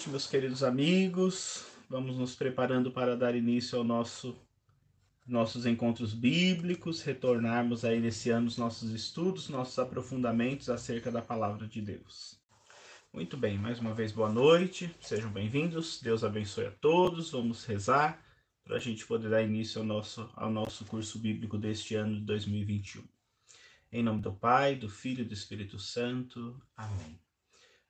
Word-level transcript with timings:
noite, 0.00 0.08
meus 0.08 0.26
queridos 0.26 0.62
amigos. 0.62 1.66
Vamos 1.90 2.16
nos 2.16 2.34
preparando 2.34 2.90
para 2.90 3.14
dar 3.14 3.34
início 3.34 3.76
ao 3.76 3.84
nosso 3.84 4.34
nossos 5.26 5.66
encontros 5.66 6.14
bíblicos, 6.14 7.02
retornarmos 7.02 7.84
aí 7.84 8.00
nesse 8.00 8.30
ano 8.30 8.46
os 8.46 8.56
nossos 8.56 8.92
estudos, 8.92 9.50
nossos 9.50 9.78
aprofundamentos 9.78 10.70
acerca 10.70 11.10
da 11.10 11.20
palavra 11.20 11.68
de 11.68 11.82
Deus. 11.82 12.40
Muito 13.12 13.36
bem, 13.36 13.58
mais 13.58 13.78
uma 13.78 13.92
vez 13.92 14.10
boa 14.10 14.30
noite, 14.30 14.90
sejam 15.02 15.30
bem-vindos, 15.30 16.00
Deus 16.00 16.24
abençoe 16.24 16.66
a 16.66 16.70
todos, 16.70 17.32
vamos 17.32 17.66
rezar 17.66 18.24
para 18.64 18.76
a 18.76 18.80
gente 18.80 19.06
poder 19.06 19.28
dar 19.28 19.42
início 19.42 19.82
ao 19.82 19.86
nosso, 19.86 20.30
ao 20.34 20.50
nosso 20.50 20.86
curso 20.86 21.18
bíblico 21.18 21.58
deste 21.58 21.94
ano 21.94 22.14
de 22.16 22.22
2021. 22.22 23.04
Em 23.92 24.02
nome 24.02 24.22
do 24.22 24.32
Pai, 24.32 24.76
do 24.76 24.88
Filho 24.88 25.20
e 25.20 25.28
do 25.28 25.34
Espírito 25.34 25.78
Santo. 25.78 26.58
Amém. 26.74 27.20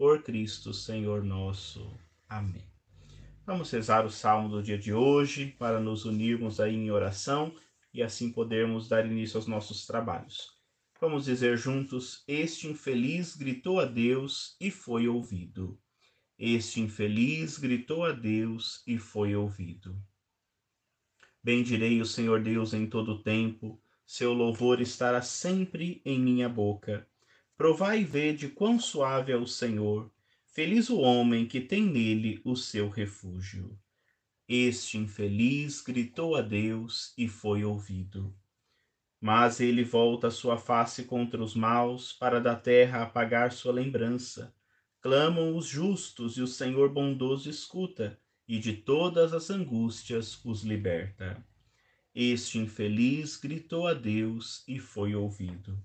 por 0.00 0.22
Cristo 0.22 0.72
Senhor 0.72 1.22
nosso. 1.22 1.94
Amém. 2.26 2.64
Vamos 3.44 3.70
rezar 3.70 4.06
o 4.06 4.10
salmo 4.10 4.48
do 4.48 4.62
dia 4.62 4.78
de 4.78 4.94
hoje 4.94 5.54
para 5.58 5.78
nos 5.78 6.06
unirmos 6.06 6.58
aí 6.58 6.74
em 6.74 6.90
oração 6.90 7.54
e 7.92 8.02
assim 8.02 8.32
podermos 8.32 8.88
dar 8.88 9.04
início 9.04 9.36
aos 9.36 9.46
nossos 9.46 9.84
trabalhos. 9.84 10.56
Vamos 10.98 11.26
dizer 11.26 11.58
juntos: 11.58 12.24
Este 12.26 12.66
infeliz 12.66 13.36
gritou 13.36 13.78
a 13.78 13.84
Deus 13.84 14.56
e 14.58 14.70
foi 14.70 15.06
ouvido. 15.06 15.78
Este 16.38 16.80
infeliz 16.80 17.58
gritou 17.58 18.02
a 18.02 18.12
Deus 18.12 18.82
e 18.86 18.96
foi 18.96 19.36
ouvido. 19.36 20.02
Bendirei 21.42 22.00
o 22.00 22.06
Senhor 22.06 22.42
Deus 22.42 22.72
em 22.72 22.86
todo 22.86 23.12
o 23.12 23.22
tempo, 23.22 23.78
seu 24.06 24.32
louvor 24.32 24.80
estará 24.80 25.20
sempre 25.20 26.00
em 26.06 26.18
minha 26.18 26.48
boca. 26.48 27.06
Provai 27.60 28.00
e 28.00 28.04
vede 28.04 28.48
quão 28.48 28.80
suave 28.80 29.32
é 29.32 29.36
o 29.36 29.46
Senhor. 29.46 30.10
Feliz 30.46 30.88
o 30.88 30.98
homem 30.98 31.44
que 31.44 31.60
tem 31.60 31.84
nele 31.84 32.40
o 32.42 32.56
seu 32.56 32.88
refúgio. 32.88 33.78
Este 34.48 34.96
infeliz 34.96 35.82
gritou 35.82 36.36
a 36.36 36.40
Deus 36.40 37.12
e 37.18 37.28
foi 37.28 37.62
ouvido. 37.62 38.34
Mas 39.20 39.60
ele 39.60 39.84
volta 39.84 40.30
sua 40.30 40.56
face 40.56 41.04
contra 41.04 41.44
os 41.44 41.54
maus, 41.54 42.14
para 42.14 42.40
da 42.40 42.56
terra 42.56 43.02
apagar 43.02 43.52
sua 43.52 43.72
lembrança. 43.72 44.54
Clamam 44.98 45.54
os 45.54 45.66
justos, 45.66 46.38
e 46.38 46.40
o 46.40 46.46
Senhor 46.46 46.88
bondoso 46.88 47.50
escuta, 47.50 48.18
e 48.48 48.58
de 48.58 48.72
todas 48.72 49.34
as 49.34 49.50
angústias 49.50 50.42
os 50.46 50.62
liberta. 50.62 51.46
Este 52.14 52.56
infeliz 52.56 53.36
gritou 53.36 53.86
a 53.86 53.92
Deus 53.92 54.64
e 54.66 54.78
foi 54.78 55.14
ouvido. 55.14 55.78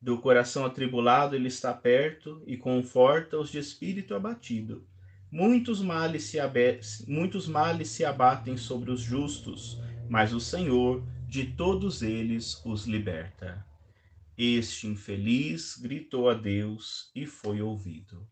Do 0.00 0.18
coração 0.18 0.64
atribulado 0.64 1.36
ele 1.36 1.48
está 1.48 1.74
perto 1.74 2.42
e 2.46 2.56
conforta 2.56 3.38
os 3.38 3.50
de 3.50 3.58
espírito 3.58 4.14
abatido. 4.14 4.88
Muitos 5.30 5.82
males, 5.82 6.24
se 6.24 6.38
Muitos 7.06 7.46
males 7.46 7.88
se 7.90 8.04
abatem 8.04 8.56
sobre 8.56 8.90
os 8.90 9.00
justos, 9.00 9.78
mas 10.08 10.32
o 10.32 10.40
Senhor 10.40 11.06
de 11.28 11.52
todos 11.52 12.00
eles 12.00 12.60
os 12.64 12.86
liberta. 12.86 13.64
Este 14.38 14.86
infeliz 14.86 15.76
gritou 15.76 16.30
a 16.30 16.34
Deus 16.34 17.10
e 17.14 17.26
foi 17.26 17.60
ouvido. 17.60 18.26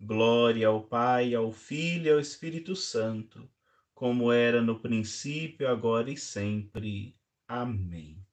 Glória 0.00 0.66
ao 0.66 0.82
Pai, 0.82 1.36
ao 1.36 1.52
Filho 1.52 2.06
e 2.06 2.10
ao 2.10 2.18
Espírito 2.18 2.74
Santo, 2.74 3.48
como 3.94 4.32
era 4.32 4.60
no 4.60 4.80
princípio, 4.80 5.68
agora 5.68 6.10
e 6.10 6.16
sempre. 6.16 7.16
Amém. 7.46 8.25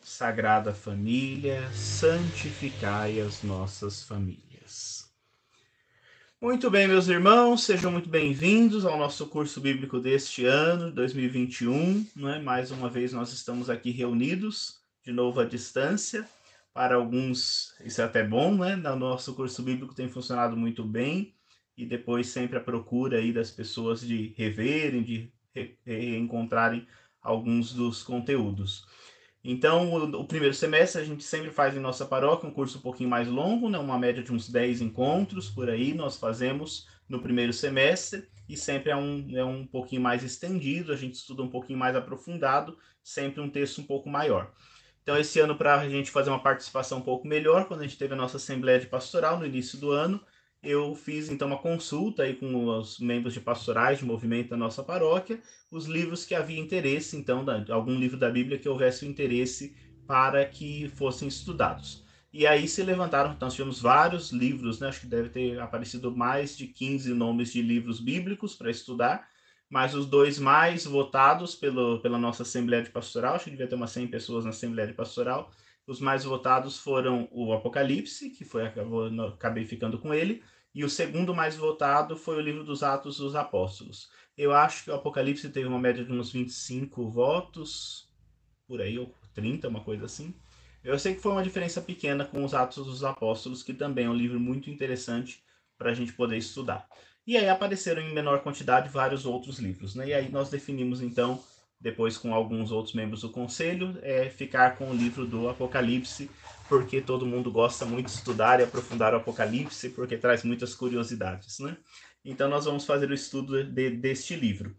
Sagrada 0.00 0.72
Família, 0.72 1.70
santificai 1.72 3.20
as 3.20 3.42
nossas 3.42 4.02
famílias. 4.02 5.08
Muito 6.40 6.70
bem, 6.70 6.86
meus 6.86 7.08
irmãos, 7.08 7.64
sejam 7.64 7.90
muito 7.90 8.08
bem-vindos 8.08 8.86
ao 8.86 8.96
nosso 8.96 9.26
curso 9.26 9.60
bíblico 9.60 9.98
deste 9.98 10.44
ano, 10.44 10.92
2021. 10.92 12.06
Né? 12.14 12.38
Mais 12.38 12.70
uma 12.70 12.88
vez 12.88 13.12
nós 13.12 13.32
estamos 13.32 13.68
aqui 13.68 13.90
reunidos, 13.90 14.80
de 15.04 15.12
novo 15.12 15.40
à 15.40 15.44
distância. 15.44 16.26
Para 16.72 16.94
alguns, 16.94 17.74
isso 17.84 18.00
é 18.00 18.04
até 18.04 18.22
bom, 18.22 18.56
né? 18.56 18.76
Nosso 18.76 19.34
curso 19.34 19.62
bíblico 19.62 19.94
tem 19.94 20.08
funcionado 20.08 20.56
muito 20.56 20.84
bem 20.84 21.34
e 21.76 21.84
depois 21.84 22.28
sempre 22.28 22.56
a 22.56 22.62
procura 22.62 23.18
aí 23.18 23.32
das 23.32 23.50
pessoas 23.50 24.00
de 24.00 24.32
reverem, 24.36 25.02
de 25.02 25.32
reencontrarem 25.84 26.86
alguns 27.20 27.72
dos 27.72 28.02
conteúdos. 28.04 28.86
Então, 29.42 29.92
o, 29.92 30.20
o, 30.20 30.24
primeiro 30.24 30.54
semestre 30.54 31.00
a 31.00 31.04
gente 31.04 31.22
sempre 31.22 31.50
faz 31.50 31.76
em 31.76 31.80
nossa 31.80 32.04
paróquia 32.04 32.48
um 32.48 32.52
curso 32.52 32.78
um 32.78 32.82
pouquinho 32.82 33.08
mais 33.08 33.28
longo, 33.28 33.68
né? 33.68 33.78
uma 33.78 33.98
média 33.98 34.22
de 34.22 34.32
uns 34.32 34.48
10 34.48 34.80
encontros 34.80 35.48
por 35.48 35.70
aí, 35.70 35.94
nós 35.94 36.16
fazemos 36.16 36.86
no 37.08 37.22
primeiro 37.22 37.52
semestre, 37.52 38.28
e 38.48 38.56
sempre 38.56 38.90
é 38.90 38.96
um, 38.96 39.26
é 39.36 39.44
um 39.44 39.66
pouquinho 39.66 40.02
mais 40.02 40.22
estendido, 40.22 40.92
a 40.92 40.96
gente 40.96 41.14
estuda 41.14 41.42
um 41.42 41.48
pouquinho 41.48 41.78
mais 41.78 41.94
aprofundado, 41.94 42.76
sempre 43.02 43.40
um 43.40 43.48
texto 43.48 43.80
um 43.80 43.84
pouco 43.84 44.08
maior. 44.08 44.52
Então, 45.02 45.16
esse 45.16 45.40
ano, 45.40 45.56
para 45.56 45.80
a 45.80 45.88
gente 45.88 46.10
fazer 46.10 46.28
uma 46.28 46.42
participação 46.42 46.98
um 46.98 47.02
pouco 47.02 47.26
melhor, 47.26 47.66
quando 47.66 47.80
a 47.80 47.84
gente 47.84 47.96
teve 47.96 48.12
a 48.12 48.16
nossa 48.16 48.36
Assembleia 48.36 48.78
de 48.78 48.86
Pastoral 48.86 49.38
no 49.38 49.46
início 49.46 49.78
do 49.78 49.90
ano, 49.90 50.20
eu 50.62 50.94
fiz 50.94 51.28
então 51.30 51.48
uma 51.48 51.58
consulta 51.58 52.24
aí 52.24 52.34
com 52.34 52.66
os 52.66 52.98
membros 52.98 53.34
de 53.34 53.40
pastorais 53.40 53.98
de 53.98 54.04
movimento 54.04 54.50
da 54.50 54.56
nossa 54.56 54.82
paróquia, 54.82 55.40
os 55.70 55.86
livros 55.86 56.24
que 56.24 56.34
havia 56.34 56.58
interesse, 56.58 57.16
então, 57.16 57.44
da, 57.44 57.64
algum 57.70 57.94
livro 57.94 58.18
da 58.18 58.30
Bíblia 58.30 58.58
que 58.58 58.68
houvesse 58.68 59.06
interesse 59.06 59.74
para 60.06 60.44
que 60.44 60.88
fossem 60.96 61.28
estudados. 61.28 62.04
E 62.32 62.46
aí 62.46 62.68
se 62.68 62.82
levantaram, 62.82 63.32
então, 63.32 63.46
nós 63.46 63.54
tivemos 63.54 63.80
vários 63.80 64.30
livros, 64.30 64.80
né? 64.80 64.88
acho 64.88 65.00
que 65.00 65.06
deve 65.06 65.28
ter 65.28 65.60
aparecido 65.60 66.14
mais 66.14 66.56
de 66.56 66.66
15 66.66 67.12
nomes 67.14 67.52
de 67.52 67.62
livros 67.62 68.00
bíblicos 68.00 68.54
para 68.54 68.70
estudar, 68.70 69.28
mas 69.70 69.94
os 69.94 70.06
dois 70.06 70.38
mais 70.38 70.84
votados 70.84 71.54
pelo, 71.54 72.00
pela 72.00 72.18
nossa 72.18 72.42
Assembleia 72.42 72.82
de 72.82 72.90
Pastoral, 72.90 73.34
acho 73.34 73.44
que 73.44 73.50
devia 73.50 73.66
ter 73.66 73.74
umas 73.74 73.90
100 73.92 74.08
pessoas 74.08 74.44
na 74.44 74.50
Assembleia 74.50 74.88
de 74.88 74.94
Pastoral, 74.94 75.50
os 75.88 76.00
mais 76.00 76.22
votados 76.22 76.78
foram 76.78 77.26
o 77.32 77.50
Apocalipse, 77.54 78.28
que 78.28 78.44
foi 78.44 78.66
acabou, 78.66 79.06
acabei 79.26 79.64
ficando 79.64 79.98
com 79.98 80.12
ele, 80.12 80.42
e 80.74 80.84
o 80.84 80.90
segundo 80.90 81.34
mais 81.34 81.56
votado 81.56 82.14
foi 82.14 82.36
o 82.36 82.42
livro 82.42 82.62
dos 82.62 82.82
Atos 82.82 83.16
dos 83.16 83.34
Apóstolos. 83.34 84.10
Eu 84.36 84.52
acho 84.52 84.84
que 84.84 84.90
o 84.90 84.94
Apocalipse 84.94 85.48
teve 85.48 85.66
uma 85.66 85.78
média 85.78 86.04
de 86.04 86.12
uns 86.12 86.30
25 86.30 87.08
votos, 87.08 88.06
por 88.66 88.82
aí, 88.82 88.98
ou 88.98 89.14
30, 89.32 89.66
uma 89.66 89.80
coisa 89.80 90.04
assim. 90.04 90.34
Eu 90.84 90.98
sei 90.98 91.14
que 91.14 91.22
foi 91.22 91.32
uma 91.32 91.42
diferença 91.42 91.80
pequena 91.80 92.22
com 92.26 92.44
os 92.44 92.52
Atos 92.52 92.84
dos 92.84 93.02
Apóstolos, 93.02 93.62
que 93.62 93.72
também 93.72 94.04
é 94.04 94.10
um 94.10 94.14
livro 94.14 94.38
muito 94.38 94.68
interessante 94.68 95.42
para 95.78 95.90
a 95.90 95.94
gente 95.94 96.12
poder 96.12 96.36
estudar. 96.36 96.86
E 97.26 97.34
aí 97.34 97.48
apareceram 97.48 98.02
em 98.02 98.12
menor 98.12 98.42
quantidade 98.42 98.90
vários 98.90 99.24
outros 99.24 99.58
livros, 99.58 99.94
né? 99.94 100.08
E 100.08 100.14
aí 100.14 100.30
nós 100.30 100.50
definimos 100.50 101.00
então 101.00 101.42
depois 101.80 102.16
com 102.16 102.34
alguns 102.34 102.72
outros 102.72 102.94
membros 102.94 103.20
do 103.20 103.30
conselho, 103.30 103.98
é 104.02 104.28
ficar 104.28 104.76
com 104.76 104.90
o 104.90 104.94
livro 104.94 105.24
do 105.26 105.48
Apocalipse, 105.48 106.30
porque 106.68 107.00
todo 107.00 107.26
mundo 107.26 107.52
gosta 107.52 107.84
muito 107.84 108.06
de 108.06 108.12
estudar 108.12 108.58
e 108.58 108.64
aprofundar 108.64 109.14
o 109.14 109.18
Apocalipse, 109.18 109.90
porque 109.90 110.16
traz 110.16 110.42
muitas 110.42 110.74
curiosidades, 110.74 111.58
né? 111.60 111.76
Então 112.24 112.48
nós 112.48 112.64
vamos 112.64 112.84
fazer 112.84 113.10
o 113.10 113.14
estudo 113.14 113.62
de, 113.62 113.90
deste 113.90 114.34
livro. 114.34 114.76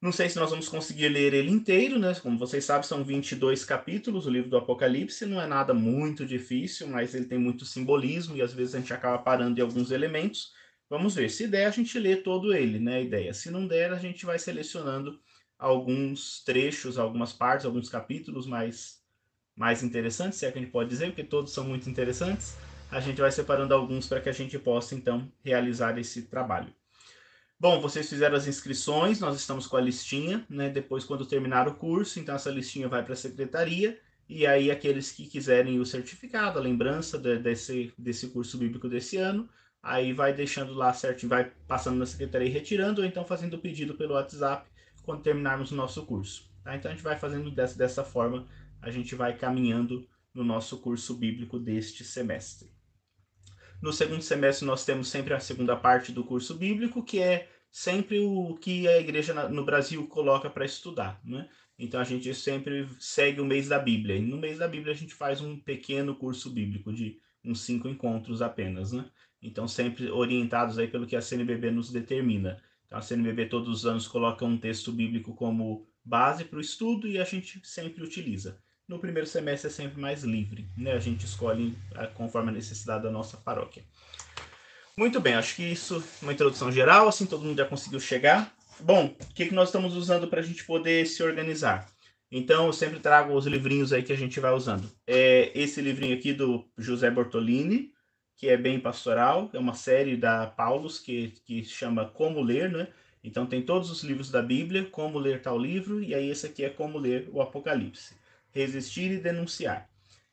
Não 0.00 0.12
sei 0.12 0.28
se 0.28 0.36
nós 0.36 0.50
vamos 0.50 0.68
conseguir 0.68 1.08
ler 1.08 1.32
ele 1.32 1.50
inteiro, 1.50 1.98
né? 1.98 2.14
Como 2.14 2.38
vocês 2.38 2.64
sabem, 2.64 2.82
são 2.82 3.04
22 3.04 3.64
capítulos, 3.64 4.26
o 4.26 4.30
livro 4.30 4.50
do 4.50 4.56
Apocalipse 4.56 5.24
não 5.24 5.40
é 5.40 5.46
nada 5.46 5.72
muito 5.72 6.26
difícil, 6.26 6.88
mas 6.88 7.14
ele 7.14 7.24
tem 7.26 7.38
muito 7.38 7.64
simbolismo 7.64 8.36
e 8.36 8.42
às 8.42 8.52
vezes 8.52 8.74
a 8.74 8.78
gente 8.78 8.92
acaba 8.92 9.18
parando 9.18 9.58
em 9.58 9.62
alguns 9.62 9.90
elementos. 9.90 10.52
Vamos 10.90 11.14
ver, 11.14 11.30
se 11.30 11.46
der 11.48 11.66
a 11.66 11.70
gente 11.70 11.98
lê 11.98 12.16
todo 12.16 12.54
ele, 12.54 12.78
né? 12.78 12.96
A 12.96 13.00
ideia. 13.00 13.32
Se 13.32 13.50
não 13.50 13.66
der, 13.66 13.92
a 13.92 13.98
gente 13.98 14.26
vai 14.26 14.38
selecionando 14.38 15.18
alguns 15.58 16.42
trechos, 16.44 16.98
algumas 16.98 17.32
partes, 17.32 17.66
alguns 17.66 17.88
capítulos 17.88 18.46
mais, 18.46 19.00
mais 19.56 19.82
interessantes, 19.82 20.38
se 20.38 20.46
é 20.46 20.52
que 20.52 20.58
a 20.58 20.62
gente 20.62 20.70
pode 20.70 20.90
dizer, 20.90 21.06
porque 21.06 21.24
todos 21.24 21.52
são 21.52 21.64
muito 21.64 21.88
interessantes. 21.88 22.56
A 22.90 23.00
gente 23.00 23.20
vai 23.20 23.32
separando 23.32 23.74
alguns 23.74 24.06
para 24.06 24.20
que 24.20 24.28
a 24.28 24.32
gente 24.32 24.58
possa, 24.58 24.94
então, 24.94 25.30
realizar 25.42 25.98
esse 25.98 26.22
trabalho. 26.22 26.72
Bom, 27.58 27.80
vocês 27.80 28.08
fizeram 28.08 28.36
as 28.36 28.46
inscrições, 28.46 29.20
nós 29.20 29.36
estamos 29.36 29.66
com 29.66 29.76
a 29.76 29.80
listinha, 29.80 30.44
né? 30.50 30.68
Depois, 30.68 31.04
quando 31.04 31.24
terminar 31.24 31.66
o 31.66 31.74
curso, 31.74 32.20
então 32.20 32.34
essa 32.34 32.50
listinha 32.50 32.88
vai 32.88 33.02
para 33.02 33.14
a 33.14 33.16
secretaria, 33.16 33.98
e 34.28 34.46
aí 34.46 34.70
aqueles 34.70 35.12
que 35.12 35.26
quiserem 35.26 35.78
o 35.78 35.86
certificado, 35.86 36.58
a 36.58 36.62
lembrança 36.62 37.16
de, 37.16 37.38
desse, 37.38 37.92
desse 37.96 38.28
curso 38.28 38.58
bíblico 38.58 38.88
desse 38.88 39.16
ano, 39.16 39.48
aí 39.82 40.12
vai 40.12 40.32
deixando 40.32 40.74
lá 40.74 40.92
certinho, 40.92 41.30
vai 41.30 41.52
passando 41.66 41.96
na 41.96 42.06
secretaria 42.06 42.48
e 42.48 42.50
retirando, 42.50 43.00
ou 43.00 43.06
então 43.06 43.24
fazendo 43.24 43.54
o 43.54 43.58
pedido 43.58 43.94
pelo 43.94 44.14
WhatsApp 44.14 44.68
quando 45.04 45.22
terminarmos 45.22 45.70
o 45.70 45.76
nosso 45.76 46.04
curso. 46.04 46.50
Tá? 46.62 46.76
Então 46.76 46.90
a 46.90 46.94
gente 46.94 47.04
vai 47.04 47.18
fazendo 47.18 47.50
dessa, 47.50 47.76
dessa 47.76 48.04
forma, 48.04 48.46
a 48.80 48.90
gente 48.90 49.14
vai 49.14 49.36
caminhando 49.36 50.06
no 50.32 50.42
nosso 50.42 50.78
curso 50.78 51.14
bíblico 51.14 51.58
deste 51.58 52.04
semestre. 52.04 52.72
No 53.80 53.92
segundo 53.92 54.22
semestre 54.22 54.66
nós 54.66 54.84
temos 54.84 55.08
sempre 55.08 55.34
a 55.34 55.40
segunda 55.40 55.76
parte 55.76 56.10
do 56.10 56.24
curso 56.24 56.54
bíblico, 56.54 57.04
que 57.04 57.20
é 57.20 57.48
sempre 57.70 58.18
o 58.18 58.56
que 58.56 58.88
a 58.88 58.98
igreja 58.98 59.48
no 59.48 59.64
Brasil 59.64 60.06
coloca 60.06 60.48
para 60.48 60.64
estudar, 60.64 61.20
né? 61.24 61.48
Então 61.78 62.00
a 62.00 62.04
gente 62.04 62.32
sempre 62.34 62.88
segue 63.00 63.40
o 63.40 63.44
mês 63.44 63.68
da 63.68 63.78
Bíblia. 63.78 64.16
E 64.16 64.22
no 64.22 64.38
mês 64.38 64.58
da 64.58 64.68
Bíblia 64.68 64.92
a 64.92 64.96
gente 64.96 65.12
faz 65.12 65.40
um 65.40 65.58
pequeno 65.58 66.14
curso 66.14 66.50
bíblico 66.50 66.92
de 66.92 67.18
uns 67.44 67.60
cinco 67.60 67.88
encontros 67.88 68.40
apenas, 68.40 68.92
né? 68.92 69.10
Então 69.42 69.68
sempre 69.68 70.08
orientados 70.10 70.78
aí 70.78 70.88
pelo 70.88 71.06
que 71.06 71.16
a 71.16 71.20
CNBB 71.20 71.70
nos 71.70 71.90
determina. 71.90 72.62
Então 72.94 73.00
a 73.00 73.02
CNBB 73.02 73.46
todos 73.46 73.68
os 73.68 73.86
anos 73.86 74.06
coloca 74.06 74.44
um 74.44 74.56
texto 74.56 74.92
bíblico 74.92 75.34
como 75.34 75.84
base 76.04 76.44
para 76.44 76.58
o 76.58 76.60
estudo 76.60 77.08
e 77.08 77.18
a 77.18 77.24
gente 77.24 77.60
sempre 77.64 78.04
utiliza. 78.04 78.62
No 78.86 79.00
primeiro 79.00 79.28
semestre 79.28 79.68
é 79.68 79.72
sempre 79.72 80.00
mais 80.00 80.22
livre, 80.22 80.68
né? 80.76 80.92
A 80.92 81.00
gente 81.00 81.26
escolhe 81.26 81.76
ah, 81.96 82.06
conforme 82.06 82.50
a 82.50 82.52
necessidade 82.52 83.02
da 83.02 83.10
nossa 83.10 83.36
paróquia. 83.36 83.82
Muito 84.96 85.20
bem, 85.20 85.34
acho 85.34 85.56
que 85.56 85.64
isso 85.64 85.96
é 85.96 86.24
uma 86.24 86.32
introdução 86.32 86.70
geral, 86.70 87.08
assim 87.08 87.26
todo 87.26 87.44
mundo 87.44 87.58
já 87.58 87.64
conseguiu 87.64 87.98
chegar. 87.98 88.54
Bom, 88.78 89.06
o 89.06 89.34
que, 89.34 89.46
que 89.46 89.54
nós 89.54 89.70
estamos 89.70 89.96
usando 89.96 90.28
para 90.28 90.38
a 90.38 90.44
gente 90.44 90.64
poder 90.64 91.04
se 91.04 91.20
organizar? 91.20 91.90
Então, 92.30 92.66
eu 92.66 92.72
sempre 92.72 93.00
trago 93.00 93.34
os 93.34 93.46
livrinhos 93.46 93.92
aí 93.92 94.04
que 94.04 94.12
a 94.12 94.16
gente 94.16 94.38
vai 94.38 94.52
usando. 94.52 94.88
É 95.04 95.50
esse 95.52 95.80
livrinho 95.80 96.16
aqui 96.16 96.32
do 96.32 96.64
José 96.78 97.10
Bortolini, 97.10 97.92
que 98.44 98.50
é 98.50 98.58
bem 98.58 98.78
pastoral, 98.78 99.48
é 99.54 99.58
uma 99.58 99.72
série 99.72 100.18
da 100.18 100.46
Paulus 100.46 100.98
que, 100.98 101.32
que 101.46 101.64
chama 101.64 102.04
Como 102.04 102.42
Ler, 102.42 102.70
né? 102.70 102.88
Então 103.22 103.46
tem 103.46 103.62
todos 103.62 103.90
os 103.90 104.04
livros 104.04 104.30
da 104.30 104.42
Bíblia, 104.42 104.84
como 104.84 105.18
ler 105.18 105.40
tal 105.40 105.58
livro, 105.58 106.02
e 106.02 106.14
aí 106.14 106.28
esse 106.28 106.44
aqui 106.44 106.62
é 106.62 106.68
como 106.68 106.98
ler 106.98 107.26
o 107.32 107.40
Apocalipse. 107.40 108.14
Resistir 108.52 109.10
e 109.12 109.16
denunciar. 109.16 109.88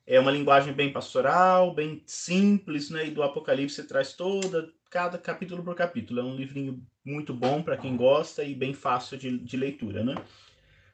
É 0.06 0.20
uma 0.20 0.30
linguagem 0.30 0.74
bem 0.74 0.92
pastoral, 0.92 1.74
bem 1.74 2.04
simples, 2.06 2.90
né? 2.90 3.08
E 3.08 3.12
do 3.12 3.24
Apocalipse 3.24 3.82
traz 3.88 4.12
toda, 4.12 4.70
cada 4.90 5.18
capítulo 5.18 5.64
por 5.64 5.74
capítulo. 5.74 6.20
É 6.20 6.24
um 6.24 6.36
livrinho 6.36 6.86
muito 7.06 7.34
bom 7.34 7.64
para 7.64 7.78
quem 7.78 7.96
gosta 7.96 8.44
e 8.44 8.54
bem 8.54 8.74
fácil 8.74 9.18
de, 9.18 9.38
de 9.38 9.56
leitura, 9.56 10.04
né? 10.04 10.16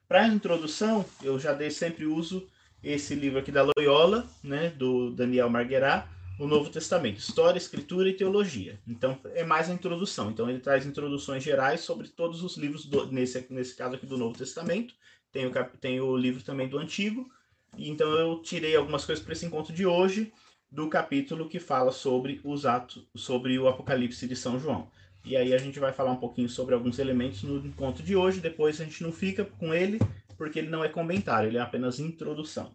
Para 0.07 0.21
a 0.21 0.27
introdução, 0.27 1.03
eu 1.23 1.39
já 1.39 1.51
dei 1.51 1.71
sempre 1.71 2.05
uso 2.05 2.47
esse 2.83 3.15
livro 3.15 3.39
aqui 3.39 3.51
da 3.51 3.63
Loyola, 3.63 4.23
né? 4.43 4.69
Do 4.69 5.09
Daniel 5.09 5.49
Marguerá, 5.49 6.07
o 6.39 6.45
Novo 6.45 6.69
Testamento, 6.69 7.17
História, 7.17 7.57
Escritura 7.57 8.09
e 8.09 8.13
Teologia. 8.13 8.79
Então, 8.87 9.19
é 9.33 9.43
mais 9.43 9.69
a 9.69 9.73
introdução. 9.73 10.29
Então, 10.29 10.49
ele 10.49 10.59
traz 10.59 10.85
introduções 10.85 11.43
gerais 11.43 11.81
sobre 11.81 12.07
todos 12.07 12.43
os 12.43 12.57
livros, 12.57 12.85
do, 12.85 13.11
nesse, 13.11 13.45
nesse 13.49 13.75
caso 13.75 13.95
aqui 13.95 14.05
do 14.05 14.17
Novo 14.17 14.37
Testamento. 14.37 14.93
Tem 15.31 15.45
o, 15.45 15.51
tem 15.79 15.99
o 15.99 16.15
livro 16.15 16.43
também 16.43 16.67
do 16.67 16.77
Antigo, 16.77 17.29
então 17.77 18.09
eu 18.13 18.41
tirei 18.41 18.75
algumas 18.75 19.05
coisas 19.05 19.23
para 19.23 19.33
esse 19.33 19.45
encontro 19.45 19.73
de 19.73 19.85
hoje 19.85 20.31
do 20.71 20.89
capítulo 20.89 21.49
que 21.49 21.59
fala 21.59 21.91
sobre 21.91 22.39
os 22.43 22.65
atos, 22.65 23.05
sobre 23.15 23.57
o 23.59 23.67
Apocalipse 23.67 24.27
de 24.27 24.35
São 24.35 24.59
João. 24.59 24.89
E 25.25 25.35
aí 25.35 25.53
a 25.53 25.57
gente 25.57 25.79
vai 25.79 25.91
falar 25.91 26.11
um 26.11 26.17
pouquinho 26.17 26.47
sobre 26.47 26.73
alguns 26.73 26.99
elementos 26.99 27.43
no 27.43 27.65
encontro 27.65 28.03
de 28.03 28.15
hoje, 28.15 28.39
depois 28.39 28.79
a 28.79 28.85
gente 28.85 29.03
não 29.03 29.11
fica 29.11 29.43
com 29.43 29.73
ele, 29.73 29.99
porque 30.37 30.59
ele 30.59 30.69
não 30.69 30.83
é 30.83 30.89
comentário, 30.89 31.49
ele 31.49 31.57
é 31.57 31.61
apenas 31.61 31.99
introdução. 31.99 32.73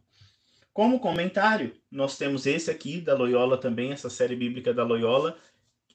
Como 0.73 1.01
comentário, 1.01 1.75
nós 1.91 2.17
temos 2.17 2.47
esse 2.47 2.71
aqui 2.71 2.99
da 2.99 3.15
Loyola 3.15 3.59
também, 3.59 3.93
essa 3.93 4.09
série 4.09 4.35
bíblica 4.35 4.73
da 4.73 4.83
Loyola. 4.83 5.37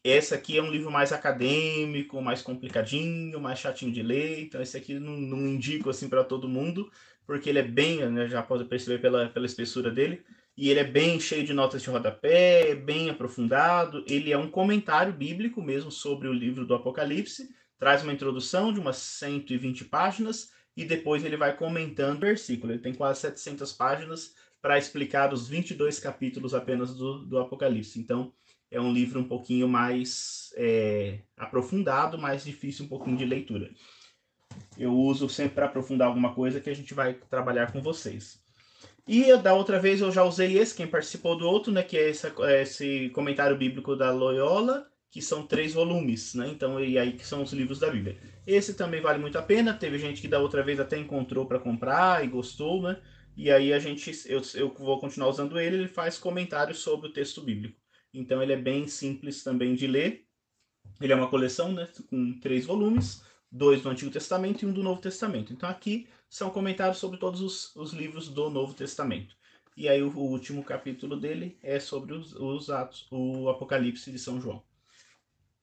Esse 0.04 0.36
aqui 0.36 0.56
é 0.56 0.62
um 0.62 0.70
livro 0.70 0.92
mais 0.92 1.12
acadêmico, 1.12 2.22
mais 2.22 2.44
complicadinho, 2.44 3.40
mais 3.40 3.58
chatinho 3.58 3.92
de 3.92 4.04
ler, 4.04 4.42
então 4.42 4.62
esse 4.62 4.78
aqui 4.78 5.00
não, 5.00 5.18
não 5.18 5.48
indico 5.48 5.90
assim 5.90 6.08
para 6.08 6.24
todo 6.24 6.48
mundo, 6.48 6.92
porque 7.26 7.50
ele 7.50 7.58
é 7.58 7.64
bem, 7.64 8.08
né, 8.08 8.28
já 8.28 8.44
pode 8.44 8.66
perceber 8.66 9.00
pela, 9.00 9.30
pela 9.30 9.48
espessura 9.48 9.90
dele, 9.90 10.24
e 10.56 10.70
ele 10.70 10.80
é 10.80 10.84
bem 10.84 11.20
cheio 11.20 11.44
de 11.44 11.54
notas 11.54 11.82
de 11.82 11.90
rodapé, 11.90 12.76
bem 12.76 13.10
aprofundado. 13.10 14.04
Ele 14.08 14.32
é 14.32 14.38
um 14.38 14.50
comentário 14.50 15.12
bíblico 15.12 15.62
mesmo 15.62 15.92
sobre 15.92 16.28
o 16.28 16.34
livro 16.34 16.66
do 16.66 16.76
Apocalipse, 16.76 17.50
traz 17.80 18.04
uma 18.04 18.14
introdução 18.14 18.72
de 18.72 18.80
umas 18.80 18.98
120 18.98 19.86
páginas 19.86 20.52
e 20.76 20.86
depois 20.86 21.26
ele 21.26 21.38
vai 21.38 21.56
comentando 21.56 22.18
o 22.18 22.22
versículo. 22.22 22.74
Ele 22.74 22.82
tem 22.82 22.94
quase 22.94 23.22
700 23.22 23.74
páginas 23.74 24.34
para 24.68 24.78
explicar 24.78 25.34
os 25.34 25.48
22 25.48 25.98
capítulos 25.98 26.54
apenas 26.54 26.94
do, 26.94 27.20
do 27.20 27.40
Apocalipse. 27.40 27.98
Então, 27.98 28.34
é 28.70 28.82
um 28.82 28.92
livro 28.92 29.18
um 29.22 29.24
pouquinho 29.24 29.66
mais 29.66 30.54
é, 30.58 31.20
aprofundado, 31.38 32.18
mais 32.18 32.44
difícil 32.44 32.84
um 32.84 32.90
pouquinho 32.90 33.16
de 33.16 33.24
leitura 33.24 33.72
eu 34.78 34.94
uso 34.94 35.30
sempre 35.30 35.56
para 35.56 35.66
aprofundar 35.66 36.08
alguma 36.08 36.34
coisa 36.34 36.60
que 36.60 36.70
a 36.70 36.76
gente 36.76 36.94
vai 36.94 37.14
trabalhar 37.14 37.72
com 37.72 37.82
vocês. 37.82 38.40
E 39.08 39.36
da 39.38 39.54
outra 39.54 39.80
vez 39.80 40.02
eu 40.02 40.12
já 40.12 40.24
usei 40.24 40.58
esse, 40.58 40.76
quem 40.76 40.88
participou 40.88 41.38
do 41.38 41.48
outro, 41.48 41.72
né, 41.72 41.82
que 41.82 41.98
é 41.98 42.10
esse, 42.10 42.28
esse 42.62 43.10
comentário 43.10 43.58
bíblico 43.58 43.96
da 43.96 44.12
Loyola, 44.12 44.88
que 45.10 45.22
são 45.22 45.48
três 45.48 45.74
volumes, 45.74 46.34
né? 46.36 46.50
Então, 46.50 46.84
e 46.84 47.00
aí 47.00 47.14
que 47.14 47.26
são 47.26 47.42
os 47.42 47.54
livros 47.54 47.80
da 47.80 47.90
Bíblia. 47.90 48.18
Esse 48.46 48.74
também 48.74 49.02
vale 49.02 49.20
muito 49.20 49.38
a 49.38 49.42
pena. 49.42 49.74
Teve 49.74 49.98
gente 49.98 50.22
que 50.22 50.28
da 50.28 50.40
outra 50.40 50.62
vez 50.62 50.80
até 50.80 50.98
encontrou 50.98 51.46
para 51.46 51.60
comprar 51.60 52.24
e 52.24 52.28
gostou, 52.28 52.82
né? 52.84 53.00
E 53.38 53.52
aí 53.52 53.72
a 53.72 53.80
gente, 53.80 54.12
eu, 54.26 54.42
eu 54.56 54.74
vou 54.74 55.00
continuar 55.00 55.30
usando 55.30 55.60
ele. 55.60 55.78
Ele 55.78 55.88
faz 55.88 56.18
comentários 56.18 56.80
sobre 56.80 57.08
o 57.08 57.14
texto 57.14 57.42
bíblico. 57.42 57.80
Então 58.14 58.42
ele 58.42 58.52
é 58.52 58.58
bem 58.58 58.88
simples 58.88 59.44
também 59.44 59.76
de 59.76 59.88
ler. 59.88 60.26
Ele 61.00 61.14
é 61.14 61.16
uma 61.16 61.30
coleção, 61.30 61.72
né? 61.72 61.88
Com 62.10 62.40
três 62.40 62.66
volumes 62.66 63.24
dois 63.52 63.82
do 63.82 63.90
Antigo 63.90 64.12
Testamento 64.12 64.64
e 64.64 64.66
um 64.66 64.74
do 64.74 64.84
Novo 64.84 65.02
Testamento. 65.02 65.54
Então 65.54 65.70
aqui 65.70 66.08
são 66.30 66.50
comentários 66.50 66.98
sobre 66.98 67.18
todos 67.18 67.42
os, 67.42 67.76
os 67.76 67.94
livros 67.94 68.28
do 68.28 68.50
Novo 68.50 68.74
Testamento. 68.74 69.36
E 69.76 69.88
aí 69.88 70.02
o, 70.02 70.10
o 70.10 70.32
último 70.32 70.64
capítulo 70.64 71.16
dele 71.16 71.58
é 71.62 71.80
sobre 71.80 72.14
os, 72.14 72.34
os, 72.34 72.70
Atos, 72.70 73.08
o 73.12 73.50
Apocalipse 73.50 74.12
de 74.12 74.20
São 74.20 74.42
João. 74.42 74.64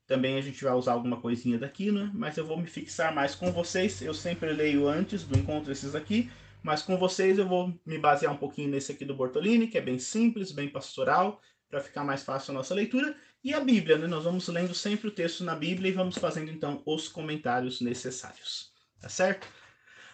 Também 0.06 0.36
a 0.36 0.40
gente 0.40 0.62
vai 0.62 0.74
usar 0.74 0.92
alguma 0.92 1.20
coisinha 1.20 1.58
daqui, 1.58 1.90
né? 1.90 2.10
Mas 2.14 2.36
eu 2.36 2.46
vou 2.46 2.58
me 2.58 2.66
fixar 2.66 3.14
mais 3.14 3.34
com 3.34 3.50
vocês. 3.50 4.00
Eu 4.02 4.14
sempre 4.14 4.52
leio 4.52 4.86
antes 4.86 5.24
do 5.24 5.36
encontro 5.36 5.72
esses 5.72 5.94
aqui, 5.94 6.30
mas 6.64 6.82
com 6.82 6.96
vocês 6.96 7.38
eu 7.38 7.46
vou 7.46 7.78
me 7.84 7.98
basear 7.98 8.32
um 8.32 8.38
pouquinho 8.38 8.70
nesse 8.70 8.90
aqui 8.90 9.04
do 9.04 9.14
Bortolini, 9.14 9.68
que 9.68 9.76
é 9.76 9.82
bem 9.82 9.98
simples, 9.98 10.50
bem 10.50 10.66
pastoral, 10.66 11.38
para 11.68 11.78
ficar 11.78 12.02
mais 12.02 12.22
fácil 12.22 12.52
a 12.52 12.54
nossa 12.54 12.74
leitura. 12.74 13.14
E 13.44 13.52
a 13.52 13.60
Bíblia, 13.60 13.98
né? 13.98 14.06
Nós 14.06 14.24
vamos 14.24 14.48
lendo 14.48 14.74
sempre 14.74 15.08
o 15.08 15.10
texto 15.10 15.44
na 15.44 15.54
Bíblia 15.54 15.90
e 15.90 15.94
vamos 15.94 16.16
fazendo 16.16 16.50
então 16.50 16.82
os 16.86 17.06
comentários 17.06 17.82
necessários. 17.82 18.72
Tá 18.98 19.10
certo? 19.10 19.46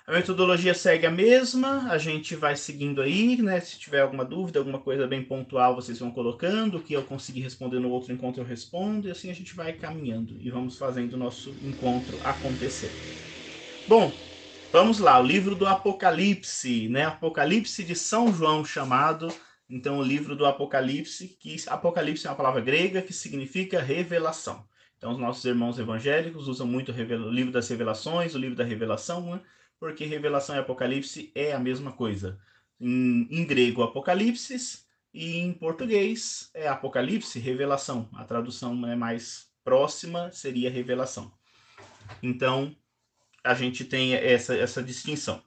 A 0.04 0.12
metodologia 0.12 0.75
segue 0.75 1.07
a 1.07 1.11
mesma, 1.11 1.88
a 1.88 1.97
gente 1.97 2.35
vai 2.35 2.57
seguindo 2.57 3.00
aí, 3.00 3.40
né? 3.40 3.61
Se 3.61 3.78
tiver 3.78 4.00
alguma 4.00 4.25
dúvida, 4.25 4.59
alguma 4.59 4.80
coisa 4.80 5.07
bem 5.07 5.23
pontual, 5.23 5.76
vocês 5.76 6.00
vão 6.00 6.11
colocando, 6.11 6.78
o 6.78 6.83
que 6.83 6.95
eu 6.95 7.04
conseguir 7.04 7.42
responder 7.42 7.78
no 7.78 7.90
outro 7.90 8.12
encontro 8.12 8.42
eu 8.42 8.47
respondo, 8.47 9.07
e 9.07 9.12
assim 9.12 9.30
a 9.30 9.35
gente 9.35 9.54
vai 9.54 9.73
caminhando 9.73 10.37
e 10.40 10.50
vamos 10.50 10.76
fazendo 10.76 11.12
o 11.12 11.16
nosso 11.16 11.50
encontro 11.62 12.19
acontecer. 12.25 12.90
Bom, 13.87 14.11
vamos 14.73 14.99
lá, 14.99 15.19
o 15.21 15.23
livro 15.23 15.55
do 15.55 15.67
Apocalipse, 15.67 16.89
né? 16.89 17.05
Apocalipse 17.05 17.85
de 17.85 17.95
São 17.95 18.33
João 18.33 18.65
chamado 18.65 19.33
então, 19.71 19.99
o 19.99 20.03
livro 20.03 20.35
do 20.35 20.45
Apocalipse, 20.45 21.29
que 21.39 21.57
Apocalipse 21.69 22.27
é 22.27 22.31
uma 22.31 22.37
palavra 22.37 22.61
grega 22.61 23.00
que 23.00 23.12
significa 23.12 23.81
revelação. 23.81 24.67
Então, 24.99 25.12
os 25.12 25.19
nossos 25.19 25.45
irmãos 25.45 25.79
evangélicos 25.79 26.49
usam 26.49 26.67
muito 26.67 26.91
o 26.91 27.31
livro 27.31 27.53
das 27.53 27.69
revelações, 27.69 28.35
o 28.35 28.39
livro 28.39 28.57
da 28.57 28.65
revelação, 28.65 29.35
né? 29.35 29.41
porque 29.79 30.05
revelação 30.05 30.57
e 30.57 30.59
Apocalipse 30.59 31.31
é 31.37 31.53
a 31.53 31.59
mesma 31.61 31.93
coisa. 31.93 32.39
Em, 32.81 33.29
em 33.31 33.47
grego, 33.47 33.85
Apocalipse, 33.85 34.81
e 35.15 35.39
em 35.39 35.53
português 35.53 36.50
é 36.53 36.67
Apocalipse, 36.67 37.39
revelação. 37.39 38.09
A 38.15 38.25
tradução 38.25 38.87
é 38.89 38.97
mais 38.97 39.49
próxima, 39.62 40.33
seria 40.33 40.69
revelação. 40.69 41.33
Então, 42.21 42.75
a 43.44 43.54
gente 43.54 43.85
tem 43.85 44.14
essa, 44.14 44.54
essa 44.54 44.82
distinção. 44.82 45.42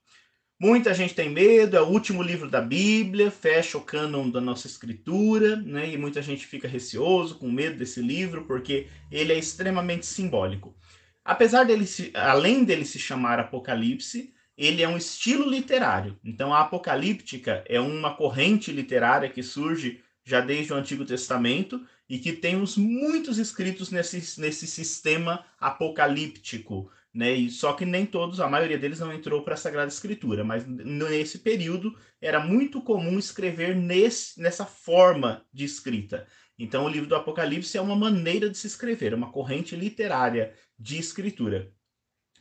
Muita 0.60 0.94
gente 0.94 1.14
tem 1.14 1.30
medo, 1.30 1.76
é 1.76 1.82
o 1.82 1.88
último 1.88 2.24
livro 2.24 2.50
da 2.50 2.62
Bíblia, 2.62 3.30
fecha 3.30 3.78
o 3.78 3.82
cânon 3.82 4.30
da 4.30 4.40
nossa 4.40 4.68
escritura, 4.68 5.58
né? 5.58 5.90
E 5.90 5.98
muita 5.98 6.22
gente 6.22 6.46
fica 6.46 6.68
receoso, 6.68 7.38
com 7.38 7.52
medo 7.52 7.78
desse 7.78 8.02
livro, 8.02 8.46
porque 8.46 8.88
ele 9.12 9.34
é 9.34 9.38
extremamente 9.38 10.06
simbólico. 10.06 10.76
Apesar 11.26 11.66
dele, 11.66 11.86
se, 11.86 12.12
além 12.14 12.64
dele 12.64 12.86
se 12.86 13.00
chamar 13.00 13.40
Apocalipse, 13.40 14.34
ele 14.58 14.82
é 14.82 14.88
um 14.88 14.98
estilo 14.98 15.50
literário. 15.50 16.18
Então, 16.24 16.54
a 16.54 16.62
apocalíptica 16.62 17.64
é 17.68 17.80
uma 17.80 18.16
corrente 18.16 18.72
literária 18.72 19.30
que 19.30 19.42
surge 19.42 20.02
já 20.24 20.40
desde 20.42 20.72
o 20.72 20.76
Antigo 20.76 21.04
Testamento 21.04 21.86
e 22.08 22.20
que 22.20 22.34
temos 22.34 22.78
muitos 22.78 23.38
escritos 23.38 23.90
nesse, 23.90 24.40
nesse 24.40 24.68
sistema 24.68 25.46
apocalíptico, 25.60 26.90
né? 27.14 27.32
E 27.34 27.50
só 27.50 27.74
que 27.74 27.86
nem 27.86 28.06
todos, 28.06 28.40
a 28.40 28.50
maioria 28.50 28.78
deles 28.78 29.00
não 29.00 29.14
entrou 29.14 29.44
para 29.44 29.54
a 29.54 29.58
Sagrada 29.58 29.92
Escritura, 29.92 30.44
mas 30.44 30.66
nesse 30.66 31.40
período 31.40 31.96
era 32.20 32.40
muito 32.40 32.82
comum 32.82 33.20
escrever 33.20 33.76
nesse, 33.76 34.42
nessa 34.42 34.66
forma 34.66 35.46
de 35.54 35.64
escrita. 35.64 36.26
Então, 36.58 36.86
o 36.86 36.90
livro 36.90 37.08
do 37.08 37.16
Apocalipse 37.16 37.78
é 37.78 37.82
uma 37.82 37.96
maneira 37.96 38.50
de 38.50 38.58
se 38.58 38.68
escrever, 38.68 39.14
uma 39.14 39.32
corrente 39.32 39.76
literária 39.76 40.54
de 40.78 40.98
escritura, 40.98 41.72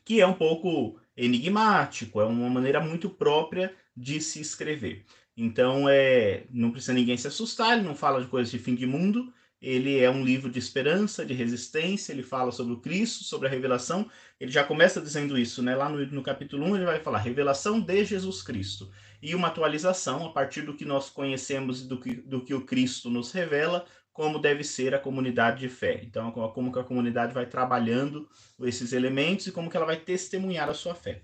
que 0.05 0.21
é 0.21 0.27
um 0.27 0.35
pouco 0.35 0.99
enigmático, 1.17 2.21
é 2.21 2.25
uma 2.25 2.49
maneira 2.49 2.81
muito 2.81 3.11
própria 3.11 3.75
de 3.97 4.21
se 4.21 4.41
escrever. 4.41 5.05
Então, 5.37 5.89
é, 5.89 6.45
não 6.51 6.71
precisa 6.71 6.93
ninguém 6.93 7.17
se 7.17 7.27
assustar, 7.27 7.77
ele 7.77 7.87
não 7.87 7.95
fala 7.95 8.21
de 8.21 8.29
coisas 8.29 8.51
de 8.51 8.59
fim 8.59 8.75
de 8.75 8.87
mundo, 8.87 9.33
ele 9.63 10.01
é 10.01 10.11
um 10.11 10.25
livro 10.25 10.51
de 10.51 10.59
esperança, 10.59 11.25
de 11.25 11.33
resistência, 11.33 12.13
ele 12.13 12.25
fala 12.25 12.51
sobre 12.51 12.73
o 12.73 12.81
Cristo, 12.81 13.23
sobre 13.23 13.47
a 13.47 13.51
revelação. 13.51 14.11
Ele 14.41 14.51
já 14.51 14.65
começa 14.65 15.01
dizendo 15.01 15.39
isso, 15.39 15.63
né? 15.63 15.77
Lá 15.77 15.89
no, 15.89 16.05
no 16.07 16.23
capítulo 16.23 16.67
1 16.67 16.77
ele 16.77 16.85
vai 16.85 16.99
falar 16.99 17.19
revelação 17.19 17.81
de 17.81 18.05
Jesus 18.05 18.43
Cristo. 18.43 18.91
E 19.23 19.37
uma 19.37 19.47
atualização 19.47 20.27
a 20.27 20.33
partir 20.33 20.63
do 20.63 20.75
que 20.75 20.85
nós 20.85 21.09
conhecemos 21.09 21.83
e 21.83 21.87
do 21.87 22.01
que, 22.01 22.15
do 22.15 22.41
que 22.41 22.53
o 22.53 22.63
Cristo 22.63 23.09
nos 23.09 23.31
revela, 23.31 23.87
como 24.13 24.41
deve 24.41 24.65
ser 24.65 24.97
a 24.97 24.99
comunidade 24.99 25.61
de 25.61 25.69
fé. 25.69 26.01
Então, 26.03 26.33
como 26.33 26.73
que 26.73 26.81
a 26.81 26.85
comunidade 26.85 27.33
vai 27.33 27.47
trabalhando 27.47 28.29
esses 28.63 28.93
elementos 28.93 29.47
e 29.47 29.53
como 29.53 29.71
que 29.71 29.77
ela 29.77 29.87
vai 29.87 29.97
testemunhar 29.97 30.69
a 30.69 30.75
sua 30.75 30.95
fé. 30.95 31.23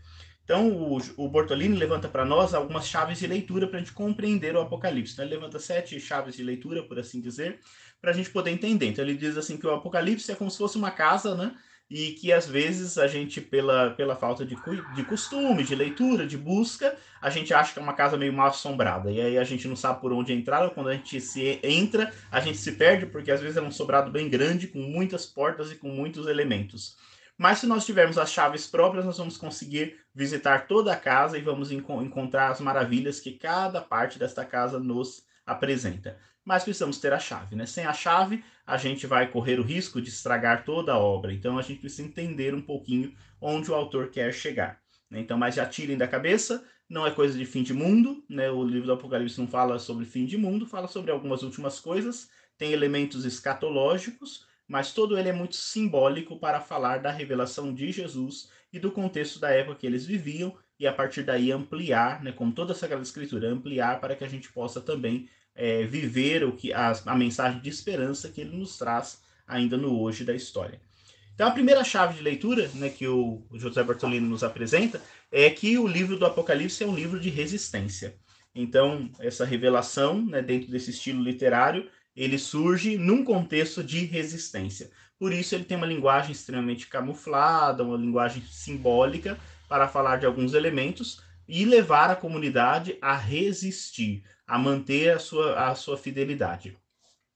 Então, 0.49 0.71
o, 0.71 0.97
o 1.19 1.29
Bortolini 1.29 1.77
levanta 1.77 2.09
para 2.09 2.25
nós 2.25 2.55
algumas 2.55 2.89
chaves 2.89 3.19
de 3.19 3.27
leitura 3.27 3.67
para 3.67 3.77
a 3.77 3.81
gente 3.81 3.93
compreender 3.93 4.57
o 4.57 4.61
Apocalipse. 4.63 5.13
Então, 5.13 5.27
ele 5.27 5.35
levanta 5.35 5.59
sete 5.59 6.01
chaves 6.01 6.37
de 6.37 6.43
leitura, 6.43 6.83
por 6.83 6.99
assim 6.99 7.21
dizer, 7.21 7.61
para 8.01 8.11
a 8.11 8.15
gente 8.15 8.31
poder 8.31 8.51
entender. 8.51 8.87
Então, 8.87 9.05
ele 9.05 9.17
diz 9.17 9.37
assim 9.37 9.57
que 9.57 9.67
o 9.67 9.71
Apocalipse 9.71 10.31
é 10.31 10.35
como 10.35 10.51
se 10.51 10.59
fosse 10.59 10.77
uma 10.77 10.91
casa, 10.91 11.35
né? 11.35 11.55
E 11.91 12.13
que 12.13 12.33
às 12.33 12.47
vezes 12.47 12.99
a 12.99 13.07
gente, 13.07 13.41
pela, 13.41 13.91
pela 13.91 14.15
falta 14.15 14.45
de, 14.45 14.57
de 14.95 15.05
costume, 15.05 15.65
de 15.65 15.75
leitura, 15.75 16.27
de 16.27 16.37
busca, 16.37 16.95
a 17.21 17.31
gente 17.31 17.55
acha 17.55 17.73
que 17.73 17.79
é 17.79 17.83
uma 17.83 17.95
casa 17.95 18.17
meio 18.17 18.33
mal 18.33 18.49
assombrada. 18.49 19.11
E 19.11 19.21
aí 19.21 19.39
a 19.39 19.45
gente 19.45 19.67
não 19.67 19.75
sabe 19.75 20.01
por 20.01 20.13
onde 20.13 20.33
entrar, 20.33 20.65
ou 20.65 20.71
quando 20.71 20.91
a 20.91 20.95
gente 20.95 21.19
se 21.21 21.59
entra, 21.63 22.13
a 22.31 22.41
gente 22.41 22.59
se 22.59 22.73
perde, 22.73 23.07
porque 23.07 23.31
às 23.31 23.41
vezes 23.41 23.57
é 23.57 23.63
um 23.63 23.71
sobrado 23.71 24.11
bem 24.11 24.29
grande, 24.29 24.69
com 24.69 24.81
muitas 24.81 25.25
portas 25.25 25.73
e 25.73 25.77
com 25.77 25.89
muitos 25.89 26.27
elementos. 26.27 26.97
Mas 27.39 27.61
se 27.61 27.67
nós 27.67 27.87
tivermos 27.87 28.19
as 28.19 28.33
chaves 28.33 28.67
próprias, 28.67 29.05
nós 29.05 29.17
vamos 29.17 29.37
conseguir 29.37 29.97
visitar 30.13 30.67
toda 30.67 30.93
a 30.93 30.97
casa 30.97 31.39
e 31.39 31.41
vamos 31.41 31.71
enco 31.71 32.03
encontrar 32.03 32.51
as 32.51 32.61
maravilhas 32.61 33.21
que 33.21 33.33
cada 33.33 33.81
parte 33.81 34.19
desta 34.19 34.45
casa 34.45 34.81
nos 34.81 35.23
apresenta. 35.49 36.19
Mas 36.45 36.65
precisamos 36.65 36.99
ter 36.99 37.13
a 37.13 37.19
chave, 37.19 37.57
né? 37.57 37.67
Sem 37.67 37.85
a 37.85 37.93
chave, 37.93 38.45
a 38.67 38.77
gente 38.77 39.07
vai 39.07 39.31
correr 39.31 39.59
o 39.59 39.63
risco 39.65 40.01
de 40.01 40.09
estragar 40.09 40.65
toda 40.65 40.93
a 40.93 40.99
obra. 40.99 41.33
Então 41.33 41.59
a 41.59 41.63
gente 41.63 41.81
precisa 41.81 42.07
entender 42.07 42.55
um 42.55 42.63
pouquinho 42.63 43.15
onde 43.41 43.71
o 43.71 43.75
autor 43.75 44.11
quer 44.11 44.33
chegar. 44.33 44.81
Né? 45.11 45.21
Então, 45.21 45.37
mas 45.39 45.55
já 45.55 45.67
tirem 45.67 45.97
da 45.97 46.07
cabeça, 46.07 46.65
não 46.89 47.07
é 47.07 47.11
coisa 47.11 47.37
de 47.37 47.45
fim 47.45 47.63
de 47.63 47.75
mundo, 47.75 48.25
né? 48.29 48.51
O 48.51 48.65
livro 48.65 48.87
do 48.87 48.93
Apocalipse 48.93 49.39
não 49.39 49.49
fala 49.49 49.79
sobre 49.79 50.05
fim 50.05 50.25
de 50.25 50.37
mundo, 50.37 50.67
fala 50.67 50.89
sobre 50.89 51.11
algumas 51.11 51.43
últimas 51.43 51.81
coisas, 51.81 52.31
tem 52.57 52.73
elementos 52.73 53.25
escatológicos, 53.25 54.47
mas 54.67 54.93
todo 54.93 55.19
ele 55.19 55.29
é 55.29 55.33
muito 55.33 55.57
simbólico 55.57 56.39
para 56.39 56.61
falar 56.61 56.99
da 56.99 57.11
revelação 57.11 57.75
de 57.75 57.91
Jesus 57.91 58.51
e 58.73 58.79
do 58.79 58.91
contexto 58.91 59.39
da 59.39 59.51
época 59.51 59.81
que 59.81 59.87
eles 59.87 60.05
viviam 60.05 60.57
e 60.79 60.87
a 60.87 60.93
partir 60.93 61.23
daí 61.23 61.51
ampliar, 61.51 62.23
né, 62.23 62.33
como 62.33 62.53
toda 62.53 62.73
a 62.73 62.77
Sagrada 62.77 63.03
Escritura, 63.03 63.49
ampliar 63.49 64.01
para 64.01 64.15
que 64.15 64.25
a 64.25 64.29
gente 64.29 64.53
possa 64.53 64.81
também 64.81 65.29
é, 65.59 65.85
viver 65.85 66.45
o 66.45 66.53
que 66.53 66.73
a, 66.73 66.93
a 67.05 67.17
mensagem 67.17 67.61
de 67.61 67.69
esperança 67.69 68.29
que 68.29 68.41
ele 68.41 68.57
nos 68.57 68.79
traz 68.79 69.21
ainda 69.47 69.77
no 69.77 70.01
hoje 70.01 70.25
da 70.25 70.33
história. 70.35 70.81
Então 71.35 71.49
a 71.49 71.51
primeira 71.51 71.83
chave 71.83 72.15
de 72.15 72.23
leitura 72.23 72.71
né, 72.75 72.89
que 72.89 73.09
o 73.09 73.43
José 73.55 73.83
Bartolino 73.83 74.29
nos 74.29 74.45
apresenta 74.45 75.03
é 75.33 75.51
que 75.51 75.77
o 75.77 75.87
livro 75.87 76.17
do 76.17 76.25
Apocalipse 76.25 76.85
é 76.85 76.87
um 76.87 76.95
livro 76.95 77.19
de 77.19 77.29
resistência. 77.29 78.15
Então, 78.55 79.11
essa 79.21 79.45
revelação, 79.45 80.25
né, 80.25 80.43
dentro 80.43 80.71
desse 80.71 80.91
estilo 80.91 81.23
literário, 81.23 81.89
ele 82.17 82.39
surge 82.39 82.97
num 82.97 83.23
contexto 83.23 83.85
de 83.85 84.05
resistência. 84.05 84.91
Por 85.19 85.33
isso 85.33 85.55
ele 85.55 85.65
tem 85.65 85.77
uma 85.77 85.87
linguagem 85.87 86.33
extremamente 86.33 86.87
camuflada, 86.87 87.85
uma 87.85 87.97
linguagem 87.97 88.43
simbólica 88.51 89.39
para 89.69 89.89
falar 89.89 90.17
de 90.17 90.27
alguns 90.27 90.55
elementos 90.55 91.21
e 91.47 91.65
levar 91.65 92.11
a 92.11 92.17
comunidade 92.17 92.97
a 93.01 93.17
resistir, 93.17 94.23
a 94.49 94.59
manter 94.59 95.11
a 95.11 95.19
sua, 95.19 95.69
a 95.69 95.75
sua 95.75 95.99
fidelidade. 95.99 96.77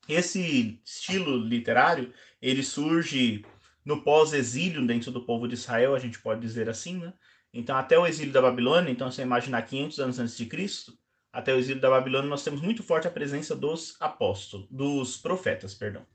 Esse 0.08 0.80
estilo 0.82 1.36
literário, 1.36 2.12
ele 2.40 2.62
surge 2.62 3.44
no 3.84 4.02
pós-exílio 4.02 4.84
dentro 4.86 5.12
do 5.12 5.24
povo 5.24 5.46
de 5.46 5.54
Israel, 5.54 5.94
a 5.94 5.98
gente 5.98 6.18
pode 6.18 6.40
dizer 6.40 6.70
assim, 6.70 6.98
né? 6.98 7.12
Então, 7.52 7.76
até 7.76 7.98
o 7.98 8.06
exílio 8.06 8.32
da 8.32 8.40
Babilônia, 8.40 8.90
então 8.90 9.12
você 9.12 9.20
imaginar 9.20 9.60
500 9.62 10.00
anos 10.00 10.18
antes 10.18 10.36
de 10.36 10.46
Cristo, 10.46 10.96
até 11.30 11.54
o 11.54 11.58
exílio 11.58 11.82
da 11.82 11.90
Babilônia, 11.90 12.30
nós 12.30 12.42
temos 12.42 12.62
muito 12.62 12.82
forte 12.82 13.06
a 13.06 13.10
presença 13.10 13.54
dos 13.54 13.94
apóstolos, 14.00 14.66
dos 14.70 15.18
profetas, 15.18 15.74
perdão. 15.74 16.06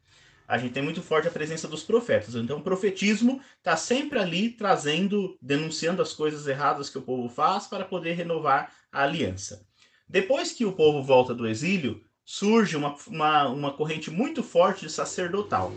A 0.48 0.58
gente 0.58 0.74
tem 0.74 0.82
muito 0.82 1.04
forte 1.04 1.28
a 1.28 1.32
presença 1.32 1.68
dos 1.68 1.84
profetas. 1.84 2.34
Então, 2.34 2.60
o 2.60 2.64
profetismo 2.64 3.42
está 3.58 3.76
sempre 3.76 4.18
ali 4.18 4.50
trazendo, 4.50 5.38
denunciando 5.42 6.02
as 6.02 6.14
coisas 6.14 6.48
erradas 6.48 6.90
que 6.90 6.98
o 6.98 7.02
povo 7.02 7.28
faz 7.30 7.68
para 7.68 7.86
poder 7.86 8.14
renovar 8.14 8.74
a 8.92 9.04
aliança. 9.04 9.67
Depois 10.10 10.54
que 10.54 10.66
o 10.66 10.72
povo 10.72 11.04
volta 11.04 11.34
do 11.34 11.46
exílio, 11.46 12.02
surge 12.24 12.78
uma, 12.78 12.96
uma, 13.08 13.48
uma 13.50 13.74
corrente 13.74 14.10
muito 14.10 14.42
forte 14.42 14.86
de 14.86 14.92
sacerdotal 14.92 15.74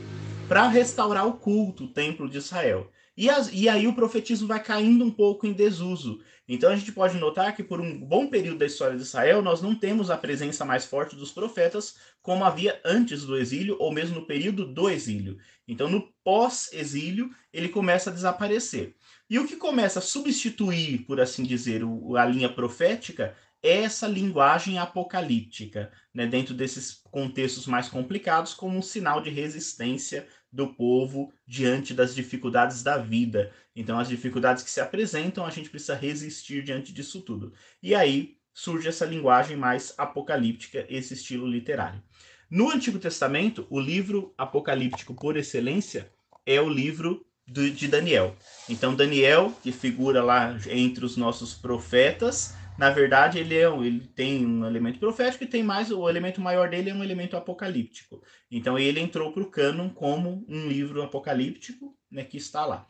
para 0.48 0.68
restaurar 0.68 1.26
o 1.26 1.34
culto, 1.34 1.84
o 1.84 1.92
templo 1.92 2.28
de 2.28 2.38
Israel. 2.38 2.90
E, 3.16 3.28
as, 3.28 3.50
e 3.52 3.68
aí 3.68 3.86
o 3.86 3.94
profetismo 3.94 4.48
vai 4.48 4.62
caindo 4.62 5.04
um 5.04 5.10
pouco 5.10 5.46
em 5.46 5.52
desuso. 5.52 6.20
Então 6.48 6.70
a 6.70 6.76
gente 6.76 6.90
pode 6.90 7.18
notar 7.18 7.54
que 7.54 7.62
por 7.62 7.80
um 7.80 7.98
bom 8.00 8.28
período 8.28 8.58
da 8.58 8.66
história 8.66 8.96
de 8.96 9.02
Israel, 9.02 9.42
nós 9.42 9.60
não 9.60 9.74
temos 9.74 10.10
a 10.10 10.16
presença 10.16 10.64
mais 10.64 10.84
forte 10.84 11.14
dos 11.14 11.30
profetas 11.30 11.96
como 12.22 12.44
havia 12.44 12.80
antes 12.84 13.24
do 13.24 13.36
exílio 13.36 13.76
ou 13.78 13.92
mesmo 13.92 14.20
no 14.20 14.26
período 14.26 14.64
do 14.64 14.88
exílio. 14.88 15.38
Então 15.68 15.88
no 15.88 16.12
pós-exílio, 16.24 17.30
ele 17.52 17.68
começa 17.68 18.10
a 18.10 18.12
desaparecer. 18.12 18.94
E 19.28 19.38
o 19.38 19.46
que 19.46 19.54
começa 19.54 20.00
a 20.00 20.02
substituir, 20.02 21.04
por 21.04 21.20
assim 21.20 21.44
dizer, 21.44 21.84
o, 21.84 22.16
a 22.16 22.24
linha 22.24 22.48
profética 22.48 23.36
essa 23.62 24.06
linguagem 24.06 24.78
apocalíptica, 24.78 25.92
né, 26.14 26.26
dentro 26.26 26.54
desses 26.54 27.02
contextos 27.10 27.66
mais 27.66 27.88
complicados, 27.88 28.54
como 28.54 28.78
um 28.78 28.82
sinal 28.82 29.20
de 29.20 29.30
resistência 29.30 30.26
do 30.52 30.74
povo 30.74 31.32
diante 31.46 31.94
das 31.94 32.14
dificuldades 32.14 32.82
da 32.82 32.96
vida. 32.96 33.52
Então, 33.76 33.98
as 33.98 34.08
dificuldades 34.08 34.62
que 34.62 34.70
se 34.70 34.80
apresentam, 34.80 35.44
a 35.44 35.50
gente 35.50 35.70
precisa 35.70 35.94
resistir 35.94 36.62
diante 36.62 36.92
disso 36.92 37.20
tudo. 37.20 37.52
E 37.82 37.94
aí 37.94 38.36
surge 38.52 38.88
essa 38.88 39.04
linguagem 39.04 39.56
mais 39.56 39.94
apocalíptica, 39.96 40.84
esse 40.88 41.14
estilo 41.14 41.46
literário. 41.46 42.02
No 42.50 42.70
Antigo 42.70 42.98
Testamento, 42.98 43.66
o 43.70 43.78
livro 43.78 44.34
apocalíptico 44.36 45.14
por 45.14 45.36
excelência 45.36 46.10
é 46.44 46.60
o 46.60 46.68
livro 46.68 47.24
de 47.46 47.88
Daniel. 47.88 48.36
Então, 48.68 48.94
Daniel, 48.94 49.52
que 49.62 49.72
figura 49.72 50.22
lá 50.22 50.56
entre 50.68 51.04
os 51.04 51.16
nossos 51.16 51.52
profetas, 51.52 52.54
na 52.78 52.90
verdade, 52.90 53.38
ele, 53.38 53.56
é, 53.56 53.66
ele 53.66 54.06
tem 54.06 54.46
um 54.46 54.64
elemento 54.64 54.98
profético 54.98 55.44
e 55.44 55.46
tem 55.46 55.62
mais, 55.62 55.90
o 55.90 56.08
elemento 56.08 56.40
maior 56.40 56.68
dele 56.70 56.90
é 56.90 56.94
um 56.94 57.04
elemento 57.04 57.36
apocalíptico. 57.36 58.22
Então, 58.50 58.78
ele 58.78 59.00
entrou 59.00 59.32
para 59.32 59.42
o 59.42 59.50
cânon 59.50 59.90
como 59.90 60.44
um 60.48 60.66
livro 60.66 61.02
apocalíptico, 61.02 61.96
né, 62.10 62.24
que 62.24 62.36
está 62.36 62.64
lá. 62.64 62.86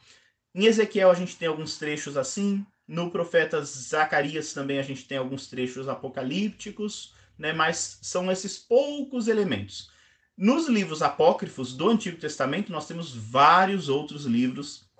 Em 0.54 0.66
Ezequiel, 0.66 1.10
a 1.10 1.14
gente 1.14 1.36
tem 1.36 1.48
alguns 1.48 1.78
trechos 1.78 2.16
assim. 2.16 2.64
No 2.86 3.10
profeta 3.10 3.62
Zacarias 3.62 4.52
também 4.52 4.78
a 4.78 4.82
gente 4.82 5.06
tem 5.06 5.18
alguns 5.18 5.46
trechos 5.46 5.88
apocalípticos, 5.88 7.14
né, 7.38 7.52
mas 7.52 7.98
são 8.02 8.30
esses 8.30 8.58
poucos 8.58 9.28
elementos. 9.28 9.90
Nos 10.36 10.68
livros 10.68 11.02
apócrifos 11.02 11.76
do 11.76 11.88
Antigo 11.88 12.16
Testamento, 12.16 12.72
nós 12.72 12.86
temos 12.86 13.14
vários 13.14 13.88
outros 13.88 14.24
livros 14.24 14.90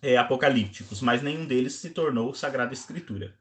é, 0.00 0.16
apocalípticos, 0.16 1.00
mas 1.00 1.22
nenhum 1.22 1.46
deles 1.46 1.74
se 1.74 1.90
tornou 1.90 2.34
Sagrada 2.34 2.72
Escritura. 2.72 3.36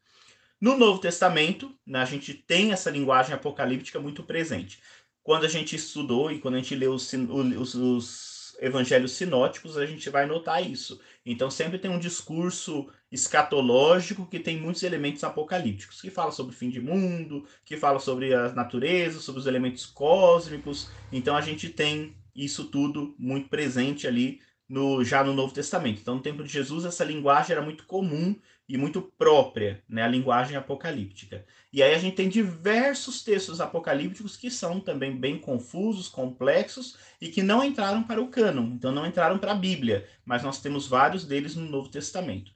No 0.62 0.77
Novo 0.77 1.00
Testamento, 1.00 1.75
né, 1.84 2.00
a 2.00 2.06
gente 2.06 2.36
tem 2.36 2.72
essa 2.72 2.91
linguagem 2.91 3.34
apocalíptica 3.34 4.00
muito 4.00 4.22
presente. 4.22 4.80
Quando 5.24 5.44
a 5.44 5.50
gente 5.50 5.75
estudou 5.75 6.32
e 6.32 6.38
quando 6.38 6.53
a 6.53 6.58
gente 6.58 6.75
lê 6.75 6.88
os, 6.88 7.12
os, 7.12 7.74
os 7.74 8.56
evangelhos 8.62 9.13
sinóticos, 9.13 9.75
a 9.75 9.88
gente 9.88 10.08
vai 10.12 10.27
notar 10.27 10.63
isso. 10.63 11.01
Então, 11.25 11.50
sempre 11.50 11.80
tem 11.80 11.89
um 11.89 11.98
discurso 11.98 12.88
escatológico 13.12 14.27
que 14.27 14.39
tem 14.39 14.62
muitos 14.62 14.84
elementos 14.84 15.24
apocalípticos, 15.24 16.00
que 16.00 16.12
fala 16.12 16.32
sobre 16.32 16.53
o 16.53 16.58
fim 16.58 16.70
de 16.70 16.80
mundo, 16.80 17.44
que 17.65 17.75
fala 17.75 17.98
sobre 17.98 18.32
a 18.32 18.51
natureza, 18.53 19.20
sobre 19.20 19.41
os 19.41 19.48
elementos 19.48 19.88
cósmicos. 19.88 20.91
Então, 21.12 21.36
a 21.36 21.41
gente 21.41 21.70
tem 21.70 22.15
isso 22.36 22.65
tudo 22.65 23.15
muito 23.18 23.50
presente 23.50 24.06
ali 24.06 24.39
no, 24.70 25.03
já 25.03 25.24
no 25.24 25.34
Novo 25.34 25.56
Testamento. 25.56 26.01
Então, 26.01 26.15
no 26.15 26.22
tempo 26.22 26.44
de 26.44 26.53
Jesus, 26.53 26.86
essa 26.86 27.03
linguagem 27.03 27.53
era 27.53 27.65
muito 27.65 27.84
comum 27.86 28.36
e 28.72 28.78
muito 28.78 29.01
própria, 29.01 29.84
né, 29.88 30.01
a 30.01 30.08
linguagem 30.08 30.56
apocalíptica. 30.56 31.46
E 31.74 31.84
aí 31.84 31.94
a 31.94 31.98
gente 31.98 32.16
tem 32.16 32.30
diversos 32.30 33.22
textos 33.22 33.60
apocalípticos 33.60 34.38
que 34.38 34.50
são 34.50 34.80
também 34.80 35.16
bem 35.16 35.38
confusos, 35.38 36.08
complexos 36.08 36.96
e 37.20 37.28
que 37.28 37.44
não 37.44 37.62
entraram 37.63 38.01
para 38.01 38.22
o 38.22 38.30
cânon, 38.30 38.68
então 38.74 38.92
não 38.94 39.06
entraram 39.06 39.38
para 39.38 39.51
a 39.51 39.56
Bíblia, 39.56 40.08
mas 40.24 40.42
nós 40.42 40.62
temos 40.62 40.88
vários 40.88 41.25
deles 41.25 41.54
no 41.54 41.70
Novo 41.70 41.90
Testamento. 41.90 42.54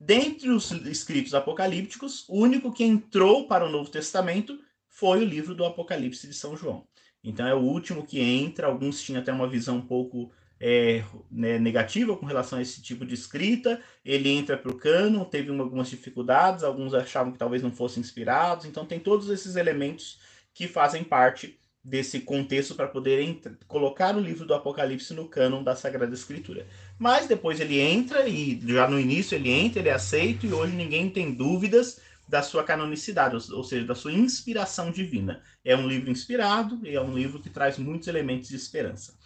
Dentre 0.00 0.48
os 0.48 0.70
escritos 0.70 1.34
apocalípticos, 1.34 2.24
o 2.26 2.38
único 2.38 2.72
que 2.72 2.82
entrou 2.82 3.46
para 3.46 3.66
o 3.66 3.70
Novo 3.70 3.90
Testamento 3.90 4.58
foi 4.88 5.20
o 5.20 5.28
livro 5.28 5.54
do 5.54 5.66
Apocalipse 5.66 6.26
de 6.26 6.32
São 6.32 6.56
João. 6.56 6.86
Então 7.22 7.46
é 7.46 7.54
o 7.54 7.60
último 7.60 8.06
que 8.06 8.18
entra. 8.18 8.66
Alguns 8.66 9.02
tinham 9.02 9.20
até 9.20 9.30
uma 9.30 9.46
visão 9.46 9.76
um 9.76 9.86
pouco 9.86 10.32
é, 10.60 11.02
né, 11.30 11.58
negativa 11.58 12.16
com 12.16 12.26
relação 12.26 12.58
a 12.58 12.62
esse 12.62 12.82
tipo 12.82 13.06
de 13.06 13.14
escrita. 13.14 13.80
Ele 14.04 14.28
entra 14.28 14.58
para 14.58 14.70
o 14.70 14.76
cano, 14.76 15.24
teve 15.24 15.50
algumas 15.50 15.88
dificuldades, 15.88 16.62
alguns 16.62 16.92
achavam 16.92 17.32
que 17.32 17.38
talvez 17.38 17.62
não 17.62 17.72
fossem 17.72 18.00
inspirados. 18.00 18.66
Então 18.66 18.84
tem 18.84 19.00
todos 19.00 19.30
esses 19.30 19.56
elementos 19.56 20.20
que 20.52 20.68
fazem 20.68 21.02
parte 21.02 21.58
desse 21.82 22.20
contexto 22.20 22.74
para 22.74 22.86
poder 22.86 23.40
colocar 23.66 24.14
o 24.14 24.20
livro 24.20 24.44
do 24.44 24.52
Apocalipse 24.52 25.14
no 25.14 25.26
cânon 25.26 25.62
da 25.62 25.74
Sagrada 25.74 26.14
Escritura. 26.14 26.66
Mas 26.98 27.26
depois 27.26 27.58
ele 27.58 27.80
entra 27.80 28.28
e 28.28 28.60
já 28.66 28.86
no 28.86 29.00
início 29.00 29.34
ele 29.34 29.50
entra, 29.50 29.80
ele 29.80 29.88
é 29.88 29.94
aceito 29.94 30.44
e 30.44 30.52
hoje 30.52 30.76
ninguém 30.76 31.08
tem 31.08 31.32
dúvidas 31.32 31.98
da 32.28 32.42
sua 32.42 32.62
canonicidade, 32.62 33.34
ou 33.52 33.64
seja, 33.64 33.84
da 33.84 33.94
sua 33.94 34.12
inspiração 34.12 34.92
divina. 34.92 35.42
É 35.64 35.74
um 35.74 35.88
livro 35.88 36.10
inspirado 36.10 36.78
e 36.84 36.94
é 36.94 37.00
um 37.00 37.12
livro 37.12 37.40
que 37.40 37.50
traz 37.50 37.76
muitos 37.76 38.06
elementos 38.06 38.50
de 38.50 38.56
esperança. 38.56 39.18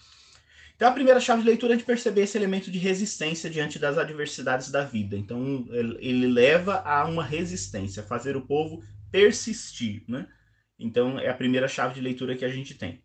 Então, 0.77 0.89
a 0.89 0.93
primeira 0.93 1.21
chave 1.21 1.43
de 1.43 1.49
leitura 1.49 1.75
é 1.75 1.77
de 1.77 1.85
perceber 1.85 2.23
esse 2.23 2.37
elemento 2.37 2.71
de 2.71 2.79
resistência 2.79 3.49
diante 3.49 3.79
das 3.79 3.97
adversidades 3.97 4.71
da 4.71 4.85
vida. 4.85 5.17
Então, 5.17 5.67
ele 6.01 6.27
leva 6.27 6.83
a 6.85 7.05
uma 7.05 7.25
resistência, 7.25 8.03
fazer 8.03 8.37
o 8.37 8.43
povo 8.43 8.83
persistir. 9.11 10.03
Né? 10.09 10.27
Então, 10.79 11.19
é 11.19 11.29
a 11.29 11.35
primeira 11.35 11.69
chave 11.69 11.95
de 11.95 12.01
leitura 12.01 12.37
que 12.37 12.45
a 12.45 12.49
gente 12.49 12.75
tem. 12.75 13.03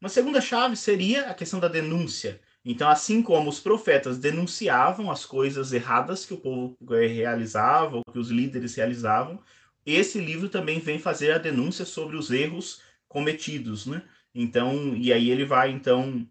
Uma 0.00 0.08
segunda 0.08 0.40
chave 0.40 0.76
seria 0.76 1.30
a 1.30 1.34
questão 1.34 1.60
da 1.60 1.68
denúncia. 1.68 2.40
Então, 2.64 2.88
assim 2.88 3.22
como 3.22 3.48
os 3.48 3.60
profetas 3.60 4.18
denunciavam 4.18 5.10
as 5.10 5.24
coisas 5.24 5.72
erradas 5.72 6.26
que 6.26 6.34
o 6.34 6.38
povo 6.38 6.76
eh, 6.90 7.06
realizava, 7.06 7.96
ou 7.96 8.04
que 8.12 8.18
os 8.18 8.30
líderes 8.30 8.74
realizavam, 8.74 9.40
esse 9.86 10.18
livro 10.18 10.48
também 10.48 10.80
vem 10.80 10.98
fazer 10.98 11.32
a 11.32 11.38
denúncia 11.38 11.84
sobre 11.84 12.16
os 12.16 12.30
erros 12.30 12.80
cometidos, 13.08 13.86
né? 13.86 14.02
Então, 14.34 14.96
e 14.96 15.12
aí 15.12 15.30
ele 15.30 15.44
vai 15.44 15.70
então 15.70 16.26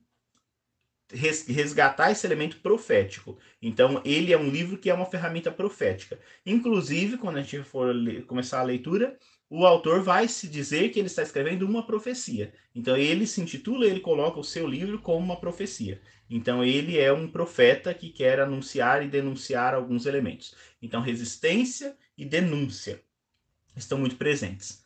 resgatar 1.13 2.11
esse 2.11 2.25
elemento 2.25 2.57
profético. 2.57 3.37
Então, 3.61 4.01
ele 4.05 4.33
é 4.33 4.37
um 4.37 4.49
livro 4.49 4.77
que 4.77 4.89
é 4.89 4.93
uma 4.93 5.05
ferramenta 5.05 5.51
profética. 5.51 6.19
Inclusive, 6.45 7.17
quando 7.17 7.37
a 7.37 7.41
gente 7.41 7.63
for 7.63 7.93
começar 8.27 8.59
a 8.59 8.63
leitura, 8.63 9.17
o 9.49 9.65
autor 9.65 10.01
vai 10.01 10.27
se 10.27 10.47
dizer 10.47 10.89
que 10.89 10.99
ele 10.99 11.07
está 11.07 11.21
escrevendo 11.21 11.63
uma 11.63 11.85
profecia. 11.85 12.53
Então, 12.73 12.95
ele 12.95 13.27
se 13.27 13.41
intitula, 13.41 13.85
ele 13.85 13.99
coloca 13.99 14.39
o 14.39 14.43
seu 14.43 14.67
livro 14.67 14.99
como 14.99 15.25
uma 15.25 15.39
profecia. 15.39 16.01
Então, 16.29 16.63
ele 16.63 16.97
é 16.97 17.11
um 17.11 17.29
profeta 17.29 17.93
que 17.93 18.09
quer 18.09 18.39
anunciar 18.39 19.03
e 19.03 19.09
denunciar 19.09 19.73
alguns 19.73 20.05
elementos. 20.05 20.55
Então, 20.81 21.01
resistência 21.01 21.97
e 22.17 22.25
denúncia 22.25 23.01
estão 23.75 23.97
muito 23.97 24.15
presentes 24.15 24.81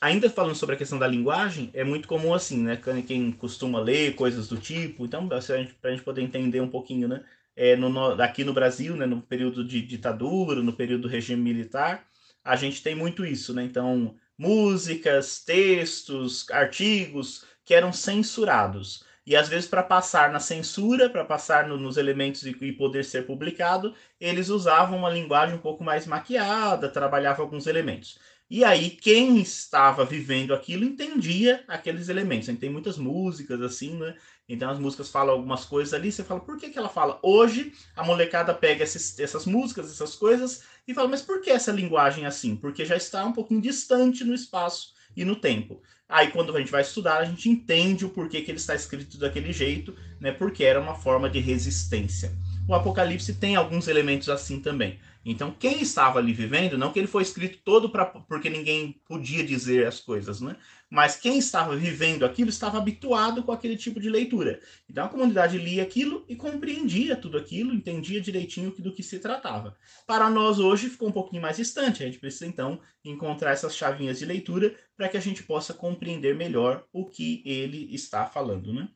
ainda 0.00 0.28
falando 0.30 0.54
sobre 0.54 0.74
a 0.74 0.78
questão 0.78 0.98
da 0.98 1.06
linguagem, 1.06 1.70
é 1.72 1.84
muito 1.84 2.08
comum 2.08 2.34
assim, 2.34 2.62
né? 2.62 2.80
Quem 3.06 3.32
costuma 3.32 3.80
ler 3.80 4.14
coisas 4.14 4.48
do 4.48 4.56
tipo, 4.56 5.04
então, 5.04 5.28
para 5.28 5.38
a 5.38 5.90
gente 5.90 6.02
poder 6.02 6.22
entender 6.22 6.60
um 6.60 6.68
pouquinho, 6.68 7.08
né? 7.08 7.24
É, 7.54 7.74
no, 7.74 8.22
aqui 8.22 8.44
no 8.44 8.52
Brasil, 8.52 8.94
né, 8.96 9.06
no 9.06 9.22
período 9.22 9.64
de 9.66 9.80
ditadura, 9.80 10.62
no 10.62 10.74
período 10.74 11.02
do 11.02 11.08
regime 11.08 11.42
militar, 11.42 12.06
a 12.44 12.54
gente 12.54 12.82
tem 12.82 12.94
muito 12.94 13.24
isso, 13.24 13.54
né? 13.54 13.64
Então, 13.64 14.14
músicas, 14.36 15.42
textos, 15.42 16.48
artigos 16.50 17.44
que 17.64 17.74
eram 17.74 17.92
censurados. 17.92 19.04
E 19.26 19.34
às 19.34 19.48
vezes, 19.48 19.68
para 19.68 19.82
passar 19.82 20.30
na 20.30 20.38
censura, 20.38 21.10
para 21.10 21.24
passar 21.24 21.66
no, 21.66 21.76
nos 21.76 21.96
elementos 21.96 22.44
e, 22.44 22.50
e, 22.60 22.72
poder 22.72 23.04
ser 23.04 23.26
publicado, 23.26 23.92
eles 24.20 24.48
usavam 24.48 24.98
uma 24.98 25.10
linguagem 25.10 25.56
um 25.56 25.60
pouco 25.60 25.82
mais 25.82 26.06
maquiada, 26.06 26.88
trabalhavam 26.88 27.44
alguns 27.44 27.66
elementos. 27.66 28.20
E 28.48 28.62
aí, 28.62 28.90
quem 28.90 29.40
estava 29.40 30.04
vivendo 30.04 30.54
aquilo 30.54 30.84
entendia 30.84 31.64
aqueles 31.66 32.08
elementos. 32.08 32.48
A 32.48 32.52
gente 32.52 32.60
tem 32.60 32.70
muitas 32.70 32.96
músicas 32.96 33.60
assim, 33.60 33.96
né? 33.96 34.14
Então 34.48 34.70
as 34.70 34.78
músicas 34.78 35.10
falam 35.10 35.34
algumas 35.34 35.64
coisas 35.64 35.92
ali, 35.92 36.12
você 36.12 36.22
fala, 36.22 36.38
por 36.38 36.56
que, 36.56 36.70
que 36.70 36.78
ela 36.78 36.88
fala? 36.88 37.18
Hoje 37.22 37.72
a 37.96 38.04
molecada 38.04 38.54
pega 38.54 38.84
esses, 38.84 39.18
essas 39.18 39.44
músicas, 39.44 39.90
essas 39.90 40.14
coisas, 40.14 40.62
e 40.86 40.94
fala, 40.94 41.08
mas 41.08 41.22
por 41.22 41.40
que 41.40 41.50
essa 41.50 41.72
linguagem 41.72 42.24
assim? 42.26 42.54
Porque 42.54 42.84
já 42.84 42.96
está 42.96 43.24
um 43.24 43.32
pouquinho 43.32 43.60
distante 43.60 44.22
no 44.22 44.32
espaço 44.32 44.94
e 45.16 45.24
no 45.24 45.34
tempo. 45.34 45.82
Aí 46.08 46.30
quando 46.30 46.54
a 46.54 46.60
gente 46.60 46.70
vai 46.70 46.82
estudar, 46.82 47.18
a 47.18 47.24
gente 47.24 47.48
entende 47.48 48.04
o 48.04 48.10
porquê 48.10 48.40
que 48.40 48.52
ele 48.52 48.58
está 48.58 48.76
escrito 48.76 49.18
daquele 49.18 49.52
jeito, 49.52 49.96
né? 50.20 50.30
Porque 50.30 50.62
era 50.62 50.80
uma 50.80 50.94
forma 50.94 51.28
de 51.28 51.40
resistência. 51.40 52.32
O 52.68 52.74
Apocalipse 52.74 53.34
tem 53.34 53.56
alguns 53.56 53.88
elementos 53.88 54.28
assim 54.28 54.60
também. 54.60 55.00
Então, 55.28 55.50
quem 55.50 55.82
estava 55.82 56.20
ali 56.20 56.32
vivendo, 56.32 56.78
não 56.78 56.92
que 56.92 57.00
ele 57.00 57.08
foi 57.08 57.24
escrito 57.24 57.58
todo 57.64 57.90
para 57.90 58.06
porque 58.06 58.48
ninguém 58.48 58.92
podia 59.04 59.42
dizer 59.42 59.84
as 59.84 59.98
coisas, 59.98 60.40
né? 60.40 60.56
Mas 60.88 61.16
quem 61.16 61.36
estava 61.36 61.74
vivendo 61.74 62.24
aquilo 62.24 62.48
estava 62.48 62.78
habituado 62.78 63.42
com 63.42 63.50
aquele 63.50 63.76
tipo 63.76 63.98
de 63.98 64.08
leitura. 64.08 64.60
Então, 64.88 65.04
a 65.04 65.08
comunidade 65.08 65.58
lia 65.58 65.82
aquilo 65.82 66.24
e 66.28 66.36
compreendia 66.36 67.16
tudo 67.16 67.36
aquilo, 67.36 67.74
entendia 67.74 68.20
direitinho 68.20 68.70
do 68.78 68.92
que 68.92 69.02
se 69.02 69.18
tratava. 69.18 69.76
Para 70.06 70.30
nós 70.30 70.60
hoje 70.60 70.88
ficou 70.88 71.08
um 71.08 71.12
pouquinho 71.12 71.42
mais 71.42 71.56
distante. 71.56 72.04
A 72.04 72.06
gente 72.06 72.20
precisa 72.20 72.46
então 72.46 72.80
encontrar 73.04 73.50
essas 73.50 73.74
chavinhas 73.74 74.20
de 74.20 74.26
leitura 74.26 74.76
para 74.96 75.08
que 75.08 75.16
a 75.16 75.20
gente 75.20 75.42
possa 75.42 75.74
compreender 75.74 76.36
melhor 76.36 76.86
o 76.92 77.04
que 77.04 77.42
ele 77.44 77.92
está 77.92 78.26
falando, 78.26 78.72
né? 78.72 78.88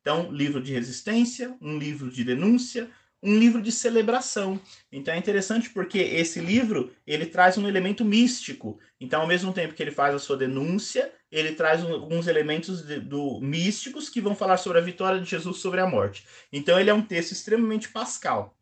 Então, 0.00 0.32
livro 0.32 0.62
de 0.62 0.72
resistência, 0.72 1.54
um 1.60 1.76
livro 1.78 2.10
de 2.10 2.24
denúncia, 2.24 2.90
um 3.24 3.38
livro 3.38 3.62
de 3.62 3.72
celebração. 3.72 4.60
Então 4.92 5.14
é 5.14 5.16
interessante 5.16 5.70
porque 5.70 5.98
esse 5.98 6.38
livro 6.40 6.92
ele 7.06 7.24
traz 7.24 7.56
um 7.56 7.66
elemento 7.66 8.04
místico. 8.04 8.78
Então, 9.00 9.22
ao 9.22 9.26
mesmo 9.26 9.52
tempo 9.52 9.74
que 9.74 9.82
ele 9.82 9.90
faz 9.90 10.14
a 10.14 10.18
sua 10.18 10.36
denúncia, 10.36 11.10
ele 11.32 11.52
traz 11.52 11.82
um, 11.82 11.92
alguns 11.92 12.26
elementos 12.26 12.82
de, 12.86 13.00
do 13.00 13.40
místicos 13.40 14.10
que 14.10 14.20
vão 14.20 14.36
falar 14.36 14.58
sobre 14.58 14.78
a 14.78 14.82
vitória 14.82 15.20
de 15.20 15.28
Jesus 15.28 15.56
sobre 15.56 15.80
a 15.80 15.86
morte. 15.86 16.26
Então, 16.52 16.78
ele 16.78 16.90
é 16.90 16.94
um 16.94 17.02
texto 17.02 17.32
extremamente 17.32 17.88
pascal. 17.88 18.54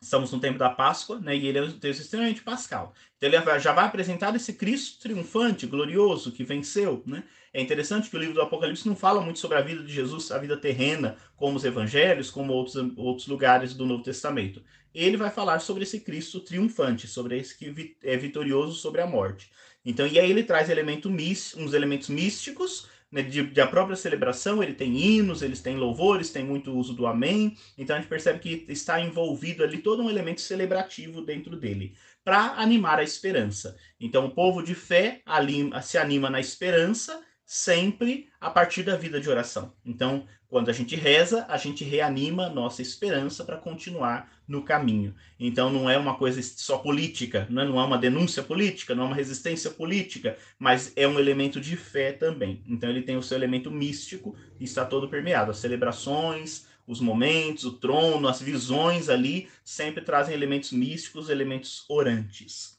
Estamos 0.00 0.30
no 0.30 0.38
tempo 0.38 0.58
da 0.58 0.70
Páscoa, 0.70 1.18
né? 1.18 1.36
E 1.36 1.46
ele 1.46 1.58
é 1.58 1.62
um 1.62 1.72
texto 1.72 2.00
extremamente 2.00 2.42
pascal. 2.42 2.94
Então, 3.16 3.28
ele 3.28 3.58
já 3.58 3.72
vai 3.72 3.86
apresentar 3.86 4.34
esse 4.36 4.52
Cristo 4.52 5.00
triunfante, 5.00 5.66
glorioso, 5.66 6.30
que 6.30 6.44
venceu, 6.44 7.02
né? 7.04 7.24
É 7.58 7.60
interessante 7.60 8.08
que 8.08 8.16
o 8.16 8.20
livro 8.20 8.36
do 8.36 8.40
Apocalipse 8.40 8.86
não 8.86 8.94
fala 8.94 9.20
muito 9.20 9.40
sobre 9.40 9.58
a 9.58 9.60
vida 9.60 9.82
de 9.82 9.92
Jesus, 9.92 10.30
a 10.30 10.38
vida 10.38 10.56
terrena, 10.56 11.16
como 11.34 11.56
os 11.56 11.64
evangelhos, 11.64 12.30
como 12.30 12.52
outros, 12.52 12.76
outros 12.96 13.26
lugares 13.26 13.74
do 13.74 13.84
Novo 13.84 14.04
Testamento. 14.04 14.62
Ele 14.94 15.16
vai 15.16 15.28
falar 15.28 15.58
sobre 15.58 15.82
esse 15.82 15.98
Cristo 15.98 16.38
triunfante, 16.38 17.08
sobre 17.08 17.36
esse 17.36 17.58
que 17.58 17.96
é 18.04 18.16
vitorioso 18.16 18.78
sobre 18.78 19.00
a 19.00 19.08
morte. 19.08 19.50
Então, 19.84 20.06
e 20.06 20.20
aí 20.20 20.30
ele 20.30 20.44
traz 20.44 20.70
elemento 20.70 21.08
uns 21.08 21.74
elementos 21.74 22.08
místicos, 22.08 22.86
né, 23.10 23.22
de, 23.22 23.42
de, 23.42 23.60
a 23.60 23.66
própria 23.66 23.96
celebração, 23.96 24.62
ele 24.62 24.74
tem 24.74 24.96
hinos, 24.96 25.42
eles 25.42 25.60
têm 25.60 25.76
louvores, 25.76 26.30
tem 26.30 26.44
muito 26.44 26.70
uso 26.70 26.94
do 26.94 27.08
amém. 27.08 27.56
Então 27.76 27.96
a 27.96 27.98
gente 27.98 28.08
percebe 28.08 28.38
que 28.38 28.66
está 28.68 29.00
envolvido 29.00 29.64
ali 29.64 29.78
todo 29.78 30.00
um 30.00 30.08
elemento 30.08 30.42
celebrativo 30.42 31.22
dentro 31.22 31.56
dele, 31.56 31.96
para 32.22 32.52
animar 32.52 33.00
a 33.00 33.02
esperança. 33.02 33.76
Então 33.98 34.26
o 34.26 34.30
povo 34.30 34.62
de 34.62 34.76
fé 34.76 35.22
ali, 35.26 35.68
se 35.82 35.98
anima 35.98 36.30
na 36.30 36.38
esperança 36.38 37.20
sempre 37.48 38.28
a 38.38 38.50
partir 38.50 38.82
da 38.82 38.94
vida 38.94 39.18
de 39.18 39.30
oração. 39.30 39.72
Então, 39.82 40.26
quando 40.48 40.68
a 40.68 40.72
gente 40.72 40.94
reza, 40.94 41.46
a 41.48 41.56
gente 41.56 41.82
reanima 41.82 42.50
nossa 42.50 42.82
esperança 42.82 43.42
para 43.42 43.56
continuar 43.56 44.30
no 44.46 44.62
caminho. 44.62 45.14
Então, 45.40 45.70
não 45.70 45.88
é 45.88 45.96
uma 45.96 46.14
coisa 46.18 46.42
só 46.42 46.76
política, 46.76 47.46
não 47.48 47.62
é, 47.62 47.64
não 47.64 47.80
é 47.80 47.84
uma 47.84 47.96
denúncia 47.96 48.42
política, 48.42 48.94
não 48.94 49.04
é 49.04 49.06
uma 49.06 49.16
resistência 49.16 49.70
política, 49.70 50.36
mas 50.58 50.92
é 50.94 51.08
um 51.08 51.18
elemento 51.18 51.58
de 51.58 51.74
fé 51.74 52.12
também. 52.12 52.62
Então, 52.66 52.90
ele 52.90 53.00
tem 53.00 53.16
o 53.16 53.22
seu 53.22 53.38
elemento 53.38 53.70
místico 53.70 54.36
e 54.60 54.64
está 54.64 54.84
todo 54.84 55.08
permeado. 55.08 55.50
As 55.50 55.56
celebrações, 55.56 56.66
os 56.86 57.00
momentos, 57.00 57.64
o 57.64 57.72
trono, 57.72 58.28
as 58.28 58.42
visões 58.42 59.08
ali 59.08 59.48
sempre 59.64 60.04
trazem 60.04 60.34
elementos 60.34 60.70
místicos, 60.70 61.30
elementos 61.30 61.86
orantes. 61.88 62.77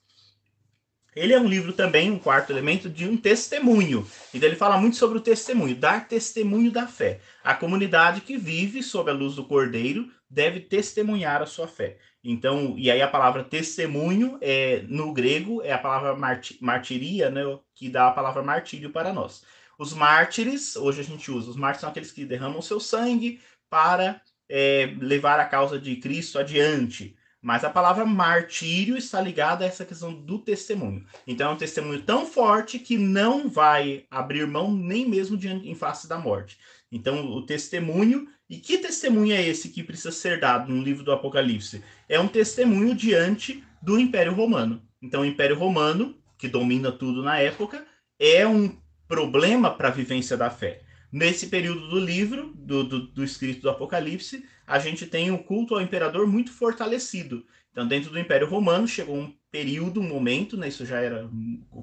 Ele 1.15 1.33
é 1.33 1.39
um 1.39 1.47
livro 1.47 1.73
também, 1.73 2.11
um 2.11 2.19
quarto 2.19 2.51
elemento, 2.51 2.89
de 2.89 3.07
um 3.07 3.17
testemunho. 3.17 4.07
Então 4.33 4.47
ele 4.47 4.55
fala 4.55 4.77
muito 4.77 4.95
sobre 4.95 5.17
o 5.17 5.21
testemunho, 5.21 5.75
dar 5.75 6.07
testemunho 6.07 6.71
da 6.71 6.87
fé. 6.87 7.19
A 7.43 7.53
comunidade 7.53 8.21
que 8.21 8.37
vive 8.37 8.83
sob 8.83 9.09
a 9.09 9.13
luz 9.13 9.35
do 9.35 9.45
Cordeiro 9.45 10.09
deve 10.29 10.59
testemunhar 10.59 11.41
a 11.41 11.45
sua 11.45 11.67
fé. 11.67 11.97
Então, 12.23 12.75
e 12.77 12.91
aí 12.91 13.01
a 13.01 13.07
palavra 13.07 13.43
testemunho 13.43 14.37
é 14.41 14.83
no 14.87 15.13
grego 15.13 15.61
é 15.63 15.71
a 15.71 15.77
palavra 15.77 16.15
martiria, 16.61 17.29
né, 17.29 17.41
que 17.73 17.89
dá 17.89 18.07
a 18.07 18.11
palavra 18.11 18.43
martírio 18.43 18.91
para 18.91 19.13
nós. 19.13 19.43
Os 19.79 19.93
mártires, 19.93 20.75
hoje 20.75 20.99
a 20.99 21.03
gente 21.03 21.31
usa, 21.31 21.49
os 21.49 21.55
mártires 21.55 21.81
são 21.81 21.89
aqueles 21.89 22.11
que 22.11 22.25
derramam 22.25 22.61
seu 22.61 22.79
sangue 22.79 23.39
para 23.69 24.21
é, 24.49 24.93
levar 24.99 25.39
a 25.39 25.45
causa 25.45 25.79
de 25.79 25.95
Cristo 25.95 26.37
adiante. 26.37 27.15
Mas 27.41 27.63
a 27.63 27.69
palavra 27.69 28.05
martírio 28.05 28.97
está 28.97 29.21
ligada 29.21 29.63
a 29.63 29.67
essa 29.67 29.85
questão 29.85 30.13
do 30.13 30.39
testemunho. 30.39 31.05
Então 31.25 31.49
é 31.49 31.53
um 31.53 31.57
testemunho 31.57 32.01
tão 32.01 32.25
forte 32.25 32.77
que 32.79 32.97
não 32.97 33.49
vai 33.49 34.05
abrir 34.11 34.45
mão 34.45 34.73
nem 34.75 35.07
mesmo 35.07 35.39
em 35.43 35.73
face 35.73 36.07
da 36.07 36.17
morte. 36.17 36.57
Então 36.91 37.31
o 37.31 37.45
testemunho, 37.45 38.27
e 38.49 38.57
que 38.57 38.79
testemunho 38.79 39.33
é 39.33 39.41
esse 39.41 39.69
que 39.69 39.83
precisa 39.83 40.11
ser 40.11 40.39
dado 40.39 40.73
no 40.73 40.83
livro 40.83 41.03
do 41.03 41.13
Apocalipse? 41.13 41.83
É 42.09 42.19
um 42.19 42.27
testemunho 42.27 42.93
diante 42.93 43.63
do 43.81 43.97
Império 43.97 44.33
Romano. 44.33 44.81
Então 45.01 45.21
o 45.21 45.25
Império 45.25 45.57
Romano, 45.57 46.17
que 46.37 46.47
domina 46.49 46.91
tudo 46.91 47.23
na 47.23 47.39
época, 47.39 47.85
é 48.19 48.45
um 48.45 48.75
problema 49.07 49.71
para 49.71 49.87
a 49.87 49.91
vivência 49.91 50.35
da 50.35 50.49
fé. 50.49 50.81
Nesse 51.11 51.47
período 51.47 51.87
do 51.87 51.99
livro, 51.99 52.53
do, 52.55 52.83
do, 52.83 53.07
do 53.07 53.23
escrito 53.23 53.61
do 53.61 53.69
Apocalipse, 53.69 54.45
a 54.69 54.77
gente 54.77 55.07
tem 55.07 55.31
o 55.31 55.43
culto 55.43 55.73
ao 55.73 55.81
imperador 55.81 56.27
muito 56.27 56.51
fortalecido. 56.51 57.43
Então, 57.71 57.87
dentro 57.87 58.11
do 58.11 58.19
Império 58.19 58.47
Romano, 58.47 58.87
chegou 58.87 59.17
um 59.17 59.33
período, 59.51 59.99
um 59.99 60.07
momento, 60.07 60.55
né, 60.55 60.67
isso 60.67 60.85
já 60.85 60.99
era 60.99 61.27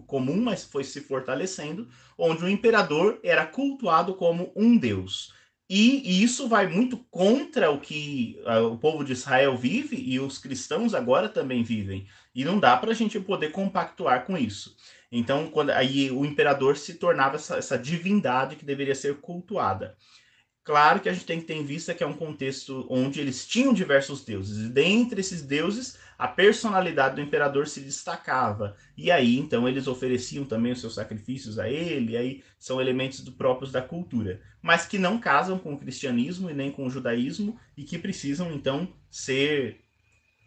comum, 0.07 0.41
mas 0.41 0.63
foi 0.65 0.85
se 0.85 1.01
fortalecendo, 1.01 1.89
onde 2.17 2.45
o 2.45 2.49
imperador 2.49 3.19
era 3.25 3.45
cultuado 3.45 4.15
como 4.15 4.53
um 4.55 4.77
deus. 4.77 5.35
E, 5.69 6.01
e 6.09 6.23
isso 6.23 6.49
vai 6.49 6.69
muito 6.69 6.97
contra 7.11 7.73
o 7.73 7.81
que 7.81 8.41
uh, 8.45 8.67
o 8.67 8.79
povo 8.79 9.03
de 9.03 9.15
Israel 9.15 9.57
vive 9.57 9.97
e 9.97 10.21
os 10.21 10.39
cristãos 10.39 10.95
agora 10.95 11.29
também 11.29 11.65
vivem. 11.65 12.07
E 12.33 12.45
não 12.45 12.61
dá 12.61 12.77
para 12.77 12.93
a 12.93 12.95
gente 12.95 13.19
poder 13.19 13.51
compactuar 13.51 14.25
com 14.25 14.39
isso. 14.39 14.77
Então, 15.11 15.51
quando, 15.51 15.71
aí 15.71 16.09
o 16.13 16.25
imperador 16.25 16.77
se 16.77 16.95
tornava 16.95 17.35
essa, 17.35 17.57
essa 17.57 17.77
divindade 17.77 18.55
que 18.55 18.65
deveria 18.65 18.95
ser 18.95 19.17
cultuada. 19.17 19.97
Claro 20.67 20.99
que 20.99 21.09
a 21.09 21.13
gente 21.13 21.25
tem 21.25 21.39
que 21.39 21.47
ter 21.47 21.55
em 21.55 21.65
vista 21.65 21.95
que 21.95 22.03
é 22.03 22.07
um 22.07 22.13
contexto 22.13 22.85
onde 22.91 23.21
eles 23.21 23.47
tinham 23.47 23.73
diversos 23.73 24.25
deuses, 24.25 24.67
e 24.67 24.69
dentre 24.69 25.21
esses 25.21 25.41
deuses, 25.41 25.97
a 26.19 26.27
personalidade 26.27 27.15
do 27.15 27.21
imperador 27.21 27.69
se 27.69 27.79
destacava. 27.79 28.77
E 28.97 29.09
aí, 29.13 29.39
então, 29.39 29.69
eles 29.69 29.87
ofereciam 29.87 30.45
também 30.45 30.73
os 30.73 30.81
seus 30.81 30.97
sacrifícios 30.97 31.61
a 31.61 31.71
ele, 31.71 32.17
aí 32.17 32.43
são 32.59 32.81
elementos 32.81 33.21
do, 33.21 33.31
próprios 33.31 33.71
da 33.71 33.81
cultura, 33.81 34.43
mas 34.61 34.85
que 34.85 34.99
não 34.99 35.21
casam 35.21 35.57
com 35.57 35.73
o 35.73 35.79
cristianismo 35.79 36.51
e 36.51 36.55
nem 36.55 36.73
com 36.73 36.85
o 36.85 36.91
judaísmo, 36.91 37.57
e 37.77 37.85
que 37.85 37.97
precisam, 37.97 38.53
então, 38.53 38.93
ser. 39.09 39.85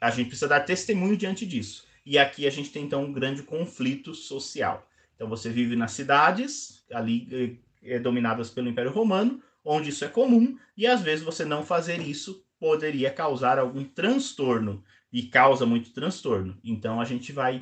A 0.02 0.12
gente 0.12 0.28
precisa 0.28 0.50
dar 0.50 0.60
testemunho 0.60 1.16
diante 1.16 1.46
disso. 1.46 1.86
E 2.06 2.18
aqui 2.18 2.46
a 2.46 2.50
gente 2.50 2.72
tem 2.72 2.84
então 2.84 3.06
um 3.06 3.14
grande 3.14 3.42
conflito 3.42 4.14
social. 4.14 4.86
Então 5.16 5.30
você 5.30 5.50
vive 5.50 5.78
nas 5.78 5.94
cidades, 5.94 6.84
ali 6.92 7.58
é, 7.82 8.00
dominadas 8.00 8.50
pelo 8.50 8.68
Império 8.68 8.92
Romano, 8.92 9.42
onde 9.72 9.90
isso 9.90 10.04
é 10.04 10.08
comum, 10.08 10.58
e 10.76 10.88
às 10.88 11.02
vezes 11.02 11.24
você 11.24 11.46
não 11.46 11.64
fazer 11.64 12.02
isso 12.02 12.44
poderia 12.60 13.12
causar 13.12 13.60
algum 13.60 13.84
transtorno, 13.84 14.84
e 15.12 15.24
causa 15.24 15.66
muito 15.66 15.92
transtorno. 15.92 16.58
Então 16.64 17.02
a 17.02 17.06
gente 17.06 17.32
vai 17.32 17.62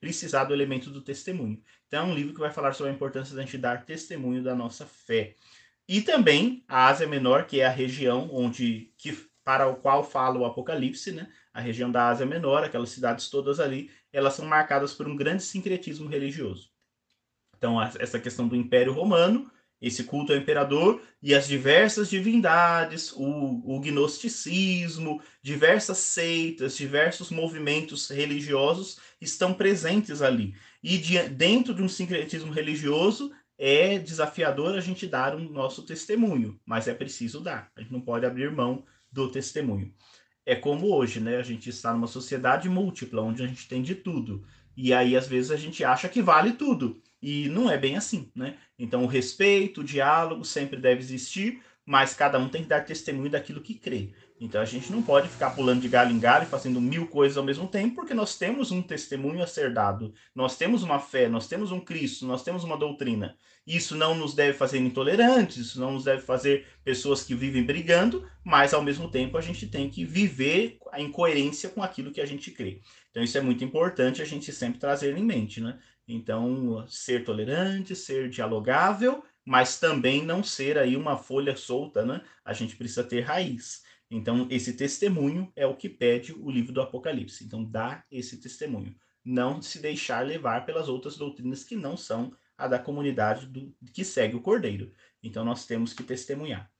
precisar 0.00 0.44
do 0.44 0.54
elemento 0.54 0.90
do 0.90 1.00
testemunho. 1.00 1.60
Então 1.86 2.06
é 2.06 2.12
um 2.12 2.14
livro 2.14 2.34
que 2.34 2.40
vai 2.40 2.50
falar 2.50 2.72
sobre 2.72 2.92
a 2.92 2.94
importância 2.94 3.34
da 3.34 3.42
gente 3.42 3.58
dar 3.58 3.84
testemunho 3.84 4.42
da 4.42 4.54
nossa 4.54 4.86
fé. 4.86 5.36
E 5.88 6.00
também 6.00 6.64
a 6.68 6.86
Ásia 6.86 7.06
Menor, 7.06 7.46
que 7.46 7.60
é 7.60 7.66
a 7.66 7.70
região 7.70 8.28
onde 8.32 8.92
que, 8.96 9.12
para 9.44 9.66
o 9.66 9.76
qual 9.76 10.04
fala 10.04 10.38
o 10.38 10.44
Apocalipse, 10.44 11.12
né? 11.12 11.28
a 11.52 11.60
região 11.60 11.90
da 11.90 12.08
Ásia 12.08 12.26
Menor, 12.26 12.62
aquelas 12.62 12.90
cidades 12.90 13.28
todas 13.28 13.58
ali, 13.58 13.90
elas 14.12 14.34
são 14.34 14.46
marcadas 14.46 14.94
por 14.94 15.08
um 15.08 15.16
grande 15.16 15.42
sincretismo 15.42 16.08
religioso. 16.08 16.70
Então, 17.56 17.82
essa 17.82 18.18
questão 18.18 18.48
do 18.48 18.56
Império 18.56 18.92
Romano, 18.92 19.50
esse 19.80 20.04
culto 20.04 20.32
ao 20.32 20.38
imperador 20.38 21.00
e 21.22 21.34
as 21.34 21.48
diversas 21.48 22.10
divindades, 22.10 23.12
o, 23.12 23.62
o 23.64 23.80
gnosticismo, 23.80 25.22
diversas 25.42 25.98
seitas, 25.98 26.76
diversos 26.76 27.30
movimentos 27.30 28.08
religiosos 28.08 28.98
estão 29.20 29.54
presentes 29.54 30.20
ali. 30.22 30.54
E 30.82 30.98
de, 30.98 31.18
dentro 31.28 31.74
de 31.74 31.82
um 31.82 31.88
sincretismo 31.88 32.52
religioso, 32.52 33.32
é 33.58 33.98
desafiador 33.98 34.74
a 34.74 34.80
gente 34.80 35.06
dar 35.06 35.34
o 35.34 35.38
um 35.38 35.50
nosso 35.50 35.82
testemunho, 35.82 36.58
mas 36.64 36.88
é 36.88 36.94
preciso 36.94 37.40
dar. 37.40 37.70
A 37.76 37.80
gente 37.80 37.92
não 37.92 38.00
pode 38.00 38.26
abrir 38.26 38.50
mão 38.50 38.84
do 39.12 39.30
testemunho 39.30 39.92
é 40.50 40.56
como 40.56 40.92
hoje, 40.92 41.20
né? 41.20 41.36
A 41.36 41.42
gente 41.42 41.70
está 41.70 41.92
numa 41.92 42.06
sociedade 42.06 42.68
múltipla, 42.68 43.22
onde 43.22 43.42
a 43.42 43.46
gente 43.46 43.68
tem 43.68 43.82
de 43.82 43.94
tudo. 43.94 44.44
E 44.76 44.92
aí, 44.92 45.16
às 45.16 45.28
vezes, 45.28 45.50
a 45.50 45.56
gente 45.56 45.84
acha 45.84 46.08
que 46.08 46.20
vale 46.20 46.52
tudo. 46.54 47.00
E 47.22 47.48
não 47.48 47.70
é 47.70 47.76
bem 47.76 47.96
assim, 47.96 48.30
né? 48.34 48.56
Então, 48.78 49.04
o 49.04 49.06
respeito, 49.06 49.80
o 49.80 49.84
diálogo 49.84 50.44
sempre 50.44 50.78
deve 50.78 51.00
existir, 51.00 51.60
mas 51.84 52.14
cada 52.14 52.38
um 52.38 52.48
tem 52.48 52.62
que 52.62 52.68
dar 52.68 52.84
testemunho 52.84 53.30
daquilo 53.30 53.60
que 53.60 53.74
crê. 53.74 54.12
Então 54.40 54.60
a 54.60 54.64
gente 54.64 54.90
não 54.90 55.02
pode 55.02 55.28
ficar 55.28 55.50
pulando 55.50 55.82
de 55.82 55.88
galho 55.88 56.12
em 56.12 56.18
galho 56.18 56.44
e 56.44 56.48
fazendo 56.48 56.80
mil 56.80 57.06
coisas 57.06 57.36
ao 57.36 57.44
mesmo 57.44 57.68
tempo, 57.68 57.96
porque 57.96 58.14
nós 58.14 58.38
temos 58.38 58.70
um 58.70 58.80
testemunho 58.80 59.42
a 59.42 59.46
ser 59.46 59.74
dado, 59.74 60.14
nós 60.34 60.56
temos 60.56 60.82
uma 60.82 60.98
fé, 60.98 61.28
nós 61.28 61.46
temos 61.46 61.70
um 61.70 61.80
Cristo, 61.80 62.26
nós 62.26 62.42
temos 62.42 62.64
uma 62.64 62.76
doutrina. 62.76 63.36
Isso 63.66 63.94
não 63.94 64.14
nos 64.14 64.32
deve 64.32 64.56
fazer 64.56 64.78
intolerantes, 64.78 65.58
isso 65.58 65.78
não 65.78 65.92
nos 65.92 66.04
deve 66.04 66.22
fazer 66.22 66.66
pessoas 66.82 67.22
que 67.22 67.34
vivem 67.34 67.62
brigando, 67.62 68.26
mas 68.42 68.72
ao 68.72 68.82
mesmo 68.82 69.10
tempo 69.10 69.36
a 69.36 69.42
gente 69.42 69.66
tem 69.66 69.90
que 69.90 70.04
viver 70.04 70.78
em 70.96 71.12
coerência 71.12 71.68
com 71.68 71.82
aquilo 71.82 72.10
que 72.10 72.20
a 72.20 72.26
gente 72.26 72.50
crê. 72.50 72.80
Então 73.10 73.22
isso 73.22 73.36
é 73.36 73.42
muito 73.42 73.62
importante 73.62 74.22
a 74.22 74.24
gente 74.24 74.50
sempre 74.52 74.80
trazer 74.80 75.16
em 75.18 75.24
mente, 75.24 75.60
né? 75.60 75.78
Então, 76.12 76.86
ser 76.88 77.24
tolerante, 77.24 77.94
ser 77.94 78.28
dialogável, 78.28 79.24
mas 79.44 79.78
também 79.78 80.24
não 80.24 80.42
ser 80.42 80.76
aí 80.76 80.96
uma 80.96 81.16
folha 81.16 81.56
solta, 81.56 82.04
né? 82.04 82.22
A 82.44 82.52
gente 82.52 82.76
precisa 82.76 83.04
ter 83.04 83.20
raiz. 83.20 83.82
Então, 84.10 84.48
esse 84.50 84.72
testemunho 84.72 85.52
é 85.54 85.64
o 85.64 85.76
que 85.76 85.88
pede 85.88 86.32
o 86.32 86.50
livro 86.50 86.72
do 86.72 86.80
Apocalipse. 86.80 87.44
Então, 87.44 87.64
dá 87.64 88.04
esse 88.10 88.40
testemunho. 88.40 88.94
Não 89.24 89.62
se 89.62 89.78
deixar 89.78 90.26
levar 90.26 90.66
pelas 90.66 90.88
outras 90.88 91.16
doutrinas 91.16 91.62
que 91.62 91.76
não 91.76 91.96
são 91.96 92.32
a 92.58 92.66
da 92.66 92.78
comunidade 92.78 93.46
do, 93.46 93.72
que 93.92 94.04
segue 94.04 94.34
o 94.34 94.40
Cordeiro. 94.40 94.92
Então, 95.22 95.44
nós 95.44 95.64
temos 95.64 95.92
que 95.92 96.02
testemunhar. 96.02 96.70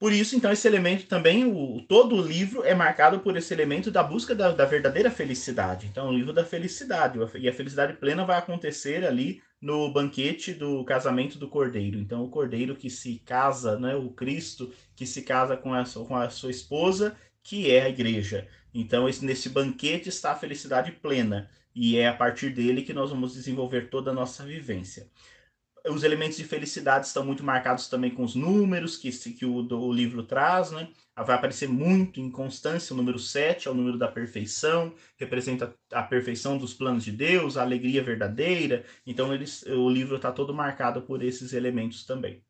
Por 0.00 0.14
isso, 0.14 0.34
então, 0.34 0.50
esse 0.50 0.66
elemento 0.66 1.04
também, 1.06 1.44
o, 1.44 1.82
todo 1.86 2.16
o 2.16 2.22
livro 2.26 2.64
é 2.64 2.74
marcado 2.74 3.20
por 3.20 3.36
esse 3.36 3.52
elemento 3.52 3.90
da 3.90 4.02
busca 4.02 4.34
da, 4.34 4.50
da 4.50 4.64
verdadeira 4.64 5.10
felicidade. 5.10 5.86
Então, 5.86 6.08
o 6.08 6.12
livro 6.14 6.32
da 6.32 6.42
felicidade. 6.42 7.18
E 7.34 7.46
a 7.46 7.52
felicidade 7.52 7.92
plena 7.98 8.24
vai 8.24 8.38
acontecer 8.38 9.04
ali 9.04 9.42
no 9.60 9.92
banquete 9.92 10.54
do 10.54 10.82
casamento 10.86 11.38
do 11.38 11.50
cordeiro. 11.50 11.98
Então, 11.98 12.24
o 12.24 12.30
cordeiro 12.30 12.74
que 12.74 12.88
se 12.88 13.18
casa, 13.26 13.78
né, 13.78 13.94
o 13.94 14.08
Cristo 14.08 14.72
que 14.96 15.04
se 15.04 15.20
casa 15.20 15.54
com 15.54 15.74
a, 15.74 15.84
sua, 15.84 16.06
com 16.06 16.16
a 16.16 16.30
sua 16.30 16.50
esposa, 16.50 17.14
que 17.42 17.70
é 17.70 17.82
a 17.82 17.90
igreja. 17.90 18.48
Então, 18.72 19.06
esse, 19.06 19.22
nesse 19.22 19.50
banquete 19.50 20.08
está 20.08 20.32
a 20.32 20.36
felicidade 20.36 20.92
plena, 20.92 21.50
e 21.74 21.98
é 21.98 22.08
a 22.08 22.14
partir 22.14 22.54
dele 22.54 22.82
que 22.82 22.94
nós 22.94 23.10
vamos 23.10 23.34
desenvolver 23.34 23.90
toda 23.90 24.12
a 24.12 24.14
nossa 24.14 24.44
vivência 24.44 25.10
os 25.88 26.02
elementos 26.02 26.36
de 26.36 26.44
felicidade 26.44 27.06
estão 27.06 27.24
muito 27.24 27.44
marcados 27.44 27.88
também 27.88 28.10
com 28.10 28.22
os 28.22 28.34
números 28.34 28.96
que, 28.96 29.10
que 29.10 29.44
o, 29.44 29.56
o 29.56 29.92
livro 29.92 30.22
traz, 30.22 30.70
né? 30.70 30.88
Vai 31.16 31.36
aparecer 31.36 31.68
muito 31.68 32.20
em 32.20 32.30
constância 32.30 32.94
o 32.94 32.96
número 32.96 33.18
7, 33.18 33.68
é 33.68 33.70
o 33.70 33.74
número 33.74 33.98
da 33.98 34.08
perfeição, 34.08 34.94
representa 35.18 35.74
a 35.92 36.02
perfeição 36.02 36.56
dos 36.56 36.72
planos 36.72 37.04
de 37.04 37.12
Deus, 37.12 37.56
a 37.56 37.62
alegria 37.62 38.02
verdadeira. 38.02 38.84
Então, 39.06 39.34
eles, 39.34 39.62
o 39.62 39.88
livro 39.88 40.16
está 40.16 40.32
todo 40.32 40.54
marcado 40.54 41.02
por 41.02 41.22
esses 41.22 41.52
elementos 41.52 42.04
também. 42.04 42.42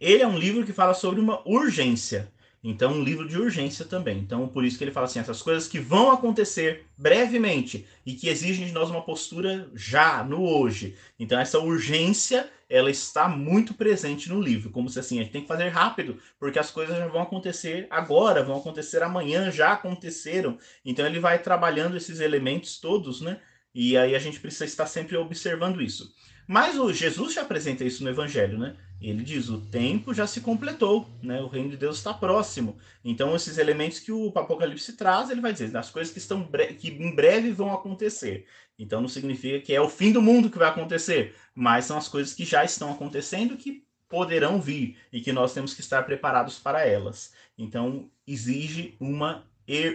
Ele 0.00 0.22
é 0.22 0.26
um 0.26 0.38
livro 0.38 0.64
que 0.64 0.72
fala 0.72 0.94
sobre 0.94 1.20
uma 1.20 1.46
urgência. 1.46 2.32
Então, 2.64 2.92
um 2.92 3.02
livro 3.02 3.26
de 3.26 3.36
urgência 3.36 3.84
também. 3.84 4.18
Então, 4.18 4.46
por 4.46 4.64
isso 4.64 4.78
que 4.78 4.84
ele 4.84 4.92
fala 4.92 5.06
assim: 5.06 5.18
essas 5.18 5.42
coisas 5.42 5.66
que 5.66 5.80
vão 5.80 6.12
acontecer 6.12 6.86
brevemente 6.96 7.86
e 8.06 8.14
que 8.14 8.28
exigem 8.28 8.66
de 8.66 8.72
nós 8.72 8.88
uma 8.88 9.02
postura 9.02 9.68
já, 9.74 10.22
no 10.22 10.42
hoje. 10.42 10.94
Então, 11.18 11.40
essa 11.40 11.58
urgência, 11.58 12.48
ela 12.70 12.88
está 12.88 13.28
muito 13.28 13.74
presente 13.74 14.28
no 14.28 14.40
livro, 14.40 14.70
como 14.70 14.88
se 14.88 15.00
assim, 15.00 15.18
a 15.18 15.22
gente 15.24 15.32
tem 15.32 15.42
que 15.42 15.48
fazer 15.48 15.68
rápido, 15.70 16.18
porque 16.38 16.58
as 16.58 16.70
coisas 16.70 16.96
já 16.96 17.08
vão 17.08 17.22
acontecer 17.22 17.88
agora, 17.90 18.44
vão 18.44 18.58
acontecer 18.58 19.02
amanhã, 19.02 19.50
já 19.50 19.72
aconteceram. 19.72 20.56
Então, 20.84 21.04
ele 21.04 21.18
vai 21.18 21.42
trabalhando 21.42 21.96
esses 21.96 22.20
elementos 22.20 22.78
todos, 22.78 23.20
né? 23.20 23.40
E 23.74 23.96
aí 23.96 24.14
a 24.14 24.18
gente 24.20 24.38
precisa 24.38 24.66
estar 24.66 24.86
sempre 24.86 25.16
observando 25.16 25.82
isso. 25.82 26.14
Mas 26.46 26.78
o 26.78 26.92
Jesus 26.92 27.34
já 27.34 27.42
apresenta 27.42 27.84
isso 27.84 28.04
no 28.04 28.10
Evangelho, 28.10 28.58
né? 28.58 28.76
Ele 29.02 29.24
diz: 29.24 29.48
o 29.48 29.60
tempo 29.60 30.14
já 30.14 30.26
se 30.26 30.40
completou, 30.40 31.08
né? 31.22 31.40
O 31.40 31.48
reino 31.48 31.70
de 31.70 31.76
Deus 31.76 31.96
está 31.96 32.14
próximo. 32.14 32.76
Então, 33.04 33.34
esses 33.34 33.58
elementos 33.58 33.98
que 33.98 34.12
o 34.12 34.28
Apocalipse 34.28 34.92
traz, 34.92 35.28
ele 35.28 35.40
vai 35.40 35.52
dizer: 35.52 35.76
as 35.76 35.90
coisas 35.90 36.12
que 36.12 36.18
estão 36.18 36.48
que 36.78 36.88
em 36.88 37.14
breve 37.14 37.50
vão 37.50 37.72
acontecer. 37.74 38.46
Então, 38.78 39.00
não 39.00 39.08
significa 39.08 39.60
que 39.60 39.74
é 39.74 39.80
o 39.80 39.88
fim 39.88 40.12
do 40.12 40.22
mundo 40.22 40.48
que 40.48 40.58
vai 40.58 40.68
acontecer, 40.68 41.34
mas 41.54 41.84
são 41.84 41.98
as 41.98 42.08
coisas 42.08 42.32
que 42.32 42.44
já 42.44 42.64
estão 42.64 42.92
acontecendo 42.92 43.56
que 43.56 43.84
poderão 44.08 44.60
vir 44.60 44.96
e 45.12 45.20
que 45.20 45.32
nós 45.32 45.52
temos 45.52 45.74
que 45.74 45.80
estar 45.80 46.02
preparados 46.04 46.58
para 46.58 46.86
elas. 46.86 47.32
Então, 47.58 48.08
exige 48.26 48.94
uma 49.00 49.44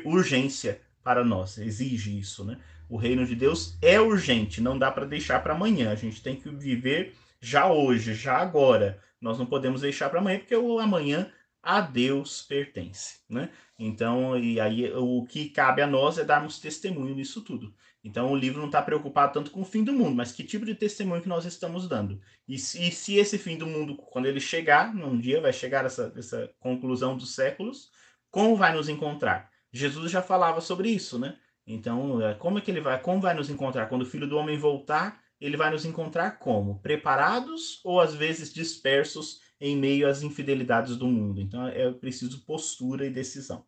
urgência 0.03 0.81
para 1.03 1.23
nós, 1.23 1.57
exige 1.57 2.17
isso, 2.19 2.43
né? 2.43 2.57
O 2.89 2.97
reino 2.97 3.25
de 3.25 3.35
Deus 3.35 3.77
é 3.81 3.99
urgente, 3.99 4.61
não 4.61 4.77
dá 4.77 4.91
para 4.91 5.05
deixar 5.05 5.41
para 5.43 5.53
amanhã. 5.53 5.91
A 5.91 5.95
gente 5.95 6.21
tem 6.21 6.35
que 6.35 6.49
viver 6.49 7.13
já 7.41 7.71
hoje, 7.71 8.13
já 8.13 8.37
agora. 8.37 9.01
Nós 9.19 9.37
não 9.37 9.45
podemos 9.45 9.81
deixar 9.81 10.09
para 10.09 10.19
amanhã, 10.19 10.39
porque 10.39 10.55
o 10.55 10.79
amanhã 10.79 11.31
a 11.61 11.81
Deus 11.81 12.43
pertence, 12.43 13.19
né? 13.29 13.49
Então, 13.77 14.37
e 14.37 14.59
aí 14.59 14.91
o 14.93 15.25
que 15.25 15.49
cabe 15.49 15.81
a 15.81 15.87
nós 15.87 16.17
é 16.17 16.23
darmos 16.23 16.59
testemunho 16.59 17.13
nisso 17.13 17.41
tudo. 17.41 17.73
Então, 18.03 18.31
o 18.31 18.35
livro 18.37 18.59
não 18.59 18.67
está 18.67 18.81
preocupado 18.81 19.33
tanto 19.33 19.51
com 19.51 19.61
o 19.61 19.65
fim 19.65 19.83
do 19.83 19.91
mundo, 19.91 20.15
mas 20.15 20.31
que 20.31 20.43
tipo 20.43 20.65
de 20.65 20.73
testemunho 20.73 21.21
que 21.21 21.27
nós 21.27 21.43
estamos 21.45 21.87
dando. 21.89 22.21
E 22.47 22.57
se, 22.57 22.87
e 22.87 22.91
se 22.91 23.17
esse 23.17 23.37
fim 23.37 23.57
do 23.57 23.67
mundo, 23.67 23.97
quando 23.97 24.27
ele 24.27 24.39
chegar, 24.39 24.93
num 24.93 25.19
dia 25.19 25.41
vai 25.41 25.51
chegar 25.51 25.83
essa, 25.85 26.13
essa 26.15 26.49
conclusão 26.59 27.17
dos 27.17 27.35
séculos, 27.35 27.91
como 28.31 28.55
vai 28.55 28.73
nos 28.73 28.87
encontrar? 28.87 29.51
Jesus 29.73 30.09
já 30.09 30.21
falava 30.21 30.61
sobre 30.61 30.89
isso, 30.89 31.19
né? 31.19 31.37
Então, 31.65 32.21
é, 32.21 32.33
como 32.33 32.59
é 32.59 32.61
que 32.61 32.71
ele 32.71 32.79
vai, 32.79 32.97
como 33.01 33.19
vai 33.19 33.33
nos 33.33 33.49
encontrar? 33.49 33.87
Quando 33.87 34.03
o 34.03 34.05
Filho 34.05 34.27
do 34.27 34.37
Homem 34.37 34.57
voltar, 34.57 35.21
ele 35.39 35.57
vai 35.57 35.69
nos 35.69 35.85
encontrar 35.85 36.39
como? 36.39 36.79
Preparados 36.79 37.81
ou 37.83 37.99
às 37.99 38.13
vezes 38.13 38.53
dispersos 38.53 39.41
em 39.59 39.75
meio 39.75 40.07
às 40.07 40.21
infidelidades 40.21 40.95
do 40.95 41.07
mundo. 41.07 41.41
Então 41.41 41.67
é 41.67 41.91
preciso 41.91 42.45
postura 42.45 43.05
e 43.05 43.09
decisão. 43.09 43.65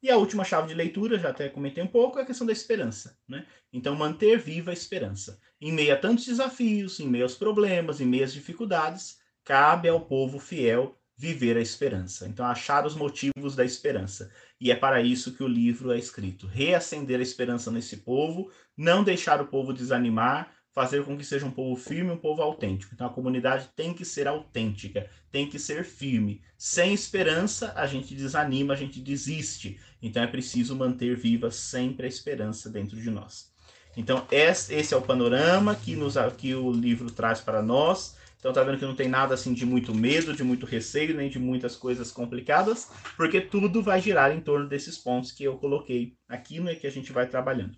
E 0.00 0.10
a 0.10 0.16
última 0.16 0.44
chave 0.44 0.68
de 0.68 0.74
leitura, 0.74 1.18
já 1.18 1.30
até 1.30 1.48
comentei 1.48 1.82
um 1.82 1.88
pouco, 1.88 2.18
é 2.18 2.22
a 2.22 2.26
questão 2.26 2.46
da 2.46 2.52
esperança. 2.52 3.18
Né? 3.26 3.44
Então, 3.72 3.96
manter 3.96 4.38
viva 4.38 4.70
a 4.70 4.74
esperança. 4.74 5.40
Em 5.60 5.72
meio 5.72 5.92
a 5.92 5.96
tantos 5.96 6.26
desafios, 6.26 7.00
em 7.00 7.08
meio 7.08 7.24
aos 7.24 7.34
problemas, 7.34 8.00
em 8.00 8.06
meio 8.06 8.24
às 8.24 8.32
dificuldades, 8.32 9.18
cabe 9.44 9.88
ao 9.88 10.00
povo 10.00 10.38
fiel 10.38 10.96
viver 11.16 11.56
a 11.56 11.60
esperança. 11.60 12.28
Então, 12.28 12.46
achar 12.46 12.86
os 12.86 12.94
motivos 12.94 13.56
da 13.56 13.64
esperança. 13.64 14.30
E 14.60 14.70
é 14.70 14.76
para 14.76 15.02
isso 15.02 15.34
que 15.34 15.42
o 15.42 15.48
livro 15.48 15.90
é 15.90 15.98
escrito. 15.98 16.46
Reacender 16.46 17.18
a 17.18 17.22
esperança 17.22 17.68
nesse 17.72 17.96
povo, 17.98 18.52
não 18.76 19.02
deixar 19.02 19.40
o 19.40 19.48
povo 19.48 19.72
desanimar, 19.72 20.54
fazer 20.78 21.02
com 21.04 21.18
que 21.18 21.24
seja 21.24 21.44
um 21.44 21.50
povo 21.50 21.74
firme, 21.74 22.12
um 22.12 22.16
povo 22.16 22.40
autêntico. 22.40 22.94
Então 22.94 23.08
a 23.08 23.12
comunidade 23.12 23.68
tem 23.74 23.92
que 23.92 24.04
ser 24.04 24.28
autêntica, 24.28 25.10
tem 25.28 25.48
que 25.50 25.58
ser 25.58 25.84
firme. 25.84 26.40
Sem 26.56 26.94
esperança, 26.94 27.72
a 27.74 27.84
gente 27.84 28.14
desanima, 28.14 28.74
a 28.74 28.76
gente 28.76 29.00
desiste. 29.00 29.76
Então 30.00 30.22
é 30.22 30.26
preciso 30.28 30.76
manter 30.76 31.16
viva 31.16 31.50
sempre 31.50 32.06
a 32.06 32.08
esperança 32.08 32.70
dentro 32.70 32.96
de 32.96 33.10
nós. 33.10 33.52
Então 33.96 34.24
esse 34.30 34.94
é 34.94 34.96
o 34.96 35.02
panorama 35.02 35.74
que, 35.74 35.96
nos, 35.96 36.14
que 36.36 36.54
o 36.54 36.70
livro 36.70 37.10
traz 37.10 37.40
para 37.40 37.60
nós. 37.60 38.16
Então 38.38 38.52
tá 38.52 38.62
vendo 38.62 38.78
que 38.78 38.84
não 38.84 38.94
tem 38.94 39.08
nada 39.08 39.34
assim 39.34 39.52
de 39.52 39.66
muito 39.66 39.92
medo, 39.92 40.32
de 40.32 40.44
muito 40.44 40.64
receio, 40.64 41.16
nem 41.16 41.28
de 41.28 41.40
muitas 41.40 41.74
coisas 41.74 42.12
complicadas, 42.12 42.88
porque 43.16 43.40
tudo 43.40 43.82
vai 43.82 44.00
girar 44.00 44.30
em 44.30 44.40
torno 44.40 44.68
desses 44.68 44.96
pontos 44.96 45.32
que 45.32 45.42
eu 45.42 45.58
coloquei 45.58 46.14
aqui, 46.28 46.60
né, 46.60 46.76
que 46.76 46.86
a 46.86 46.90
gente 46.90 47.12
vai 47.12 47.26
trabalhando. 47.26 47.76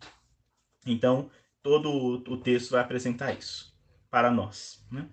Então, 0.86 1.30
todo 1.62 2.22
o 2.28 2.36
texto 2.36 2.72
vai 2.72 2.80
apresentar 2.80 3.32
isso 3.32 3.74
para 4.10 4.30
nós. 4.30 4.84
Né? 4.90 5.06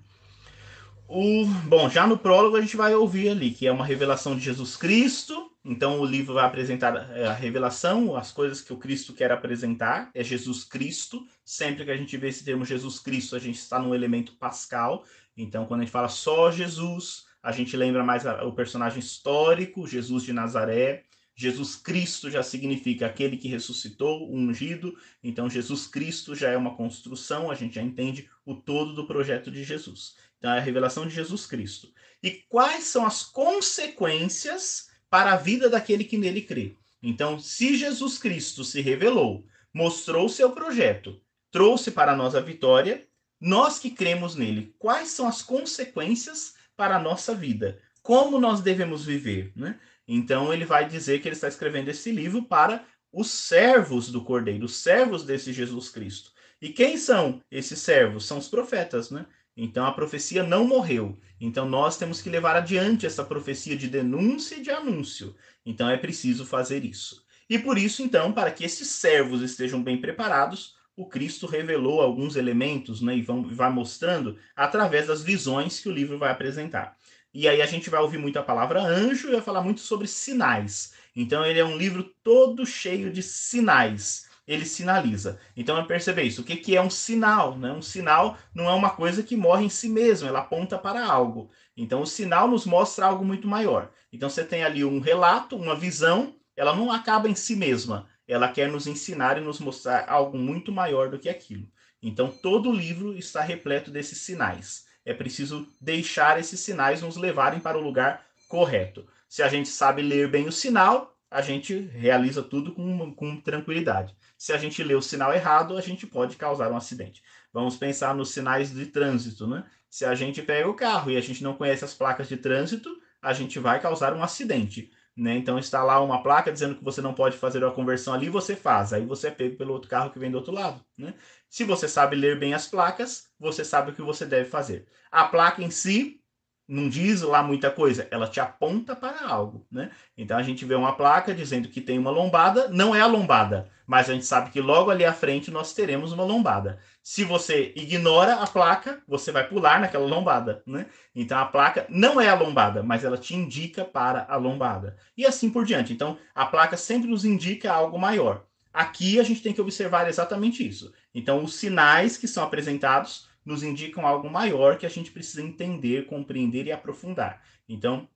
O, 1.08 1.46
bom, 1.66 1.90
já 1.90 2.06
no 2.06 2.18
prólogo 2.18 2.58
a 2.58 2.62
gente 2.62 2.76
vai 2.76 2.94
ouvir 2.94 3.30
ali 3.30 3.52
que 3.52 3.66
é 3.66 3.72
uma 3.72 3.86
revelação 3.86 4.36
de 4.36 4.44
Jesus 4.44 4.76
Cristo. 4.76 5.52
Então 5.64 6.00
o 6.00 6.06
livro 6.06 6.34
vai 6.34 6.46
apresentar 6.46 6.96
é, 7.12 7.28
a 7.28 7.34
revelação, 7.34 8.16
as 8.16 8.32
coisas 8.32 8.62
que 8.62 8.74
o 8.74 8.78
Cristo 8.78 9.14
quer 9.14 9.32
apresentar. 9.32 10.10
É 10.14 10.24
Jesus 10.24 10.64
Cristo. 10.64 11.26
Sempre 11.46 11.86
que 11.86 11.92
a 11.92 11.98
gente 11.98 12.18
vê 12.18 12.30
esse 12.30 12.44
termo 12.44 12.66
Jesus 12.66 13.00
Cristo, 13.00 13.36
a 13.36 13.40
gente 13.40 13.58
está 13.58 13.80
no 13.80 13.96
elemento 13.96 14.34
pascal. 14.34 15.06
Então 15.36 15.66
quando 15.66 15.82
a 15.82 15.84
gente 15.84 15.92
fala 15.92 16.10
só 16.10 16.52
Jesus, 16.52 17.26
a 17.42 17.52
gente 17.52 17.78
lembra 17.78 18.04
mais 18.04 18.26
o 18.26 18.52
personagem 18.52 19.00
histórico, 19.00 19.88
Jesus 19.88 20.24
de 20.24 20.34
Nazaré. 20.34 21.06
Jesus 21.40 21.76
Cristo 21.76 22.32
já 22.32 22.42
significa 22.42 23.06
aquele 23.06 23.38
que 23.38 23.48
ressuscitou, 23.48 24.28
ungido. 24.34 24.98
Então, 25.24 25.48
Jesus 25.48 25.86
Cristo 25.86 26.34
já 26.34 26.50
é 26.50 26.58
uma 26.58 26.76
construção, 26.76 27.52
a 27.52 27.56
gente 27.56 27.76
já 27.76 27.82
entende 27.84 28.28
o 28.44 28.56
todo 28.56 28.96
do 28.96 29.06
projeto 29.06 29.52
de 29.52 29.64
Jesus. 29.64 30.16
Então, 30.40 30.52
é 30.52 30.58
a 30.58 30.62
revelação 30.62 31.08
de 31.08 31.14
Jesus 31.14 31.46
Cristo. 31.46 31.94
E 32.24 32.32
quais 32.50 32.86
são 32.86 33.06
as 33.06 33.24
consequências 33.24 34.90
para 35.12 35.34
a 35.34 35.38
vida 35.38 35.70
daquele 35.70 36.04
que 36.04 36.18
nele 36.18 36.42
crê? 36.42 36.76
Então, 37.04 37.40
se 37.40 37.78
Jesus 37.78 38.18
Cristo 38.18 38.64
se 38.64 38.82
revelou, 38.82 39.46
mostrou 39.72 40.28
seu 40.28 40.52
projeto, 40.54 41.22
trouxe 41.52 41.92
para 41.92 42.16
nós 42.16 42.34
a 42.34 42.40
vitória, 42.40 43.08
nós 43.40 43.78
que 43.78 43.92
cremos 43.92 44.36
nele, 44.36 44.74
quais 44.80 45.10
são 45.10 45.28
as 45.28 45.44
consequências 45.44 46.56
para 46.76 46.96
a 46.96 47.00
nossa 47.00 47.36
vida? 47.36 47.80
Como 48.02 48.40
nós 48.40 48.62
devemos 48.62 49.06
viver? 49.06 49.52
Né? 49.56 49.80
Então 50.08 50.54
ele 50.54 50.66
vai 50.66 50.88
dizer 50.88 51.20
que 51.20 51.28
ele 51.28 51.36
está 51.36 51.48
escrevendo 51.48 51.90
esse 51.90 52.12
livro 52.12 52.44
para 52.44 52.86
os 53.12 53.30
servos 53.30 54.10
do 54.10 54.24
Cordeiro, 54.24 54.66
os 54.66 54.78
servos 54.78 55.24
desse 55.24 55.52
Jesus 55.52 55.90
Cristo. 55.90 56.32
E 56.62 56.70
quem 56.70 56.98
são 56.98 57.42
esses 57.52 57.80
servos? 57.80 58.26
São 58.26 58.38
os 58.38 58.48
profetas, 58.48 59.12
né? 59.12 59.26
Então 59.56 59.86
a 59.86 59.92
profecia 59.92 60.44
não 60.44 60.68
morreu. 60.68 61.20
Então 61.40 61.68
nós 61.68 61.98
temos 61.98 62.22
que 62.22 62.30
levar 62.30 62.56
adiante 62.56 63.06
essa 63.06 63.24
profecia 63.24 63.76
de 63.76 63.88
denúncia 63.88 64.56
e 64.56 64.62
de 64.62 64.72
anúncio. 64.72 65.36
Então 65.66 65.90
é 65.90 65.98
preciso 65.98 66.46
fazer 66.46 66.86
isso. 66.86 67.26
E 67.50 67.58
por 67.58 67.78
isso, 67.78 68.02
então, 68.02 68.34
para 68.34 68.52
que 68.52 68.66
esses 68.66 68.90
servos 68.90 69.42
estejam 69.42 69.82
bem 69.82 70.00
preparados, 70.00 70.76
o 70.96 71.06
Cristo 71.06 71.46
revelou 71.46 72.02
alguns 72.02 72.36
elementos, 72.36 73.02
né, 73.02 73.16
e 73.16 73.22
vão, 73.22 73.44
vai 73.44 73.72
mostrando 73.72 74.38
através 74.56 75.08
das 75.08 75.22
visões 75.22 75.80
que 75.80 75.88
o 75.88 75.92
livro 75.92 76.18
vai 76.18 76.32
apresentar. 76.32 76.97
E 77.40 77.48
aí 77.48 77.62
a 77.62 77.68
gente 77.68 77.88
vai 77.88 78.02
ouvir 78.02 78.18
muito 78.18 78.40
a 78.40 78.42
palavra 78.42 78.82
anjo 78.82 79.28
e 79.28 79.34
vai 79.34 79.42
falar 79.42 79.62
muito 79.62 79.80
sobre 79.80 80.08
sinais. 80.08 80.94
Então 81.16 81.46
ele 81.46 81.60
é 81.60 81.64
um 81.64 81.78
livro 81.78 82.04
todo 82.24 82.66
cheio 82.66 83.14
de 83.14 83.22
sinais. 83.22 84.28
Ele 84.48 84.66
sinaliza. 84.66 85.40
Então 85.56 85.78
é 85.78 85.86
perceber 85.86 86.24
isso. 86.24 86.42
O 86.42 86.44
que, 86.44 86.56
que 86.56 86.76
é 86.76 86.82
um 86.82 86.90
sinal? 86.90 87.56
Né? 87.56 87.72
Um 87.72 87.82
sinal 87.84 88.40
não 88.56 88.68
é 88.68 88.74
uma 88.74 88.90
coisa 88.90 89.22
que 89.22 89.38
morre 89.38 89.66
em 89.66 89.70
si 89.70 89.88
mesmo, 89.88 90.28
ela 90.28 90.40
aponta 90.40 90.80
para 90.80 91.06
algo. 91.06 91.52
Então 91.78 92.02
o 92.02 92.08
sinal 92.08 92.48
nos 92.48 92.66
mostra 92.66 93.06
algo 93.06 93.24
muito 93.24 93.48
maior. 93.48 93.92
Então 94.12 94.32
você 94.32 94.44
tem 94.44 94.64
ali 94.64 94.84
um 94.84 95.00
relato, 95.00 95.56
uma 95.56 95.76
visão, 95.76 96.34
ela 96.56 96.76
não 96.76 96.92
acaba 96.92 97.30
em 97.30 97.36
si 97.36 97.56
mesma. 97.56 98.08
Ela 98.28 98.48
quer 98.48 98.68
nos 98.68 98.88
ensinar 98.88 99.38
e 99.38 99.42
nos 99.42 99.60
mostrar 99.60 100.10
algo 100.10 100.40
muito 100.40 100.72
maior 100.72 101.12
do 101.12 101.20
que 101.20 101.30
aquilo. 101.30 101.68
Então 102.02 102.32
todo 102.32 102.72
o 102.72 102.76
livro 102.76 103.16
está 103.16 103.42
repleto 103.42 103.92
desses 103.92 104.18
sinais 104.22 104.87
é 105.08 105.14
preciso 105.14 105.66
deixar 105.80 106.38
esses 106.38 106.60
sinais 106.60 107.02
nos 107.02 107.16
levarem 107.16 107.62
para 107.62 107.78
o 107.78 107.82
lugar 107.82 108.26
correto. 108.50 109.08
Se 109.30 109.42
a 109.42 109.48
gente 109.48 109.70
sabe 109.70 110.02
ler 110.02 110.30
bem 110.30 110.48
o 110.48 110.52
sinal, 110.52 111.18
a 111.32 111.42
gente 111.42 111.80
realiza 111.94 112.44
tudo 112.44 112.74
com, 112.74 113.14
com 113.14 113.40
tranquilidade. 113.40 114.14
Se 114.38 114.52
a 114.52 114.58
gente 114.58 114.84
lê 114.84 114.94
o 114.96 115.02
sinal 115.02 115.34
errado, 115.34 115.78
a 115.78 115.82
gente 115.82 116.06
pode 116.06 116.36
causar 116.36 116.70
um 116.70 116.76
acidente. 116.76 117.24
Vamos 117.54 117.78
pensar 117.78 118.14
nos 118.14 118.32
sinais 118.32 118.70
de 118.70 118.86
trânsito, 118.86 119.48
né? 119.48 119.64
Se 119.90 120.04
a 120.04 120.14
gente 120.14 120.42
pega 120.42 120.70
o 120.70 120.74
carro 120.74 121.10
e 121.10 121.16
a 121.16 121.22
gente 121.22 121.42
não 121.42 121.54
conhece 121.54 121.86
as 121.86 121.94
placas 121.94 122.28
de 122.28 122.36
trânsito, 122.36 122.90
a 123.22 123.32
gente 123.32 123.60
vai 123.60 123.80
causar 123.80 124.14
um 124.14 124.22
acidente. 124.22 124.92
Né? 125.18 125.36
Então 125.36 125.58
está 125.58 125.84
lá 125.84 126.00
uma 126.00 126.22
placa 126.22 126.52
dizendo 126.52 126.76
que 126.76 126.84
você 126.84 127.02
não 127.02 127.14
pode 127.14 127.38
fazer 127.38 127.64
a 127.64 127.72
conversão 127.72 128.14
ali, 128.14 128.30
você 128.30 128.56
faz. 128.56 128.94
Aí 128.94 129.04
você 129.04 129.30
é 129.30 129.32
pego 129.32 129.58
pelo 129.58 129.74
outro 129.74 129.90
carro 129.90 130.12
que 130.12 130.20
vem 130.20 130.30
do 130.30 130.38
outro 130.38 130.54
lado. 130.54 130.80
Né? 130.98 131.16
Se 131.50 131.64
você 131.64 131.88
sabe 131.88 132.16
ler 132.16 132.38
bem 132.38 132.54
as 132.54 132.68
placas, 132.68 133.28
você 133.40 133.66
sabe 133.66 133.92
o 133.92 133.96
que 133.96 134.02
você 134.02 134.26
deve 134.26 134.48
fazer. 134.48 134.88
A 135.12 135.26
placa 135.26 135.64
em 135.64 135.72
si 135.72 136.22
não 136.68 136.90
diz 136.90 137.22
lá 137.22 137.42
muita 137.42 137.72
coisa, 137.72 138.08
ela 138.12 138.28
te 138.28 138.40
aponta 138.42 138.96
para 138.96 139.26
algo, 139.26 139.66
né? 139.72 139.90
Então 140.18 140.38
a 140.38 140.44
gente 140.44 140.66
vê 140.66 140.76
uma 140.76 140.94
placa 140.94 141.34
dizendo 141.34 141.70
que 141.70 141.80
tem 141.80 141.98
uma 141.98 142.12
lombada, 142.12 142.68
não 142.68 142.94
é 142.94 143.00
a 143.00 143.06
lombada, 143.06 143.70
mas 143.86 144.10
a 144.10 144.14
gente 144.14 144.26
sabe 144.26 144.50
que 144.50 144.60
logo 144.60 144.92
ali 144.92 145.06
à 145.06 145.14
frente 145.14 145.50
nós 145.50 145.74
teremos 145.74 146.12
uma 146.12 146.26
lombada. 146.26 146.78
Se 147.02 147.24
você 147.24 147.72
ignora 147.76 148.36
a 148.36 148.48
placa, 148.48 149.02
você 149.08 149.32
vai 149.32 149.48
pular 149.48 149.80
naquela 149.80 150.06
lombada, 150.06 150.62
né? 150.68 150.88
Então 151.16 151.38
a 151.40 151.46
placa 151.46 151.86
não 151.88 152.20
é 152.20 152.28
a 152.28 152.36
lombada, 152.36 152.84
mas 152.84 153.06
ela 153.06 153.18
te 153.18 153.34
indica 153.34 153.86
para 153.86 154.26
a 154.28 154.36
lombada. 154.36 154.98
E 155.16 155.26
assim 155.26 155.50
por 155.50 155.64
diante. 155.64 155.94
Então 155.94 156.18
a 156.36 156.46
placa 156.46 156.76
sempre 156.76 157.10
nos 157.10 157.24
indica 157.24 157.72
algo 157.72 157.98
maior. 157.98 158.44
Aqui 158.74 159.20
a 159.20 159.24
gente 159.24 159.42
tem 159.42 159.54
que 159.54 159.62
observar 159.62 160.08
exatamente 160.10 160.68
isso. 160.68 160.94
Então 161.16 161.44
os 161.44 161.56
sinais 161.56 162.18
que 162.18 162.28
são 162.28 162.44
apresentados 162.44 163.27
nos 163.48 163.64
indicam 163.64 164.06
algo 164.06 164.30
maior 164.30 164.78
que 164.78 164.86
a 164.86 164.90
gente 164.90 165.10
precisa 165.10 165.42
entender, 165.42 166.06
compreender 166.06 166.68
e 166.68 166.72
aprofundar. 166.74 167.42
Então, 167.68 168.08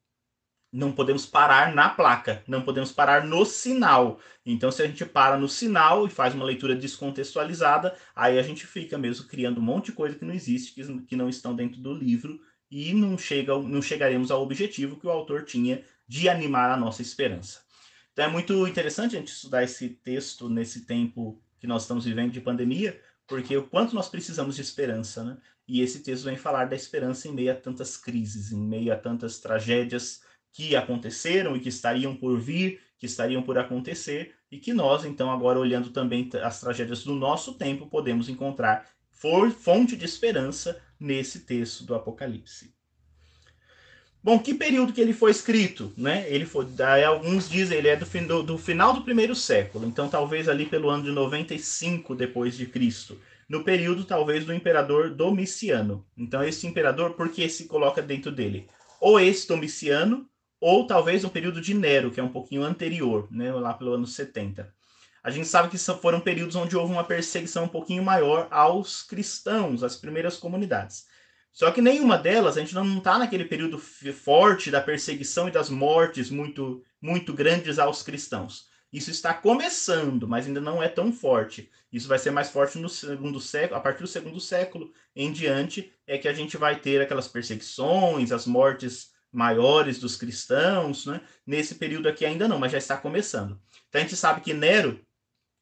não 0.70 0.92
podemos 0.92 1.26
parar 1.26 1.74
na 1.74 1.88
placa, 1.88 2.44
não 2.46 2.62
podemos 2.62 2.92
parar 2.92 3.26
no 3.26 3.46
sinal. 3.46 4.20
Então, 4.46 4.70
se 4.70 4.82
a 4.82 4.88
gente 4.88 5.06
para 5.06 5.38
no 5.38 5.48
sinal 5.48 6.06
e 6.06 6.10
faz 6.10 6.36
uma 6.36 6.44
leitura 6.44 6.76
descontextualizada, 6.76 7.96
aí 8.14 8.38
a 8.38 8.44
gente 8.44 8.68
fica 8.68 8.98
mesmo 8.98 9.26
criando 9.26 9.60
um 9.60 9.64
monte 9.64 9.86
de 9.86 9.94
coisa 9.94 10.18
que 10.18 10.26
não 10.26 10.34
existe, 10.34 10.74
que, 10.74 11.02
que 11.04 11.16
não 11.16 11.30
estão 11.30 11.56
dentro 11.56 11.80
do 11.80 11.94
livro 11.94 12.38
e 12.70 12.94
não, 12.94 13.18
chega, 13.18 13.58
não 13.58 13.82
chegaremos 13.82 14.32
ao 14.32 14.44
objetivo 14.44 14.98
que 14.98 15.08
o 15.08 15.12
autor 15.12 15.46
tinha 15.46 15.82
de 16.06 16.28
animar 16.28 16.72
a 16.72 16.78
nossa 16.78 17.02
esperança. 17.02 17.62
Então, 18.12 18.26
é 18.26 18.28
muito 18.28 18.68
interessante 18.68 19.16
a 19.16 19.20
gente 19.20 19.32
estudar 19.32 19.64
esse 19.64 19.88
texto 19.88 20.50
nesse 20.50 20.86
tempo 20.86 21.42
que 21.58 21.68
nós 21.68 21.84
estamos 21.84 22.04
vivendo 22.04 22.32
de 22.32 22.42
pandemia, 22.42 23.00
porque 23.32 23.56
o 23.56 23.66
quanto 23.66 23.96
nós 23.96 24.10
precisamos 24.10 24.58
de 24.58 24.62
esperança, 24.62 25.24
né? 25.24 25.38
E 25.66 25.80
esse 25.80 26.02
texto 26.02 26.26
vem 26.26 26.36
falar 26.36 26.66
da 26.66 26.76
esperança 26.76 27.30
em 27.30 27.32
meio 27.32 27.54
a 27.54 27.56
tantas 27.56 27.96
crises, 27.96 28.52
em 28.52 28.60
meio 28.60 28.92
a 28.92 28.98
tantas 28.98 29.40
tragédias 29.40 30.22
que 30.52 30.76
aconteceram 30.76 31.56
e 31.56 31.62
que 31.62 31.70
estariam 31.70 32.14
por 32.14 32.38
vir, 32.38 32.82
que 33.00 33.06
estariam 33.06 33.42
por 33.42 33.58
acontecer, 33.58 34.36
e 34.52 34.58
que 34.58 34.74
nós, 34.74 35.06
então, 35.06 35.32
agora 35.32 35.58
olhando 35.58 35.92
também 35.92 36.30
as 36.44 36.60
tragédias 36.60 37.06
do 37.06 37.16
nosso 37.16 37.54
tempo, 37.54 37.88
podemos 37.88 38.28
encontrar 38.28 38.86
fonte 39.58 39.96
de 39.96 40.04
esperança 40.04 40.82
nesse 41.00 41.46
texto 41.46 41.86
do 41.86 41.96
Apocalipse. 41.96 42.76
Bom, 44.24 44.38
que 44.38 44.54
período 44.54 44.94
que 44.94 45.02
ele 45.02 45.14
foi 45.14 45.32
escrito, 45.32 45.92
né? 45.98 46.26
Ele 46.30 46.46
foi, 46.46 46.66
daí 46.66 47.04
alguns 47.04 47.50
dizem, 47.50 47.80
ele 47.80 47.88
é 47.88 47.96
do, 47.96 48.06
do, 48.06 48.44
do, 48.44 48.58
final 48.58 48.94
do 48.94 49.02
primeiro 49.02 49.34
século, 49.34 49.88
então 49.88 50.08
talvez 50.08 50.48
ali 50.48 50.68
pelo 50.68 50.92
ano 50.92 51.04
de 51.04 51.12
95 51.12 52.14
depois 52.14 52.56
de 52.56 52.68
Cristo, 52.68 53.20
no 53.50 53.64
período 53.64 54.06
talvez 54.06 54.46
do 54.46 54.54
imperador 54.54 55.10
Domiciano. 55.10 56.06
Então 56.16 56.44
esse 56.44 56.68
imperador, 56.68 57.14
por 57.14 57.30
que 57.30 57.50
se 57.50 57.66
coloca 57.66 58.00
dentro 58.00 58.32
dele? 58.32 58.68
Ou 59.00 59.20
esse 59.20 59.48
Domiciano, 59.48 60.30
ou 60.60 60.86
talvez 60.86 61.24
no 61.24 61.30
período 61.32 61.60
de 61.60 61.74
Nero, 61.74 62.12
que 62.12 62.20
é 62.20 62.24
um 62.24 62.32
pouquinho 62.32 62.64
anterior, 62.64 63.28
né? 63.32 63.52
Lá 63.52 63.74
pelo 63.74 63.94
ano 63.94 64.06
70. 64.06 64.72
A 65.24 65.32
gente 65.32 65.48
sabe 65.48 65.70
que 65.70 65.78
foram 65.80 66.20
períodos 66.20 66.56
onde 66.56 66.78
houve 66.78 66.94
uma 66.94 67.04
perseguição 67.04 67.64
um 67.64 67.68
pouquinho 67.68 68.04
maior 68.04 68.48
aos 68.52 69.02
cristãos, 69.02 69.82
às 69.82 69.96
primeiras 69.96 70.38
comunidades. 70.38 71.08
Só 71.52 71.70
que 71.72 71.82
nenhuma 71.82 72.18
delas, 72.18 72.58
a 72.58 72.62
gente 72.62 72.74
não 72.74 72.98
está 72.98 73.18
naquele 73.18 73.46
período 73.46 73.78
forte 73.78 74.72
da 74.72 74.82
perseguição 74.82 75.48
e 75.48 75.52
das 75.52 75.70
mortes 75.70 76.30
muito, 76.30 76.84
muito 77.02 77.34
grandes 77.34 77.78
aos 77.78 78.02
cristãos. 78.02 78.70
Isso 78.92 79.10
está 79.10 79.34
começando, 79.34 80.28
mas 80.28 80.48
ainda 80.48 80.60
não 80.60 80.84
é 80.84 80.90
tão 80.90 81.14
forte. 81.14 81.70
Isso 81.92 82.08
vai 82.08 82.20
ser 82.20 82.32
mais 82.32 82.50
forte 82.50 82.78
no 82.78 82.90
segundo 82.90 83.40
século, 83.40 83.78
a 83.78 83.82
partir 83.82 84.02
do 84.02 84.08
segundo 84.08 84.40
século 84.40 84.92
em 85.16 85.32
diante, 85.32 85.94
é 86.06 86.18
que 86.18 86.28
a 86.28 86.34
gente 86.34 86.58
vai 86.58 86.78
ter 86.78 87.02
aquelas 87.02 87.28
perseguições, 87.28 88.32
as 88.32 88.46
mortes 88.46 89.12
maiores 89.32 89.98
dos 89.98 90.18
cristãos, 90.18 91.06
né? 91.06 91.22
Nesse 91.46 91.76
período 91.76 92.10
aqui 92.10 92.26
ainda 92.26 92.48
não, 92.48 92.60
mas 92.60 92.72
já 92.72 92.78
está 92.78 92.98
começando. 92.98 93.60
Então 93.88 94.02
a 94.02 94.04
gente 94.04 94.18
sabe 94.18 94.42
que 94.42 94.54
Nero 94.54 95.00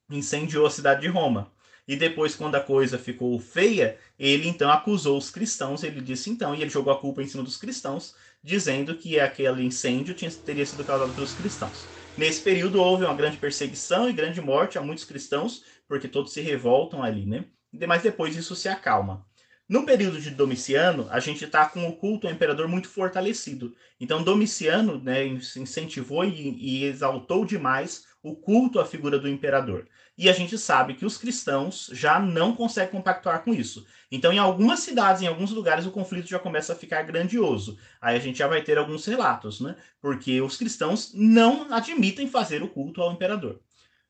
incendiou 0.09 0.65
a 0.65 0.71
cidade 0.71 1.01
de 1.01 1.07
Roma. 1.07 1.51
E 1.89 1.95
depois, 1.95 2.35
quando 2.35 2.53
a 2.53 2.61
coisa 2.61 2.99
ficou 2.99 3.39
feia, 3.39 3.97
ele 4.19 4.47
então 4.47 4.69
acusou 4.69 5.17
os 5.17 5.31
cristãos. 5.31 5.83
Ele 5.83 5.99
disse 6.01 6.29
então, 6.29 6.53
e 6.53 6.61
ele 6.61 6.69
jogou 6.69 6.93
a 6.93 6.99
culpa 6.99 7.23
em 7.23 7.25
cima 7.25 7.41
dos 7.41 7.57
cristãos, 7.57 8.13
dizendo 8.43 8.93
que 8.95 9.19
aquele 9.19 9.63
incêndio 9.63 10.13
tinha, 10.13 10.29
teria 10.29 10.63
sido 10.67 10.85
causado 10.85 11.15
pelos 11.15 11.33
cristãos. 11.33 11.89
Nesse 12.15 12.43
período 12.43 12.79
houve 12.79 13.05
uma 13.05 13.15
grande 13.15 13.37
perseguição 13.37 14.07
e 14.07 14.13
grande 14.13 14.39
morte 14.39 14.77
a 14.77 14.83
muitos 14.83 15.03
cristãos, 15.03 15.63
porque 15.87 16.07
todos 16.07 16.31
se 16.31 16.41
revoltam 16.41 17.01
ali, 17.01 17.25
né? 17.25 17.45
Mas 17.87 18.03
depois 18.03 18.35
isso 18.35 18.55
se 18.55 18.69
acalma. 18.69 19.25
No 19.67 19.83
período 19.83 20.21
de 20.21 20.29
Domiciano, 20.29 21.07
a 21.09 21.19
gente 21.19 21.43
está 21.43 21.67
com 21.67 21.87
o 21.87 21.95
culto 21.97 22.27
ao 22.27 22.33
imperador 22.33 22.67
muito 22.67 22.87
fortalecido. 22.87 23.75
Então, 23.99 24.23
Domiciano 24.23 25.01
né, 25.01 25.25
incentivou 25.25 26.23
e, 26.23 26.55
e 26.59 26.83
exaltou 26.83 27.45
demais 27.45 28.05
o 28.21 28.35
culto 28.35 28.79
à 28.79 28.85
figura 28.85 29.17
do 29.17 29.27
imperador. 29.27 29.87
E 30.19 30.29
a 30.29 30.33
gente 30.33 30.57
sabe 30.57 30.95
que 30.95 31.05
os 31.05 31.17
cristãos 31.17 31.89
já 31.93 32.19
não 32.19 32.53
conseguem 32.53 32.91
compactuar 32.91 33.41
com 33.41 33.53
isso. 33.53 33.85
Então, 34.11 34.33
em 34.33 34.37
algumas 34.37 34.81
cidades, 34.81 35.21
em 35.21 35.27
alguns 35.27 35.49
lugares, 35.49 35.85
o 35.85 35.91
conflito 35.91 36.27
já 36.27 36.37
começa 36.37 36.73
a 36.73 36.75
ficar 36.75 37.03
grandioso. 37.03 37.77
Aí 38.01 38.17
a 38.17 38.19
gente 38.19 38.39
já 38.39 38.45
vai 38.45 38.61
ter 38.61 38.77
alguns 38.77 39.05
relatos, 39.05 39.61
né? 39.61 39.77
Porque 40.01 40.41
os 40.41 40.57
cristãos 40.57 41.13
não 41.13 41.73
admitem 41.73 42.27
fazer 42.27 42.61
o 42.61 42.67
culto 42.67 43.01
ao 43.01 43.13
imperador. 43.13 43.61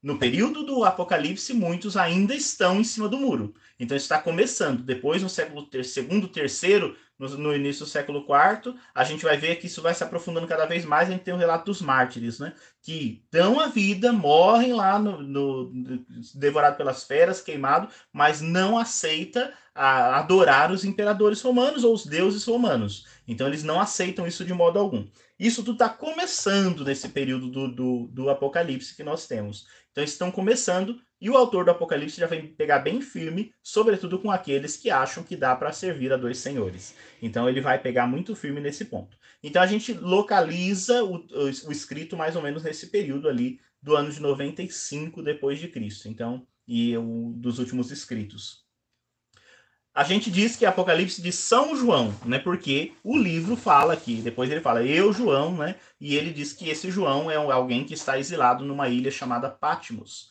No 0.02 0.18
período 0.18 0.64
do 0.64 0.84
Apocalipse, 0.84 1.54
muitos 1.54 1.96
ainda 1.96 2.34
estão 2.34 2.80
em 2.80 2.84
cima 2.84 3.08
do 3.08 3.20
muro. 3.20 3.54
Então, 3.80 3.96
está 3.96 4.20
começando. 4.20 4.82
Depois, 4.82 5.22
no 5.22 5.30
século 5.30 5.68
ter 5.68 5.86
segundo, 5.86 6.28
terceiro, 6.28 6.98
no, 7.20 7.28
no, 7.38 7.56
início 7.56 7.86
do 7.86 7.90
século 7.92 8.20
IV, 8.22 8.74
a 8.96 9.04
gente 9.04 9.26
vai 9.26 9.36
ver 9.36 9.58
que 9.58 9.68
isso 9.68 9.82
vai 9.82 9.94
se 9.94 10.04
aprofundando 10.04 10.48
cada 10.48 10.66
vez 10.66 10.86
mais. 10.86 11.10
A 11.10 11.12
gente 11.12 11.24
tem 11.24 11.34
o 11.34 11.38
relato 11.38 11.66
dos 11.66 11.82
mártires, 11.82 12.40
né? 12.40 12.54
Que 12.82 13.22
dão 13.30 13.60
a 13.60 13.68
vida, 13.68 14.14
morrem 14.14 14.74
lá 14.74 14.98
no, 14.98 15.22
no, 15.22 15.72
devorado 16.34 16.78
pelas 16.78 17.04
feras, 17.04 17.42
queimado, 17.42 17.90
mas 18.14 18.40
não 18.40 18.78
aceita 18.78 19.54
a, 19.76 20.18
adorar 20.20 20.72
os 20.72 20.86
imperadores 20.86 21.42
romanos 21.42 21.84
ou 21.84 21.94
os 21.94 22.06
deuses 22.06 22.46
romanos. 22.46 23.06
Então 23.28 23.48
eles 23.48 23.64
não 23.64 23.82
aceitam 23.82 24.26
isso 24.26 24.46
de 24.46 24.54
modo 24.54 24.80
algum. 24.80 25.06
Isso 25.38 25.62
tudo 25.62 25.74
está 25.74 25.90
começando 25.90 26.84
nesse 26.86 27.10
período 27.10 27.50
do, 27.50 27.68
do, 27.72 28.08
do 28.08 28.30
Apocalipse 28.30 28.96
que 28.96 29.04
nós 29.04 29.28
temos. 29.28 29.68
Então 29.92 30.04
estão 30.04 30.32
começando 30.32 31.00
e 31.22 31.30
o 31.30 31.36
autor 31.36 31.66
do 31.66 31.72
Apocalipse 31.72 32.20
já 32.20 32.28
vem 32.28 32.48
pegar 32.48 32.80
bem 32.80 33.02
firme, 33.02 33.54
sobretudo 33.62 34.20
com 34.20 34.32
aqueles 34.32 34.78
que 34.78 34.90
acham 34.90 35.24
que 35.24 35.36
dá 35.36 35.56
para 35.56 35.72
servir 35.72 36.14
a 36.14 36.18
dois 36.18 36.38
senhores. 36.38 36.96
Então 37.22 37.50
ele 37.50 37.62
vai 37.62 37.78
pegar 37.78 38.08
muito 38.08 38.36
firme 38.36 38.62
nesse 38.62 38.86
ponto. 38.86 39.18
Então 39.44 39.62
a 39.62 39.68
gente 39.68 39.94
localiza 39.94 41.04
o, 41.04 41.26
o, 41.34 41.72
escrito 41.72 42.16
mais 42.16 42.36
ou 42.36 42.42
menos 42.42 42.64
nesse 42.64 42.88
período 42.88 43.28
ali 43.28 43.60
do 43.82 43.96
ano 43.96 44.12
de 44.12 44.22
95 44.22 45.22
depois 45.22 45.60
de 45.60 45.68
Cristo. 45.68 46.08
Então, 46.08 46.46
e 46.68 46.96
o 46.98 47.34
dos 47.36 47.60
últimos 47.60 47.92
escritos. 47.92 48.68
A 49.94 50.04
gente 50.04 50.30
diz 50.30 50.56
que 50.56 50.66
é 50.66 50.68
Apocalipse 50.70 51.22
de 51.22 51.32
São 51.32 51.76
João, 51.76 52.14
né? 52.24 52.40
Porque 52.40 52.94
o 53.04 53.18
livro 53.18 53.58
fala 53.58 53.94
aqui, 53.94 54.22
depois 54.22 54.50
ele 54.50 54.62
fala 54.62 54.84
eu, 54.84 55.12
João, 55.12 55.58
né? 55.58 55.76
E 56.00 56.16
ele 56.16 56.32
diz 56.32 56.54
que 56.54 56.70
esse 56.70 56.92
João 56.92 57.30
é 57.30 57.36
alguém 57.36 57.84
que 57.84 57.94
está 57.94 58.18
exilado 58.18 58.64
numa 58.64 58.88
ilha 58.88 59.12
chamada 59.12 59.50
Patmos. 59.50 60.30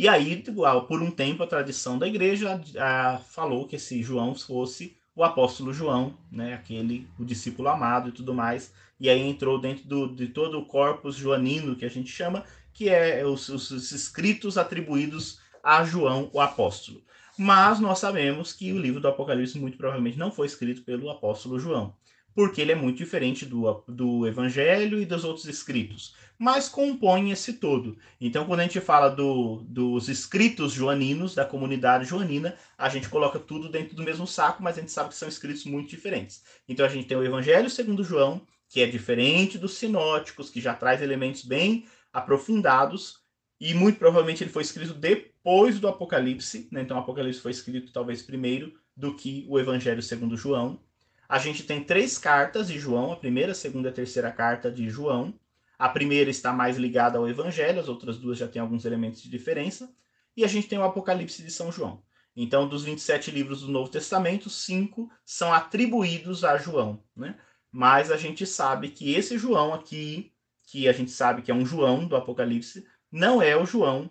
E 0.00 0.08
aí, 0.08 0.42
por 0.88 1.02
um 1.02 1.10
tempo, 1.10 1.42
a 1.42 1.46
tradição 1.46 1.98
da 1.98 2.08
igreja 2.08 2.58
a, 2.78 3.18
falou 3.18 3.68
que 3.68 3.76
esse 3.76 4.02
João 4.02 4.34
fosse 4.34 4.96
o 5.14 5.22
apóstolo 5.22 5.74
João, 5.74 6.16
né, 6.32 6.54
aquele, 6.54 7.06
o 7.18 7.24
discípulo 7.26 7.68
amado 7.68 8.08
e 8.08 8.12
tudo 8.12 8.32
mais. 8.32 8.72
E 8.98 9.10
aí 9.10 9.20
entrou 9.20 9.60
dentro 9.60 9.86
do, 9.86 10.08
de 10.08 10.28
todo 10.28 10.58
o 10.58 10.64
corpus 10.64 11.16
joanino, 11.16 11.76
que 11.76 11.84
a 11.84 11.90
gente 11.90 12.10
chama, 12.10 12.46
que 12.72 12.88
é 12.88 13.26
os, 13.26 13.50
os 13.50 13.92
escritos 13.92 14.56
atribuídos 14.56 15.38
a 15.62 15.84
João, 15.84 16.30
o 16.32 16.40
apóstolo. 16.40 17.02
Mas 17.36 17.78
nós 17.78 17.98
sabemos 17.98 18.54
que 18.54 18.72
o 18.72 18.78
livro 18.78 19.02
do 19.02 19.08
Apocalipse 19.08 19.58
muito 19.58 19.76
provavelmente 19.76 20.18
não 20.18 20.32
foi 20.32 20.46
escrito 20.46 20.80
pelo 20.80 21.10
apóstolo 21.10 21.60
João 21.60 21.94
porque 22.34 22.60
ele 22.60 22.72
é 22.72 22.76
muito 22.76 22.98
diferente 22.98 23.44
do, 23.44 23.84
do 23.88 24.26
Evangelho 24.26 25.00
e 25.00 25.06
dos 25.06 25.24
outros 25.24 25.46
escritos, 25.46 26.14
mas 26.40 26.70
compõe 26.70 27.30
esse 27.30 27.52
todo. 27.52 27.98
Então, 28.18 28.46
quando 28.46 28.60
a 28.60 28.62
gente 28.62 28.80
fala 28.80 29.10
do, 29.10 29.56
dos 29.68 30.08
escritos 30.08 30.72
joaninos, 30.72 31.34
da 31.34 31.44
comunidade 31.44 32.06
joanina, 32.06 32.56
a 32.78 32.88
gente 32.88 33.10
coloca 33.10 33.38
tudo 33.38 33.68
dentro 33.68 33.94
do 33.94 34.02
mesmo 34.02 34.26
saco, 34.26 34.62
mas 34.62 34.78
a 34.78 34.80
gente 34.80 34.90
sabe 34.90 35.10
que 35.10 35.16
são 35.16 35.28
escritos 35.28 35.66
muito 35.66 35.90
diferentes. 35.90 36.42
Então, 36.66 36.86
a 36.86 36.88
gente 36.88 37.06
tem 37.06 37.14
o 37.14 37.22
Evangelho 37.22 37.68
segundo 37.68 38.02
João, 38.02 38.40
que 38.70 38.80
é 38.80 38.86
diferente 38.86 39.58
dos 39.58 39.74
sinóticos, 39.74 40.48
que 40.48 40.62
já 40.62 40.72
traz 40.72 41.02
elementos 41.02 41.44
bem 41.44 41.84
aprofundados, 42.10 43.20
e 43.60 43.74
muito 43.74 43.98
provavelmente 43.98 44.42
ele 44.42 44.50
foi 44.50 44.62
escrito 44.62 44.94
depois 44.94 45.78
do 45.78 45.88
Apocalipse, 45.88 46.70
né? 46.72 46.80
então 46.80 46.96
o 46.96 47.00
Apocalipse 47.00 47.42
foi 47.42 47.50
escrito 47.50 47.92
talvez 47.92 48.22
primeiro 48.22 48.72
do 48.96 49.14
que 49.14 49.44
o 49.46 49.58
Evangelho 49.58 50.02
segundo 50.02 50.38
João. 50.38 50.80
A 51.28 51.38
gente 51.38 51.64
tem 51.64 51.84
três 51.84 52.16
cartas 52.16 52.68
de 52.68 52.78
João, 52.78 53.12
a 53.12 53.16
primeira, 53.16 53.52
a 53.52 53.54
segunda 53.54 53.88
e 53.88 53.90
a 53.90 53.94
terceira 53.94 54.32
carta 54.32 54.72
de 54.72 54.88
João. 54.88 55.34
A 55.80 55.88
primeira 55.88 56.28
está 56.28 56.52
mais 56.52 56.76
ligada 56.76 57.16
ao 57.16 57.26
Evangelho, 57.26 57.80
as 57.80 57.88
outras 57.88 58.18
duas 58.18 58.36
já 58.36 58.46
têm 58.46 58.60
alguns 58.60 58.84
elementos 58.84 59.22
de 59.22 59.30
diferença. 59.30 59.90
E 60.36 60.44
a 60.44 60.46
gente 60.46 60.68
tem 60.68 60.78
o 60.78 60.84
Apocalipse 60.84 61.42
de 61.42 61.50
São 61.50 61.72
João. 61.72 62.02
Então, 62.36 62.68
dos 62.68 62.84
27 62.84 63.30
livros 63.30 63.62
do 63.62 63.68
Novo 63.68 63.90
Testamento, 63.90 64.50
cinco 64.50 65.10
são 65.24 65.54
atribuídos 65.54 66.44
a 66.44 66.58
João. 66.58 67.02
Né? 67.16 67.34
Mas 67.72 68.10
a 68.10 68.18
gente 68.18 68.44
sabe 68.44 68.90
que 68.90 69.14
esse 69.14 69.38
João 69.38 69.72
aqui, 69.72 70.30
que 70.66 70.86
a 70.86 70.92
gente 70.92 71.10
sabe 71.10 71.40
que 71.40 71.50
é 71.50 71.54
um 71.54 71.64
João 71.64 72.06
do 72.06 72.14
Apocalipse, 72.14 72.86
não 73.10 73.40
é 73.40 73.56
o 73.56 73.64
João 73.64 74.10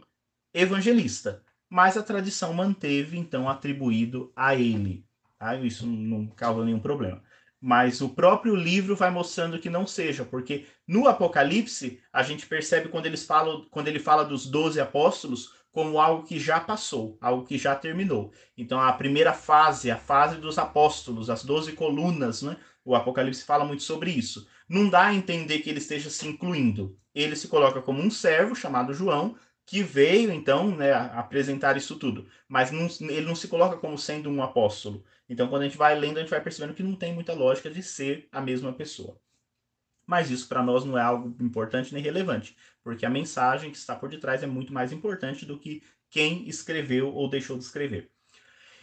evangelista. 0.52 1.44
Mas 1.70 1.96
a 1.96 2.02
tradição 2.02 2.52
manteve, 2.52 3.16
então, 3.16 3.48
atribuído 3.48 4.34
a 4.36 4.56
ele. 4.56 5.06
Tá? 5.38 5.56
Isso 5.56 5.86
não 5.86 6.26
causa 6.26 6.66
nenhum 6.66 6.80
problema. 6.80 7.22
Mas 7.62 8.00
o 8.00 8.10
próprio 8.10 8.56
livro 8.56 8.96
vai 8.96 9.10
mostrando 9.10 9.60
que 9.60 9.70
não 9.70 9.86
seja, 9.86 10.24
porque 10.24 10.66
no 10.88 11.08
Apocalipse 11.08 12.00
a 12.12 12.24
gente 12.24 12.46
percebe 12.46 12.88
quando 12.88 13.06
eles 13.06 13.26
falam, 13.26 13.68
quando 13.70 13.90
ele 13.90 14.00
fala 14.00 14.24
dos 14.24 14.46
doze 14.46 14.80
apóstolos 14.80 15.54
como 15.72 16.00
algo 16.00 16.26
que 16.26 16.40
já 16.40 16.60
passou, 16.60 17.18
algo 17.22 17.46
que 17.46 17.58
já 17.58 17.76
terminou. 17.76 18.32
Então 18.58 18.80
a 18.80 18.92
primeira 18.94 19.34
fase, 19.34 19.92
a 19.92 19.98
fase 19.98 20.38
dos 20.38 20.58
apóstolos, 20.58 21.30
as 21.30 21.44
doze 21.44 21.74
colunas, 21.74 22.42
né? 22.42 22.58
O 22.84 22.96
Apocalipse 22.96 23.44
fala 23.44 23.66
muito 23.66 23.84
sobre 23.84 24.10
isso. 24.10 24.48
Não 24.68 24.90
dá 24.90 25.08
a 25.08 25.14
entender 25.14 25.60
que 25.60 25.70
ele 25.70 25.80
esteja 25.80 26.10
se 26.10 26.28
incluindo. 26.28 26.98
Ele 27.14 27.36
se 27.36 27.48
coloca 27.48 27.82
como 27.82 28.02
um 28.02 28.10
servo 28.10 28.56
chamado 28.56 28.94
João, 28.94 29.36
que 29.70 29.84
veio 29.84 30.32
então 30.32 30.76
né, 30.76 30.92
apresentar 30.92 31.78
isso 31.78 31.96
tudo. 31.98 32.28
Mas 32.48 32.72
não, 32.72 32.88
ele 33.02 33.28
não 33.28 33.36
se 33.36 33.48
coloca 33.48 33.78
como 33.78 34.00
sendo 34.00 34.28
um 34.28 34.42
apóstolo. 34.42 35.06
Então, 35.30 35.48
quando 35.48 35.62
a 35.62 35.66
gente 35.66 35.78
vai 35.78 35.94
lendo, 35.98 36.18
a 36.18 36.22
gente 36.22 36.32
vai 36.32 36.42
percebendo 36.42 36.74
que 36.74 36.82
não 36.82 36.96
tem 36.96 37.14
muita 37.14 37.34
lógica 37.34 37.70
de 37.70 37.84
ser 37.84 38.28
a 38.32 38.42
mesma 38.42 38.74
pessoa. 38.74 39.16
Mas 40.08 40.32
isso 40.32 40.48
para 40.48 40.64
nós 40.64 40.84
não 40.84 40.98
é 40.98 41.04
algo 41.04 41.36
importante 41.40 41.94
nem 41.94 42.02
relevante, 42.02 42.58
porque 42.84 43.06
a 43.06 43.12
mensagem 43.12 43.70
que 43.70 43.78
está 43.78 43.96
por 43.96 44.10
detrás 44.10 44.42
é 44.42 44.48
muito 44.48 44.74
mais 44.74 44.92
importante 44.92 45.46
do 45.46 45.60
que 45.60 45.84
quem 46.10 46.50
escreveu 46.50 47.14
ou 47.14 47.30
deixou 47.30 47.56
de 47.56 47.64
escrever. 47.64 48.10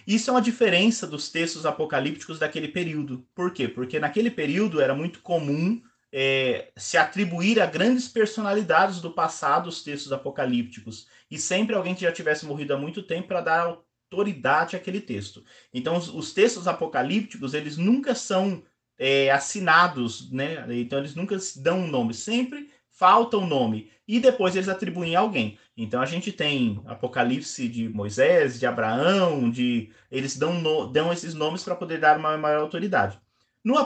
Isso 0.06 0.30
é 0.30 0.32
uma 0.32 0.40
diferença 0.40 1.04
dos 1.04 1.28
textos 1.28 1.66
apocalípticos 1.66 2.38
daquele 2.38 2.68
período. 2.68 3.26
Por 3.34 3.52
quê? 3.52 3.66
Porque 3.66 3.98
naquele 3.98 4.30
período 4.30 4.80
era 4.80 4.94
muito 4.94 5.18
comum 5.18 5.82
é, 6.12 6.72
se 6.76 6.96
atribuir 6.96 7.60
a 7.60 7.66
grandes 7.66 8.08
personalidades 8.08 9.00
do 9.00 9.10
passado 9.10 9.68
os 9.68 9.82
textos 9.82 10.12
apocalípticos. 10.12 11.06
E 11.30 11.38
sempre 11.38 11.74
alguém 11.74 11.94
que 11.94 12.02
já 12.02 12.12
tivesse 12.12 12.46
morrido 12.46 12.74
há 12.74 12.78
muito 12.78 13.02
tempo 13.02 13.28
para 13.28 13.40
dar 13.40 13.82
autoridade 14.10 14.76
àquele 14.76 15.00
texto. 15.00 15.44
Então, 15.72 15.96
os, 15.96 16.08
os 16.08 16.32
textos 16.32 16.68
apocalípticos, 16.68 17.54
eles 17.54 17.76
nunca 17.76 18.14
são 18.14 18.62
é, 18.98 19.30
assinados, 19.30 20.30
né? 20.30 20.64
Então, 20.70 20.98
eles 20.98 21.14
nunca 21.14 21.36
dão 21.56 21.80
um 21.80 21.88
nome, 21.88 22.14
sempre 22.14 22.70
falta 22.90 23.36
um 23.36 23.46
nome. 23.46 23.90
E 24.08 24.20
depois 24.20 24.54
eles 24.56 24.68
atribuem 24.68 25.16
a 25.16 25.20
alguém. 25.20 25.58
Então, 25.76 26.00
a 26.00 26.06
gente 26.06 26.32
tem 26.32 26.80
Apocalipse 26.86 27.68
de 27.68 27.88
Moisés, 27.88 28.58
de 28.58 28.66
Abraão, 28.66 29.50
de 29.50 29.92
eles 30.10 30.36
dão, 30.36 30.54
no, 30.60 30.86
dão 30.86 31.12
esses 31.12 31.34
nomes 31.34 31.62
para 31.62 31.76
poder 31.76 31.98
dar 31.98 32.18
uma 32.18 32.38
maior 32.38 32.62
autoridade. 32.62 33.20
No 33.66 33.78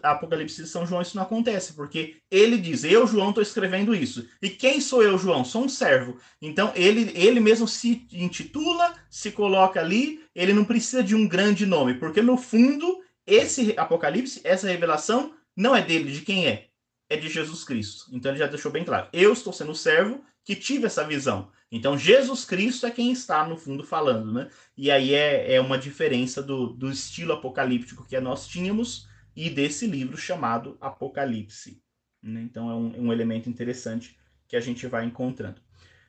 Apocalipse 0.00 0.62
de 0.62 0.68
São 0.68 0.86
João 0.86 1.02
isso 1.02 1.16
não 1.16 1.24
acontece, 1.24 1.72
porque 1.72 2.18
ele 2.30 2.56
diz: 2.56 2.84
Eu, 2.84 3.04
João, 3.04 3.30
estou 3.30 3.42
escrevendo 3.42 3.92
isso. 3.92 4.28
E 4.40 4.48
quem 4.48 4.80
sou 4.80 5.02
eu, 5.02 5.18
João? 5.18 5.44
Sou 5.44 5.64
um 5.64 5.68
servo. 5.68 6.16
Então 6.40 6.72
ele, 6.76 7.10
ele 7.16 7.40
mesmo 7.40 7.66
se 7.66 8.06
intitula, 8.12 8.94
se 9.10 9.32
coloca 9.32 9.80
ali, 9.80 10.22
ele 10.36 10.52
não 10.52 10.64
precisa 10.64 11.02
de 11.02 11.16
um 11.16 11.26
grande 11.26 11.66
nome, 11.66 11.94
porque 11.94 12.22
no 12.22 12.36
fundo, 12.36 13.02
esse 13.26 13.74
Apocalipse, 13.76 14.40
essa 14.44 14.68
revelação, 14.68 15.34
não 15.56 15.74
é 15.74 15.82
dele, 15.82 16.12
de 16.12 16.20
quem 16.20 16.46
é? 16.46 16.68
É 17.10 17.16
de 17.16 17.28
Jesus 17.28 17.64
Cristo. 17.64 18.04
Então 18.12 18.30
ele 18.30 18.38
já 18.38 18.46
deixou 18.46 18.70
bem 18.70 18.84
claro: 18.84 19.08
Eu 19.12 19.32
estou 19.32 19.52
sendo 19.52 19.74
servo 19.74 20.22
que 20.44 20.54
tive 20.54 20.86
essa 20.86 21.02
visão. 21.02 21.50
Então, 21.72 21.98
Jesus 21.98 22.44
Cristo 22.44 22.86
é 22.86 22.90
quem 22.92 23.10
está, 23.10 23.44
no 23.44 23.56
fundo, 23.56 23.82
falando, 23.82 24.32
né? 24.32 24.48
E 24.76 24.92
aí 24.92 25.12
é, 25.12 25.54
é 25.54 25.60
uma 25.60 25.76
diferença 25.76 26.40
do, 26.40 26.68
do 26.68 26.88
estilo 26.88 27.32
apocalíptico 27.32 28.06
que 28.06 28.20
nós 28.20 28.46
tínhamos 28.46 29.12
e 29.36 29.50
desse 29.50 29.86
livro 29.86 30.16
chamado 30.16 30.76
Apocalipse. 30.80 31.82
Né? 32.22 32.42
Então 32.42 32.70
é 32.70 32.74
um, 32.74 33.06
um, 33.06 33.12
elemento 33.12 33.48
interessante 33.48 34.16
que 34.48 34.56
a 34.56 34.60
gente 34.60 34.86
vai 34.86 35.04
encontrando. 35.04 35.60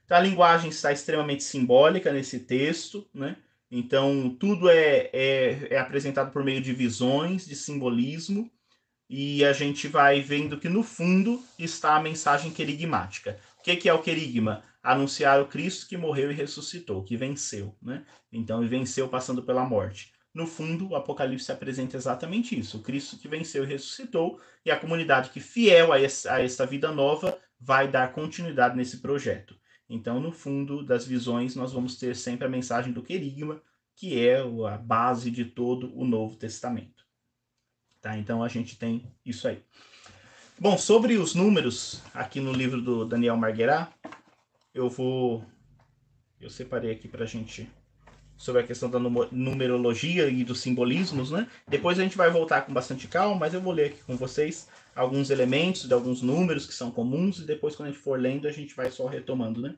Então, 0.06 0.18
a 0.18 0.22
linguagem 0.22 0.70
está 0.70 0.92
extremamente 0.92 1.44
simbólica 1.44 2.14
nesse 2.14 2.40
texto, 2.40 3.08
né? 3.14 3.38
Então 3.72 4.30
tudo 4.40 4.70
é, 4.70 5.10
é, 5.12 5.68
é 5.72 5.80
apresentado 5.80 6.32
por 6.32 6.44
meio 6.44 6.62
de 6.62 6.72
visões, 6.72 7.46
de 7.46 7.56
simbolismo, 7.56 8.50
e 9.10 9.44
a 9.44 9.54
gente 9.54 9.88
vai 9.88 10.22
vendo 10.22 10.60
que 10.60 10.70
no 10.70 10.84
fundo 10.84 11.44
está 11.58 11.96
a 11.96 12.02
mensagem 12.02 12.52
querigmática. 12.52 13.40
O 13.60 13.64
que, 13.64 13.76
que 13.76 13.90
é 13.90 13.94
o 13.94 14.02
querigma? 14.02 14.64
Anunciar 14.82 15.42
o 15.42 15.48
Cristo 15.48 15.88
que 15.88 15.98
morreu 15.98 16.32
e 16.32 16.36
ressuscitou, 16.36 17.04
que 17.04 17.18
venceu, 17.18 17.76
né? 17.82 18.06
Então, 18.32 18.64
e 18.64 18.68
venceu 18.68 19.08
passando 19.08 19.44
pela 19.44 19.66
morte. 19.66 20.15
No 20.36 20.46
fundo, 20.46 20.90
o 20.90 20.96
Apocalipse 20.98 21.50
apresenta 21.50 21.96
exatamente 21.96 22.60
isso: 22.60 22.78
o 22.78 22.82
Cristo 22.82 23.18
que 23.18 23.26
venceu 23.26 23.64
e 23.64 23.68
ressuscitou, 23.68 24.38
e 24.66 24.70
a 24.70 24.78
comunidade 24.78 25.30
que, 25.30 25.40
fiel 25.40 25.94
a, 25.94 26.02
esse, 26.02 26.28
a 26.28 26.44
esta 26.44 26.66
vida 26.66 26.92
nova, 26.92 27.40
vai 27.58 27.88
dar 27.88 28.12
continuidade 28.12 28.76
nesse 28.76 28.98
projeto. 28.98 29.58
Então, 29.90 30.20
no 30.20 30.34
fundo 30.34 30.84
das 30.84 31.08
visões, 31.08 31.56
nós 31.56 31.72
vamos 31.72 31.96
ter 31.96 32.18
sempre 32.18 32.46
a 32.46 32.50
mensagem 32.50 32.92
do 32.92 33.02
querigma, 33.02 33.62
que 33.96 34.20
é 34.20 34.42
a 34.42 34.78
base 34.78 35.32
de 35.32 35.46
todo 35.46 35.98
o 35.98 36.04
Novo 36.04 36.36
Testamento. 36.36 37.06
Tá? 38.02 38.18
Então, 38.18 38.44
a 38.44 38.50
gente 38.50 38.78
tem 38.78 39.10
isso 39.26 39.48
aí. 39.48 39.64
Bom, 40.60 40.78
sobre 40.78 41.16
os 41.18 41.34
números, 41.34 42.02
aqui 42.14 42.42
no 42.42 42.52
livro 42.52 42.82
do 42.82 43.06
Daniel 43.06 43.38
Marguerá, 43.38 43.90
eu 44.74 44.90
vou. 44.90 45.46
Eu 46.42 46.50
separei 46.50 46.92
aqui 46.92 47.08
para 47.08 47.24
a 47.24 47.28
gente 47.28 47.70
sobre 48.38 48.62
a 48.62 48.66
questão 48.66 48.90
da 48.90 49.00
numerologia 49.00 50.28
e 50.28 50.44
dos 50.44 50.60
simbolismos, 50.60 51.32
né? 51.32 51.48
Depois 51.68 52.00
a 52.00 52.04
gente 52.04 52.18
vai 52.18 52.30
voltar 52.30 52.62
com 52.62 52.74
bastante 52.74 53.08
calma, 53.08 53.36
mas 53.36 53.54
eu 53.54 53.62
vou 53.62 53.74
ler 53.74 53.88
aqui 53.88 54.04
com 54.06 54.16
vocês 54.18 54.68
alguns 54.96 55.30
elementos 55.30 55.88
de 55.88 55.94
alguns 55.94 56.22
números 56.22 56.66
que 56.66 56.74
são 56.74 56.92
comuns 56.92 57.40
e 57.40 57.46
depois 57.46 57.76
quando 57.76 57.90
a 57.90 57.92
gente 57.92 58.02
for 58.02 58.20
lendo 58.20 58.48
a 58.48 58.52
gente 58.52 58.76
vai 58.76 58.92
só 58.92 59.08
retomando, 59.08 59.62
né? 59.62 59.76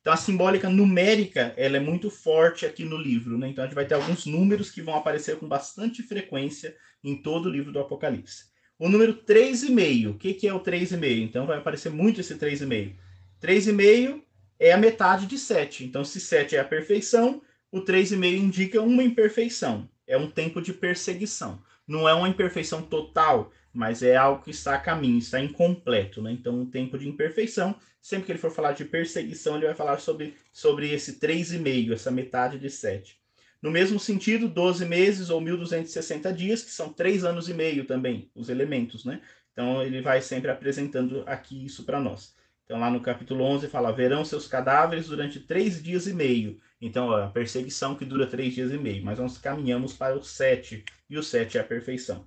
Então 0.00 0.12
a 0.12 0.16
simbólica 0.16 0.68
numérica, 0.68 1.52
ela 1.56 1.76
é 1.76 1.80
muito 1.80 2.10
forte 2.10 2.64
aqui 2.64 2.84
no 2.84 2.96
livro, 2.96 3.36
né? 3.36 3.48
Então 3.48 3.62
a 3.62 3.66
gente 3.66 3.74
vai 3.74 3.84
ter 3.84 3.94
alguns 3.94 4.24
números 4.24 4.70
que 4.70 4.80
vão 4.80 4.94
aparecer 4.94 5.36
com 5.36 5.46
bastante 5.46 6.02
frequência 6.02 6.74
em 7.04 7.20
todo 7.20 7.46
o 7.46 7.52
livro 7.52 7.70
do 7.70 7.80
Apocalipse. 7.80 8.44
O 8.78 8.88
número 8.88 9.14
3,5, 9.14 10.10
o 10.10 10.14
que, 10.14 10.32
que 10.32 10.48
é 10.48 10.54
o 10.54 10.60
3,5? 10.60 11.22
Então 11.22 11.46
vai 11.46 11.58
aparecer 11.58 11.90
muito 11.90 12.20
esse 12.20 12.34
3,5. 12.34 12.94
3,5 13.42 14.22
é 14.58 14.72
a 14.72 14.78
metade 14.78 15.26
de 15.26 15.38
7. 15.38 15.84
Então 15.84 16.02
se 16.02 16.18
7 16.18 16.56
é 16.56 16.60
a 16.60 16.64
perfeição, 16.64 17.42
o 17.72 17.80
3,5 17.80 18.36
indica 18.36 18.82
uma 18.82 19.02
imperfeição, 19.02 19.88
é 20.06 20.16
um 20.16 20.28
tempo 20.28 20.60
de 20.60 20.72
perseguição. 20.72 21.62
Não 21.86 22.08
é 22.08 22.14
uma 22.14 22.28
imperfeição 22.28 22.82
total, 22.82 23.52
mas 23.72 24.02
é 24.02 24.16
algo 24.16 24.42
que 24.42 24.50
está 24.50 24.74
a 24.74 24.80
caminho, 24.80 25.18
está 25.18 25.40
incompleto, 25.40 26.20
né? 26.20 26.32
Então, 26.32 26.60
um 26.60 26.66
tempo 26.66 26.98
de 26.98 27.08
imperfeição. 27.08 27.74
Sempre 28.00 28.26
que 28.26 28.32
ele 28.32 28.38
for 28.38 28.50
falar 28.50 28.72
de 28.72 28.84
perseguição, 28.84 29.56
ele 29.56 29.66
vai 29.66 29.74
falar 29.74 29.98
sobre, 29.98 30.34
sobre 30.52 30.90
esse 30.90 31.20
3,5, 31.20 31.92
essa 31.92 32.10
metade 32.10 32.58
de 32.58 32.70
7. 32.70 33.18
No 33.62 33.70
mesmo 33.70 34.00
sentido, 34.00 34.48
12 34.48 34.86
meses 34.86 35.28
ou 35.28 35.40
1.260 35.40 36.32
dias, 36.32 36.62
que 36.62 36.70
são 36.70 36.92
3 36.92 37.24
anos 37.24 37.48
e 37.48 37.54
meio 37.54 37.84
também, 37.84 38.30
os 38.34 38.48
elementos, 38.48 39.04
né? 39.04 39.20
Então, 39.52 39.82
ele 39.82 40.00
vai 40.00 40.22
sempre 40.22 40.50
apresentando 40.50 41.22
aqui 41.26 41.66
isso 41.66 41.84
para 41.84 42.00
nós. 42.00 42.34
Então, 42.70 42.78
lá 42.78 42.88
no 42.88 43.00
capítulo 43.00 43.42
11, 43.42 43.66
fala: 43.66 43.90
verão 43.90 44.24
seus 44.24 44.46
cadáveres 44.46 45.08
durante 45.08 45.40
três 45.40 45.82
dias 45.82 46.06
e 46.06 46.14
meio. 46.14 46.60
Então, 46.80 47.10
a 47.10 47.26
perseguição 47.26 47.96
que 47.96 48.04
dura 48.04 48.28
três 48.28 48.54
dias 48.54 48.70
e 48.70 48.78
meio. 48.78 49.04
Mas 49.04 49.18
nós 49.18 49.36
caminhamos 49.38 49.92
para 49.92 50.16
o 50.16 50.22
sete, 50.22 50.84
e 51.08 51.18
o 51.18 51.22
sete 51.22 51.58
é 51.58 51.62
a 51.62 51.64
perfeição. 51.64 52.24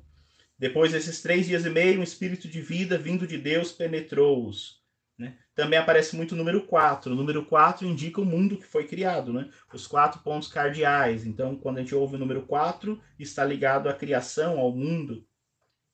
Depois 0.59 0.91
desses 0.91 1.21
três 1.21 1.47
dias 1.47 1.65
e 1.65 1.69
meio, 1.69 2.01
um 2.01 2.03
espírito 2.03 2.49
de 2.49 2.59
vida 2.59 2.97
vindo 2.97 3.25
de 3.25 3.37
Deus 3.37 3.71
penetrou-os. 3.71 4.81
Né? 5.17 5.37
Também 5.55 5.79
aparece 5.79 6.13
muito 6.13 6.33
o 6.33 6.37
número 6.37 6.65
4. 6.65 7.13
O 7.13 7.15
número 7.15 7.45
4 7.45 7.87
indica 7.87 8.19
o 8.19 8.25
mundo 8.25 8.57
que 8.57 8.67
foi 8.67 8.85
criado, 8.85 9.31
né? 9.31 9.49
os 9.73 9.87
quatro 9.87 10.19
pontos 10.23 10.49
cardeais. 10.49 11.25
Então, 11.25 11.55
quando 11.55 11.77
a 11.77 11.79
gente 11.79 11.95
ouve 11.95 12.17
o 12.17 12.19
número 12.19 12.41
4, 12.41 13.01
está 13.17 13.45
ligado 13.45 13.87
à 13.87 13.93
criação, 13.93 14.59
ao 14.59 14.75
mundo. 14.75 15.25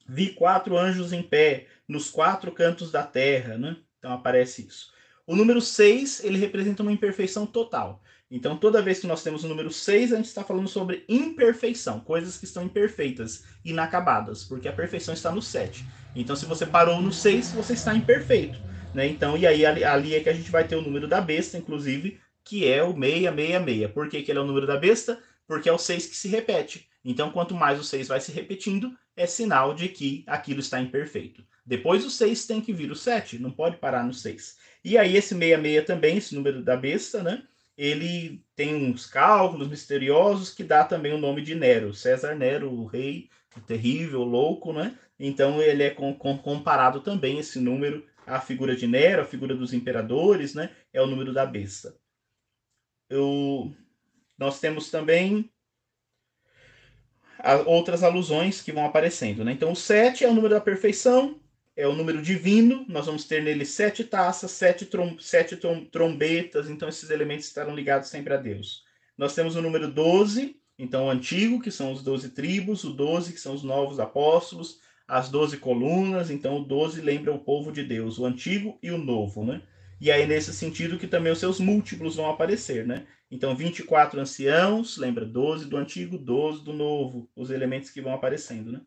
Vi 0.07 0.33
quatro 0.33 0.75
anjos 0.75 1.13
em 1.13 1.21
pé, 1.21 1.67
nos 1.87 2.09
quatro 2.09 2.51
cantos 2.51 2.91
da 2.91 3.03
terra. 3.03 3.55
Né? 3.55 3.77
Então 3.99 4.11
aparece 4.11 4.65
isso. 4.65 4.91
O 5.27 5.35
número 5.35 5.61
6, 5.61 6.23
ele 6.23 6.39
representa 6.39 6.81
uma 6.81 6.91
imperfeição 6.91 7.45
total. 7.45 8.01
Então, 8.31 8.57
toda 8.57 8.81
vez 8.81 8.99
que 8.99 9.07
nós 9.07 9.23
temos 9.23 9.43
o 9.43 9.47
número 9.47 9.71
6, 9.71 10.13
a 10.13 10.15
gente 10.17 10.25
está 10.25 10.43
falando 10.43 10.67
sobre 10.67 11.03
imperfeição, 11.09 11.99
coisas 11.99 12.37
que 12.37 12.45
estão 12.45 12.63
imperfeitas, 12.63 13.43
inacabadas, 13.65 14.43
porque 14.43 14.67
a 14.67 14.73
perfeição 14.73 15.13
está 15.13 15.31
no 15.31 15.41
7. 15.41 15.85
Então, 16.15 16.35
se 16.35 16.45
você 16.45 16.65
parou 16.65 17.01
no 17.01 17.11
6, 17.11 17.51
você 17.51 17.73
está 17.73 17.95
imperfeito. 17.95 18.59
Né? 18.93 19.07
Então, 19.07 19.35
e 19.35 19.47
aí 19.47 19.65
ali, 19.65 19.83
ali, 19.83 20.15
é 20.15 20.19
que 20.19 20.29
a 20.29 20.33
gente 20.33 20.51
vai 20.51 20.67
ter 20.67 20.75
o 20.75 20.81
número 20.81 21.07
da 21.07 21.21
besta, 21.21 21.57
inclusive, 21.57 22.19
que 22.43 22.67
é 22.67 22.83
o 22.83 22.93
666. 22.93 23.91
Por 23.91 24.09
que, 24.09 24.21
que 24.21 24.31
ele 24.31 24.39
é 24.39 24.41
o 24.41 24.45
número 24.45 24.67
da 24.67 24.77
besta? 24.77 25.19
Porque 25.47 25.69
é 25.69 25.73
o 25.73 25.79
6 25.79 26.05
que 26.07 26.15
se 26.15 26.27
repete. 26.27 26.87
Então, 27.03 27.31
quanto 27.31 27.55
mais 27.55 27.79
o 27.79 27.83
6 27.83 28.07
vai 28.07 28.21
se 28.21 28.31
repetindo, 28.31 28.95
é 29.15 29.25
sinal 29.25 29.73
de 29.73 29.89
que 29.89 30.23
aquilo 30.27 30.59
está 30.59 30.79
imperfeito. 30.79 31.43
Depois 31.69 32.03
do 32.03 32.09
6 32.09 32.47
tem 32.47 32.59
que 32.59 32.73
vir 32.73 32.89
o 32.89 32.95
7, 32.95 33.37
não 33.37 33.51
pode 33.51 33.77
parar 33.77 34.03
no 34.03 34.11
6. 34.11 34.57
E 34.83 34.97
aí 34.97 35.15
esse 35.15 35.35
66 35.35 35.85
também, 35.85 36.17
esse 36.17 36.33
número 36.33 36.63
da 36.63 36.75
besta, 36.75 37.21
né? 37.21 37.43
Ele 37.77 38.43
tem 38.55 38.73
uns 38.73 39.05
cálculos 39.05 39.67
misteriosos 39.67 40.49
que 40.51 40.63
dá 40.63 40.83
também 40.83 41.13
o 41.13 41.19
nome 41.19 41.43
de 41.43 41.53
Nero, 41.53 41.93
César 41.93 42.33
Nero, 42.33 42.71
o 42.73 42.87
rei 42.87 43.29
o 43.55 43.61
terrível, 43.61 44.23
louco, 44.23 44.73
né? 44.73 44.97
Então 45.19 45.61
ele 45.61 45.83
é 45.83 45.91
com, 45.91 46.11
com, 46.11 46.39
comparado 46.39 47.01
também 47.01 47.37
esse 47.37 47.59
número 47.59 48.03
à 48.25 48.41
figura 48.41 48.75
de 48.75 48.87
Nero, 48.87 49.21
a 49.21 49.25
figura 49.25 49.55
dos 49.55 49.71
imperadores, 49.71 50.55
né? 50.55 50.71
É 50.91 50.99
o 50.99 51.07
número 51.07 51.31
da 51.31 51.45
besta. 51.45 51.95
Eu, 53.07 53.71
nós 54.39 54.59
temos 54.59 54.89
também 54.89 55.51
outras 57.67 58.01
alusões 58.01 58.59
que 58.59 58.71
vão 58.71 58.85
aparecendo, 58.85 59.45
né? 59.45 59.51
Então 59.51 59.71
o 59.71 59.75
7 59.75 60.25
é 60.25 60.27
o 60.27 60.33
número 60.33 60.55
da 60.55 60.61
perfeição, 60.61 61.39
é 61.79 61.87
o 61.87 61.95
número 61.95 62.21
divino, 62.21 62.85
nós 62.89 63.05
vamos 63.05 63.23
ter 63.23 63.41
nele 63.41 63.65
sete 63.65 64.03
taças, 64.03 64.51
sete, 64.51 64.85
trom 64.85 65.17
sete 65.17 65.55
trom 65.55 65.85
trombetas, 65.85 66.69
então 66.69 66.89
esses 66.89 67.09
elementos 67.09 67.45
estarão 67.45 67.73
ligados 67.73 68.09
sempre 68.09 68.33
a 68.33 68.37
Deus. 68.37 68.83
Nós 69.17 69.33
temos 69.33 69.55
o 69.55 69.61
número 69.61 69.89
12, 69.89 70.57
então 70.77 71.05
o 71.05 71.09
antigo, 71.09 71.61
que 71.61 71.71
são 71.71 71.93
os 71.93 72.03
12 72.03 72.31
tribos, 72.31 72.83
o 72.83 72.89
12, 72.89 73.31
que 73.31 73.39
são 73.39 73.53
os 73.53 73.63
novos 73.63 73.97
apóstolos, 73.97 74.81
as 75.07 75.29
12 75.29 75.55
colunas, 75.57 76.29
então 76.29 76.57
o 76.57 76.65
12 76.65 76.99
lembra 76.99 77.33
o 77.33 77.39
povo 77.39 77.71
de 77.71 77.81
Deus, 77.81 78.19
o 78.19 78.25
antigo 78.25 78.77
e 78.83 78.91
o 78.91 78.97
novo, 78.97 79.45
né? 79.45 79.61
E 80.01 80.11
aí, 80.11 80.27
nesse 80.27 80.53
sentido, 80.53 80.97
que 80.97 81.07
também 81.07 81.31
os 81.31 81.39
seus 81.39 81.61
múltiplos 81.61 82.17
vão 82.17 82.29
aparecer, 82.29 82.85
né? 82.85 83.07
Então, 83.31 83.55
24 83.55 84.19
anciãos, 84.19 84.97
lembra 84.97 85.25
12 85.25 85.65
do 85.65 85.77
antigo, 85.77 86.17
12 86.17 86.61
do 86.61 86.73
novo, 86.73 87.29
os 87.35 87.49
elementos 87.51 87.89
que 87.89 88.01
vão 88.01 88.13
aparecendo, 88.13 88.69
né? 88.69 88.81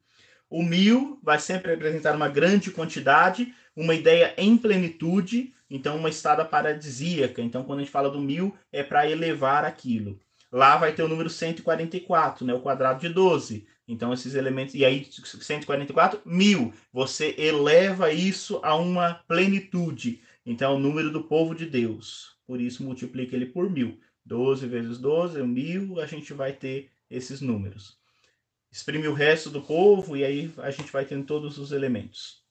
O 0.52 0.62
mil 0.62 1.18
vai 1.22 1.38
sempre 1.38 1.70
representar 1.70 2.14
uma 2.14 2.28
grande 2.28 2.70
quantidade, 2.70 3.54
uma 3.74 3.94
ideia 3.94 4.34
em 4.36 4.54
plenitude, 4.54 5.54
então 5.70 5.96
uma 5.96 6.10
estada 6.10 6.44
paradisíaca. 6.44 7.40
Então, 7.40 7.64
quando 7.64 7.78
a 7.78 7.82
gente 7.82 7.90
fala 7.90 8.10
do 8.10 8.20
mil, 8.20 8.54
é 8.70 8.82
para 8.82 9.08
elevar 9.08 9.64
aquilo. 9.64 10.20
Lá 10.52 10.76
vai 10.76 10.92
ter 10.92 11.02
o 11.02 11.08
número 11.08 11.30
144, 11.30 12.44
né? 12.44 12.52
o 12.52 12.60
quadrado 12.60 13.00
de 13.00 13.08
12. 13.08 13.66
Então, 13.88 14.12
esses 14.12 14.34
elementos. 14.34 14.74
E 14.74 14.84
aí, 14.84 15.08
144, 15.10 16.20
mil. 16.22 16.74
Você 16.92 17.34
eleva 17.38 18.12
isso 18.12 18.60
a 18.62 18.76
uma 18.76 19.14
plenitude. 19.26 20.20
Então, 20.44 20.72
é 20.72 20.76
o 20.76 20.78
número 20.78 21.10
do 21.10 21.24
povo 21.24 21.54
de 21.54 21.64
Deus. 21.64 22.36
Por 22.46 22.60
isso, 22.60 22.84
multiplica 22.84 23.34
ele 23.34 23.46
por 23.46 23.70
mil. 23.70 23.98
12 24.26 24.66
vezes 24.66 24.98
12, 24.98 25.42
mil, 25.44 25.98
a 25.98 26.04
gente 26.04 26.34
vai 26.34 26.52
ter 26.52 26.90
esses 27.08 27.40
números 27.40 28.01
exprime 28.72 29.06
o 29.06 29.12
resto 29.12 29.50
do 29.50 29.60
povo, 29.60 30.16
e 30.16 30.24
aí 30.24 30.52
a 30.58 30.70
gente 30.70 30.90
vai 30.90 31.04
tendo 31.04 31.26
todos 31.26 31.58
os 31.58 31.70
elementos. 31.70 32.42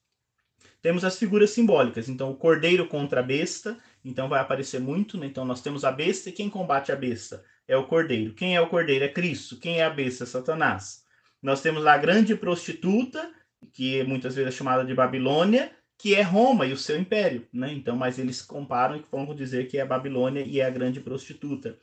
Temos 0.80 1.04
as 1.04 1.18
figuras 1.18 1.50
simbólicas, 1.50 2.08
então 2.08 2.30
o 2.30 2.36
cordeiro 2.36 2.86
contra 2.86 3.20
a 3.20 3.22
besta, 3.22 3.76
então 4.04 4.28
vai 4.28 4.40
aparecer 4.40 4.80
muito, 4.80 5.18
né? 5.18 5.26
Então 5.26 5.44
nós 5.44 5.60
temos 5.60 5.84
a 5.84 5.92
besta 5.92 6.28
e 6.28 6.32
quem 6.32 6.48
combate 6.48 6.90
a 6.92 6.96
besta 6.96 7.44
é 7.68 7.76
o 7.76 7.86
cordeiro. 7.86 8.34
Quem 8.34 8.56
é 8.56 8.60
o 8.60 8.68
cordeiro? 8.68 9.04
É 9.04 9.08
Cristo. 9.08 9.58
Quem 9.58 9.80
é 9.80 9.84
a 9.84 9.90
besta? 9.90 10.24
É 10.24 10.26
Satanás. 10.26 11.04
Nós 11.40 11.60
temos 11.60 11.86
a 11.86 11.96
grande 11.96 12.34
prostituta, 12.36 13.32
que 13.72 14.02
muitas 14.04 14.34
vezes 14.34 14.52
é 14.52 14.56
chamada 14.56 14.84
de 14.84 14.94
Babilônia, 14.94 15.72
que 15.96 16.14
é 16.14 16.22
Roma 16.22 16.66
e 16.66 16.72
o 16.72 16.76
seu 16.76 16.98
império, 16.98 17.46
né? 17.52 17.72
Então, 17.72 17.96
mas 17.96 18.18
eles 18.18 18.42
comparam 18.42 18.96
e 18.96 19.04
vão 19.10 19.32
dizer 19.34 19.68
que 19.68 19.78
é 19.78 19.82
a 19.82 19.86
Babilônia 19.86 20.42
e 20.44 20.60
é 20.60 20.64
a 20.64 20.70
grande 20.70 21.00
prostituta. 21.00 21.78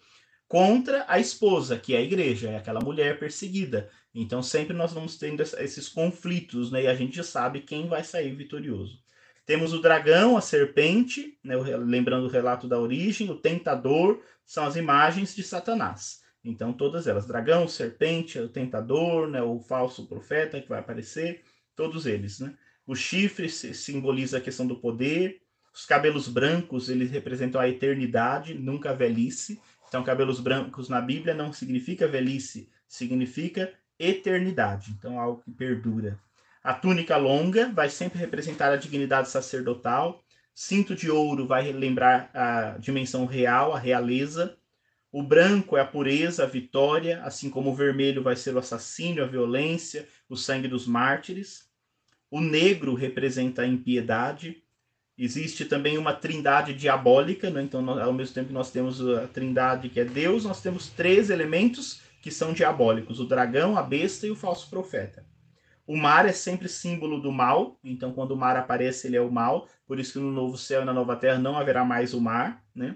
Contra 0.49 1.05
a 1.07 1.19
esposa, 1.19 1.77
que 1.77 1.93
é 1.93 1.99
a 1.99 2.01
igreja, 2.01 2.49
é 2.49 2.57
aquela 2.57 2.79
mulher 2.79 3.19
perseguida. 3.19 3.87
Então, 4.15 4.41
sempre 4.41 4.75
nós 4.75 4.91
vamos 4.91 5.15
tendo 5.15 5.43
esses 5.43 5.87
conflitos, 5.87 6.71
né? 6.71 6.83
E 6.83 6.87
a 6.87 6.95
gente 6.95 7.17
já 7.17 7.23
sabe 7.23 7.61
quem 7.61 7.87
vai 7.87 8.03
sair 8.03 8.33
vitorioso. 8.33 8.99
Temos 9.45 9.73
o 9.73 9.79
dragão, 9.79 10.35
a 10.35 10.41
serpente, 10.41 11.37
né? 11.43 11.55
lembrando 11.77 12.25
o 12.25 12.29
relato 12.29 12.67
da 12.67 12.79
origem, 12.79 13.29
o 13.29 13.35
tentador, 13.35 14.23
são 14.43 14.65
as 14.65 14.75
imagens 14.75 15.35
de 15.35 15.43
Satanás. 15.43 16.23
Então, 16.43 16.73
todas 16.73 17.05
elas, 17.05 17.27
dragão, 17.27 17.67
serpente, 17.67 18.39
o 18.39 18.49
tentador, 18.49 19.27
né? 19.27 19.43
o 19.43 19.59
falso 19.59 20.07
profeta 20.07 20.59
que 20.59 20.67
vai 20.67 20.79
aparecer, 20.79 21.43
todos 21.75 22.07
eles, 22.07 22.39
né? 22.39 22.55
O 22.87 22.95
chifre 22.95 23.47
simboliza 23.47 24.39
a 24.39 24.41
questão 24.41 24.65
do 24.65 24.77
poder. 24.77 25.43
Os 25.71 25.85
cabelos 25.85 26.27
brancos, 26.27 26.89
eles 26.89 27.11
representam 27.11 27.61
a 27.61 27.69
eternidade, 27.69 28.55
nunca 28.55 28.89
a 28.89 28.93
velhice. 28.93 29.61
Então, 29.89 30.03
cabelos 30.03 30.39
brancos 30.39 30.87
na 30.87 31.01
Bíblia 31.01 31.33
não 31.33 31.51
significa 31.51 32.07
velhice, 32.07 32.69
significa 32.87 33.73
eternidade. 33.97 34.91
Então, 34.91 35.19
algo 35.19 35.41
que 35.43 35.51
perdura. 35.51 36.17
A 36.63 36.73
túnica 36.73 37.17
longa 37.17 37.69
vai 37.73 37.89
sempre 37.89 38.19
representar 38.19 38.71
a 38.71 38.77
dignidade 38.77 39.29
sacerdotal. 39.29 40.23
Cinto 40.53 40.95
de 40.95 41.09
ouro 41.09 41.47
vai 41.47 41.71
lembrar 41.71 42.29
a 42.33 42.77
dimensão 42.77 43.25
real, 43.25 43.73
a 43.73 43.79
realeza. 43.79 44.55
O 45.11 45.23
branco 45.23 45.75
é 45.75 45.81
a 45.81 45.85
pureza, 45.85 46.43
a 46.43 46.47
vitória, 46.47 47.23
assim 47.23 47.49
como 47.49 47.71
o 47.71 47.75
vermelho 47.75 48.21
vai 48.21 48.35
ser 48.35 48.55
o 48.55 48.59
assassínio, 48.59 49.23
a 49.23 49.27
violência, 49.27 50.07
o 50.29 50.37
sangue 50.37 50.67
dos 50.67 50.85
mártires. 50.85 51.67
O 52.29 52.39
negro 52.39 52.93
representa 52.93 53.63
a 53.63 53.67
impiedade. 53.67 54.63
Existe 55.21 55.65
também 55.65 55.97
uma 55.97 56.13
trindade 56.13 56.73
diabólica, 56.73 57.49
né? 57.49 57.61
então, 57.61 57.87
ao 57.99 58.13
mesmo 58.13 58.33
tempo 58.33 58.47
que 58.47 58.53
nós 58.53 58.71
temos 58.71 59.05
a 59.05 59.27
trindade 59.27 59.89
que 59.89 59.99
é 59.99 60.05
Deus, 60.05 60.45
nós 60.45 60.61
temos 60.61 60.87
três 60.87 61.29
elementos 61.29 62.01
que 62.21 62.31
são 62.31 62.53
diabólicos: 62.53 63.19
o 63.19 63.25
dragão, 63.25 63.77
a 63.77 63.83
besta 63.83 64.25
e 64.25 64.31
o 64.31 64.35
falso 64.35 64.69
profeta. 64.69 65.25
O 65.85 65.97
mar 65.97 66.25
é 66.25 66.31
sempre 66.31 66.69
símbolo 66.69 67.19
do 67.19 67.33
mal, 67.33 67.77
então 67.83 68.13
quando 68.13 68.31
o 68.31 68.37
mar 68.37 68.55
aparece, 68.55 69.07
ele 69.07 69.17
é 69.17 69.21
o 69.21 69.29
mal, 69.29 69.67
por 69.85 69.99
isso 69.99 70.13
que 70.13 70.19
no 70.19 70.31
novo 70.31 70.57
céu 70.57 70.83
e 70.83 70.85
na 70.85 70.93
nova 70.93 71.17
terra 71.17 71.37
não 71.37 71.57
haverá 71.57 71.83
mais 71.83 72.13
o 72.13 72.21
mar, 72.21 72.63
né? 72.73 72.95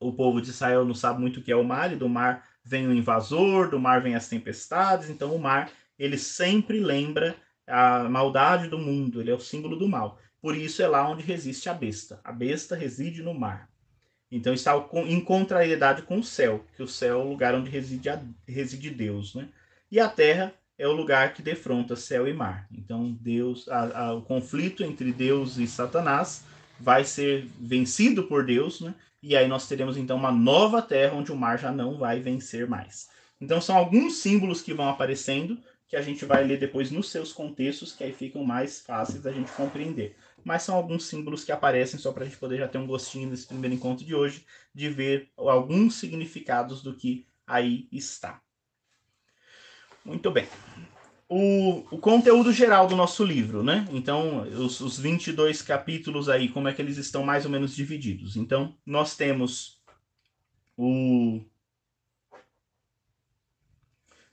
O 0.00 0.14
povo 0.14 0.40
de 0.40 0.48
Israel 0.48 0.86
não 0.86 0.94
sabe 0.94 1.20
muito 1.20 1.40
o 1.40 1.42
que 1.42 1.52
é 1.52 1.56
o 1.56 1.64
mar, 1.64 1.92
e 1.92 1.96
do 1.96 2.08
mar 2.08 2.48
vem 2.64 2.86
o 2.86 2.94
invasor, 2.94 3.68
do 3.68 3.78
mar 3.78 4.00
vem 4.00 4.14
as 4.14 4.28
tempestades, 4.28 5.10
então 5.10 5.34
o 5.34 5.38
mar, 5.38 5.70
ele 5.98 6.16
sempre 6.16 6.80
lembra 6.80 7.36
a 7.66 8.08
maldade 8.08 8.68
do 8.68 8.78
mundo, 8.78 9.20
ele 9.20 9.30
é 9.30 9.34
o 9.34 9.40
símbolo 9.40 9.76
do 9.76 9.86
mal. 9.86 10.18
Por 10.48 10.56
isso 10.56 10.80
é 10.80 10.88
lá 10.88 11.06
onde 11.06 11.22
resiste 11.22 11.68
a 11.68 11.74
besta. 11.74 12.20
A 12.24 12.32
besta 12.32 12.74
reside 12.74 13.22
no 13.22 13.34
mar. 13.34 13.68
Então 14.32 14.54
está 14.54 14.72
em 15.06 15.20
contrariedade 15.20 16.00
com 16.00 16.20
o 16.20 16.24
céu, 16.24 16.64
que 16.74 16.82
o 16.82 16.88
céu 16.88 17.20
é 17.20 17.22
o 17.22 17.28
lugar 17.28 17.54
onde 17.54 17.68
reside, 17.68 18.08
a, 18.08 18.18
reside 18.48 18.88
Deus, 18.88 19.34
né? 19.34 19.50
E 19.92 20.00
a 20.00 20.08
terra 20.08 20.54
é 20.78 20.88
o 20.88 20.92
lugar 20.92 21.34
que 21.34 21.42
defronta 21.42 21.94
céu 21.96 22.26
e 22.26 22.32
mar. 22.32 22.66
Então 22.72 23.14
Deus, 23.20 23.68
a, 23.68 24.04
a, 24.04 24.14
o 24.14 24.22
conflito 24.22 24.82
entre 24.82 25.12
Deus 25.12 25.58
e 25.58 25.66
Satanás 25.66 26.44
vai 26.80 27.04
ser 27.04 27.46
vencido 27.60 28.22
por 28.22 28.42
Deus, 28.42 28.80
né? 28.80 28.94
E 29.22 29.36
aí 29.36 29.46
nós 29.46 29.68
teremos 29.68 29.98
então 29.98 30.16
uma 30.16 30.32
nova 30.32 30.80
terra 30.80 31.14
onde 31.14 31.30
o 31.30 31.36
mar 31.36 31.58
já 31.58 31.70
não 31.70 31.98
vai 31.98 32.20
vencer 32.20 32.66
mais. 32.66 33.10
Então 33.38 33.60
são 33.60 33.76
alguns 33.76 34.14
símbolos 34.14 34.62
que 34.62 34.72
vão 34.72 34.88
aparecendo 34.88 35.58
que 35.88 35.96
a 35.96 36.02
gente 36.02 36.24
vai 36.26 36.44
ler 36.44 36.58
depois 36.58 36.90
nos 36.90 37.10
seus 37.10 37.32
contextos, 37.32 37.92
que 37.92 38.04
aí 38.04 38.12
ficam 38.12 38.44
mais 38.44 38.80
fáceis 38.80 39.22
da 39.22 39.32
gente 39.32 39.50
compreender. 39.52 40.14
Mas 40.48 40.62
são 40.62 40.74
alguns 40.74 41.04
símbolos 41.04 41.44
que 41.44 41.52
aparecem 41.52 42.00
só 42.00 42.10
para 42.10 42.24
a 42.24 42.26
gente 42.26 42.38
poder 42.38 42.56
já 42.56 42.66
ter 42.66 42.78
um 42.78 42.86
gostinho 42.86 43.28
nesse 43.28 43.46
primeiro 43.46 43.74
encontro 43.74 44.02
de 44.02 44.14
hoje, 44.14 44.46
de 44.74 44.88
ver 44.88 45.30
alguns 45.36 45.96
significados 45.96 46.82
do 46.82 46.96
que 46.96 47.26
aí 47.46 47.86
está. 47.92 48.40
Muito 50.02 50.30
bem. 50.30 50.48
O, 51.28 51.84
o 51.94 51.98
conteúdo 51.98 52.50
geral 52.50 52.86
do 52.86 52.96
nosso 52.96 53.22
livro, 53.26 53.62
né? 53.62 53.86
Então, 53.92 54.40
os, 54.48 54.80
os 54.80 54.98
22 54.98 55.60
capítulos 55.60 56.30
aí, 56.30 56.48
como 56.48 56.66
é 56.66 56.72
que 56.72 56.80
eles 56.80 56.96
estão 56.96 57.22
mais 57.22 57.44
ou 57.44 57.50
menos 57.50 57.76
divididos? 57.76 58.34
Então, 58.34 58.74
nós 58.86 59.14
temos 59.14 59.82
o 60.78 61.42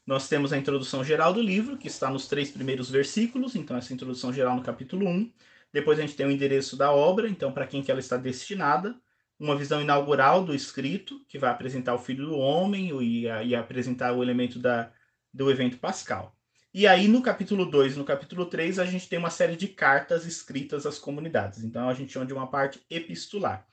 nós 0.06 0.30
temos 0.30 0.54
a 0.54 0.58
introdução 0.58 1.04
geral 1.04 1.34
do 1.34 1.42
livro, 1.42 1.78
que 1.78 1.88
está 1.88 2.10
nos 2.10 2.26
três 2.26 2.52
primeiros 2.52 2.90
versículos, 2.90 3.54
então 3.54 3.76
essa 3.76 3.94
introdução 3.94 4.32
geral 4.32 4.56
no 4.56 4.64
capítulo 4.64 5.10
1. 5.10 5.30
Depois 5.76 6.00
a 6.00 6.04
gente 6.04 6.16
tem 6.16 6.26
o 6.26 6.32
endereço 6.32 6.78
da 6.78 6.94
obra, 6.94 7.28
então 7.28 7.52
para 7.52 7.68
quem 7.68 7.84
que 7.84 7.92
ela 7.92 8.00
está 8.00 8.16
destinada. 8.16 8.96
Uma 9.38 9.58
visão 9.58 9.82
inaugural 9.82 10.42
do 10.42 10.56
escrito, 10.56 11.20
que 11.28 11.38
vai 11.38 11.50
apresentar 11.50 11.94
o 11.94 12.00
Filho 12.00 12.28
do 12.28 12.38
Homem 12.38 12.98
e, 13.04 13.24
e 13.24 13.54
apresentar 13.54 14.14
o 14.14 14.24
elemento 14.24 14.58
da, 14.58 14.90
do 15.34 15.52
evento 15.52 15.78
pascal. 15.78 16.34
E 16.74 16.88
aí 16.88 17.10
no 17.10 17.22
capítulo 17.22 17.66
2 17.66 17.94
e 17.96 17.98
no 17.98 18.06
capítulo 18.06 18.46
3 18.46 18.80
a 18.80 18.86
gente 18.86 19.10
tem 19.10 19.20
uma 19.20 19.30
série 19.30 19.58
de 19.58 19.68
cartas 19.68 20.26
escritas 20.26 20.86
às 20.86 20.98
comunidades. 20.98 21.62
Então 21.62 21.90
a 21.90 21.94
gente 21.94 22.14
chama 22.14 22.26
de 22.26 22.32
uma 22.32 22.48
parte 22.48 22.82
epistular. 22.90 23.68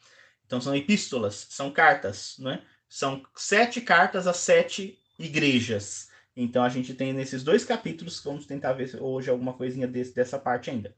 Então 0.44 0.61
são 0.61 0.74
epístolas, 0.74 1.46
são 1.50 1.70
cartas, 1.70 2.34
né? 2.40 2.64
São 2.88 3.22
sete 3.36 3.80
cartas 3.80 4.26
a 4.26 4.32
sete 4.32 4.98
igrejas. 5.16 6.09
Então 6.34 6.64
a 6.64 6.68
gente 6.68 6.94
tem 6.94 7.12
nesses 7.12 7.44
dois 7.44 7.64
capítulos, 7.64 8.20
vamos 8.24 8.44
tentar 8.44 8.72
ver 8.72 9.00
hoje 9.00 9.30
alguma 9.30 9.53
coisinha 9.53 9.86
desse, 9.86 10.12
dessa 10.12 10.36
parte 10.36 10.68
ainda. 10.68 10.92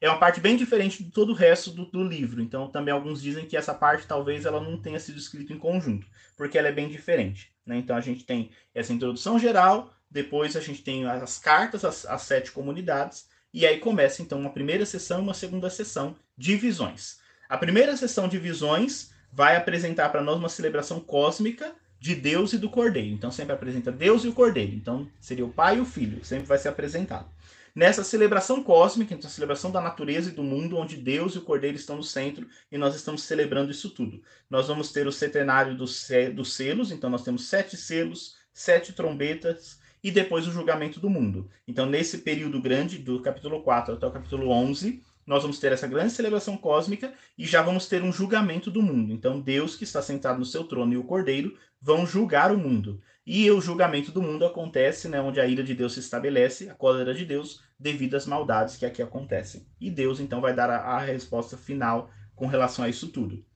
É 0.00 0.08
uma 0.08 0.18
parte 0.18 0.40
bem 0.40 0.56
diferente 0.56 1.04
de 1.04 1.10
todo 1.10 1.30
o 1.30 1.34
resto 1.34 1.70
do, 1.70 1.84
do, 1.84 2.02
livro. 2.02 2.40
Então 2.40 2.68
também 2.68 2.92
alguns 2.92 3.20
dizem 3.20 3.44
que 3.44 3.56
essa 3.56 3.74
parte 3.74 4.06
talvez 4.06 4.46
ela 4.46 4.60
não 4.60 4.80
tenha 4.80 4.98
sido 4.98 5.18
escrita 5.18 5.52
em 5.52 5.58
conjunto, 5.58 6.06
porque 6.36 6.56
ela 6.56 6.68
é 6.68 6.72
bem 6.72 6.88
diferente. 6.88 7.52
Né? 7.66 7.76
Então 7.76 7.94
a 7.94 8.00
gente 8.00 8.24
tem 8.24 8.50
essa 8.74 8.92
introdução 8.92 9.38
geral, 9.38 9.92
depois 10.10 10.56
a 10.56 10.60
gente 10.60 10.82
tem 10.82 11.06
as 11.06 11.38
cartas 11.38 11.84
às, 11.84 12.06
às 12.06 12.22
sete 12.22 12.50
comunidades, 12.50 13.28
e 13.52 13.66
aí 13.66 13.78
começa 13.78 14.22
então 14.22 14.40
uma 14.40 14.50
primeira 14.50 14.86
sessão 14.86 15.18
e 15.18 15.22
uma 15.22 15.34
segunda 15.34 15.68
sessão 15.68 16.16
de 16.36 16.56
visões. 16.56 17.18
A 17.48 17.58
primeira 17.58 17.96
sessão 17.96 18.26
de 18.26 18.38
visões 18.38 19.12
vai 19.32 19.56
apresentar 19.56 20.08
para 20.08 20.22
nós 20.22 20.38
uma 20.38 20.48
celebração 20.48 20.98
cósmica 21.00 21.74
de 21.98 22.14
Deus 22.14 22.54
e 22.54 22.58
do 22.58 22.70
Cordeiro. 22.70 23.10
Então 23.10 23.30
sempre 23.30 23.52
apresenta 23.52 23.92
Deus 23.92 24.24
e 24.24 24.28
o 24.28 24.32
Cordeiro. 24.32 24.72
Então 24.72 25.06
seria 25.20 25.44
o 25.44 25.52
Pai 25.52 25.76
e 25.76 25.80
o 25.80 25.84
Filho, 25.84 26.24
sempre 26.24 26.46
vai 26.46 26.58
ser 26.58 26.68
apresentado. 26.68 27.28
Nessa 27.74 28.02
celebração 28.02 28.62
cósmica, 28.62 29.14
então 29.14 29.28
a 29.28 29.32
celebração 29.32 29.70
da 29.70 29.80
natureza 29.80 30.30
e 30.30 30.34
do 30.34 30.42
mundo, 30.42 30.76
onde 30.76 30.96
Deus 30.96 31.34
e 31.34 31.38
o 31.38 31.42
Cordeiro 31.42 31.76
estão 31.76 31.96
no 31.96 32.02
centro 32.02 32.46
e 32.70 32.76
nós 32.76 32.94
estamos 32.94 33.22
celebrando 33.22 33.70
isso 33.70 33.90
tudo. 33.90 34.22
Nós 34.48 34.68
vamos 34.68 34.92
ter 34.92 35.06
o 35.06 35.12
centenário 35.12 35.76
dos, 35.76 36.08
dos 36.34 36.54
selos, 36.54 36.90
então 36.90 37.08
nós 37.08 37.22
temos 37.22 37.48
sete 37.48 37.76
selos, 37.76 38.36
sete 38.52 38.92
trombetas 38.92 39.78
e 40.02 40.10
depois 40.10 40.46
o 40.46 40.52
julgamento 40.52 40.98
do 40.98 41.10
mundo. 41.10 41.48
Então, 41.68 41.86
nesse 41.86 42.18
período 42.18 42.60
grande, 42.60 42.98
do 42.98 43.20
capítulo 43.20 43.62
4 43.62 43.94
até 43.94 44.06
o 44.06 44.10
capítulo 44.10 44.50
11, 44.50 45.02
nós 45.26 45.42
vamos 45.42 45.58
ter 45.58 45.70
essa 45.72 45.86
grande 45.86 46.12
celebração 46.12 46.56
cósmica 46.56 47.12
e 47.38 47.46
já 47.46 47.62
vamos 47.62 47.86
ter 47.86 48.02
um 48.02 48.12
julgamento 48.12 48.70
do 48.70 48.82
mundo. 48.82 49.12
Então, 49.12 49.40
Deus, 49.40 49.76
que 49.76 49.84
está 49.84 50.02
sentado 50.02 50.38
no 50.38 50.44
seu 50.44 50.64
trono, 50.64 50.92
e 50.92 50.96
o 50.96 51.04
Cordeiro 51.04 51.56
vão 51.80 52.06
julgar 52.06 52.50
o 52.50 52.58
mundo. 52.58 53.00
E 53.32 53.48
o 53.48 53.60
julgamento 53.60 54.10
do 54.10 54.20
mundo 54.20 54.44
acontece, 54.44 55.08
né, 55.08 55.20
onde 55.20 55.40
a 55.40 55.46
ira 55.46 55.62
de 55.62 55.72
Deus 55.72 55.92
se 55.92 56.00
estabelece, 56.00 56.68
a 56.68 56.74
cólera 56.74 57.14
de 57.14 57.24
Deus, 57.24 57.62
devido 57.78 58.16
às 58.16 58.26
maldades 58.26 58.74
que 58.74 58.84
aqui 58.84 59.00
acontecem. 59.00 59.68
E 59.80 59.88
Deus, 59.88 60.18
então, 60.18 60.40
vai 60.40 60.52
dar 60.52 60.68
a, 60.68 60.78
a 60.78 60.98
resposta 60.98 61.56
final 61.56 62.10
com 62.34 62.48
relação 62.48 62.84
a 62.84 62.88
isso 62.88 63.06
tudo. 63.06 63.46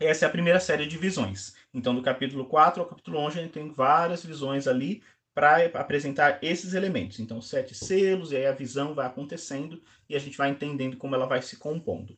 Essa 0.00 0.24
é 0.24 0.28
a 0.28 0.32
primeira 0.32 0.58
série 0.58 0.86
de 0.86 0.96
visões. 0.96 1.54
Então, 1.74 1.94
do 1.94 2.00
capítulo 2.00 2.46
4 2.46 2.80
ao 2.80 2.88
capítulo 2.88 3.18
11, 3.18 3.38
a 3.38 3.42
gente 3.42 3.52
tem 3.52 3.70
várias 3.70 4.24
visões 4.24 4.66
ali 4.66 5.02
para 5.34 5.66
apresentar 5.74 6.38
esses 6.40 6.72
elementos. 6.72 7.20
Então, 7.20 7.42
sete 7.42 7.74
selos, 7.74 8.32
e 8.32 8.36
aí 8.38 8.46
a 8.46 8.52
visão 8.52 8.94
vai 8.94 9.06
acontecendo 9.06 9.78
e 10.08 10.16
a 10.16 10.18
gente 10.18 10.38
vai 10.38 10.48
entendendo 10.48 10.96
como 10.96 11.14
ela 11.14 11.26
vai 11.26 11.42
se 11.42 11.58
compondo. 11.58 12.16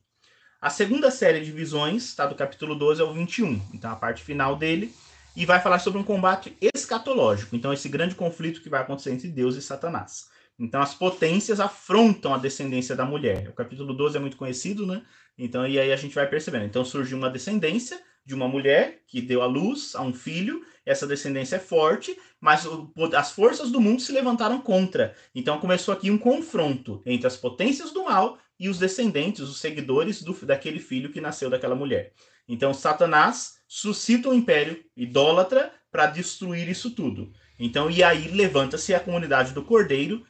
A 0.61 0.70
segunda 0.70 1.11
série 1.11 1.41
de 1.41 1.51
visões, 1.51 2.14
tá, 2.14 2.24
do 2.24 2.37
capítulo 2.37 2.76
12 2.76 3.03
ao 3.03 3.12
21, 3.12 3.61
então 3.74 3.91
a 3.91 3.97
parte 3.97 4.22
final 4.22 4.55
dele, 4.55 4.95
e 5.39 5.47
vai 5.47 5.61
falar 5.61 5.78
sobre 5.78 6.01
um 6.01 6.05
combate 6.05 6.59
escatológico, 6.61 7.55
então 7.55 7.72
esse 7.72 7.89
grande 7.89 8.16
conflito 8.16 8.61
que 8.61 8.68
vai 8.68 8.80
acontecer 8.80 9.12
entre 9.12 9.28
Deus 9.28 9.55
e 9.55 9.62
Satanás. 9.62 10.28
Então 10.59 10.82
as 10.82 10.97
potências 10.97 11.61
afrontam 11.61 12.34
a 12.34 12.39
descendência 12.39 12.97
da 12.97 13.05
mulher. 13.05 13.49
O 13.49 13.53
capítulo 13.53 13.95
12 13.95 14.16
é 14.16 14.20
muito 14.20 14.36
conhecido, 14.36 14.84
né? 14.84 15.01
Então, 15.39 15.64
e 15.64 15.78
aí 15.78 15.93
a 15.93 15.97
gente 15.97 16.12
vai 16.12 16.26
percebendo. 16.26 16.64
Então 16.64 16.84
surgiu 16.84 17.16
uma 17.16 17.30
descendência 17.30 18.03
de 18.26 18.34
uma 18.34 18.49
mulher 18.49 19.03
que 19.07 19.22
deu 19.22 19.41
à 19.41 19.47
luz 19.47 19.95
a 19.95 20.03
um 20.03 20.12
filho, 20.12 20.66
essa 20.84 21.07
descendência 21.07 21.55
é 21.55 21.61
forte, 21.61 22.18
mas 22.41 22.66
as 23.16 23.30
forças 23.30 23.70
do 23.70 23.80
mundo 23.80 24.03
se 24.03 24.11
levantaram 24.11 24.61
contra. 24.61 25.14
Então 25.32 25.61
começou 25.61 25.95
aqui 25.95 26.11
um 26.11 26.18
confronto 26.18 27.01
entre 27.07 27.28
as 27.28 27.36
potências 27.36 27.93
do 27.93 28.03
mal 28.03 28.39
e 28.59 28.68
os 28.68 28.80
descendentes, 28.80 29.43
os 29.43 29.61
seguidores 29.61 30.20
do, 30.20 30.32
daquele 30.45 30.80
filho 30.80 31.12
que 31.12 31.20
nasceu 31.20 31.49
daquela 31.49 31.76
mulher. 31.76 32.12
Então 32.49 32.74
Satanás 32.74 33.57
suscita 33.69 34.31
um 34.31 34.35
império 34.35 34.83
idólatra 34.97 35.71
para 35.93 36.07
destruir 36.07 36.69
isso 36.69 36.91
tudo. 36.91 37.31
Então, 37.59 37.91
e 37.91 38.03
aí 38.03 38.29
levanta-se 38.29 38.95
a 38.95 39.01
comunidade 39.01 39.53
do 39.53 39.62
Cordeiro, 39.62 40.25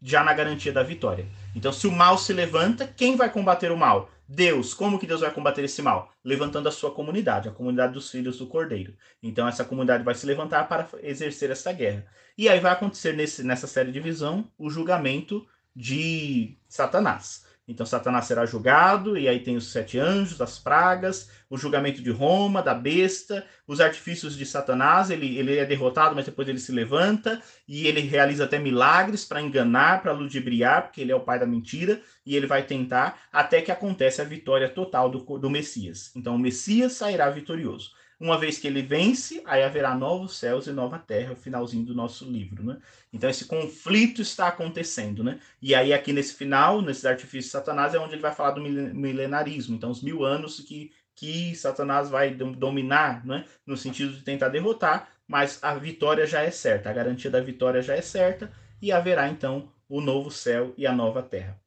já 0.00 0.22
na 0.22 0.34
garantia 0.34 0.72
da 0.72 0.82
vitória. 0.82 1.26
Então, 1.56 1.72
se 1.72 1.86
o 1.86 1.92
mal 1.92 2.16
se 2.18 2.32
levanta, 2.32 2.86
quem 2.86 3.16
vai 3.16 3.30
combater 3.30 3.72
o 3.72 3.76
mal? 3.76 4.10
Deus. 4.28 4.74
Como 4.74 4.98
que 4.98 5.06
Deus 5.06 5.22
vai 5.22 5.30
combater 5.30 5.64
esse 5.64 5.80
mal? 5.80 6.12
Levantando 6.22 6.68
a 6.68 6.72
sua 6.72 6.90
comunidade, 6.90 7.48
a 7.48 7.52
comunidade 7.52 7.94
dos 7.94 8.10
filhos 8.10 8.38
do 8.38 8.46
Cordeiro. 8.46 8.94
Então, 9.22 9.48
essa 9.48 9.64
comunidade 9.64 10.04
vai 10.04 10.14
se 10.14 10.26
levantar 10.26 10.68
para 10.68 10.88
exercer 11.02 11.50
essa 11.50 11.72
guerra. 11.72 12.06
E 12.36 12.48
aí 12.48 12.60
vai 12.60 12.72
acontecer 12.72 13.14
nesse, 13.14 13.42
nessa 13.42 13.66
série 13.66 13.92
de 13.92 14.00
visão 14.00 14.50
o 14.58 14.68
julgamento 14.68 15.46
de 15.74 16.56
Satanás. 16.68 17.46
Então 17.66 17.86
Satanás 17.86 18.26
será 18.26 18.44
julgado, 18.44 19.16
e 19.16 19.26
aí 19.26 19.40
tem 19.40 19.56
os 19.56 19.72
sete 19.72 19.98
anjos, 19.98 20.40
as 20.40 20.58
pragas, 20.58 21.30
o 21.48 21.56
julgamento 21.56 22.02
de 22.02 22.10
Roma, 22.10 22.62
da 22.62 22.74
besta, 22.74 23.46
os 23.66 23.80
artifícios 23.80 24.36
de 24.36 24.44
Satanás, 24.44 25.08
ele, 25.10 25.38
ele 25.38 25.56
é 25.56 25.64
derrotado, 25.64 26.14
mas 26.14 26.26
depois 26.26 26.46
ele 26.46 26.58
se 26.58 26.72
levanta, 26.72 27.40
e 27.66 27.86
ele 27.86 28.00
realiza 28.00 28.44
até 28.44 28.58
milagres 28.58 29.24
para 29.24 29.40
enganar, 29.40 30.02
para 30.02 30.12
ludibriar, 30.12 30.82
porque 30.82 31.00
ele 31.00 31.12
é 31.12 31.16
o 31.16 31.20
pai 31.20 31.38
da 31.38 31.46
mentira, 31.46 32.02
e 32.26 32.36
ele 32.36 32.46
vai 32.46 32.62
tentar 32.64 33.18
até 33.32 33.62
que 33.62 33.72
acontece 33.72 34.20
a 34.20 34.24
vitória 34.24 34.68
total 34.68 35.08
do, 35.08 35.20
do 35.38 35.48
Messias. 35.48 36.10
Então 36.14 36.36
o 36.36 36.38
Messias 36.38 36.92
sairá 36.92 37.30
vitorioso. 37.30 37.92
Uma 38.24 38.38
vez 38.38 38.58
que 38.58 38.66
ele 38.66 38.80
vence, 38.80 39.42
aí 39.44 39.62
haverá 39.62 39.94
novos 39.94 40.38
céus 40.38 40.66
e 40.66 40.72
nova 40.72 40.98
terra, 40.98 41.34
o 41.34 41.36
finalzinho 41.36 41.84
do 41.84 41.94
nosso 41.94 42.24
livro, 42.24 42.64
né? 42.64 42.78
Então 43.12 43.28
esse 43.28 43.44
conflito 43.44 44.22
está 44.22 44.48
acontecendo, 44.48 45.22
né? 45.22 45.38
E 45.60 45.74
aí 45.74 45.92
aqui 45.92 46.10
nesse 46.10 46.32
final, 46.32 46.80
nesses 46.80 47.04
artifícios 47.04 47.44
de 47.44 47.50
Satanás, 47.50 47.92
é 47.92 47.98
onde 47.98 48.14
ele 48.14 48.22
vai 48.22 48.34
falar 48.34 48.52
do 48.52 48.62
milenarismo. 48.62 49.76
Então 49.76 49.90
os 49.90 50.02
mil 50.02 50.24
anos 50.24 50.58
que, 50.60 50.90
que 51.14 51.54
Satanás 51.54 52.08
vai 52.08 52.34
dominar, 52.34 53.26
né? 53.26 53.44
No 53.66 53.76
sentido 53.76 54.14
de 54.14 54.22
tentar 54.22 54.48
derrotar, 54.48 55.06
mas 55.28 55.62
a 55.62 55.74
vitória 55.74 56.26
já 56.26 56.40
é 56.40 56.50
certa, 56.50 56.88
a 56.88 56.94
garantia 56.94 57.30
da 57.30 57.42
vitória 57.42 57.82
já 57.82 57.94
é 57.94 58.00
certa, 58.00 58.50
e 58.80 58.90
haverá 58.90 59.28
então 59.28 59.70
o 59.86 60.00
novo 60.00 60.30
céu 60.30 60.72
e 60.78 60.86
a 60.86 60.94
nova 60.94 61.22
terra. 61.22 61.60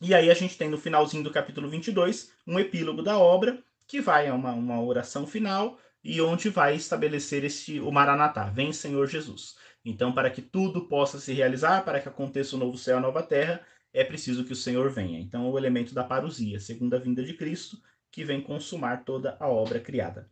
E 0.00 0.12
aí 0.16 0.32
a 0.32 0.34
gente 0.34 0.58
tem 0.58 0.68
no 0.68 0.78
finalzinho 0.78 1.22
do 1.22 1.30
capítulo 1.30 1.68
22 1.68 2.32
um 2.44 2.58
epílogo 2.58 3.02
da 3.02 3.16
obra, 3.16 3.62
que 3.86 4.00
vai 4.00 4.28
a 4.28 4.34
uma, 4.34 4.52
uma 4.52 4.82
oração 4.82 5.26
final 5.26 5.78
e 6.02 6.20
onde 6.20 6.48
vai 6.48 6.76
estabelecer 6.76 7.44
este, 7.44 7.80
o 7.80 7.90
Maranatá, 7.90 8.44
vem 8.44 8.72
Senhor 8.72 9.06
Jesus. 9.08 9.56
Então, 9.84 10.12
para 10.12 10.30
que 10.30 10.42
tudo 10.42 10.88
possa 10.88 11.18
se 11.18 11.32
realizar, 11.32 11.84
para 11.84 12.00
que 12.00 12.08
aconteça 12.08 12.56
o 12.56 12.58
novo 12.58 12.76
céu 12.76 12.98
a 12.98 13.00
nova 13.00 13.22
terra, 13.22 13.60
é 13.92 14.04
preciso 14.04 14.44
que 14.44 14.52
o 14.52 14.56
Senhor 14.56 14.90
venha. 14.90 15.18
Então, 15.18 15.50
o 15.50 15.58
elemento 15.58 15.94
da 15.94 16.04
parousia, 16.04 16.60
segunda 16.60 16.98
vinda 16.98 17.24
de 17.24 17.34
Cristo, 17.34 17.80
que 18.10 18.24
vem 18.24 18.40
consumar 18.40 19.04
toda 19.04 19.36
a 19.40 19.48
obra 19.48 19.80
criada. 19.80 20.28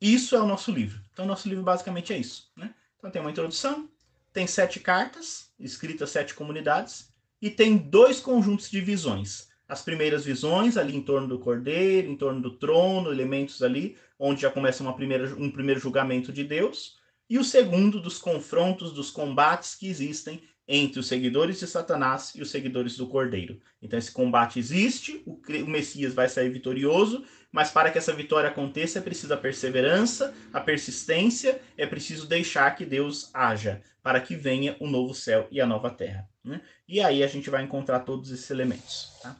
Isso 0.00 0.34
é 0.34 0.40
o 0.40 0.46
nosso 0.46 0.70
livro. 0.70 1.00
Então, 1.12 1.26
nosso 1.26 1.48
livro 1.48 1.64
basicamente 1.64 2.12
é 2.12 2.18
isso. 2.18 2.50
Né? 2.56 2.74
Então, 2.98 3.10
tem 3.10 3.20
uma 3.20 3.30
introdução, 3.30 3.88
tem 4.32 4.46
sete 4.46 4.80
cartas, 4.80 5.52
escritas 5.58 6.10
sete 6.10 6.34
comunidades, 6.34 7.12
e 7.40 7.50
tem 7.50 7.76
dois 7.76 8.20
conjuntos 8.20 8.70
de 8.70 8.80
visões 8.80 9.48
as 9.68 9.82
primeiras 9.82 10.24
visões 10.24 10.76
ali 10.76 10.94
em 10.94 11.02
torno 11.02 11.28
do 11.28 11.38
cordeiro, 11.38 12.10
em 12.10 12.16
torno 12.16 12.40
do 12.40 12.50
trono, 12.52 13.10
elementos 13.10 13.62
ali, 13.62 13.96
onde 14.18 14.42
já 14.42 14.50
começa 14.50 14.82
uma 14.82 14.94
primeira, 14.94 15.34
um 15.36 15.50
primeiro 15.50 15.80
julgamento 15.80 16.32
de 16.32 16.44
Deus, 16.44 16.98
e 17.28 17.38
o 17.38 17.44
segundo 17.44 18.00
dos 18.00 18.18
confrontos, 18.18 18.92
dos 18.92 19.10
combates 19.10 19.74
que 19.74 19.88
existem 19.88 20.42
entre 20.66 20.98
os 20.98 21.06
seguidores 21.06 21.58
de 21.58 21.66
Satanás 21.66 22.32
e 22.34 22.42
os 22.42 22.50
seguidores 22.50 22.96
do 22.96 23.06
Cordeiro. 23.06 23.60
Então 23.82 23.98
esse 23.98 24.10
combate 24.10 24.58
existe, 24.58 25.22
o, 25.26 25.34
o 25.34 25.66
Messias 25.68 26.14
vai 26.14 26.28
sair 26.28 26.48
vitorioso, 26.48 27.24
mas 27.52 27.70
para 27.70 27.90
que 27.90 27.98
essa 27.98 28.12
vitória 28.12 28.48
aconteça 28.48 28.98
é 28.98 29.02
preciso 29.02 29.32
a 29.34 29.36
perseverança, 29.36 30.34
a 30.52 30.60
persistência, 30.60 31.60
é 31.76 31.86
preciso 31.86 32.26
deixar 32.26 32.74
que 32.74 32.84
Deus 32.84 33.30
haja, 33.34 33.82
para 34.02 34.20
que 34.20 34.34
venha 34.34 34.76
o 34.80 34.86
novo 34.86 35.14
céu 35.14 35.46
e 35.50 35.60
a 35.60 35.66
nova 35.66 35.90
terra. 35.90 36.28
Né? 36.42 36.60
E 36.88 37.00
aí 37.00 37.22
a 37.22 37.26
gente 37.26 37.50
vai 37.50 37.62
encontrar 37.62 38.00
todos 38.00 38.30
esses 38.30 38.50
elementos. 38.50 39.12
Tá? 39.22 39.36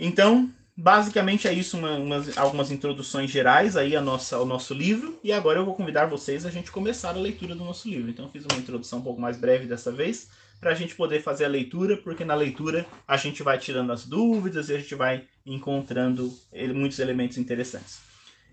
Então, 0.00 0.50
basicamente 0.74 1.46
é 1.46 1.52
isso, 1.52 1.76
uma, 1.76 1.96
umas, 1.96 2.38
algumas 2.38 2.70
introduções 2.70 3.30
gerais 3.30 3.76
aí 3.76 3.94
a 3.94 4.00
nossa, 4.00 4.36
ao 4.36 4.46
nosso 4.46 4.72
livro. 4.72 5.20
E 5.22 5.30
agora 5.30 5.58
eu 5.58 5.64
vou 5.64 5.74
convidar 5.74 6.06
vocês 6.06 6.46
a 6.46 6.50
gente 6.50 6.72
começar 6.72 7.10
a 7.10 7.18
leitura 7.18 7.54
do 7.54 7.62
nosso 7.62 7.86
livro. 7.86 8.10
Então, 8.10 8.30
fiz 8.30 8.46
uma 8.50 8.58
introdução 8.58 9.00
um 9.00 9.02
pouco 9.02 9.20
mais 9.20 9.36
breve 9.36 9.66
dessa 9.66 9.92
vez, 9.92 10.30
para 10.58 10.70
a 10.70 10.74
gente 10.74 10.94
poder 10.94 11.22
fazer 11.22 11.44
a 11.44 11.48
leitura, 11.48 11.98
porque 11.98 12.24
na 12.24 12.34
leitura 12.34 12.86
a 13.06 13.18
gente 13.18 13.42
vai 13.42 13.58
tirando 13.58 13.92
as 13.92 14.06
dúvidas 14.06 14.70
e 14.70 14.74
a 14.74 14.78
gente 14.78 14.94
vai 14.94 15.26
encontrando 15.44 16.32
muitos 16.74 16.98
elementos 16.98 17.36
interessantes. 17.36 18.00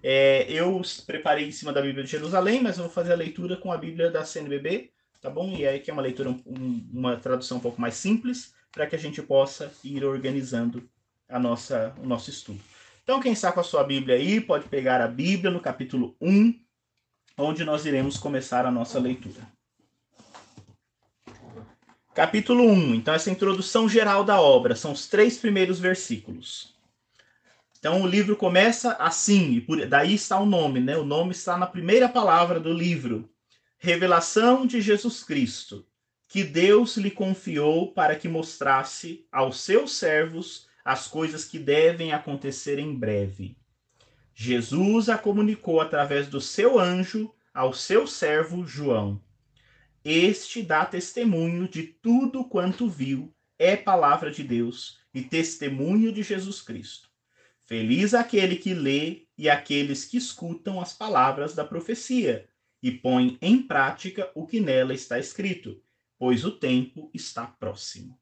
É, 0.04 0.46
eu 0.52 0.82
preparei 1.06 1.48
em 1.48 1.52
cima 1.52 1.72
da 1.72 1.82
Bíblia 1.82 2.04
de 2.04 2.12
Jerusalém, 2.12 2.62
mas 2.62 2.78
eu 2.78 2.84
vou 2.84 2.94
fazer 2.94 3.14
a 3.14 3.18
leitura 3.18 3.56
com 3.56 3.72
a 3.72 3.78
Bíblia 3.78 4.12
da 4.12 4.24
CNBB, 4.24 4.92
tá 5.22 5.30
bom? 5.30 5.56
E 5.56 5.66
aí 5.66 5.80
que 5.80 5.90
é 5.90 5.94
uma 5.94 6.04
leitura, 6.04 6.30
um, 6.30 6.90
uma 6.94 7.16
tradução 7.18 7.58
um 7.58 7.62
pouco 7.62 7.80
mais 7.80 7.96
simples, 7.96 8.54
para 8.72 8.86
que 8.86 8.96
a 8.96 9.00
gente 9.00 9.22
possa 9.22 9.72
ir 9.84 10.04
organizando 10.04 10.88
a 11.30 11.40
nossa, 11.40 11.94
o 12.02 12.06
nosso 12.06 12.30
estudo. 12.30 12.60
Então, 13.04 13.22
quem 13.22 13.34
está 13.34 13.52
com 13.52 13.60
a 13.60 13.64
sua 13.64 13.84
Bíblia 13.84 14.16
aí, 14.16 14.42
pode 14.42 14.68
pegar 14.68 15.02
a 15.02 15.08
Bíblia 15.08 15.50
no 15.52 15.60
capítulo 15.60 16.16
1, 16.22 16.54
onde 17.38 17.64
nós 17.64 17.86
iremos 17.86 18.18
começar 18.18 18.66
a 18.66 18.72
nossa 18.72 19.00
leitura. 19.00 19.48
Capítulo 22.14 22.64
1. 22.64 22.96
Então, 22.96 23.14
essa 23.14 23.30
introdução 23.30 23.88
geral 23.88 24.24
da 24.24 24.42
obra, 24.42 24.76
são 24.76 24.92
os 24.92 25.08
três 25.08 25.38
primeiros 25.38 25.80
versículos. 25.80 26.76
Então, 27.80 28.02
o 28.02 28.08
livro 28.08 28.36
começa 28.36 28.94
assim, 28.94 29.54
e 29.54 29.62
por, 29.62 29.86
daí 29.86 30.16
está 30.16 30.40
o 30.40 30.46
nome, 30.46 30.80
né? 30.80 30.98
O 30.98 31.06
nome 31.06 31.32
está 31.32 31.58
na 31.58 31.68
primeira 31.68 32.10
palavra 32.10 32.60
do 32.60 32.74
livro. 32.74 33.30
Revelação 33.78 34.66
de 34.66 34.82
Jesus 34.82 35.24
Cristo, 35.24 35.86
que 36.28 36.44
Deus 36.44 36.98
lhe 36.98 37.12
confiou 37.12 37.94
para 37.94 38.16
que 38.16 38.28
mostrasse 38.28 39.26
aos 39.32 39.62
seus 39.62 39.96
servos 39.96 40.67
as 40.88 41.06
coisas 41.06 41.44
que 41.44 41.60
devem 41.60 42.14
acontecer 42.14 42.80
em 42.80 42.98
breve. 42.98 43.58
Jesus 44.34 45.10
a 45.10 45.18
comunicou 45.18 45.82
através 45.82 46.30
do 46.30 46.40
seu 46.40 46.80
anjo 46.80 47.30
ao 47.54 47.74
seu 47.74 48.08
servo 48.08 48.66
João. 48.66 49.22
Este 50.02 50.64
dá 50.64 50.86
testemunho 50.86 51.68
de 51.68 51.84
tudo 51.84 52.46
quanto 52.46 52.88
viu, 52.88 53.36
é 53.60 53.76
palavra 53.76 54.32
de 54.32 54.46
Deus 54.46 54.98
e 55.14 55.22
testemunho 55.22 56.10
de 56.14 56.24
Jesus 56.24 56.62
Cristo. 56.62 57.10
Feliz 57.66 58.14
aquele 58.14 58.56
que 58.56 58.74
lê 58.74 59.28
e 59.38 59.50
aqueles 59.50 60.06
que 60.06 60.16
escutam 60.16 60.80
as 60.80 60.94
palavras 60.94 61.54
da 61.54 61.66
profecia 61.66 62.48
e 62.82 62.92
põem 62.92 63.38
em 63.42 63.62
prática 63.62 64.32
o 64.34 64.48
que 64.48 64.62
nela 64.62 64.94
está 64.94 65.20
escrito, 65.20 65.84
pois 66.18 66.46
o 66.46 66.52
tempo 66.52 67.12
está 67.14 67.46
próximo. 67.46 68.18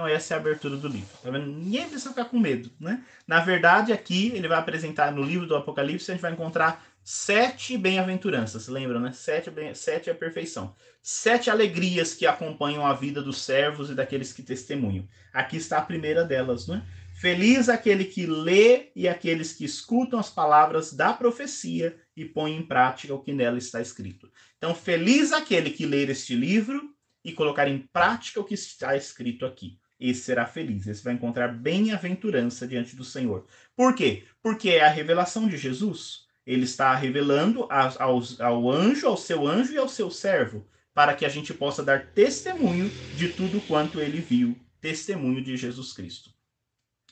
Então 0.00 0.08
essa 0.08 0.32
é 0.32 0.36
a 0.38 0.40
abertura 0.40 0.78
do 0.78 0.88
livro. 0.88 1.10
Tá 1.22 1.30
vendo? 1.30 1.44
Ninguém 1.44 1.86
precisa 1.86 2.08
ficar 2.08 2.24
com 2.24 2.38
medo, 2.38 2.70
né? 2.80 3.04
Na 3.26 3.40
verdade, 3.40 3.92
aqui 3.92 4.32
ele 4.34 4.48
vai 4.48 4.58
apresentar 4.58 5.12
no 5.12 5.22
livro 5.22 5.46
do 5.46 5.54
Apocalipse, 5.54 6.10
a 6.10 6.14
gente 6.14 6.22
vai 6.22 6.32
encontrar 6.32 6.82
sete 7.04 7.76
bem-aventuranças, 7.76 8.66
lembram, 8.66 8.98
né? 8.98 9.12
Sete, 9.12 9.50
bem, 9.50 9.74
sete 9.74 10.08
é 10.08 10.12
a 10.14 10.16
perfeição. 10.16 10.74
Sete 11.02 11.50
alegrias 11.50 12.14
que 12.14 12.26
acompanham 12.26 12.86
a 12.86 12.94
vida 12.94 13.20
dos 13.20 13.42
servos 13.42 13.90
e 13.90 13.94
daqueles 13.94 14.32
que 14.32 14.42
testemunham. 14.42 15.06
Aqui 15.34 15.58
está 15.58 15.76
a 15.76 15.82
primeira 15.82 16.24
delas, 16.24 16.66
né? 16.66 16.82
Feliz 17.20 17.68
aquele 17.68 18.06
que 18.06 18.24
lê 18.24 18.92
e 18.96 19.06
aqueles 19.06 19.52
que 19.52 19.66
escutam 19.66 20.18
as 20.18 20.30
palavras 20.30 20.94
da 20.94 21.12
profecia 21.12 21.94
e 22.16 22.24
põe 22.24 22.56
em 22.56 22.62
prática 22.62 23.12
o 23.12 23.20
que 23.20 23.34
nela 23.34 23.58
está 23.58 23.82
escrito. 23.82 24.32
Então, 24.56 24.74
feliz 24.74 25.30
aquele 25.30 25.68
que 25.68 25.84
ler 25.84 26.08
este 26.08 26.34
livro 26.34 26.94
e 27.22 27.34
colocar 27.34 27.68
em 27.68 27.86
prática 27.92 28.40
o 28.40 28.44
que 28.44 28.54
está 28.54 28.96
escrito 28.96 29.44
aqui 29.44 29.78
esse 30.00 30.22
será 30.22 30.46
feliz, 30.46 30.86
esse 30.86 31.04
vai 31.04 31.12
encontrar 31.12 31.48
bem-aventurança 31.48 32.66
diante 32.66 32.96
do 32.96 33.04
Senhor. 33.04 33.46
Por 33.76 33.94
quê? 33.94 34.24
Porque 34.42 34.70
é 34.70 34.84
a 34.84 34.90
revelação 34.90 35.46
de 35.46 35.56
Jesus. 35.56 36.26
Ele 36.46 36.64
está 36.64 36.94
revelando 36.94 37.66
ao, 37.70 38.22
ao 38.40 38.70
anjo, 38.70 39.06
ao 39.06 39.16
seu 39.16 39.46
anjo 39.46 39.74
e 39.74 39.78
ao 39.78 39.88
seu 39.88 40.10
servo, 40.10 40.66
para 40.94 41.14
que 41.14 41.26
a 41.26 41.28
gente 41.28 41.52
possa 41.52 41.82
dar 41.82 42.06
testemunho 42.06 42.90
de 43.16 43.28
tudo 43.28 43.60
quanto 43.60 44.00
ele 44.00 44.20
viu, 44.20 44.58
testemunho 44.80 45.42
de 45.42 45.56
Jesus 45.56 45.92
Cristo. 45.92 46.30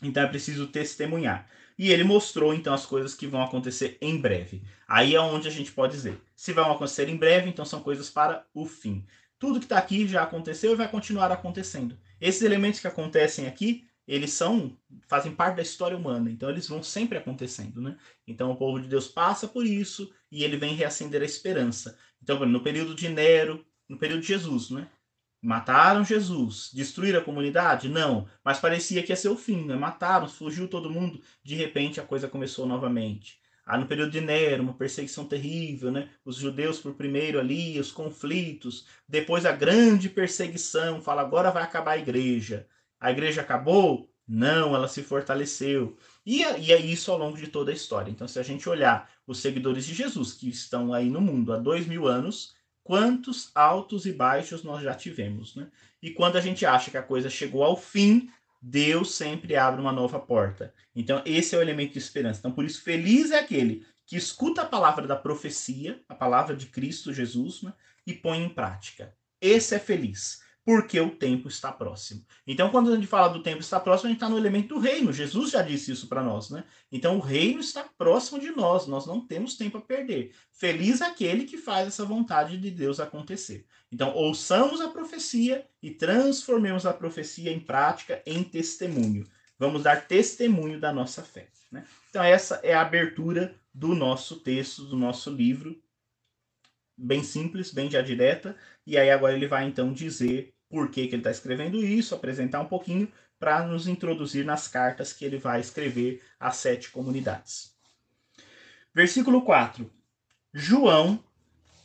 Então 0.03 0.23
é 0.23 0.27
preciso 0.27 0.67
testemunhar. 0.67 1.49
E 1.79 1.93
ele 1.93 2.03
mostrou 2.03 2.53
então 2.53 2.75
as 2.75 2.85
coisas 2.85 3.15
que 3.15 3.27
vão 3.27 3.43
acontecer 3.43 3.97
em 4.01 4.17
breve. 4.21 4.63
Aí 4.87 5.15
é 5.15 5.21
onde 5.21 5.47
a 5.47 5.51
gente 5.51 5.71
pode 5.71 5.93
dizer: 5.93 6.21
se 6.35 6.53
vão 6.53 6.73
acontecer 6.73 7.09
em 7.09 7.17
breve, 7.17 7.49
então 7.49 7.65
são 7.65 7.81
coisas 7.81 8.11
para 8.11 8.45
o 8.53 8.67
fim. 8.67 9.07
Tudo 9.39 9.61
que 9.61 9.67
está 9.67 9.79
aqui 9.79 10.09
já 10.09 10.25
aconteceu 10.25 10.73
e 10.73 10.77
vai 10.77 10.89
continuar 10.89 11.31
acontecendo. 11.31 11.97
Esses 12.21 12.43
elementos 12.43 12.81
que 12.81 12.87
acontecem 12.87 13.47
aqui, 13.47 13.87
eles 14.07 14.33
são 14.33 14.77
fazem 15.07 15.35
parte 15.35 15.57
da 15.57 15.63
história 15.63 15.97
humana, 15.97 16.31
então 16.31 16.49
eles 16.49 16.67
vão 16.67 16.83
sempre 16.83 17.19
acontecendo, 17.19 17.81
né? 17.81 17.97
Então 18.27 18.51
o 18.51 18.57
povo 18.57 18.81
de 18.81 18.89
Deus 18.89 19.07
passa 19.07 19.47
por 19.47 19.67
isso 19.67 20.11
e 20.33 20.43
ele 20.43 20.57
vem 20.57 20.75
reacender 20.75 21.21
a 21.21 21.27
esperança. 21.27 21.97
Então, 22.23 22.45
no 22.47 22.63
período 22.63 22.95
de 22.95 23.09
Nero, 23.09 23.65
no 23.89 23.99
período 23.99 24.23
de 24.23 24.29
Jesus, 24.29 24.71
né? 24.71 24.89
Mataram 25.41 26.05
Jesus, 26.05 26.71
destruíram 26.73 27.21
a 27.21 27.25
comunidade? 27.25 27.89
Não, 27.89 28.27
mas 28.43 28.59
parecia 28.59 29.03
que 29.03 29.13
ia 29.13 29.17
ser 29.17 29.29
o 29.29 29.37
fim, 29.37 29.67
né? 29.67 29.77
Mataram, 29.77 30.29
fugiu 30.29 30.67
todo 30.67 30.91
mundo, 30.91 31.21
de 31.45 31.55
repente 31.55 32.01
a 32.01 32.05
coisa 32.05 32.27
começou 32.29 32.67
novamente. 32.67 33.39
Ah, 33.71 33.77
no 33.77 33.87
período 33.87 34.11
de 34.11 34.23
Nero, 34.23 34.63
uma 34.63 34.73
perseguição 34.73 35.27
terrível, 35.27 35.93
né? 35.93 36.09
Os 36.25 36.37
judeus 36.37 36.79
por 36.81 36.95
primeiro 36.95 37.39
ali, 37.39 37.79
os 37.79 37.93
conflitos, 37.93 38.87
depois 39.07 39.45
a 39.45 39.53
grande 39.53 40.09
perseguição, 40.09 41.03
fala 41.03 41.21
agora 41.21 41.51
vai 41.51 41.63
acabar 41.63 41.93
a 41.93 41.99
igreja. 41.99 42.67
A 42.99 43.11
igreja 43.11 43.43
acabou? 43.43 44.11
Não, 44.27 44.75
ela 44.75 44.89
se 44.89 45.03
fortaleceu. 45.03 45.99
E, 46.25 46.41
e 46.41 46.73
é 46.73 46.81
isso 46.81 47.13
ao 47.13 47.19
longo 47.19 47.37
de 47.37 47.49
toda 47.49 47.71
a 47.71 47.75
história. 47.75 48.11
Então, 48.11 48.27
se 48.27 48.39
a 48.39 48.43
gente 48.43 48.67
olhar 48.71 49.11
os 49.27 49.39
seguidores 49.39 49.85
de 49.85 49.93
Jesus 49.93 50.33
que 50.33 50.49
estão 50.49 50.95
aí 50.95 51.11
no 51.11 51.21
mundo 51.21 51.53
há 51.53 51.59
dois 51.59 51.87
mil 51.87 52.07
anos, 52.07 52.55
quantos 52.83 53.51
altos 53.55 54.07
e 54.07 54.13
baixos 54.13 54.63
nós 54.63 54.83
já 54.83 54.95
tivemos, 54.95 55.55
né? 55.55 55.69
E 56.03 56.11
quando 56.11 56.37
a 56.37 56.41
gente 56.41 56.65
acha 56.65 56.91
que 56.91 56.97
a 56.97 57.03
coisa 57.03 57.29
chegou 57.29 57.63
ao 57.63 57.77
fim, 57.77 58.31
Deus 58.61 59.15
sempre 59.15 59.57
abre 59.57 59.81
uma 59.81 59.93
nova 59.93 60.19
porta. 60.19 60.75
Então, 60.95 61.23
esse 61.25 61.55
é 61.55 61.59
o 61.59 61.63
elemento 61.63 61.93
de 61.93 61.99
esperança. 61.99 62.41
Então, 62.41 62.53
por 62.53 62.65
isso, 62.65 62.83
feliz 62.83 63.31
é 63.31 63.39
aquele 63.39 63.87
que 64.07 64.17
escuta 64.17 64.63
a 64.63 64.67
palavra 64.67 65.07
da 65.07 65.17
profecia, 65.17 66.03
a 66.09 66.15
palavra 66.15 66.57
de 66.57 66.67
Cristo 66.67 67.13
Jesus, 67.13 67.63
né, 67.63 67.73
e 68.07 68.13
põe 68.13 68.43
em 68.43 68.49
prática. 68.49 69.15
Esse 69.41 69.75
é 69.75 69.79
feliz 69.79 70.41
porque 70.69 71.01
o 71.01 71.09
tempo 71.09 71.49
está 71.49 71.73
próximo. 71.73 72.23
Então, 72.47 72.69
quando 72.69 72.93
a 72.93 72.95
gente 72.95 73.07
fala 73.07 73.29
do 73.29 73.43
tempo 73.43 73.61
está 73.61 73.81
próximo, 73.81 74.09
a 74.09 74.11
gente 74.11 74.19
está 74.19 74.29
no 74.29 74.37
elemento 74.37 74.75
do 74.75 74.79
reino. 74.79 75.11
Jesus 75.15 75.53
já 75.53 75.63
disse 75.63 75.93
isso 75.93 76.09
para 76.09 76.23
nós, 76.23 76.51
né? 76.51 76.63
Então, 76.93 77.17
o 77.17 77.21
reino 77.21 77.59
está 77.59 77.85
próximo 77.97 78.39
de 78.39 78.51
nós, 78.51 78.87
nós 78.87 79.07
não 79.07 79.19
temos 79.19 79.57
tempo 79.57 79.79
a 79.79 79.81
perder. 79.81 80.35
Feliz 80.53 81.01
aquele 81.01 81.45
que 81.45 81.57
faz 81.57 81.89
essa 81.89 82.05
vontade 82.05 82.59
de 82.59 82.71
Deus 82.71 83.01
acontecer. 83.01 83.65
Então, 83.91 84.15
ouçamos 84.15 84.81
a 84.81 84.89
profecia 84.89 85.67
e 85.83 85.91
transformemos 85.91 86.85
a 86.85 86.93
profecia 86.93 87.51
em 87.51 87.59
prática, 87.59 88.23
em 88.27 88.45
testemunho. 88.45 89.27
Vamos 89.59 89.83
dar 89.83 90.07
testemunho 90.07 90.79
da 90.79 90.93
nossa 90.93 91.23
fé. 91.23 91.49
Né? 91.73 91.87
Então, 92.11 92.23
essa 92.23 92.57
é 92.63 92.75
a 92.75 92.83
abertura 92.83 93.55
do 93.73 93.95
nosso 93.95 94.41
texto, 94.41 94.85
do 94.85 94.97
nosso 94.97 95.31
livro. 95.31 95.81
Bem 96.97 97.23
simples, 97.23 97.73
bem 97.73 97.91
já 97.91 98.03
direta. 98.03 98.57
E 98.87 98.99
aí, 98.99 99.11
agora 99.11 99.35
ele 99.35 99.49
vai 99.49 99.67
então 99.67 99.93
dizer 99.93 100.55
por 100.69 100.91
que, 100.91 101.07
que 101.07 101.15
ele 101.15 101.21
está 101.21 101.31
escrevendo 101.31 101.83
isso, 101.83 102.15
apresentar 102.15 102.61
um 102.61 102.69
pouquinho 102.69 103.11
para 103.39 103.67
nos 103.67 103.87
introduzir 103.87 104.45
nas 104.45 104.69
cartas 104.69 105.13
que 105.13 105.25
ele 105.25 105.39
vai 105.39 105.61
escrever 105.61 106.23
às 106.39 106.57
sete 106.57 106.91
comunidades. 106.91 107.75
Versículo 108.93 109.43
4. 109.43 109.91
João, 110.53 111.23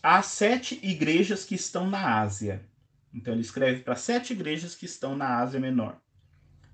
às 0.03 0.25
sete 0.25 0.77
igrejas 0.83 1.45
que 1.45 1.55
estão 1.55 1.89
na 1.89 2.19
Ásia. 2.19 2.61
Então 3.13 3.33
ele 3.33 3.41
escreve 3.41 3.81
para 3.81 3.95
sete 3.95 4.33
igrejas 4.33 4.75
que 4.75 4.85
estão 4.85 5.15
na 5.15 5.37
Ásia 5.37 5.61
Menor. 5.61 5.97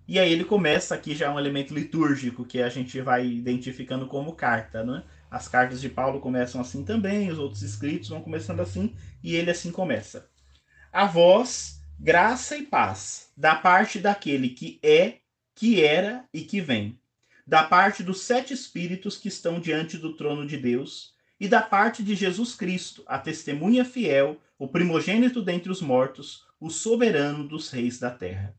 E 0.08 0.18
aí 0.18 0.32
ele 0.34 0.44
começa 0.44 0.96
aqui 0.96 1.14
já 1.14 1.32
um 1.32 1.38
elemento 1.38 1.72
litúrgico 1.72 2.44
que 2.44 2.60
a 2.60 2.70
gente 2.70 3.00
vai 3.00 3.28
identificando 3.28 4.08
como 4.08 4.34
carta, 4.34 4.84
né? 4.84 5.04
As 5.30 5.48
cartas 5.48 5.80
de 5.80 5.88
Paulo 5.88 6.20
começam 6.20 6.60
assim 6.60 6.84
também, 6.84 7.30
os 7.30 7.38
outros 7.38 7.62
escritos 7.62 8.10
vão 8.10 8.20
começando 8.20 8.60
assim, 8.62 8.96
e 9.24 9.36
ele 9.36 9.52
assim 9.52 9.72
começa. 9.72 10.28
A 10.92 11.06
voz 11.06 11.80
graça 12.00 12.58
e 12.58 12.64
paz 12.64 13.32
da 13.38 13.54
parte 13.54 14.00
daquele 14.00 14.50
que 14.50 14.80
é, 14.82 15.18
que 15.54 15.84
era 15.84 16.26
e 16.34 16.42
que 16.42 16.60
vem, 16.60 17.00
da 17.46 17.62
parte 17.62 18.02
dos 18.02 18.22
sete 18.22 18.54
espíritos 18.54 19.18
que 19.18 19.28
estão 19.28 19.60
diante 19.60 19.98
do 19.98 20.16
trono 20.16 20.48
de 20.48 20.58
Deus, 20.58 21.14
e 21.40 21.48
da 21.48 21.62
parte 21.62 22.04
de 22.04 22.16
Jesus 22.16 22.54
Cristo, 22.56 23.04
a 23.08 23.18
testemunha 23.18 23.86
fiel, 23.86 24.38
o 24.58 24.68
primogênito 24.68 25.42
dentre 25.42 25.72
os 25.72 25.82
mortos, 25.82 26.46
o 26.60 26.70
soberano 26.70 27.48
dos 27.48 27.70
reis 27.70 27.98
da 28.00 28.12
terra. 28.12 28.54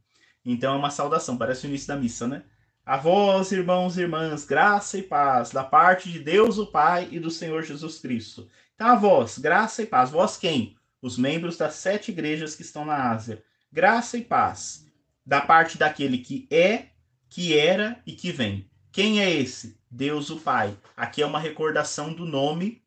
Então 0.45 0.75
é 0.75 0.77
uma 0.77 0.91
saudação, 0.91 1.37
parece 1.37 1.67
o 1.67 1.69
início 1.69 1.89
da 1.89 1.97
missa, 1.97 2.27
né? 2.27 2.43
A 2.85 2.97
vós, 2.97 3.53
irmãos 3.53 3.99
e 3.99 4.01
irmãs, 4.01 4.45
graça 4.45 4.97
e 4.97 5.03
paz 5.03 5.51
da 5.51 5.63
parte 5.63 6.11
de 6.11 6.19
Deus 6.19 6.59
o 6.59 6.67
Pai 6.67 7.09
e 7.11 7.21
do 7.21 7.31
Senhor 7.31 7.63
Jesus 7.63 7.99
Cristo. 7.99 8.49
Então 8.75 8.89
a 8.89 8.95
vós, 8.95 9.39
graça 9.39 9.83
e 9.83 9.87
paz. 9.87 10.11
Vós 10.11 10.37
quem? 10.37 10.77
os 11.03 11.17
membros 11.17 11.57
das 11.57 11.75
sete 11.75 12.11
igrejas 12.11 12.55
que 12.55 12.63
estão 12.63 12.85
na 12.85 13.11
Ásia. 13.11 13.43
Graça 13.73 14.19
e 14.19 14.23
paz 14.23 14.87
da 15.25 15.41
parte 15.41 15.79
daquele 15.79 16.19
que 16.19 16.47
é, 16.51 16.89
que 17.29 17.57
era 17.57 18.03
e 18.07 18.13
que 18.13 18.33
vem. 18.33 18.70
Quem 18.93 19.21
é 19.21 19.31
esse? 19.31 19.79
Deus 19.89 20.31
o 20.31 20.41
Pai. 20.41 20.77
Aqui 20.97 21.23
é 21.23 21.27
uma 21.27 21.39
recordação 21.39 22.13
do 22.13 22.27
nome 22.27 22.83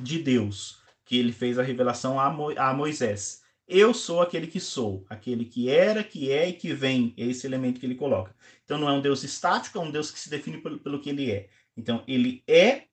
de 0.00 0.18
Deus, 0.18 0.80
que 1.04 1.18
ele 1.18 1.30
fez 1.30 1.58
a 1.58 1.62
revelação 1.62 2.18
a, 2.18 2.30
Mo 2.30 2.58
a 2.58 2.72
Moisés. 2.72 3.42
Eu 3.68 3.92
sou 3.92 4.22
aquele 4.22 4.46
que 4.46 4.60
sou, 4.60 5.04
aquele 5.10 5.44
que 5.44 5.68
era, 5.68 6.02
que 6.02 6.32
é 6.32 6.48
e 6.48 6.54
que 6.54 6.72
vem. 6.72 7.12
É 7.18 7.24
esse 7.26 7.46
elemento 7.46 7.78
que 7.78 7.84
ele 7.84 7.96
coloca. 7.96 8.34
Então 8.64 8.78
não 8.78 8.88
é 8.88 8.92
um 8.92 9.00
Deus 9.00 9.24
estático, 9.24 9.78
é 9.78 9.80
um 9.82 9.90
Deus 9.90 10.10
que 10.10 10.18
se 10.18 10.30
define 10.30 10.58
pelo, 10.58 10.78
pelo 10.78 11.00
que 11.00 11.10
ele 11.10 11.30
é. 11.30 11.50
Então 11.76 12.02
ele 12.08 12.42
é, 12.46 12.84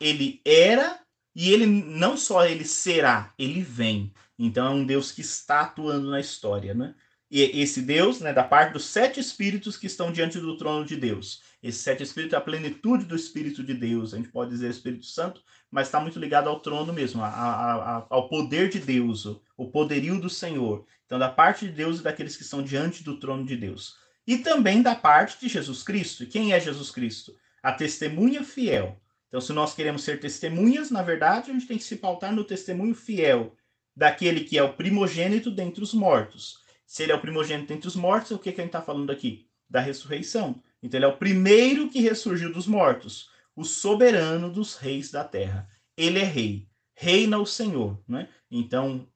ele 0.00 0.40
era 0.44 1.00
e 1.36 1.52
ele 1.52 1.66
não 1.66 2.16
só 2.16 2.44
ele 2.44 2.64
será, 2.64 3.32
ele 3.38 3.62
vem. 3.62 4.12
Então 4.36 4.66
é 4.66 4.70
um 4.70 4.84
Deus 4.84 5.12
que 5.12 5.20
está 5.20 5.60
atuando 5.60 6.10
na 6.10 6.18
história, 6.18 6.74
né? 6.74 6.96
E 7.30 7.62
esse 7.62 7.80
Deus, 7.80 8.20
né, 8.20 8.30
da 8.30 8.44
parte 8.44 8.74
dos 8.74 8.84
sete 8.84 9.18
espíritos 9.18 9.78
que 9.78 9.86
estão 9.86 10.12
diante 10.12 10.38
do 10.38 10.56
trono 10.58 10.84
de 10.84 10.96
Deus. 10.96 11.40
Esse 11.62 11.78
sete 11.78 12.02
espíritos 12.02 12.34
é 12.34 12.36
a 12.36 12.40
plenitude 12.40 13.04
do 13.04 13.14
Espírito 13.14 13.62
de 13.62 13.72
Deus. 13.72 14.12
A 14.12 14.16
gente 14.16 14.30
pode 14.30 14.50
dizer 14.50 14.68
Espírito 14.68 15.06
Santo, 15.06 15.42
mas 15.70 15.86
está 15.86 16.00
muito 16.00 16.18
ligado 16.18 16.48
ao 16.48 16.60
trono 16.60 16.92
mesmo, 16.92 17.22
a, 17.22 17.28
a, 17.28 17.74
a, 17.98 18.06
ao 18.10 18.28
poder 18.28 18.68
de 18.68 18.80
Deus, 18.80 19.26
o 19.56 19.70
poderio 19.70 20.20
do 20.20 20.28
Senhor. 20.28 20.84
Então, 21.06 21.18
da 21.18 21.28
parte 21.28 21.66
de 21.66 21.72
Deus 21.72 22.00
e 22.00 22.02
daqueles 22.02 22.36
que 22.36 22.42
estão 22.42 22.62
diante 22.62 23.04
do 23.04 23.20
trono 23.20 23.44
de 23.44 23.56
Deus. 23.56 23.94
E 24.26 24.38
também 24.38 24.82
da 24.82 24.94
parte 24.94 25.38
de 25.40 25.48
Jesus 25.48 25.82
Cristo. 25.82 26.24
E 26.24 26.26
quem 26.26 26.52
é 26.52 26.58
Jesus 26.58 26.90
Cristo? 26.90 27.36
A 27.62 27.72
testemunha 27.72 28.42
fiel 28.42 29.00
então, 29.32 29.40
se 29.40 29.50
nós 29.54 29.72
queremos 29.72 30.04
ser 30.04 30.20
testemunhas, 30.20 30.90
na 30.90 31.00
verdade, 31.00 31.50
a 31.50 31.54
gente 31.54 31.66
tem 31.66 31.78
que 31.78 31.84
se 31.84 31.96
pautar 31.96 32.34
no 32.34 32.44
testemunho 32.44 32.94
fiel 32.94 33.56
daquele 33.96 34.44
que 34.44 34.58
é 34.58 34.62
o 34.62 34.74
primogênito 34.74 35.50
dentre 35.50 35.82
os 35.82 35.94
mortos. 35.94 36.58
Se 36.86 37.02
ele 37.02 37.12
é 37.12 37.14
o 37.14 37.20
primogênito 37.20 37.68
dentre 37.68 37.88
os 37.88 37.96
mortos, 37.96 38.32
o 38.32 38.38
que, 38.38 38.52
que 38.52 38.60
a 38.60 38.64
gente 38.64 38.74
está 38.74 38.82
falando 38.82 39.10
aqui? 39.10 39.48
Da 39.70 39.80
ressurreição. 39.80 40.62
Então, 40.82 40.98
ele 40.98 41.04
é 41.04 41.08
o 41.08 41.16
primeiro 41.16 41.88
que 41.88 42.00
ressurgiu 42.00 42.52
dos 42.52 42.66
mortos, 42.66 43.30
o 43.54 43.64
soberano 43.64 44.50
dos 44.50 44.76
reis 44.76 45.10
da 45.10 45.22
terra. 45.22 45.68
Ele 45.96 46.18
é 46.18 46.24
rei, 46.24 46.68
reina 46.94 47.38
o 47.38 47.46
Senhor. 47.46 48.02
Né? 48.08 48.28
Então, 48.50 49.06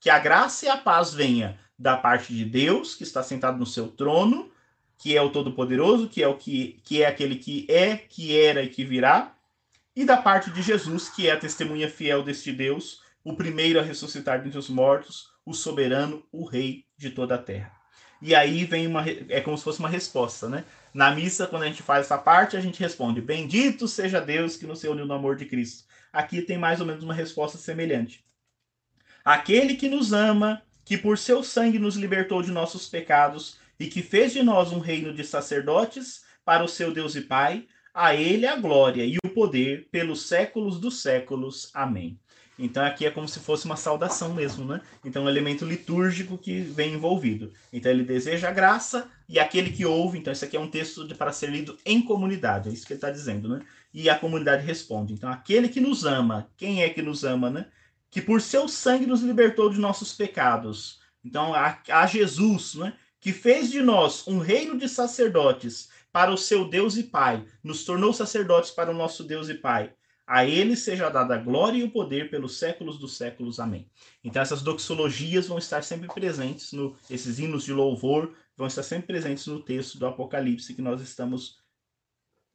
que 0.00 0.10
a 0.10 0.18
graça 0.18 0.66
e 0.66 0.68
a 0.68 0.76
paz 0.76 1.14
venha 1.14 1.58
da 1.78 1.96
parte 1.96 2.34
de 2.34 2.44
Deus, 2.44 2.94
que 2.94 3.02
está 3.02 3.22
sentado 3.22 3.58
no 3.58 3.66
seu 3.66 3.88
trono, 3.88 4.50
que 4.98 5.16
é 5.16 5.22
o 5.22 5.30
Todo-Poderoso, 5.30 6.08
que 6.08 6.22
é 6.22 6.28
o 6.28 6.36
que, 6.36 6.80
que 6.84 7.02
é 7.02 7.06
aquele 7.06 7.36
que 7.36 7.66
é, 7.68 7.96
que 7.96 8.38
era 8.38 8.62
e 8.62 8.68
que 8.68 8.84
virá, 8.84 9.36
e 9.94 10.04
da 10.04 10.16
parte 10.16 10.50
de 10.50 10.62
Jesus, 10.62 11.08
que 11.08 11.28
é 11.28 11.32
a 11.32 11.38
testemunha 11.38 11.88
fiel 11.90 12.22
deste 12.22 12.52
Deus, 12.52 13.02
o 13.24 13.34
primeiro 13.34 13.78
a 13.78 13.82
ressuscitar 13.82 14.42
dentre 14.42 14.58
os 14.58 14.68
mortos, 14.68 15.30
o 15.44 15.52
soberano, 15.52 16.24
o 16.32 16.44
rei 16.44 16.86
de 16.96 17.10
toda 17.10 17.34
a 17.34 17.38
terra. 17.38 17.81
E 18.22 18.36
aí 18.36 18.64
vem 18.64 18.86
uma 18.86 19.04
é 19.28 19.40
como 19.40 19.58
se 19.58 19.64
fosse 19.64 19.80
uma 19.80 19.88
resposta, 19.88 20.48
né? 20.48 20.64
Na 20.94 21.10
missa, 21.10 21.46
quando 21.46 21.64
a 21.64 21.66
gente 21.66 21.82
faz 21.82 22.06
essa 22.06 22.16
parte, 22.16 22.56
a 22.56 22.60
gente 22.60 22.78
responde: 22.78 23.20
Bendito 23.20 23.88
seja 23.88 24.20
Deus 24.20 24.56
que 24.56 24.66
nos 24.66 24.80
reuniu 24.80 25.04
no 25.04 25.14
amor 25.14 25.34
de 25.34 25.44
Cristo. 25.44 25.84
Aqui 26.12 26.40
tem 26.40 26.56
mais 26.56 26.80
ou 26.80 26.86
menos 26.86 27.02
uma 27.02 27.12
resposta 27.12 27.58
semelhante. 27.58 28.24
Aquele 29.24 29.74
que 29.74 29.88
nos 29.88 30.12
ama, 30.12 30.62
que 30.84 30.96
por 30.96 31.18
seu 31.18 31.42
sangue 31.42 31.80
nos 31.80 31.96
libertou 31.96 32.42
de 32.42 32.52
nossos 32.52 32.88
pecados 32.88 33.56
e 33.78 33.88
que 33.88 34.02
fez 34.02 34.32
de 34.32 34.42
nós 34.42 34.70
um 34.72 34.78
reino 34.78 35.12
de 35.12 35.24
sacerdotes 35.24 36.24
para 36.44 36.62
o 36.62 36.68
seu 36.68 36.92
Deus 36.92 37.16
e 37.16 37.22
Pai, 37.22 37.66
a 37.92 38.14
ele 38.14 38.46
a 38.46 38.54
glória 38.54 39.04
e 39.04 39.16
o 39.24 39.28
poder 39.30 39.88
pelos 39.90 40.28
séculos 40.28 40.78
dos 40.78 41.02
séculos. 41.02 41.70
Amém. 41.74 42.18
Então 42.64 42.84
aqui 42.84 43.04
é 43.04 43.10
como 43.10 43.26
se 43.26 43.40
fosse 43.40 43.66
uma 43.66 43.74
saudação 43.74 44.32
mesmo, 44.32 44.64
né? 44.64 44.80
Então 45.04 45.22
é 45.22 45.24
um 45.24 45.28
elemento 45.28 45.64
litúrgico 45.64 46.38
que 46.38 46.60
vem 46.60 46.94
envolvido. 46.94 47.52
Então 47.72 47.90
ele 47.90 48.04
deseja 48.04 48.48
a 48.48 48.52
graça 48.52 49.10
e 49.28 49.40
aquele 49.40 49.72
que 49.72 49.84
ouve, 49.84 50.18
então 50.18 50.32
isso 50.32 50.44
aqui 50.44 50.56
é 50.56 50.60
um 50.60 50.70
texto 50.70 51.06
de, 51.06 51.12
para 51.12 51.32
ser 51.32 51.50
lido 51.50 51.76
em 51.84 52.00
comunidade, 52.00 52.68
é 52.68 52.72
isso 52.72 52.86
que 52.86 52.92
ele 52.92 52.98
está 52.98 53.10
dizendo, 53.10 53.48
né? 53.48 53.62
E 53.92 54.08
a 54.08 54.16
comunidade 54.16 54.64
responde. 54.64 55.12
Então 55.12 55.28
aquele 55.28 55.68
que 55.68 55.80
nos 55.80 56.04
ama, 56.04 56.48
quem 56.56 56.84
é 56.84 56.88
que 56.88 57.02
nos 57.02 57.24
ama, 57.24 57.50
né? 57.50 57.66
Que 58.08 58.22
por 58.22 58.40
seu 58.40 58.68
sangue 58.68 59.06
nos 59.06 59.22
libertou 59.22 59.68
de 59.68 59.80
nossos 59.80 60.12
pecados. 60.12 61.00
Então 61.24 61.52
a, 61.52 61.76
a 61.88 62.06
Jesus, 62.06 62.76
né? 62.76 62.92
Que 63.20 63.32
fez 63.32 63.72
de 63.72 63.82
nós 63.82 64.24
um 64.28 64.38
reino 64.38 64.78
de 64.78 64.88
sacerdotes 64.88 65.88
para 66.12 66.30
o 66.30 66.38
seu 66.38 66.68
Deus 66.68 66.96
e 66.96 67.02
Pai, 67.02 67.44
nos 67.64 67.84
tornou 67.84 68.12
sacerdotes 68.12 68.70
para 68.70 68.90
o 68.90 68.94
nosso 68.94 69.24
Deus 69.24 69.48
e 69.48 69.54
Pai. 69.54 69.92
A 70.26 70.44
ele 70.44 70.76
seja 70.76 71.08
dada 71.08 71.34
a 71.34 71.38
glória 71.38 71.78
e 71.78 71.82
o 71.82 71.90
poder 71.90 72.30
pelos 72.30 72.58
séculos 72.58 72.98
dos 72.98 73.16
séculos. 73.16 73.58
Amém. 73.58 73.90
Então 74.22 74.40
essas 74.40 74.62
doxologias 74.62 75.48
vão 75.48 75.58
estar 75.58 75.82
sempre 75.82 76.08
presentes 76.08 76.72
no 76.72 76.96
esses 77.10 77.38
hinos 77.38 77.64
de 77.64 77.72
louvor 77.72 78.34
vão 78.56 78.66
estar 78.66 78.82
sempre 78.82 79.08
presentes 79.08 79.46
no 79.46 79.60
texto 79.60 79.98
do 79.98 80.06
Apocalipse 80.06 80.74
que 80.74 80.82
nós 80.82 81.00
estamos 81.00 81.58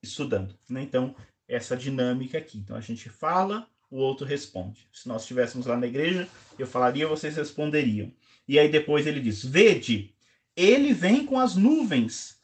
estudando, 0.02 0.58
né? 0.70 0.82
Então, 0.82 1.16
essa 1.48 1.76
dinâmica 1.76 2.38
aqui. 2.38 2.58
Então 2.60 2.76
a 2.76 2.82
gente 2.82 3.10
fala, 3.10 3.68
o 3.90 3.98
outro 3.98 4.26
responde. 4.26 4.88
Se 4.92 5.08
nós 5.08 5.22
estivéssemos 5.22 5.66
lá 5.66 5.78
na 5.78 5.88
igreja, 5.88 6.28
eu 6.58 6.68
falaria, 6.68 7.08
vocês 7.08 7.36
responderiam. 7.36 8.12
E 8.48 8.60
aí 8.60 8.70
depois 8.70 9.08
ele 9.08 9.20
diz: 9.20 9.44
"Vede, 9.44 10.14
ele 10.56 10.94
vem 10.94 11.26
com 11.26 11.40
as 11.40 11.56
nuvens 11.56 12.40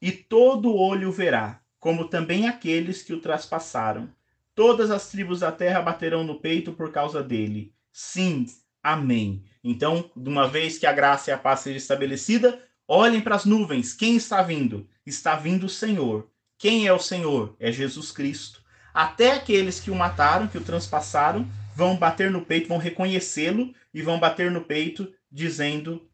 e 0.00 0.12
todo 0.12 0.74
olho 0.74 1.12
verá, 1.12 1.62
como 1.78 2.08
também 2.08 2.46
aqueles 2.48 3.02
que 3.02 3.12
o 3.12 3.20
traspassaram, 3.20 4.10
Todas 4.56 4.90
as 4.90 5.10
tribos 5.10 5.40
da 5.40 5.52
terra 5.52 5.82
baterão 5.82 6.24
no 6.24 6.40
peito 6.40 6.72
por 6.72 6.90
causa 6.90 7.22
dele. 7.22 7.74
Sim, 7.92 8.46
amém. 8.82 9.44
Então, 9.62 10.10
de 10.16 10.30
uma 10.30 10.48
vez 10.48 10.78
que 10.78 10.86
a 10.86 10.92
graça 10.92 11.30
e 11.30 11.32
a 11.34 11.36
paz 11.36 11.60
sejam 11.60 11.76
estabelecida, 11.76 12.58
olhem 12.88 13.20
para 13.20 13.36
as 13.36 13.44
nuvens. 13.44 13.92
Quem 13.92 14.16
está 14.16 14.40
vindo? 14.40 14.88
Está 15.04 15.36
vindo 15.36 15.66
o 15.66 15.68
Senhor. 15.68 16.30
Quem 16.56 16.86
é 16.86 16.92
o 16.92 16.98
Senhor? 16.98 17.54
É 17.60 17.70
Jesus 17.70 18.10
Cristo. 18.10 18.62
Até 18.94 19.32
aqueles 19.32 19.78
que 19.78 19.90
o 19.90 19.94
mataram, 19.94 20.48
que 20.48 20.56
o 20.56 20.64
transpassaram, 20.64 21.46
vão 21.74 21.94
bater 21.94 22.30
no 22.30 22.40
peito, 22.40 22.68
vão 22.68 22.78
reconhecê-lo 22.78 23.74
e 23.92 24.00
vão 24.00 24.18
bater 24.18 24.50
no 24.50 24.62
peito 24.62 25.12
dizendo 25.30 26.08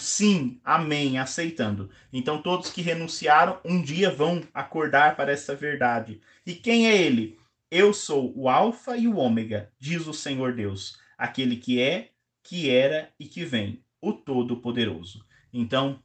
sim, 0.00 0.60
amém, 0.64 1.16
aceitando. 1.16 1.90
Então 2.12 2.42
todos 2.42 2.70
que 2.70 2.82
renunciaram 2.82 3.60
um 3.64 3.80
dia 3.80 4.10
vão 4.10 4.42
acordar 4.52 5.14
para 5.14 5.30
essa 5.30 5.54
verdade. 5.54 6.20
E 6.44 6.54
quem 6.54 6.88
é 6.88 6.96
ele? 6.96 7.38
Eu 7.76 7.92
sou 7.92 8.32
o 8.36 8.48
Alfa 8.48 8.96
e 8.96 9.08
o 9.08 9.16
Ômega, 9.16 9.68
diz 9.80 10.06
o 10.06 10.14
Senhor 10.14 10.54
Deus, 10.54 10.96
aquele 11.18 11.56
que 11.56 11.80
é, 11.80 12.10
que 12.40 12.70
era 12.70 13.10
e 13.18 13.24
que 13.24 13.44
vem, 13.44 13.82
o 14.00 14.12
Todo-Poderoso. 14.12 15.24
Então, 15.52 16.00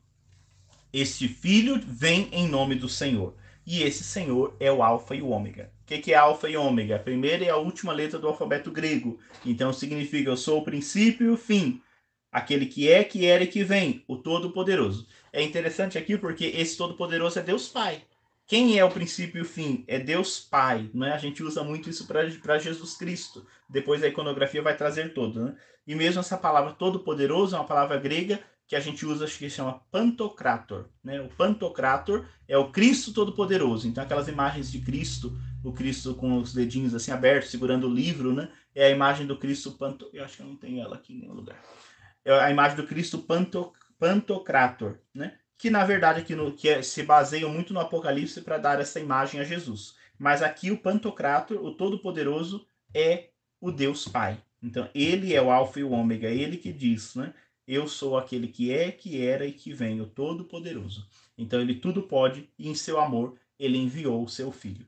este 0.91 1.27
filho 1.27 1.79
vem 1.85 2.27
em 2.31 2.47
nome 2.47 2.73
do 2.73 2.89
Senhor. 2.89 3.35
E 3.67 3.83
esse 3.83 4.03
Senhor 4.03 4.57
é 4.59 4.71
o 4.71 4.81
Alfa 4.81 5.15
e 5.15 5.21
o 5.21 5.29
Ômega. 5.29 5.71
O 5.83 5.85
que, 5.85 5.99
que 5.99 6.11
é 6.11 6.15
Alfa 6.15 6.49
e 6.49 6.57
Ômega? 6.57 6.95
A 6.95 7.03
primeira 7.03 7.43
e 7.43 7.49
a 7.49 7.57
última 7.57 7.93
letra 7.93 8.17
do 8.17 8.27
alfabeto 8.27 8.71
grego. 8.71 9.19
Então 9.45 9.71
significa 9.71 10.31
eu 10.31 10.37
sou 10.37 10.61
o 10.61 10.65
princípio 10.65 11.27
e 11.27 11.29
o 11.29 11.37
fim. 11.37 11.79
Aquele 12.31 12.65
que 12.65 12.89
é, 12.89 13.03
que 13.03 13.27
era 13.27 13.43
e 13.43 13.47
que 13.47 13.63
vem, 13.63 14.03
o 14.07 14.17
Todo-Poderoso. 14.17 15.05
É 15.31 15.43
interessante 15.43 15.99
aqui 15.99 16.17
porque 16.17 16.45
esse 16.45 16.75
Todo-Poderoso 16.75 17.37
é 17.37 17.43
Deus 17.43 17.67
Pai. 17.67 18.01
Quem 18.49 18.79
é 18.79 18.83
o 18.83 18.89
princípio 18.89 19.37
e 19.37 19.41
o 19.43 19.45
fim? 19.45 19.85
É 19.87 19.99
Deus 19.99 20.39
Pai, 20.39 20.89
né? 20.91 21.13
A 21.13 21.19
gente 21.19 21.43
usa 21.43 21.63
muito 21.63 21.87
isso 21.87 22.07
para 22.07 22.57
Jesus 22.57 22.97
Cristo. 22.97 23.45
Depois 23.69 24.01
a 24.01 24.07
iconografia 24.07 24.59
vai 24.59 24.75
trazer 24.75 25.13
todo, 25.13 25.45
né? 25.45 25.55
E 25.85 25.93
mesmo 25.93 26.19
essa 26.19 26.35
palavra 26.35 26.73
todo-poderoso 26.73 27.55
é 27.55 27.59
uma 27.59 27.67
palavra 27.67 27.99
grega 27.99 28.39
que 28.67 28.75
a 28.75 28.79
gente 28.79 29.05
usa, 29.05 29.25
acho 29.25 29.37
que 29.37 29.51
chama 29.51 29.83
Pantocrator, 29.91 30.89
né? 31.03 31.21
O 31.21 31.29
Pantocrator 31.29 32.25
é 32.47 32.57
o 32.57 32.71
Cristo 32.71 33.13
todo-poderoso. 33.13 33.87
Então 33.87 34.03
aquelas 34.03 34.27
imagens 34.27 34.71
de 34.71 34.79
Cristo, 34.79 35.39
o 35.63 35.71
Cristo 35.71 36.15
com 36.15 36.39
os 36.39 36.51
dedinhos 36.51 36.95
assim 36.95 37.11
abertos, 37.11 37.51
segurando 37.51 37.87
o 37.87 37.93
livro, 37.93 38.33
né? 38.33 38.49
É 38.73 38.87
a 38.87 38.89
imagem 38.89 39.27
do 39.27 39.37
Cristo 39.37 39.73
Panto... 39.73 40.09
Eu 40.11 40.25
acho 40.25 40.37
que 40.37 40.41
eu 40.41 40.47
não 40.47 40.55
tenho 40.55 40.81
ela 40.81 40.95
aqui 40.95 41.13
em 41.13 41.19
nenhum 41.19 41.35
lugar. 41.35 41.61
É 42.25 42.33
a 42.33 42.49
imagem 42.49 42.77
do 42.77 42.87
Cristo 42.87 43.19
Panto... 43.19 43.71
Pantocrator, 43.99 44.97
né? 45.13 45.37
Que 45.59 45.69
na 45.69 45.83
verdade 45.83 46.21
aqui 46.21 46.33
no, 46.33 46.53
que 46.53 46.69
é, 46.69 46.81
se 46.81 47.03
baseiam 47.03 47.51
muito 47.51 47.73
no 47.73 47.81
Apocalipse 47.81 48.41
para 48.41 48.57
dar 48.57 48.79
essa 48.79 48.97
imagem 48.97 49.41
a 49.41 49.43
Jesus. 49.43 49.93
Mas 50.17 50.41
aqui 50.41 50.71
o 50.71 50.77
Pantocrator, 50.77 51.63
o 51.63 51.75
Todo-Poderoso, 51.75 52.65
é 52.93 53.27
o 53.59 53.69
Deus 53.69 54.07
Pai. 54.07 54.41
Então 54.63 54.89
ele 54.95 55.35
é 55.35 55.41
o 55.41 55.51
Alfa 55.51 55.81
e 55.81 55.83
o 55.83 55.91
Ômega, 55.91 56.29
ele 56.29 56.55
que 56.55 56.71
diz, 56.71 57.13
né? 57.13 57.33
Eu 57.67 57.87
sou 57.87 58.17
aquele 58.17 58.47
que 58.47 58.73
é, 58.73 58.89
que 58.89 59.21
era 59.21 59.45
e 59.45 59.51
que 59.51 59.73
vem, 59.73 59.99
o 59.99 60.07
Todo-Poderoso. 60.07 61.05
Então 61.37 61.61
ele 61.61 61.75
tudo 61.75 62.03
pode 62.03 62.49
e 62.57 62.69
em 62.69 62.73
seu 62.73 62.97
amor 62.97 63.37
ele 63.59 63.77
enviou 63.77 64.23
o 64.23 64.29
seu 64.29 64.53
Filho. 64.53 64.87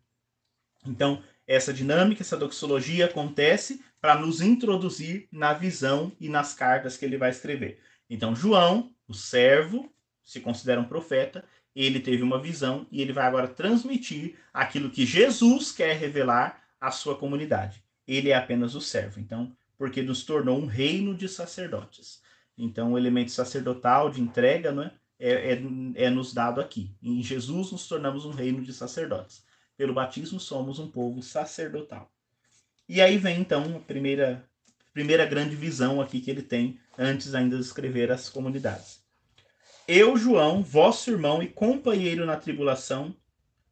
Então 0.88 1.22
essa 1.46 1.74
dinâmica, 1.74 2.22
essa 2.22 2.38
doxologia 2.38 3.06
acontece 3.06 3.84
para 4.00 4.16
nos 4.16 4.40
introduzir 4.40 5.28
na 5.34 5.54
visão 5.54 6.14
e 6.18 6.30
nas 6.30 6.54
cartas 6.54 6.96
que 6.96 7.04
ele 7.04 7.18
vai 7.18 7.30
escrever. 7.30 7.80
Então 8.10 8.34
João, 8.34 8.94
o 9.06 9.14
servo, 9.14 9.92
se 10.24 10.40
considera 10.40 10.80
um 10.80 10.86
profeta, 10.86 11.44
ele 11.76 12.00
teve 12.00 12.22
uma 12.22 12.42
visão 12.42 12.86
e 12.92 13.02
ele 13.02 13.14
vai 13.14 13.26
agora 13.26 13.48
transmitir 13.48 14.36
aquilo 14.54 14.90
que 14.90 15.06
Jesus 15.06 15.72
quer 15.72 15.96
revelar 15.96 16.62
à 16.80 16.92
sua 16.92 17.16
comunidade. 17.18 17.84
Ele 18.08 18.30
é 18.30 18.36
apenas 18.36 18.76
o 18.76 18.82
servo, 18.82 19.20
então, 19.20 19.56
porque 19.78 20.02
nos 20.02 20.24
tornou 20.24 20.60
um 20.60 20.66
reino 20.66 21.16
de 21.16 21.28
sacerdotes. 21.30 22.22
Então, 22.58 22.94
o 22.94 22.98
elemento 22.98 23.32
sacerdotal 23.32 24.10
de 24.10 24.22
entrega 24.22 24.72
né, 24.72 24.92
é, 25.20 25.54
é, 25.54 25.64
é 25.96 26.10
nos 26.10 26.34
dado 26.34 26.60
aqui. 26.60 26.92
Em 27.02 27.24
Jesus 27.24 27.72
nos 27.72 27.88
tornamos 27.88 28.26
um 28.26 28.32
reino 28.32 28.62
de 28.62 28.74
sacerdotes. 28.74 29.44
Pelo 29.78 29.94
batismo 29.94 30.40
somos 30.40 30.78
um 30.78 30.90
povo 30.90 31.24
sacerdotal. 31.24 32.12
E 32.88 33.02
aí 33.02 33.18
vem 33.18 33.40
então 33.40 33.78
a 33.78 33.80
primeira, 33.80 34.46
primeira 34.94 35.26
grande 35.26 35.56
visão 35.56 36.02
aqui 36.02 36.20
que 36.20 36.30
ele 36.30 36.42
tem 36.42 36.80
antes 36.98 37.34
ainda 37.34 37.56
de 37.56 37.64
escrever 37.64 38.12
as 38.12 38.30
comunidades. 38.30 39.01
Eu, 39.88 40.16
João, 40.16 40.64
vosso 40.64 41.10
irmão 41.10 41.42
e 41.42 41.48
companheiro 41.48 42.26
na 42.26 42.38
tribulação, 42.38 43.16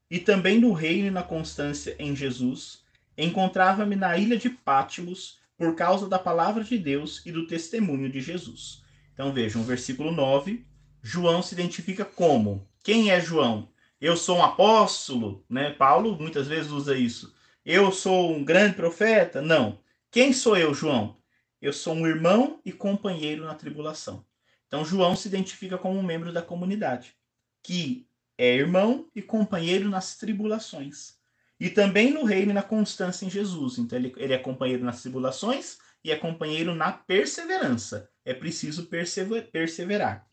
e 0.10 0.20
também 0.20 0.60
no 0.60 0.74
reino 0.74 1.07
e 1.07 1.12
na 1.12 1.22
constância 1.22 1.95
em 1.99 2.16
Jesus, 2.16 2.84
encontrava-me 3.18 3.95
na 3.95 4.18
ilha 4.18 4.38
de 4.38 4.49
Pátimos 4.49 5.39
por 5.55 5.76
causa 5.76 6.10
da 6.10 6.18
palavra 6.18 6.64
de 6.64 6.78
Deus 6.78 7.24
e 7.26 7.32
do 7.32 7.45
testemunho 7.45 8.10
de 8.10 8.22
Jesus. 8.22 8.82
Então 9.14 9.32
vejam, 9.32 9.62
versículo 9.62 10.12
9, 10.12 10.66
João 11.01 11.41
se 11.43 11.53
identifica 11.53 12.03
como? 12.03 12.68
Quem 12.84 13.12
é 13.12 13.22
João? 13.22 13.70
Eu 14.01 14.18
sou 14.18 14.38
um 14.38 14.43
apóstolo, 14.43 15.45
né? 15.49 15.72
Paulo 15.72 16.18
muitas 16.18 16.47
vezes 16.47 16.72
usa 16.72 16.97
isso. 16.97 17.36
Eu 17.66 17.91
sou 17.91 18.34
um 18.34 18.43
grande 18.43 18.76
profeta? 18.76 19.41
Não. 19.41 19.80
Quem 20.10 20.34
sou 20.34 20.57
eu, 20.57 20.74
João? 20.74 21.18
Eu 21.62 21.72
sou 21.74 21.93
um 21.93 22.07
irmão 22.07 22.60
e 22.66 22.72
companheiro 22.72 23.43
na 23.43 23.53
tribulação. 23.53 24.26
Então, 24.70 24.86
João 24.86 25.15
se 25.15 25.28
identifica 25.28 25.80
como 25.80 25.99
um 25.99 26.03
membro 26.03 26.32
da 26.32 26.43
comunidade, 26.43 27.15
que 27.63 28.07
é 28.38 28.55
irmão 28.55 29.09
e 29.15 29.22
companheiro 29.22 29.89
nas 29.89 30.15
tribulações. 30.15 31.17
E 31.59 31.72
também 31.72 32.13
no 32.13 32.24
reino 32.24 32.51
e 32.51 32.53
na 32.53 32.61
constância 32.61 33.26
em 33.26 33.32
Jesus. 33.32 33.80
Então, 33.80 33.97
ele, 33.97 34.13
ele 34.15 34.32
é 34.32 34.38
companheiro 34.38 34.84
nas 34.84 35.01
tribulações 35.01 35.80
e 36.03 36.11
é 36.11 36.15
companheiro 36.15 36.76
na 36.76 36.91
perseverança. 36.91 38.07
É 38.24 38.32
preciso 38.32 38.88
perseverar. 38.88 40.30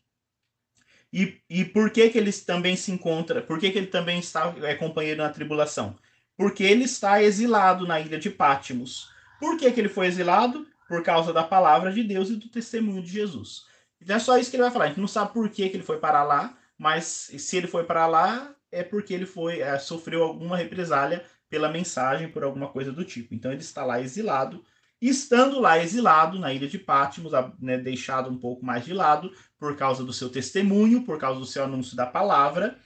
E, 1.11 1.41
e 1.49 1.65
por 1.65 1.89
que, 1.89 2.07
que 2.11 2.17
ele 2.19 2.31
também 2.31 2.75
se 2.75 2.91
encontra? 2.91 3.41
Por 3.41 3.59
que, 3.59 3.71
que 3.71 3.77
ele 3.79 3.87
também 3.87 4.19
está, 4.19 4.53
é 4.61 4.75
companheiro 4.75 5.23
na 5.23 5.29
tribulação? 5.29 5.95
Porque 6.37 6.63
ele 6.63 6.83
está 6.83 7.23
exilado 7.23 7.87
na 7.87 7.99
ilha 7.99 8.19
de 8.19 8.29
Pátimos. 8.29 9.09
Por 9.39 9.57
que, 9.57 9.71
que 9.71 9.79
ele 9.79 9.89
foi 9.89 10.05
exilado? 10.05 10.67
Por 10.87 11.01
causa 11.01 11.33
da 11.33 11.43
palavra 11.43 11.91
de 11.91 12.03
Deus 12.03 12.29
e 12.29 12.35
do 12.35 12.47
testemunho 12.49 13.01
de 13.01 13.09
Jesus. 13.09 13.65
Então 14.01 14.15
é 14.15 14.19
só 14.19 14.37
isso 14.37 14.49
que 14.49 14.55
ele 14.55 14.63
vai 14.63 14.71
falar. 14.71 14.85
A 14.85 14.87
gente 14.89 14.99
não 14.99 15.07
sabe 15.07 15.33
por 15.33 15.49
que, 15.49 15.69
que 15.69 15.77
ele 15.77 15.83
foi 15.83 15.97
parar 15.99 16.23
lá, 16.23 16.57
mas 16.77 17.31
se 17.37 17.57
ele 17.57 17.67
foi 17.67 17.83
parar 17.83 18.07
lá, 18.07 18.55
é 18.71 18.83
porque 18.83 19.13
ele 19.13 19.25
foi 19.25 19.59
é, 19.59 19.77
sofreu 19.79 20.23
alguma 20.23 20.57
represália 20.57 21.25
pela 21.49 21.69
mensagem, 21.69 22.29
por 22.29 22.43
alguma 22.43 22.67
coisa 22.67 22.91
do 22.91 23.05
tipo. 23.05 23.33
Então 23.33 23.51
ele 23.51 23.61
está 23.61 23.83
lá 23.83 24.01
exilado. 24.01 24.63
E 25.01 25.09
estando 25.09 25.59
lá 25.59 25.77
exilado 25.77 26.39
na 26.39 26.51
ilha 26.51 26.67
de 26.67 26.79
Patmos, 26.79 27.31
né, 27.59 27.77
deixado 27.77 28.29
um 28.29 28.37
pouco 28.37 28.65
mais 28.65 28.83
de 28.83 28.93
lado, 28.93 29.31
por 29.59 29.75
causa 29.75 30.03
do 30.03 30.11
seu 30.11 30.29
testemunho, 30.29 31.03
por 31.03 31.19
causa 31.19 31.39
do 31.39 31.45
seu 31.45 31.63
anúncio 31.63 31.95
da 31.95 32.05
palavra, 32.05 32.77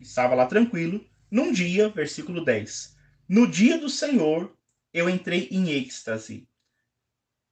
estava 0.00 0.34
lá 0.34 0.46
tranquilo. 0.46 1.04
Num 1.30 1.52
dia, 1.52 1.88
versículo 1.88 2.44
10: 2.44 2.96
No 3.28 3.48
dia 3.48 3.76
do 3.78 3.88
Senhor, 3.88 4.56
eu 4.92 5.10
entrei 5.10 5.48
em 5.50 5.70
êxtase, 5.70 6.48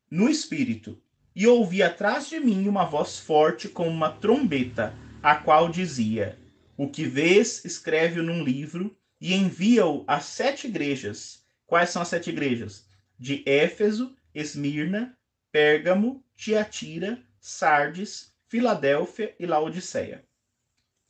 no 0.08 0.28
espírito, 0.28 1.01
e 1.34 1.46
ouvi 1.46 1.82
atrás 1.82 2.28
de 2.28 2.38
mim 2.38 2.68
uma 2.68 2.84
voz 2.84 3.18
forte 3.18 3.68
como 3.68 3.90
uma 3.90 4.10
trombeta, 4.10 4.94
a 5.22 5.34
qual 5.34 5.68
dizia: 5.68 6.38
O 6.76 6.88
que 6.88 7.04
vês, 7.04 7.64
escreve-o 7.64 8.22
num 8.22 8.42
livro 8.44 8.96
e 9.20 9.34
envia-o 9.34 10.04
às 10.06 10.24
sete 10.24 10.66
igrejas. 10.66 11.42
Quais 11.66 11.90
são 11.90 12.02
as 12.02 12.08
sete 12.08 12.30
igrejas? 12.30 12.86
De 13.18 13.42
Éfeso, 13.46 14.14
Esmirna, 14.34 15.16
Pérgamo, 15.50 16.22
Tiatira, 16.36 17.22
Sardes, 17.40 18.32
Filadélfia 18.48 19.34
e 19.38 19.46
Laodiceia. 19.46 20.24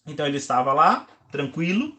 Então 0.06 0.26
ele 0.26 0.36
estava 0.36 0.72
lá, 0.72 1.06
tranquilo, 1.30 1.96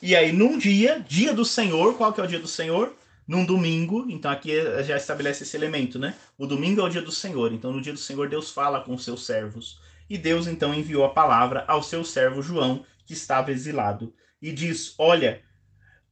e 0.00 0.14
aí 0.14 0.30
num 0.32 0.56
dia, 0.58 1.00
dia 1.00 1.32
do 1.32 1.44
Senhor, 1.44 1.96
qual 1.96 2.12
que 2.12 2.20
é 2.20 2.24
o 2.24 2.28
dia 2.28 2.38
do 2.38 2.48
Senhor? 2.48 2.94
Num 3.26 3.44
domingo, 3.44 4.06
então 4.08 4.30
aqui 4.30 4.52
já 4.84 4.96
estabelece 4.96 5.42
esse 5.42 5.56
elemento, 5.56 5.98
né? 5.98 6.14
O 6.38 6.46
domingo 6.46 6.80
é 6.80 6.84
o 6.84 6.88
dia 6.88 7.02
do 7.02 7.10
Senhor, 7.10 7.52
então 7.52 7.72
no 7.72 7.80
dia 7.80 7.92
do 7.92 7.98
Senhor 7.98 8.28
Deus 8.28 8.50
fala 8.50 8.80
com 8.80 8.94
os 8.94 9.04
seus 9.04 9.26
servos. 9.26 9.80
E 10.08 10.16
Deus 10.16 10.46
então 10.46 10.72
enviou 10.72 11.04
a 11.04 11.12
palavra 11.12 11.64
ao 11.66 11.82
seu 11.82 12.04
servo 12.04 12.40
João, 12.40 12.84
que 13.04 13.12
estava 13.12 13.50
exilado, 13.50 14.14
e 14.40 14.52
diz: 14.52 14.94
Olha, 14.98 15.42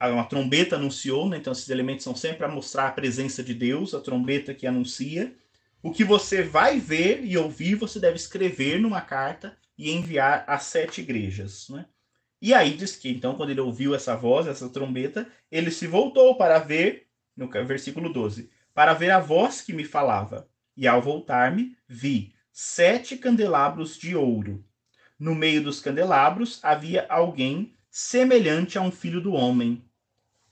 uma 0.00 0.24
trombeta 0.24 0.76
anunciou, 0.76 1.28
né? 1.28 1.36
então 1.36 1.52
esses 1.52 1.68
elementos 1.68 2.04
são 2.04 2.16
sempre 2.16 2.38
para 2.38 2.48
mostrar 2.48 2.88
a 2.88 2.92
presença 2.92 3.42
de 3.42 3.54
Deus, 3.54 3.94
a 3.94 4.00
trombeta 4.00 4.54
que 4.54 4.66
anuncia. 4.66 5.34
O 5.82 5.92
que 5.92 6.02
você 6.02 6.42
vai 6.42 6.80
ver 6.80 7.24
e 7.24 7.36
ouvir, 7.36 7.74
você 7.74 8.00
deve 8.00 8.16
escrever 8.16 8.80
numa 8.80 9.00
carta 9.00 9.56
e 9.76 9.90
enviar 9.90 10.44
às 10.46 10.64
sete 10.64 11.00
igrejas. 11.02 11.68
Né? 11.68 11.84
E 12.41 12.53
aí 12.53 12.74
diz 12.74 12.97
que, 12.97 13.09
então, 13.09 13.35
quando 13.37 13.51
ele 13.51 13.61
ouviu 13.61 13.95
essa 13.95 14.14
voz, 14.16 14.47
essa 14.47 14.68
trombeta, 14.68 15.26
ele 15.51 15.70
se 15.70 15.87
voltou 15.87 16.37
para 16.37 16.59
ver, 16.59 17.07
no 17.37 17.49
versículo 17.49 18.12
12, 18.12 18.51
para 18.74 18.93
ver 18.93 19.11
a 19.11 19.20
voz 19.20 19.61
que 19.61 19.72
me 19.72 19.85
falava. 19.85 20.49
E 20.76 20.87
ao 20.87 21.01
voltar-me, 21.01 21.76
vi 21.89 22.35
sete 22.53 23.16
candelabros 23.16 23.97
de 23.97 24.14
ouro. 24.14 24.64
No 25.18 25.35
meio 25.35 25.62
dos 25.62 25.80
candelabros 25.80 26.59
havia 26.62 27.07
alguém 27.09 27.74
semelhante 27.89 28.76
a 28.76 28.82
um 28.82 28.91
filho 28.91 29.20
do 29.20 29.32
homem. 29.32 29.82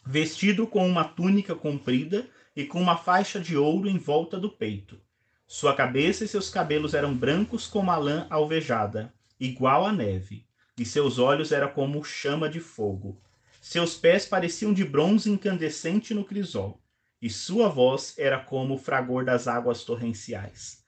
vestido 0.05 0.67
com 0.67 0.87
uma 0.87 1.05
túnica 1.05 1.55
comprida 1.55 2.29
e 2.55 2.65
com 2.65 2.81
uma 2.81 2.97
faixa 2.97 3.41
de 3.41 3.57
ouro 3.57 3.89
em 3.89 3.99
volta 3.99 4.39
do 4.39 4.51
peito. 4.51 5.01
Sua 5.47 5.75
cabeça 5.75 6.25
e 6.25 6.29
seus 6.29 6.49
cabelos 6.51 6.95
eram 6.95 7.15
brancos 7.15 7.67
como 7.67 7.91
a 7.91 7.97
lã 7.97 8.27
alvejada, 8.31 9.13
igual 9.39 9.87
à 9.87 9.93
neve, 9.93 10.47
e 10.79 10.85
seus 10.85 11.19
olhos 11.19 11.53
eram 11.53 11.69
como 11.69 12.03
chama 12.05 12.49
de 12.49 12.61
fogo. 12.61 13.17
Seus 13.61 13.95
pés 13.95 14.27
pareciam 14.27 14.73
de 14.73 14.85
bronze 14.85 15.31
incandescente 15.31 16.15
no 16.15 16.25
crisol, 16.25 16.81
e 17.21 17.31
sua 17.31 17.69
voz 17.69 18.15
era 18.19 18.39
como 18.39 18.75
o 18.75 18.79
fragor 18.79 19.25
das 19.25 19.47
águas 19.47 19.85
torrenciais. 19.85 20.85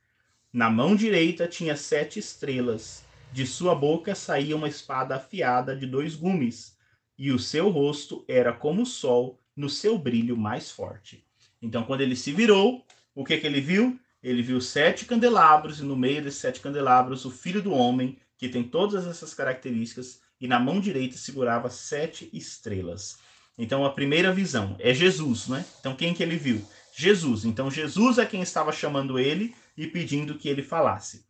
Na 0.53 0.71
mão 0.71 0.97
direita 0.97 1.47
tinha 1.47 1.77
sete 1.77 2.19
estrelas, 2.19 3.05
de 3.33 3.47
sua 3.47 3.75
boca 3.75 4.15
saía 4.15 4.57
uma 4.57 4.69
espada 4.69 5.17
afiada 5.17 5.77
de 5.77 5.87
dois 5.87 6.15
gumes, 6.15 6.77
e 7.19 7.31
o 7.31 7.39
seu 7.39 7.69
rosto 7.69 8.25
era 8.27 8.53
como 8.53 8.83
o 8.83 8.87
sol 8.87 9.41
no 9.57 9.69
seu 9.69 9.97
brilho 9.99 10.37
mais 10.37 10.71
forte. 10.71 11.25
Então, 11.63 11.85
quando 11.85 12.01
ele 12.01 12.17
se 12.17 12.33
virou, 12.33 12.85
o 13.15 13.25
que, 13.25 13.39
que 13.39 13.47
ele 13.47 13.61
viu? 13.61 13.99
Ele 14.23 14.43
viu 14.43 14.61
sete 14.61 15.05
candelabros, 15.05 15.81
e 15.81 15.85
no 15.85 15.97
meio 15.97 16.23
desses 16.23 16.41
sete 16.41 16.61
candelabros, 16.61 17.25
o 17.25 17.31
filho 17.31 17.63
do 17.63 17.73
homem, 17.73 18.19
que 18.45 18.53
tem 18.53 18.63
todas 18.63 19.07
essas 19.07 19.33
características, 19.33 20.21
e 20.39 20.47
na 20.47 20.61
mão 20.61 20.79
direita 20.79 21.17
segurava 21.17 21.71
sete 21.71 22.29
estrelas. 22.31 23.19
Então, 23.57 23.87
a 23.87 23.91
primeira 23.91 24.31
visão 24.31 24.77
é 24.79 24.93
Jesus, 24.93 25.49
né? 25.49 25.65
Então, 25.81 25.97
quem 25.97 26.13
que 26.13 26.23
ele 26.23 26.37
viu? 26.37 26.63
Jesus. 26.95 27.47
Então, 27.47 27.71
Jesus 27.71 28.19
é 28.19 28.27
quem 28.27 28.43
estava 28.43 28.71
chamando 28.71 29.19
ele 29.19 29.55
e 29.75 29.87
pedindo 29.87 30.35
que 30.35 30.47
ele 30.47 30.63
falasse. 30.63 31.25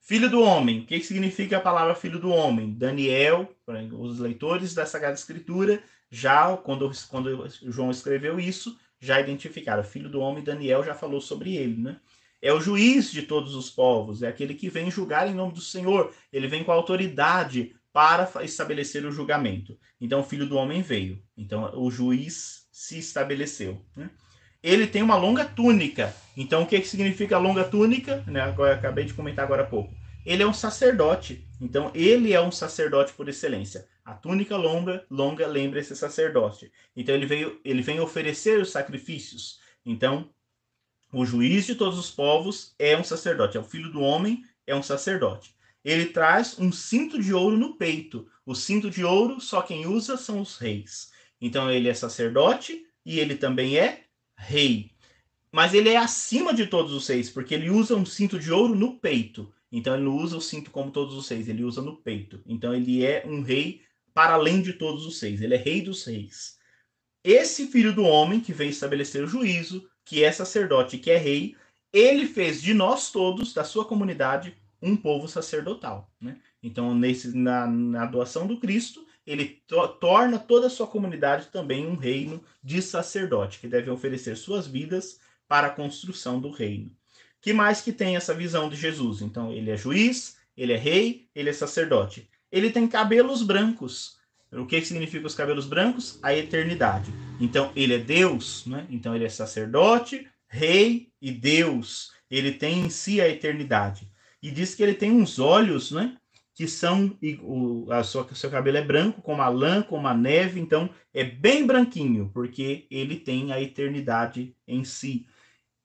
Filho 0.00 0.30
do 0.30 0.40
homem, 0.40 0.80
o 0.80 0.86
que 0.86 1.02
significa 1.02 1.56
a 1.56 1.60
palavra 1.60 1.96
filho 1.96 2.20
do 2.20 2.30
homem? 2.30 2.72
Daniel, 2.72 3.52
os 3.98 4.20
leitores 4.20 4.72
da 4.72 4.86
Sagrada 4.86 5.14
Escritura, 5.14 5.82
já 6.10 6.56
quando, 6.56 6.92
quando 7.08 7.48
João 7.62 7.90
escreveu 7.90 8.38
isso, 8.38 8.78
já 9.00 9.20
identificaram. 9.20 9.82
Filho 9.82 10.08
do 10.08 10.20
homem, 10.20 10.44
Daniel 10.44 10.84
já 10.84 10.94
falou 10.94 11.20
sobre 11.20 11.56
ele, 11.56 11.82
né? 11.82 12.00
É 12.42 12.52
o 12.52 12.60
juiz 12.60 13.12
de 13.12 13.22
todos 13.22 13.54
os 13.54 13.70
povos, 13.70 14.24
é 14.24 14.26
aquele 14.26 14.54
que 14.54 14.68
vem 14.68 14.90
julgar 14.90 15.28
em 15.28 15.34
nome 15.34 15.52
do 15.52 15.60
Senhor. 15.60 16.12
Ele 16.32 16.48
vem 16.48 16.64
com 16.64 16.72
autoridade 16.72 17.72
para 17.92 18.28
estabelecer 18.42 19.04
o 19.06 19.12
julgamento. 19.12 19.78
Então, 20.00 20.20
o 20.20 20.24
filho 20.24 20.46
do 20.46 20.56
homem 20.56 20.82
veio. 20.82 21.22
Então, 21.36 21.70
o 21.74 21.88
juiz 21.88 22.66
se 22.72 22.98
estabeleceu. 22.98 23.80
Né? 23.94 24.10
Ele 24.60 24.88
tem 24.88 25.02
uma 25.02 25.16
longa 25.16 25.44
túnica. 25.44 26.12
Então, 26.36 26.62
o 26.62 26.66
que, 26.66 26.80
que 26.80 26.88
significa 26.88 27.38
longa 27.38 27.62
túnica? 27.62 28.24
Né? 28.26 28.40
Acabei 28.40 29.04
de 29.04 29.14
comentar 29.14 29.44
agora 29.44 29.62
há 29.62 29.66
pouco. 29.66 29.94
Ele 30.26 30.42
é 30.42 30.46
um 30.46 30.54
sacerdote. 30.54 31.46
Então, 31.60 31.92
ele 31.94 32.32
é 32.32 32.40
um 32.40 32.50
sacerdote 32.50 33.12
por 33.12 33.28
excelência. 33.28 33.86
A 34.04 34.14
túnica 34.14 34.56
longa, 34.56 35.04
longa 35.08 35.46
lembra 35.46 35.78
esse 35.78 35.94
sacerdote. 35.94 36.72
Então, 36.96 37.14
ele, 37.14 37.26
veio, 37.26 37.60
ele 37.64 37.82
vem 37.82 38.00
oferecer 38.00 38.60
os 38.60 38.70
sacrifícios. 38.70 39.60
Então, 39.84 40.28
o 41.12 41.24
juiz 41.26 41.66
de 41.66 41.74
todos 41.74 41.98
os 41.98 42.10
povos 42.10 42.74
é 42.78 42.96
um 42.96 43.04
sacerdote. 43.04 43.56
É 43.56 43.60
o 43.60 43.64
filho 43.64 43.90
do 43.90 44.00
homem, 44.00 44.44
é 44.66 44.74
um 44.74 44.82
sacerdote 44.82 45.54
ele 45.84 46.06
traz 46.06 46.58
um 46.58 46.70
cinto 46.70 47.20
de 47.20 47.34
ouro 47.34 47.56
no 47.56 47.74
peito. 47.76 48.26
O 48.46 48.54
cinto 48.54 48.90
de 48.90 49.04
ouro, 49.04 49.40
só 49.40 49.62
quem 49.62 49.86
usa 49.86 50.16
são 50.16 50.40
os 50.40 50.56
reis. 50.56 51.10
Então 51.40 51.70
ele 51.70 51.88
é 51.88 51.94
sacerdote 51.94 52.86
e 53.04 53.18
ele 53.18 53.34
também 53.34 53.76
é 53.76 54.04
rei. 54.36 54.92
Mas 55.50 55.74
ele 55.74 55.90
é 55.90 55.96
acima 55.96 56.54
de 56.54 56.66
todos 56.66 56.92
os 56.92 57.06
reis, 57.06 57.28
porque 57.28 57.54
ele 57.54 57.68
usa 57.68 57.94
um 57.94 58.06
cinto 58.06 58.38
de 58.38 58.50
ouro 58.50 58.74
no 58.74 58.98
peito. 58.98 59.52
Então 59.70 59.94
ele 59.94 60.04
não 60.04 60.16
usa 60.16 60.36
o 60.36 60.40
cinto 60.40 60.70
como 60.70 60.90
todos 60.90 61.14
os 61.14 61.28
reis, 61.28 61.48
ele 61.48 61.64
usa 61.64 61.82
no 61.82 61.96
peito. 61.96 62.40
Então 62.46 62.74
ele 62.74 63.04
é 63.04 63.24
um 63.26 63.42
rei 63.42 63.82
para 64.14 64.34
além 64.34 64.62
de 64.62 64.74
todos 64.74 65.06
os 65.06 65.20
reis, 65.20 65.40
ele 65.40 65.54
é 65.54 65.58
rei 65.58 65.80
dos 65.80 66.04
reis. 66.04 66.58
Esse 67.24 67.66
filho 67.68 67.94
do 67.94 68.02
homem 68.02 68.40
que 68.40 68.52
veio 68.52 68.70
estabelecer 68.70 69.22
o 69.24 69.28
juízo, 69.28 69.88
que 70.04 70.24
é 70.24 70.32
sacerdote, 70.32 70.98
que 70.98 71.10
é 71.10 71.16
rei, 71.16 71.56
ele 71.92 72.26
fez 72.26 72.60
de 72.60 72.72
nós 72.72 73.10
todos, 73.10 73.52
da 73.52 73.64
sua 73.64 73.84
comunidade, 73.84 74.56
um 74.80 74.96
povo 74.96 75.28
sacerdotal. 75.28 76.10
Né? 76.20 76.36
Então, 76.62 76.94
nesse, 76.94 77.36
na, 77.36 77.66
na 77.66 78.06
doação 78.06 78.46
do 78.46 78.58
Cristo, 78.58 79.06
ele 79.26 79.62
to 79.66 79.88
torna 80.00 80.38
toda 80.38 80.66
a 80.66 80.70
sua 80.70 80.86
comunidade 80.86 81.46
também 81.46 81.86
um 81.86 81.94
reino 81.94 82.42
de 82.62 82.82
sacerdote, 82.82 83.58
que 83.60 83.68
deve 83.68 83.90
oferecer 83.90 84.36
suas 84.36 84.66
vidas 84.66 85.20
para 85.46 85.68
a 85.68 85.70
construção 85.70 86.40
do 86.40 86.50
reino. 86.50 86.90
Que 87.40 87.52
mais 87.52 87.80
que 87.80 87.92
tem 87.92 88.16
essa 88.16 88.34
visão 88.34 88.68
de 88.68 88.76
Jesus? 88.76 89.20
Então, 89.20 89.52
ele 89.52 89.70
é 89.70 89.76
juiz, 89.76 90.36
ele 90.56 90.72
é 90.72 90.76
rei, 90.76 91.28
ele 91.34 91.50
é 91.50 91.52
sacerdote. 91.52 92.28
Ele 92.50 92.70
tem 92.70 92.86
cabelos 92.86 93.42
brancos. 93.42 94.18
O 94.52 94.66
que 94.66 94.80
significa 94.82 95.26
os 95.26 95.34
cabelos 95.34 95.66
brancos? 95.66 96.18
A 96.22 96.34
eternidade. 96.34 97.10
Então, 97.40 97.72
ele 97.74 97.94
é 97.94 97.98
Deus, 97.98 98.66
né? 98.66 98.86
Então, 98.90 99.14
ele 99.14 99.24
é 99.24 99.28
sacerdote, 99.28 100.28
rei 100.46 101.10
e 101.20 101.32
Deus. 101.32 102.12
Ele 102.30 102.52
tem 102.52 102.80
em 102.80 102.90
si 102.90 103.20
a 103.20 103.28
eternidade 103.28 104.12
e 104.42 104.50
diz 104.50 104.74
que 104.74 104.82
ele 104.82 104.94
tem 104.94 105.12
uns 105.12 105.38
olhos, 105.38 105.92
né? 105.92 106.16
Que 106.54 106.66
são, 106.66 107.16
o, 107.42 107.86
a 107.90 108.02
sua, 108.02 108.28
seu 108.34 108.50
cabelo 108.50 108.76
é 108.76 108.82
branco, 108.82 109.22
como 109.22 109.40
a 109.40 109.48
lã, 109.48 109.82
como 109.82 110.06
a 110.08 110.14
neve, 110.14 110.60
então 110.60 110.90
é 111.14 111.24
bem 111.24 111.66
branquinho, 111.66 112.30
porque 112.34 112.86
ele 112.90 113.16
tem 113.16 113.52
a 113.52 113.60
eternidade 113.60 114.54
em 114.66 114.84
si. 114.84 115.26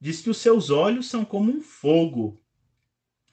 Diz 0.02 0.22
que 0.22 0.30
os 0.30 0.38
seus 0.38 0.70
olhos 0.70 1.08
são 1.08 1.24
como 1.24 1.52
um 1.52 1.62
fogo. 1.62 2.42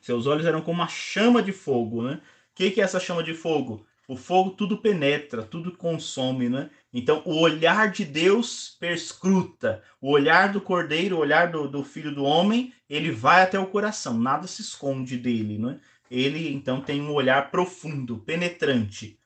Seus 0.00 0.26
olhos 0.26 0.46
eram 0.46 0.60
como 0.60 0.80
uma 0.80 0.88
chama 0.88 1.42
de 1.42 1.52
fogo, 1.52 2.02
né? 2.02 2.20
O 2.52 2.54
que, 2.54 2.70
que 2.70 2.80
é 2.80 2.84
essa 2.84 3.00
chama 3.00 3.22
de 3.22 3.34
fogo? 3.34 3.84
O 4.06 4.16
fogo 4.16 4.50
tudo 4.50 4.78
penetra, 4.78 5.42
tudo 5.42 5.76
consome, 5.76 6.48
né? 6.48 6.70
Então, 6.92 7.22
o 7.24 7.40
olhar 7.40 7.90
de 7.90 8.04
Deus 8.04 8.76
perscruta, 8.78 9.82
o 10.00 10.10
olhar 10.10 10.52
do 10.52 10.60
cordeiro, 10.60 11.16
o 11.16 11.20
olhar 11.20 11.50
do, 11.50 11.66
do 11.66 11.82
filho 11.82 12.14
do 12.14 12.22
homem, 12.22 12.72
ele 12.88 13.10
vai 13.10 13.42
até 13.42 13.58
o 13.58 13.66
coração, 13.66 14.18
nada 14.18 14.46
se 14.46 14.62
esconde 14.62 15.16
dele, 15.16 15.58
né? 15.58 15.80
Ele, 16.10 16.52
então, 16.52 16.80
tem 16.80 17.00
um 17.00 17.12
olhar 17.12 17.50
profundo, 17.50 18.18
penetrante. 18.18 19.18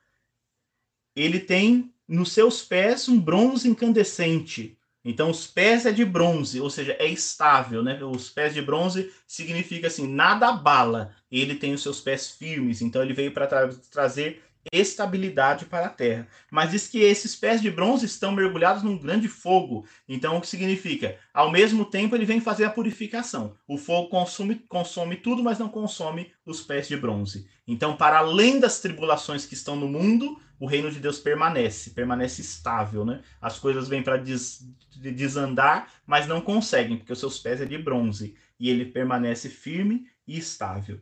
Ele 1.14 1.40
tem 1.40 1.92
nos 2.06 2.32
seus 2.32 2.62
pés 2.62 3.08
um 3.08 3.20
bronze 3.20 3.68
incandescente. 3.68 4.78
Então, 5.04 5.30
os 5.30 5.46
pés 5.46 5.86
é 5.86 5.92
de 5.92 6.04
bronze, 6.04 6.60
ou 6.60 6.68
seja, 6.68 6.96
é 6.98 7.06
estável, 7.06 7.82
né? 7.82 8.02
Os 8.04 8.30
pés 8.30 8.52
de 8.52 8.60
bronze 8.60 9.12
significa 9.26 9.86
assim, 9.86 10.06
nada 10.06 10.48
abala. 10.48 11.14
Ele 11.30 11.54
tem 11.54 11.72
os 11.72 11.82
seus 11.82 12.00
pés 12.00 12.30
firmes, 12.30 12.82
então 12.82 13.02
ele 13.02 13.14
veio 13.14 13.32
para 13.32 13.46
tra 13.46 13.68
trazer 13.90 14.42
estabilidade 14.72 15.64
para 15.64 15.86
a 15.86 15.90
terra. 15.90 16.26
Mas 16.50 16.70
diz 16.70 16.88
que 16.88 16.98
esses 16.98 17.34
pés 17.36 17.60
de 17.60 17.70
bronze 17.70 18.06
estão 18.06 18.32
mergulhados 18.32 18.82
num 18.82 18.98
grande 18.98 19.28
fogo. 19.28 19.86
Então, 20.08 20.36
o 20.36 20.40
que 20.40 20.46
significa? 20.46 21.18
Ao 21.32 21.50
mesmo 21.50 21.84
tempo, 21.84 22.14
ele 22.14 22.24
vem 22.24 22.40
fazer 22.40 22.64
a 22.64 22.70
purificação. 22.70 23.54
O 23.66 23.78
fogo 23.78 24.08
consome, 24.08 24.56
consome 24.68 25.16
tudo, 25.16 25.42
mas 25.42 25.58
não 25.58 25.68
consome 25.68 26.32
os 26.44 26.62
pés 26.62 26.88
de 26.88 26.96
bronze. 26.96 27.48
Então, 27.66 27.96
para 27.96 28.18
além 28.18 28.58
das 28.58 28.80
tribulações 28.80 29.44
que 29.44 29.54
estão 29.54 29.76
no 29.76 29.88
mundo, 29.88 30.40
o 30.58 30.66
reino 30.66 30.90
de 30.90 30.98
Deus 30.98 31.18
permanece, 31.18 31.90
permanece 31.90 32.40
estável, 32.40 33.04
né? 33.04 33.22
As 33.40 33.58
coisas 33.58 33.88
vêm 33.88 34.02
para 34.02 34.16
des, 34.16 34.66
desandar, 34.96 35.92
mas 36.06 36.26
não 36.26 36.40
conseguem, 36.40 36.96
porque 36.96 37.12
os 37.12 37.20
seus 37.20 37.38
pés 37.38 37.60
é 37.60 37.64
de 37.64 37.78
bronze. 37.78 38.34
E 38.58 38.68
ele 38.68 38.86
permanece 38.86 39.48
firme 39.48 40.06
e 40.26 40.36
estável. 40.36 41.00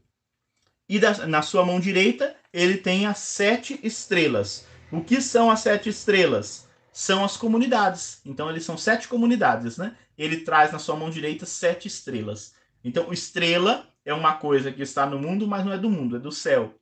E 0.89 0.99
da, 0.99 1.27
na 1.27 1.43
sua 1.43 1.65
mão 1.65 1.81
direita 1.81 2.37
ele 2.53 2.79
tem 2.79 3.07
as 3.07 3.19
sete 3.19 3.79
estrelas. 3.83 4.67
O 4.91 5.03
que 5.03 5.21
são 5.21 5.51
as 5.51 5.61
sete 5.61 5.89
estrelas? 5.89 6.69
São 6.93 7.25
as 7.25 7.37
comunidades. 7.37 8.21
Então, 8.25 8.49
eles 8.49 8.65
são 8.65 8.79
sete 8.79 9.09
comunidades, 9.09 9.77
né? 9.77 9.95
Ele 10.17 10.39
traz 10.39 10.73
na 10.73 10.79
sua 10.79 10.97
mão 10.97 11.11
direita 11.11 11.45
sete 11.45 11.87
estrelas. 11.87 12.55
Então, 12.83 13.13
estrela 13.13 13.87
é 14.05 14.15
uma 14.15 14.35
coisa 14.35 14.73
que 14.73 14.81
está 14.81 15.05
no 15.05 15.19
mundo, 15.19 15.47
mas 15.47 15.65
não 15.65 15.73
é 15.73 15.79
do 15.79 15.91
mundo, 15.91 16.17
é 16.17 16.19
do 16.19 16.33
céu. 16.33 16.75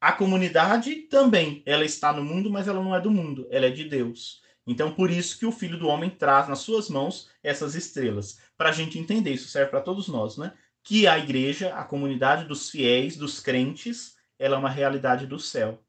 A 0.00 0.12
comunidade 0.12 0.94
também, 1.08 1.62
ela 1.66 1.84
está 1.84 2.12
no 2.12 2.22
mundo, 2.22 2.50
mas 2.50 2.68
ela 2.68 2.82
não 2.82 2.94
é 2.94 3.00
do 3.00 3.10
mundo, 3.10 3.48
ela 3.50 3.66
é 3.66 3.70
de 3.70 3.84
Deus. 3.84 4.42
Então, 4.66 4.92
por 4.92 5.10
isso 5.10 5.38
que 5.38 5.46
o 5.46 5.52
Filho 5.52 5.78
do 5.78 5.88
Homem 5.88 6.10
traz 6.10 6.48
nas 6.48 6.60
suas 6.60 6.88
mãos 6.88 7.28
essas 7.42 7.74
estrelas. 7.74 8.38
Para 8.56 8.68
a 8.68 8.72
gente 8.72 8.98
entender, 8.98 9.32
isso 9.32 9.48
serve 9.48 9.70
para 9.70 9.80
todos 9.80 10.06
nós, 10.06 10.36
né? 10.36 10.52
Que 10.82 11.06
a 11.06 11.18
igreja, 11.18 11.74
a 11.74 11.84
comunidade 11.84 12.44
dos 12.44 12.70
fiéis, 12.70 13.16
dos 13.16 13.40
crentes, 13.40 14.16
ela 14.38 14.56
é 14.56 14.58
uma 14.58 14.70
realidade 14.70 15.26
do 15.26 15.38
céu. 15.38 15.82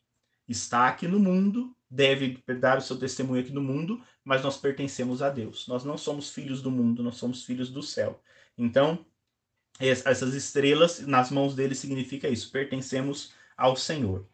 Está 0.48 0.88
aqui 0.88 1.08
no 1.08 1.20
mundo, 1.20 1.76
deve 1.90 2.44
dar 2.60 2.78
o 2.78 2.82
seu 2.82 2.98
testemunho 2.98 3.42
aqui 3.42 3.52
no 3.52 3.62
mundo, 3.62 4.04
mas 4.24 4.44
nós 4.44 4.58
pertencemos 4.58 5.22
a 5.22 5.30
Deus. 5.30 5.68
Nós 5.68 5.84
não 5.84 5.98
somos 5.98 6.30
filhos 6.30 6.62
do 6.62 6.70
mundo, 6.70 7.02
nós 7.02 7.16
somos 7.16 7.44
filhos 7.44 7.70
do 7.70 7.82
céu. 7.82 8.22
Então, 8.58 9.06
essas 9.80 10.34
estrelas 10.34 11.00
nas 11.00 11.32
mãos 11.32 11.56
dele 11.56 11.74
significa 11.74 12.30
isso, 12.30 12.52
pertencemos 12.52 13.34
ao 13.58 13.76
Senhor. 13.76 14.28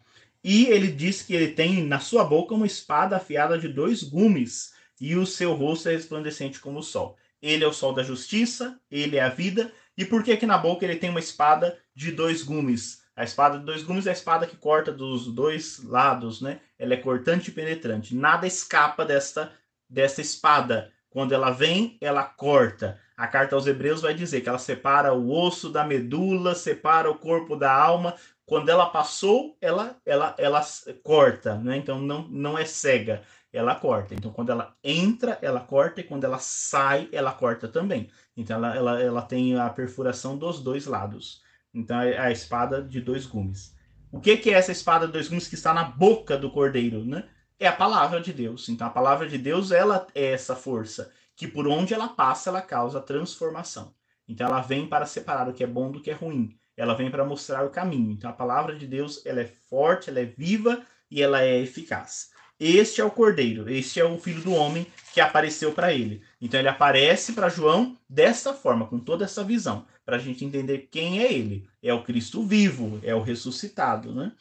E 0.44 0.66
ele 0.68 0.92
diz 0.92 1.22
que 1.22 1.34
ele 1.34 1.54
tem 1.54 1.84
na 1.84 2.00
sua 2.00 2.24
boca 2.24 2.54
uma 2.54 2.66
espada 2.66 3.18
afiada 3.18 3.58
de 3.58 3.68
dois 3.68 4.04
gumes, 4.04 4.74
e 5.00 5.16
o 5.16 5.26
seu 5.26 5.54
rosto 5.54 5.90
é 5.90 5.94
resplandecente 5.94 6.60
como 6.60 6.80
o 6.80 6.84
sol. 6.84 7.18
Ele 7.42 7.64
é 7.64 7.68
o 7.68 7.74
sol 7.74 7.94
da 7.94 8.04
justiça, 8.04 8.80
ele 8.92 9.16
é 9.16 9.22
a 9.22 9.30
vida. 9.30 9.72
E 10.00 10.06
por 10.06 10.24
que 10.24 10.38
que 10.38 10.46
na 10.46 10.58
boca 10.58 10.86
ele 10.86 10.96
tem 10.96 11.10
uma 11.10 11.20
espada 11.20 11.78
de 11.94 12.10
dois 12.10 12.42
gumes? 12.42 13.04
A 13.18 13.26
espada 13.26 13.60
de 13.60 13.66
dois 13.66 13.84
gumes 13.84 14.08
é 14.08 14.12
a 14.12 14.14
espada 14.14 14.48
que 14.48 14.56
corta 14.56 14.94
dos 14.94 15.28
dois 15.28 15.84
lados, 15.84 16.40
né? 16.40 16.62
Ela 16.80 16.94
é 16.94 16.98
cortante 16.98 17.50
e 17.50 17.54
penetrante. 17.54 18.16
Nada 18.16 18.48
escapa 18.48 19.04
desta 19.04 19.52
dessa 19.90 20.22
espada. 20.22 20.90
Quando 21.10 21.34
ela 21.34 21.52
vem, 21.52 21.98
ela 22.00 22.24
corta. 22.24 22.98
A 23.18 23.28
carta 23.28 23.58
aos 23.58 23.68
Hebreus 23.68 24.02
vai 24.02 24.14
dizer 24.14 24.40
que 24.40 24.48
ela 24.48 24.58
separa 24.58 25.14
o 25.14 25.30
osso 25.34 25.70
da 25.70 25.84
medula, 25.84 26.56
separa 26.56 27.12
o 27.12 27.18
corpo 27.18 27.58
da 27.58 27.74
alma. 27.74 28.16
Quando 28.46 28.70
ela 28.70 28.86
passou, 28.86 29.58
ela 29.60 29.98
ela 30.06 30.34
ela 30.38 30.66
corta, 31.04 31.56
né? 31.56 31.76
Então 31.76 32.00
não 32.00 32.26
não 32.30 32.58
é 32.58 32.64
cega, 32.64 33.22
ela 33.52 33.76
corta. 33.76 34.14
Então 34.14 34.32
quando 34.32 34.52
ela 34.52 34.76
entra, 34.84 35.38
ela 35.42 35.60
corta 35.60 36.02
e 36.02 36.04
quando 36.04 36.24
ela 36.24 36.40
sai, 36.40 37.10
ela 37.12 37.32
corta 37.32 37.68
também. 37.68 38.10
Então 38.36 38.58
ela 38.58 38.76
ela, 38.76 39.02
ela 39.02 39.22
tem 39.22 39.58
a 39.58 39.70
perfuração 39.70 40.38
dos 40.38 40.62
dois 40.62 40.86
lados. 40.86 41.42
Então 41.74 42.02
é 42.02 42.18
a 42.18 42.32
espada 42.32 42.82
de 42.82 43.02
dois 43.02 43.26
gumes. 43.26 43.76
O 44.12 44.20
que, 44.20 44.38
que 44.38 44.50
é 44.50 44.54
essa 44.54 44.72
espada 44.72 45.06
de 45.06 45.14
dois 45.14 45.28
gumes 45.28 45.48
que 45.48 45.56
está 45.56 45.74
na 45.74 45.84
boca 45.84 46.38
do 46.38 46.52
cordeiro, 46.52 47.06
né? 47.06 47.30
É 47.60 47.68
a 47.68 47.76
palavra 47.76 48.22
de 48.22 48.34
Deus. 48.34 48.70
Então 48.70 48.88
a 48.88 48.92
palavra 48.92 49.28
de 49.28 49.38
Deus 49.38 49.72
ela 49.72 50.08
é 50.16 50.32
essa 50.32 50.56
força 50.56 51.12
que 51.36 51.48
por 51.48 51.68
onde 51.68 51.94
ela 51.94 52.10
passa 52.10 52.50
ela 52.50 52.62
causa 52.62 53.00
transformação. 53.00 53.94
Então 54.28 54.48
ela 54.48 54.62
vem 54.62 54.88
para 54.88 55.06
separar 55.06 55.48
o 55.48 55.54
que 55.54 55.64
é 55.64 55.68
bom 55.68 55.92
do 55.92 56.02
que 56.02 56.12
é 56.12 56.14
ruim. 56.14 56.56
Ela 56.76 56.94
vem 56.94 57.10
para 57.10 57.26
mostrar 57.26 57.66
o 57.66 57.70
caminho. 57.70 58.12
Então 58.12 58.30
a 58.30 58.34
palavra 58.34 58.76
de 58.76 58.86
Deus 58.86 59.26
ela 59.26 59.42
é 59.42 59.46
forte, 59.46 60.10
ela 60.10 60.20
é 60.20 60.26
viva 60.26 60.84
e 61.10 61.22
ela 61.22 61.42
é 61.42 61.58
eficaz. 61.58 62.32
Este 62.60 63.00
é 63.00 63.06
o 63.06 63.12
Cordeiro, 63.12 63.70
este 63.70 64.02
é 64.02 64.04
o 64.04 64.20
Filho 64.20 64.42
do 64.42 64.52
Homem 64.52 64.86
que 65.14 65.22
apareceu 65.22 65.72
para 65.72 65.94
ele. 65.94 66.22
Então 66.42 66.60
ele 66.60 66.68
aparece 66.68 67.32
para 67.32 67.48
João 67.48 67.98
desta 68.10 68.54
forma, 68.54 68.86
com 68.86 69.00
toda 69.00 69.24
essa 69.24 69.44
visão, 69.44 69.88
para 70.06 70.18
a 70.18 70.20
gente 70.20 70.44
entender 70.44 70.90
quem 70.92 71.22
é 71.22 71.32
ele. 71.32 71.68
É 71.82 71.94
o 71.94 72.04
Cristo 72.04 72.44
vivo, 72.44 73.00
é 73.02 73.16
o 73.16 73.22
ressuscitado, 73.22 74.14
né? 74.14 74.34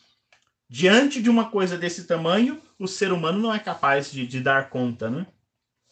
Diante 0.68 1.22
de 1.22 1.30
uma 1.30 1.48
coisa 1.48 1.78
desse 1.78 2.04
tamanho, 2.04 2.60
o 2.78 2.88
ser 2.88 3.12
humano 3.12 3.38
não 3.38 3.54
é 3.54 3.58
capaz 3.58 4.10
de, 4.10 4.26
de 4.26 4.40
dar 4.40 4.68
conta, 4.68 5.08
né? 5.08 5.26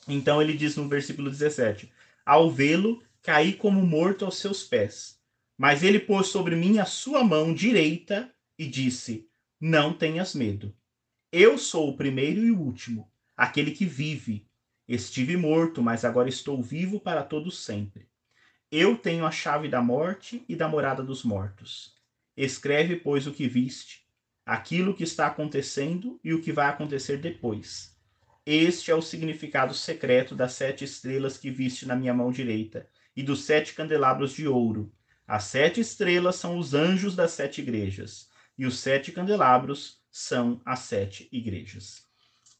Então 0.08 0.42
ele 0.42 0.56
diz 0.56 0.76
no 0.76 0.88
versículo 0.88 1.30
17: 1.30 1.90
Ao 2.24 2.50
vê-lo, 2.50 3.02
caí 3.22 3.52
como 3.52 3.86
morto 3.86 4.24
aos 4.24 4.38
seus 4.38 4.64
pés. 4.64 5.18
Mas 5.56 5.82
ele 5.82 5.98
pôs 5.98 6.26
sobre 6.26 6.54
mim 6.54 6.78
a 6.78 6.84
sua 6.84 7.24
mão 7.24 7.54
direita 7.54 8.30
e 8.58 8.66
disse: 8.66 9.28
Não 9.60 9.92
tenhas 9.92 10.34
medo. 10.34 10.74
Eu 11.32 11.58
sou 11.58 11.88
o 11.88 11.96
primeiro 11.96 12.40
e 12.40 12.52
o 12.52 12.60
último, 12.60 13.10
aquele 13.36 13.72
que 13.72 13.84
vive. 13.84 14.48
Estive 14.86 15.36
morto, 15.36 15.82
mas 15.82 16.04
agora 16.04 16.28
estou 16.28 16.62
vivo 16.62 17.00
para 17.00 17.24
todo 17.24 17.50
sempre. 17.50 18.08
Eu 18.70 18.96
tenho 18.96 19.26
a 19.26 19.30
chave 19.30 19.68
da 19.68 19.82
morte 19.82 20.44
e 20.48 20.54
da 20.54 20.68
morada 20.68 21.02
dos 21.02 21.24
mortos. 21.24 21.96
Escreve, 22.36 22.96
pois, 22.96 23.26
o 23.26 23.32
que 23.32 23.48
viste, 23.48 24.06
aquilo 24.44 24.94
que 24.94 25.02
está 25.02 25.26
acontecendo 25.26 26.20
e 26.22 26.32
o 26.32 26.40
que 26.40 26.52
vai 26.52 26.68
acontecer 26.68 27.16
depois. 27.16 27.96
Este 28.44 28.92
é 28.92 28.94
o 28.94 29.02
significado 29.02 29.74
secreto 29.74 30.36
das 30.36 30.52
sete 30.52 30.84
estrelas 30.84 31.36
que 31.36 31.50
viste 31.50 31.86
na 31.86 31.96
minha 31.96 32.14
mão 32.14 32.30
direita 32.30 32.88
e 33.16 33.22
dos 33.22 33.42
sete 33.42 33.74
candelabros 33.74 34.32
de 34.32 34.46
ouro. 34.46 34.92
As 35.26 35.44
sete 35.44 35.80
estrelas 35.80 36.36
são 36.36 36.56
os 36.56 36.72
anjos 36.72 37.16
das 37.16 37.32
sete 37.32 37.60
igrejas, 37.60 38.30
e 38.56 38.64
os 38.64 38.78
sete 38.78 39.10
candelabros 39.10 39.95
são 40.16 40.62
as 40.64 40.78
sete 40.78 41.28
igrejas. 41.30 42.02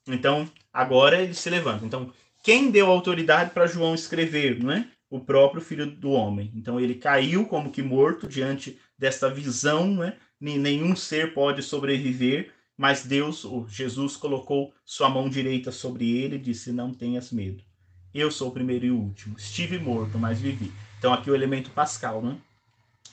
Então, 0.07 0.47
agora 0.71 1.23
ele 1.23 1.33
se 1.33 1.49
levanta. 1.49 1.87
Então, 1.87 2.13
quem 2.43 2.71
deu 2.71 2.91
autoridade 2.91 3.51
para 3.51 3.67
João 3.67 3.95
escrever, 3.95 4.63
não 4.63 4.71
é? 4.71 4.87
O 5.09 5.21
próprio 5.21 5.63
filho 5.63 5.87
do 5.87 6.11
homem. 6.11 6.53
Então, 6.55 6.79
ele 6.79 6.97
caiu 6.97 7.47
como 7.47 7.73
que 7.73 7.83
morto 7.83 8.29
diante 8.29 8.79
desta 8.99 9.31
visão, 9.31 9.87
não 9.87 10.05
é? 10.05 10.19
Nenhum 10.39 10.95
ser 10.95 11.33
pode 11.33 11.63
sobreviver, 11.63 12.53
mas 12.77 13.07
Deus, 13.07 13.47
Jesus, 13.69 14.17
colocou 14.17 14.75
sua 14.85 15.09
mão 15.09 15.27
direita 15.27 15.73
sobre 15.73 16.15
ele 16.15 16.37
e 16.37 16.41
disse: 16.41 16.71
Não 16.71 16.93
tenhas 16.93 17.33
medo. 17.33 17.65
Eu 18.13 18.31
sou 18.31 18.49
o 18.49 18.53
primeiro 18.53 18.85
e 18.85 18.91
o 18.91 18.99
último. 18.99 19.39
Estive 19.39 19.79
morto, 19.79 20.19
mas 20.19 20.39
vivi. 20.39 20.71
Então, 20.99 21.11
aqui 21.11 21.31
o 21.31 21.35
elemento 21.35 21.71
pascal, 21.71 22.21
né? 22.21 22.37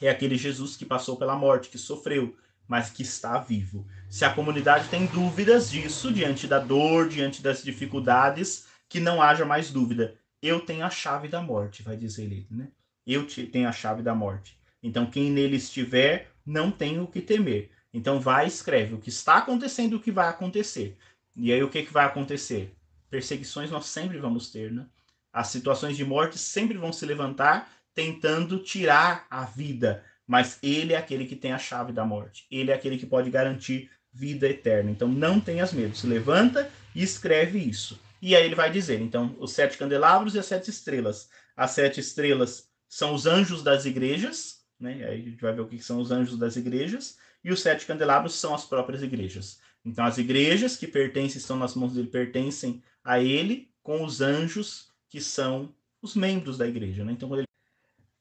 É 0.02 0.10
aquele 0.10 0.36
Jesus 0.36 0.76
que 0.76 0.86
passou 0.86 1.16
pela 1.16 1.38
morte, 1.38 1.70
que 1.70 1.78
sofreu, 1.78 2.36
mas 2.68 2.90
que 2.90 3.04
está 3.04 3.40
vivo. 3.40 3.86
Se 4.14 4.24
a 4.24 4.32
comunidade 4.32 4.90
tem 4.90 5.08
dúvidas 5.08 5.72
disso, 5.72 6.14
diante 6.14 6.46
da 6.46 6.60
dor, 6.60 7.10
diante 7.10 7.42
das 7.42 7.64
dificuldades, 7.64 8.68
que 8.88 9.00
não 9.00 9.20
haja 9.20 9.44
mais 9.44 9.72
dúvida. 9.72 10.14
Eu 10.40 10.60
tenho 10.60 10.86
a 10.86 10.90
chave 10.92 11.28
da 11.28 11.42
morte, 11.42 11.82
vai 11.82 11.98
dizer 11.98 12.26
ele, 12.26 12.46
né? 12.52 12.68
Eu 13.08 13.26
tenho 13.26 13.68
a 13.68 13.72
chave 13.72 14.04
da 14.04 14.14
morte. 14.14 14.56
Então, 14.84 15.08
quem 15.08 15.32
nele 15.32 15.56
estiver, 15.56 16.30
não 16.46 16.70
tem 16.70 17.02
o 17.02 17.08
que 17.08 17.22
temer. 17.22 17.72
Então, 17.92 18.20
vai 18.20 18.46
e 18.46 18.50
escreve 18.50 18.94
o 18.94 19.00
que 19.00 19.10
está 19.10 19.38
acontecendo 19.38 19.96
o 19.96 20.00
que 20.00 20.12
vai 20.12 20.28
acontecer. 20.28 20.96
E 21.36 21.52
aí, 21.52 21.64
o 21.64 21.70
que, 21.70 21.82
que 21.82 21.92
vai 21.92 22.06
acontecer? 22.06 22.72
Perseguições 23.10 23.72
nós 23.72 23.88
sempre 23.88 24.20
vamos 24.20 24.52
ter, 24.52 24.72
né? 24.72 24.86
As 25.34 25.48
situações 25.48 25.98
de 25.98 26.06
morte 26.06 26.38
sempre 26.38 26.78
vão 26.78 26.94
se 26.94 27.04
levantar 27.04 27.68
tentando 27.96 28.60
tirar 28.60 29.26
a 29.28 29.44
vida, 29.44 30.04
mas 30.28 30.60
ele 30.62 30.94
é 30.94 30.98
aquele 30.98 31.26
que 31.26 31.36
tem 31.36 31.52
a 31.52 31.58
chave 31.58 31.92
da 31.92 32.06
morte. 32.06 32.46
Ele 32.52 32.70
é 32.70 32.76
aquele 32.76 33.00
que 33.00 33.08
pode 33.08 33.32
garantir 33.32 33.90
vida 34.14 34.48
eterna. 34.48 34.92
Então 34.92 35.08
não 35.08 35.40
tenhas 35.40 35.74
medo. 35.74 35.96
Se 35.96 36.08
levanta 36.08 36.70
e 36.94 37.04
escreve 37.04 37.60
isso. 37.60 38.00
E 38.22 38.36
aí 38.36 38.46
ele 38.46 38.56
vai 38.56 38.72
dizer, 38.72 39.02
então, 39.02 39.36
os 39.40 39.52
sete 39.52 39.78
candelabros 39.78 40.36
e 40.36 40.40
as 40.40 40.46
sete 40.46 40.70
estrelas. 40.70 41.30
As 41.58 41.72
sete 41.72 42.00
estrelas 42.00 42.70
são 42.88 43.14
os 43.14 43.26
anjos 43.26 43.64
das 43.64 43.86
igrejas, 43.86 44.62
né? 44.80 44.94
Aí 45.06 45.22
a 45.22 45.30
gente 45.30 45.42
vai 45.42 45.54
ver 45.54 45.62
o 45.62 45.68
que 45.68 45.80
são 45.80 46.00
os 46.00 46.12
anjos 46.12 46.38
das 46.38 46.56
igrejas. 46.56 47.18
E 47.44 47.52
os 47.52 47.62
sete 47.62 47.86
candelabros 47.86 48.36
são 48.36 48.54
as 48.54 48.64
próprias 48.64 49.02
igrejas. 49.04 49.60
Então 49.84 50.06
as 50.06 50.18
igrejas 50.18 50.78
que 50.78 50.88
pertencem, 50.88 51.38
estão 51.38 51.58
nas 51.58 51.76
mãos 51.76 51.94
dele, 51.94 52.08
pertencem 52.08 52.82
a 53.04 53.20
ele, 53.20 53.70
com 53.82 54.04
os 54.06 54.22
anjos 54.22 54.90
que 55.10 55.20
são 55.20 55.76
os 56.02 56.16
membros 56.16 56.58
da 56.58 56.68
igreja. 56.68 57.04
Né? 57.04 57.12
Então, 57.12 57.36
ele 57.36 57.46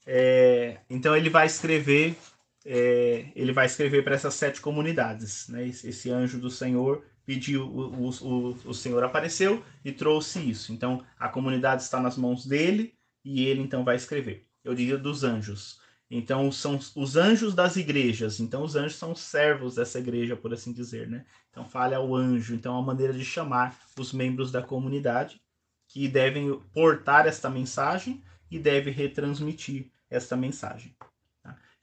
é, 0.07 0.79
então 0.91 1.17
ele 1.17 1.31
vai 1.31 1.47
escrever, 1.47 2.17
é, 2.65 3.33
ele 3.35 3.53
vai 3.53 3.67
escrever 3.67 4.05
para 4.05 4.15
essas 4.15 4.35
sete 4.35 4.61
comunidades. 4.61 5.49
Né? 5.49 5.67
Esse, 5.67 6.11
anjo 6.11 6.39
do 6.39 6.51
Senhor 6.51 7.05
pediu, 7.25 7.67
o, 7.67 8.09
o, 8.09 8.49
o 8.65 8.75
Senhor 8.75 9.03
apareceu 9.05 9.63
e 9.85 9.93
trouxe 9.93 10.39
isso. 10.39 10.73
Então 10.73 11.05
a 11.19 11.29
comunidade 11.29 11.83
está 11.83 12.01
nas 12.01 12.17
mãos 12.17 12.47
dele 12.47 12.95
e 13.25 13.47
ele 13.47 13.63
então 13.63 13.85
vai 13.85 13.97
escrever. 13.97 14.47
Eu 14.65 14.75
diria 14.75 14.99
dos 14.99 15.25
anjos. 15.25 15.81
Então 16.11 16.53
são 16.53 16.79
os 16.95 17.17
anjos 17.17 17.55
das 17.55 17.77
igrejas. 17.77 18.39
Então 18.39 18.63
os 18.63 18.77
anjos 18.77 18.97
são 18.97 19.13
os 19.13 19.21
servos 19.21 19.77
dessa 19.77 19.99
igreja, 19.99 20.37
por 20.37 20.53
assim 20.53 20.73
dizer, 20.73 21.09
né? 21.09 21.25
Então 21.51 21.65
fala 21.65 21.97
ao 21.97 22.15
anjo. 22.15 22.55
Então 22.55 22.75
é 22.75 22.77
uma 22.77 22.87
maneira 22.87 23.13
de 23.13 23.25
chamar 23.25 23.79
os 23.99 24.13
membros 24.13 24.53
da 24.53 24.63
comunidade 24.63 25.41
que 25.89 26.09
devem 26.09 26.59
portar 26.73 27.27
esta 27.27 27.51
mensagem 27.51 28.23
e 28.51 28.59
deve 28.59 28.91
retransmitir 28.91 29.91
esta 30.11 30.37
mensagem. 30.37 30.95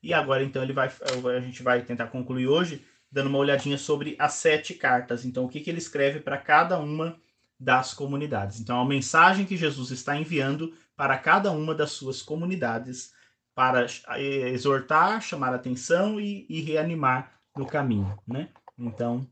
E 0.01 0.13
agora, 0.13 0.43
então, 0.43 0.63
ele 0.63 0.73
vai, 0.73 0.89
a 1.35 1.39
gente 1.39 1.61
vai 1.61 1.81
tentar 1.81 2.07
concluir 2.07 2.47
hoje 2.47 2.85
dando 3.11 3.27
uma 3.27 3.39
olhadinha 3.39 3.77
sobre 3.77 4.15
as 4.19 4.33
sete 4.33 4.73
cartas. 4.73 5.25
Então, 5.25 5.45
o 5.45 5.49
que, 5.49 5.59
que 5.59 5.69
ele 5.69 5.79
escreve 5.79 6.19
para 6.19 6.37
cada 6.37 6.79
uma 6.79 7.19
das 7.59 7.93
comunidades. 7.93 8.59
Então, 8.59 8.79
a 8.79 8.85
mensagem 8.85 9.45
que 9.45 9.57
Jesus 9.57 9.91
está 9.91 10.15
enviando 10.15 10.73
para 10.95 11.17
cada 11.17 11.51
uma 11.51 11.75
das 11.75 11.91
suas 11.91 12.21
comunidades 12.21 13.13
para 13.53 13.85
exortar, 14.17 15.21
chamar 15.21 15.53
atenção 15.53 16.21
e, 16.21 16.45
e 16.49 16.61
reanimar 16.61 17.33
no 17.57 17.65
caminho, 17.65 18.17
né? 18.25 18.47
Então, 18.77 19.27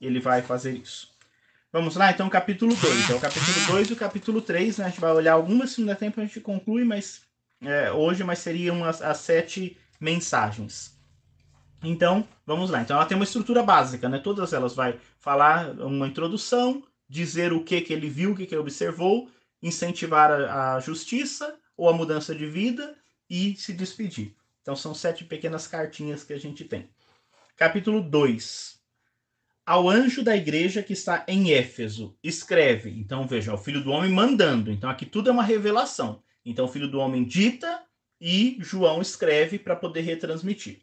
ele 0.00 0.20
vai 0.20 0.42
fazer 0.42 0.76
isso. 0.76 1.10
Vamos 1.72 1.96
lá, 1.96 2.12
então, 2.12 2.28
capítulo 2.28 2.76
2. 2.76 3.10
É 3.10 3.14
o 3.14 3.20
capítulo 3.20 3.66
2 3.66 3.90
e 3.90 3.92
o 3.94 3.96
capítulo 3.96 4.42
3, 4.42 4.78
né? 4.78 4.84
A 4.84 4.88
gente 4.88 5.00
vai 5.00 5.12
olhar 5.12 5.32
algumas, 5.32 5.70
se 5.70 5.80
não 5.80 5.88
der 5.88 5.96
tempo 5.96 6.20
a 6.20 6.24
gente 6.24 6.40
conclui, 6.40 6.84
mas 6.84 7.22
é, 7.60 7.90
hoje, 7.90 8.22
mas 8.22 8.38
seriam 8.38 8.84
as, 8.84 9.02
as 9.02 9.18
sete 9.18 9.76
mensagens. 10.02 10.98
Então, 11.82 12.26
vamos 12.44 12.70
lá. 12.70 12.82
Então, 12.82 12.96
ela 12.96 13.06
tem 13.06 13.16
uma 13.16 13.24
estrutura 13.24 13.62
básica, 13.62 14.08
né? 14.08 14.18
Todas 14.18 14.52
elas 14.52 14.74
vai 14.74 14.98
falar 15.18 15.70
uma 15.80 16.06
introdução, 16.06 16.82
dizer 17.08 17.52
o 17.52 17.64
que, 17.64 17.80
que 17.80 17.92
ele 17.92 18.10
viu, 18.10 18.32
o 18.32 18.36
que, 18.36 18.46
que 18.46 18.54
ele 18.54 18.60
observou, 18.60 19.30
incentivar 19.62 20.30
a, 20.30 20.76
a 20.76 20.80
justiça 20.80 21.56
ou 21.76 21.88
a 21.88 21.92
mudança 21.92 22.34
de 22.34 22.46
vida 22.46 22.96
e 23.30 23.56
se 23.56 23.72
despedir. 23.72 24.34
Então, 24.60 24.76
são 24.76 24.94
sete 24.94 25.24
pequenas 25.24 25.66
cartinhas 25.66 26.22
que 26.22 26.32
a 26.32 26.38
gente 26.38 26.64
tem. 26.64 26.88
Capítulo 27.56 28.00
2 28.00 28.82
ao 29.64 29.88
anjo 29.88 30.24
da 30.24 30.36
igreja 30.36 30.82
que 30.82 30.92
está 30.92 31.24
em 31.28 31.52
Éfeso, 31.52 32.16
escreve. 32.22 32.90
Então, 32.90 33.26
veja, 33.28 33.54
o 33.54 33.58
filho 33.58 33.80
do 33.82 33.92
homem 33.92 34.10
mandando. 34.10 34.72
Então, 34.72 34.90
aqui 34.90 35.06
tudo 35.06 35.30
é 35.30 35.32
uma 35.32 35.44
revelação. 35.44 36.20
Então, 36.44 36.64
o 36.64 36.68
filho 36.68 36.88
do 36.88 36.98
homem 36.98 37.24
dita 37.24 37.80
e 38.22 38.56
João 38.60 39.02
escreve 39.02 39.58
para 39.58 39.74
poder 39.74 40.02
retransmitir. 40.02 40.82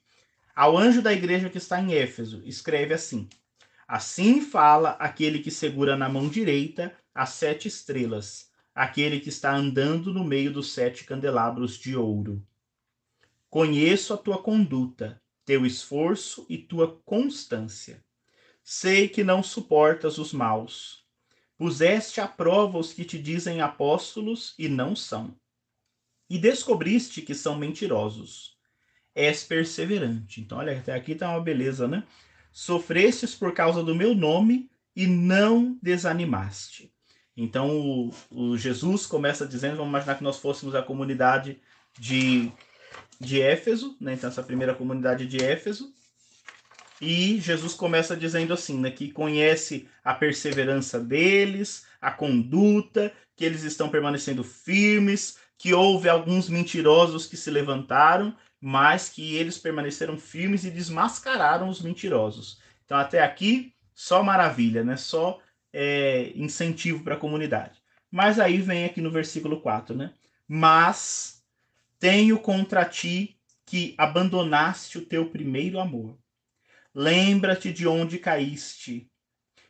Ao 0.53 0.77
anjo 0.77 1.01
da 1.01 1.13
igreja 1.13 1.49
que 1.49 1.57
está 1.57 1.79
em 1.79 1.93
Éfeso, 1.93 2.43
escreve 2.45 2.93
assim: 2.93 3.29
Assim 3.87 4.41
fala 4.41 4.89
aquele 4.99 5.39
que 5.39 5.49
segura 5.49 5.95
na 5.95 6.09
mão 6.09 6.27
direita 6.27 6.93
as 7.15 7.29
sete 7.29 7.69
estrelas, 7.69 8.51
aquele 8.75 9.21
que 9.21 9.29
está 9.29 9.55
andando 9.55 10.13
no 10.13 10.25
meio 10.25 10.51
dos 10.51 10.73
sete 10.73 11.05
candelabros 11.05 11.77
de 11.77 11.95
ouro. 11.95 12.45
Conheço 13.49 14.13
a 14.13 14.17
tua 14.17 14.43
conduta, 14.43 15.21
teu 15.45 15.65
esforço 15.65 16.45
e 16.49 16.57
tua 16.57 16.99
constância 17.05 18.03
Sei 18.71 19.09
que 19.09 19.23
não 19.23 19.41
suportas 19.41 20.19
os 20.19 20.31
maus, 20.31 21.03
Puseste 21.57 22.21
à 22.21 22.27
prova 22.27 22.77
os 22.77 22.93
que 22.93 23.03
te 23.03 23.17
dizem 23.17 23.59
apóstolos 23.59 24.53
e 24.57 24.69
não 24.69 24.95
são. 24.95 25.35
E 26.29 26.37
descobriste 26.37 27.21
que 27.21 27.33
são 27.33 27.57
mentirosos. 27.57 28.57
És 29.15 29.43
perseverante. 29.43 30.41
Então, 30.41 30.59
olha, 30.59 30.77
até 30.77 30.93
aqui 30.93 31.15
tá 31.15 31.29
uma 31.29 31.41
beleza, 31.41 31.87
né? 31.87 32.03
Sofrestes 32.51 33.35
por 33.35 33.53
causa 33.53 33.83
do 33.83 33.95
meu 33.95 34.13
nome 34.13 34.69
e 34.95 35.07
não 35.07 35.77
desanimaste. 35.81 36.93
Então, 37.35 37.69
o, 37.69 38.13
o 38.29 38.57
Jesus 38.57 39.05
começa 39.05 39.47
dizendo: 39.47 39.77
vamos 39.77 39.89
imaginar 39.89 40.15
que 40.15 40.23
nós 40.23 40.37
fôssemos 40.37 40.75
a 40.75 40.83
comunidade 40.83 41.59
de, 41.97 42.51
de 43.19 43.41
Éfeso, 43.41 43.97
né? 43.99 44.13
Então, 44.13 44.29
essa 44.29 44.43
primeira 44.43 44.75
comunidade 44.75 45.25
de 45.25 45.43
Éfeso. 45.43 45.93
E 47.01 47.39
Jesus 47.39 47.73
começa 47.73 48.15
dizendo 48.15 48.53
assim, 48.53 48.77
né, 48.77 48.91
que 48.91 49.09
conhece 49.09 49.87
a 50.03 50.13
perseverança 50.13 50.99
deles, 50.99 51.85
a 52.01 52.11
conduta, 52.11 53.13
que 53.37 53.45
eles 53.45 53.63
estão 53.63 53.89
permanecendo 53.89 54.43
firmes, 54.43 55.37
que 55.59 55.73
houve 55.73 56.07
alguns 56.07 56.47
mentirosos 56.47 57.27
que 57.27 57.35
se 57.35 57.51
levantaram, 57.51 58.33
mas 58.61 59.09
que 59.09 59.35
eles 59.35 59.57
permaneceram 59.57 60.17
firmes 60.17 60.63
e 60.63 60.71
desmascararam 60.71 61.67
os 61.67 61.81
mentirosos. 61.81 62.61
Então 62.85 62.97
até 62.97 63.21
aqui 63.21 63.73
só 63.93 64.23
maravilha, 64.23 64.85
né? 64.85 64.95
Só 64.95 65.39
é, 65.73 66.31
incentivo 66.33 67.03
para 67.03 67.15
a 67.15 67.19
comunidade. 67.19 67.77
Mas 68.09 68.39
aí 68.39 68.61
vem 68.61 68.85
aqui 68.85 69.01
no 69.01 69.11
versículo 69.11 69.59
4, 69.59 69.93
né? 69.93 70.13
Mas 70.47 71.43
tenho 71.99 72.39
contra 72.39 72.85
ti 72.85 73.37
que 73.65 73.93
abandonaste 73.97 74.97
o 74.97 75.05
teu 75.05 75.29
primeiro 75.29 75.77
amor. 75.77 76.17
Lembra-te 76.95 77.71
de 77.71 77.85
onde 77.85 78.17
caíste. 78.17 79.11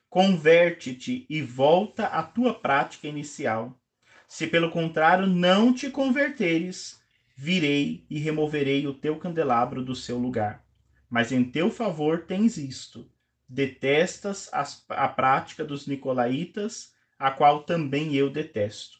Converte-te 0.07 1.25
e 1.27 1.41
volta 1.41 2.05
à 2.05 2.21
tua 2.21 2.53
prática 2.53 3.07
inicial. 3.07 3.75
Se 4.29 4.45
pelo 4.45 4.69
contrário 4.69 5.25
não 5.25 5.73
te 5.73 5.89
converteres, 5.89 7.01
virei 7.35 8.05
e 8.07 8.19
removerei 8.19 8.85
o 8.85 8.93
teu 8.93 9.17
candelabro 9.17 9.83
do 9.83 9.95
seu 9.95 10.19
lugar. 10.19 10.63
Mas 11.09 11.31
em 11.31 11.43
teu 11.43 11.71
favor 11.71 12.25
tens 12.27 12.55
isto: 12.55 13.09
detestas 13.49 14.47
as, 14.53 14.85
a 14.87 15.07
prática 15.07 15.65
dos 15.65 15.87
nicolaítas, 15.87 16.93
a 17.17 17.31
qual 17.31 17.63
também 17.63 18.13
eu 18.13 18.29
detesto. 18.29 18.99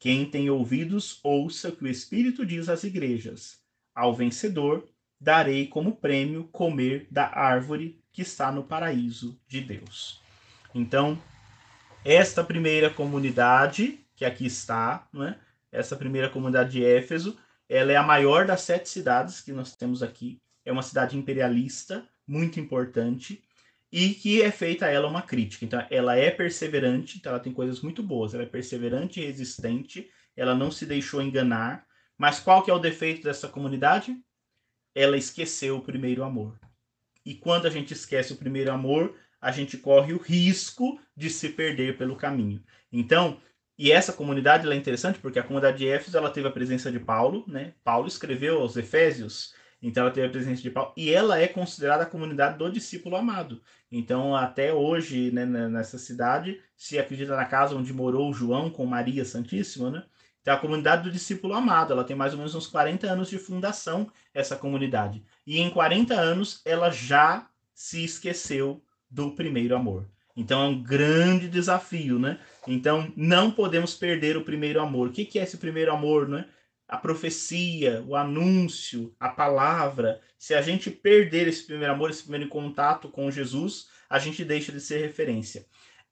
Quem 0.00 0.28
tem 0.28 0.50
ouvidos, 0.50 1.20
ouça 1.22 1.68
o 1.68 1.76
que 1.76 1.84
o 1.84 1.88
Espírito 1.88 2.44
diz 2.44 2.68
às 2.68 2.82
igrejas. 2.82 3.60
Ao 3.94 4.12
vencedor, 4.12 4.88
darei 5.18 5.68
como 5.68 5.94
prêmio 5.94 6.42
comer 6.48 7.06
da 7.08 7.28
árvore 7.38 8.02
que 8.10 8.22
está 8.22 8.50
no 8.50 8.64
paraíso 8.64 9.40
de 9.46 9.60
Deus. 9.60 10.20
Então, 10.74 11.16
esta 12.04 12.42
primeira 12.42 12.90
comunidade, 12.90 14.04
que 14.16 14.24
aqui 14.24 14.46
está, 14.46 15.06
né? 15.12 15.38
essa 15.70 15.94
primeira 15.94 16.28
comunidade 16.28 16.72
de 16.72 16.84
Éfeso, 16.84 17.38
ela 17.68 17.92
é 17.92 17.96
a 17.96 18.02
maior 18.02 18.46
das 18.46 18.62
sete 18.62 18.88
cidades 18.88 19.40
que 19.40 19.52
nós 19.52 19.76
temos 19.76 20.02
aqui. 20.02 20.40
É 20.64 20.72
uma 20.72 20.82
cidade 20.82 21.16
imperialista, 21.16 22.04
muito 22.26 22.58
importante, 22.58 23.44
e 23.92 24.10
que 24.14 24.42
é 24.42 24.50
feita 24.50 24.86
a 24.86 24.90
ela 24.90 25.06
uma 25.06 25.22
crítica. 25.22 25.64
Então, 25.64 25.86
ela 25.90 26.16
é 26.16 26.30
perseverante, 26.30 27.18
então 27.18 27.30
ela 27.30 27.40
tem 27.40 27.52
coisas 27.52 27.80
muito 27.80 28.02
boas. 28.02 28.34
Ela 28.34 28.42
é 28.42 28.46
perseverante 28.46 29.20
e 29.20 29.26
resistente, 29.26 30.10
ela 30.36 30.54
não 30.54 30.70
se 30.70 30.86
deixou 30.86 31.22
enganar. 31.22 31.86
Mas 32.18 32.40
qual 32.40 32.62
que 32.62 32.70
é 32.70 32.74
o 32.74 32.78
defeito 32.78 33.22
dessa 33.22 33.46
comunidade? 33.46 34.16
ela 34.96 35.18
esqueceu 35.18 35.76
o 35.76 35.82
primeiro 35.82 36.24
amor. 36.24 36.58
E 37.22 37.34
quando 37.34 37.66
a 37.66 37.70
gente 37.70 37.92
esquece 37.92 38.32
o 38.32 38.36
primeiro 38.36 38.72
amor, 38.72 39.14
a 39.38 39.52
gente 39.52 39.76
corre 39.76 40.14
o 40.14 40.18
risco 40.18 40.98
de 41.14 41.28
se 41.28 41.50
perder 41.50 41.98
pelo 41.98 42.16
caminho. 42.16 42.64
Então, 42.90 43.38
e 43.78 43.92
essa 43.92 44.12
comunidade 44.12 44.68
é 44.70 44.74
interessante 44.74 45.18
porque 45.18 45.38
a 45.38 45.42
comunidade 45.42 45.78
de 45.78 45.88
Éfeso 45.88 46.16
ela 46.16 46.30
teve 46.30 46.48
a 46.48 46.52
presença 46.52 46.90
de 46.90 46.98
Paulo, 46.98 47.44
né? 47.46 47.74
Paulo 47.84 48.08
escreveu 48.08 48.60
aos 48.60 48.76
Efésios, 48.76 49.54
então 49.82 50.04
ela 50.04 50.12
teve 50.12 50.26
a 50.26 50.30
presença 50.30 50.62
de 50.62 50.70
Paulo 50.70 50.92
e 50.96 51.12
ela 51.12 51.38
é 51.38 51.46
considerada 51.46 52.04
a 52.04 52.06
comunidade 52.06 52.58
do 52.58 52.70
discípulo 52.70 53.16
amado. 53.16 53.62
Então, 53.92 54.34
até 54.34 54.72
hoje, 54.72 55.30
né, 55.30 55.44
nessa 55.44 55.98
cidade, 55.98 56.60
se 56.76 56.98
acredita 56.98 57.36
na 57.36 57.44
casa 57.44 57.76
onde 57.76 57.92
morou 57.92 58.32
João 58.32 58.70
com 58.70 58.86
Maria 58.86 59.24
Santíssima, 59.24 59.90
né? 59.90 60.04
Então, 60.40 60.54
a 60.54 60.58
comunidade 60.58 61.02
do 61.02 61.10
discípulo 61.10 61.54
amado, 61.54 61.92
ela 61.92 62.04
tem 62.04 62.14
mais 62.16 62.32
ou 62.32 62.38
menos 62.38 62.54
uns 62.54 62.68
40 62.68 63.06
anos 63.06 63.28
de 63.28 63.36
fundação, 63.36 64.10
essa 64.32 64.56
comunidade. 64.56 65.24
E 65.46 65.60
em 65.60 65.68
40 65.68 66.14
anos, 66.14 66.62
ela 66.64 66.88
já 66.88 67.48
se 67.74 68.04
esqueceu 68.04 68.80
do 69.10 69.32
primeiro 69.32 69.74
amor. 69.74 70.08
Então, 70.36 70.62
é 70.62 70.66
um 70.66 70.82
grande 70.82 71.48
desafio, 71.48 72.18
né? 72.18 72.38
Então, 72.66 73.12
não 73.16 73.50
podemos 73.50 73.94
perder 73.94 74.36
o 74.36 74.44
primeiro 74.44 74.80
amor. 74.80 75.08
O 75.08 75.12
que 75.12 75.38
é 75.38 75.42
esse 75.42 75.56
primeiro 75.56 75.92
amor, 75.92 76.28
né? 76.28 76.46
A 76.86 76.96
profecia, 76.96 78.04
o 78.06 78.14
anúncio, 78.14 79.14
a 79.18 79.28
palavra. 79.28 80.20
Se 80.38 80.54
a 80.54 80.60
gente 80.60 80.90
perder 80.90 81.48
esse 81.48 81.64
primeiro 81.64 81.92
amor, 81.94 82.10
esse 82.10 82.22
primeiro 82.22 82.48
contato 82.48 83.08
com 83.08 83.30
Jesus, 83.30 83.88
a 84.08 84.18
gente 84.18 84.44
deixa 84.44 84.70
de 84.70 84.80
ser 84.80 85.00
referência. 85.00 85.66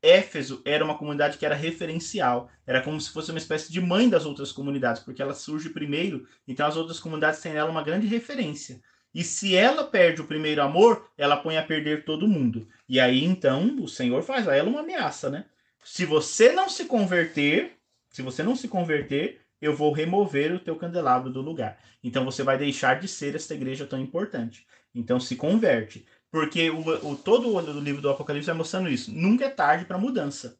Éfeso 0.05 0.61
era 0.67 0.85
uma 0.85 0.99
comunidade 0.99 1.39
que 1.39 1.47
era 1.47 1.55
referencial, 1.55 2.51
era 2.67 2.83
como 2.83 3.01
se 3.01 3.11
fosse 3.11 3.31
uma 3.31 3.39
espécie 3.39 3.73
de 3.73 3.81
mãe 3.81 4.07
das 4.07 4.27
outras 4.27 4.53
comunidades, 4.53 5.03
porque 5.03 5.23
ela 5.23 5.33
surge 5.33 5.71
primeiro, 5.71 6.27
então 6.47 6.67
as 6.67 6.77
outras 6.77 7.01
comunidades 7.01 7.41
têm 7.41 7.55
nela 7.55 7.71
uma 7.71 7.83
grande 7.83 8.07
referência. 8.07 8.83
E 9.15 9.25
se 9.25 9.57
ela 9.57 9.85
perde 9.85 10.21
o 10.21 10.27
primeiro 10.27 10.61
amor, 10.61 11.09
ela 11.17 11.39
põe 11.39 11.57
a 11.57 11.63
perder 11.63 12.05
todo 12.05 12.29
mundo. 12.29 12.69
E 12.89 13.01
aí 13.01 13.25
então 13.25 13.77
o 13.83 13.89
Senhor 13.89 14.23
faz 14.23 14.47
a 14.47 14.55
ela 14.55 14.69
uma 14.69 14.81
ameaça, 14.81 15.31
né? 15.31 15.47
Se 15.83 16.05
você 16.05 16.53
não 16.53 16.69
se 16.69 16.85
converter, 16.87 17.73
se 18.11 18.23
você 18.23 18.43
não 18.43 18.57
se 18.57 18.69
converter, 18.69 19.41
eu 19.61 19.75
vou 19.75 19.93
remover 19.93 20.53
o 20.53 20.59
teu 20.59 20.77
candelabro 20.77 21.31
do 21.31 21.41
lugar. 21.41 21.79
Então 22.03 22.25
você 22.25 22.43
vai 22.43 22.59
deixar 22.59 23.01
de 23.01 23.09
ser 23.09 23.35
esta 23.35 23.55
igreja 23.55 23.87
tão 23.87 23.99
importante. 23.99 24.67
Então 24.95 25.19
se 25.19 25.37
converte. 25.37 26.07
Porque 26.31 26.69
o, 26.69 27.11
o 27.11 27.17
todo 27.17 27.55
o 27.55 27.81
livro 27.81 28.03
do 28.03 28.11
Apocalipse 28.11 28.47
vai 28.47 28.57
mostrando 28.57 28.89
isso. 28.89 29.13
Nunca 29.15 29.45
é 29.45 29.51
tarde 29.51 29.85
para 29.85 29.97
mudança. 29.97 30.59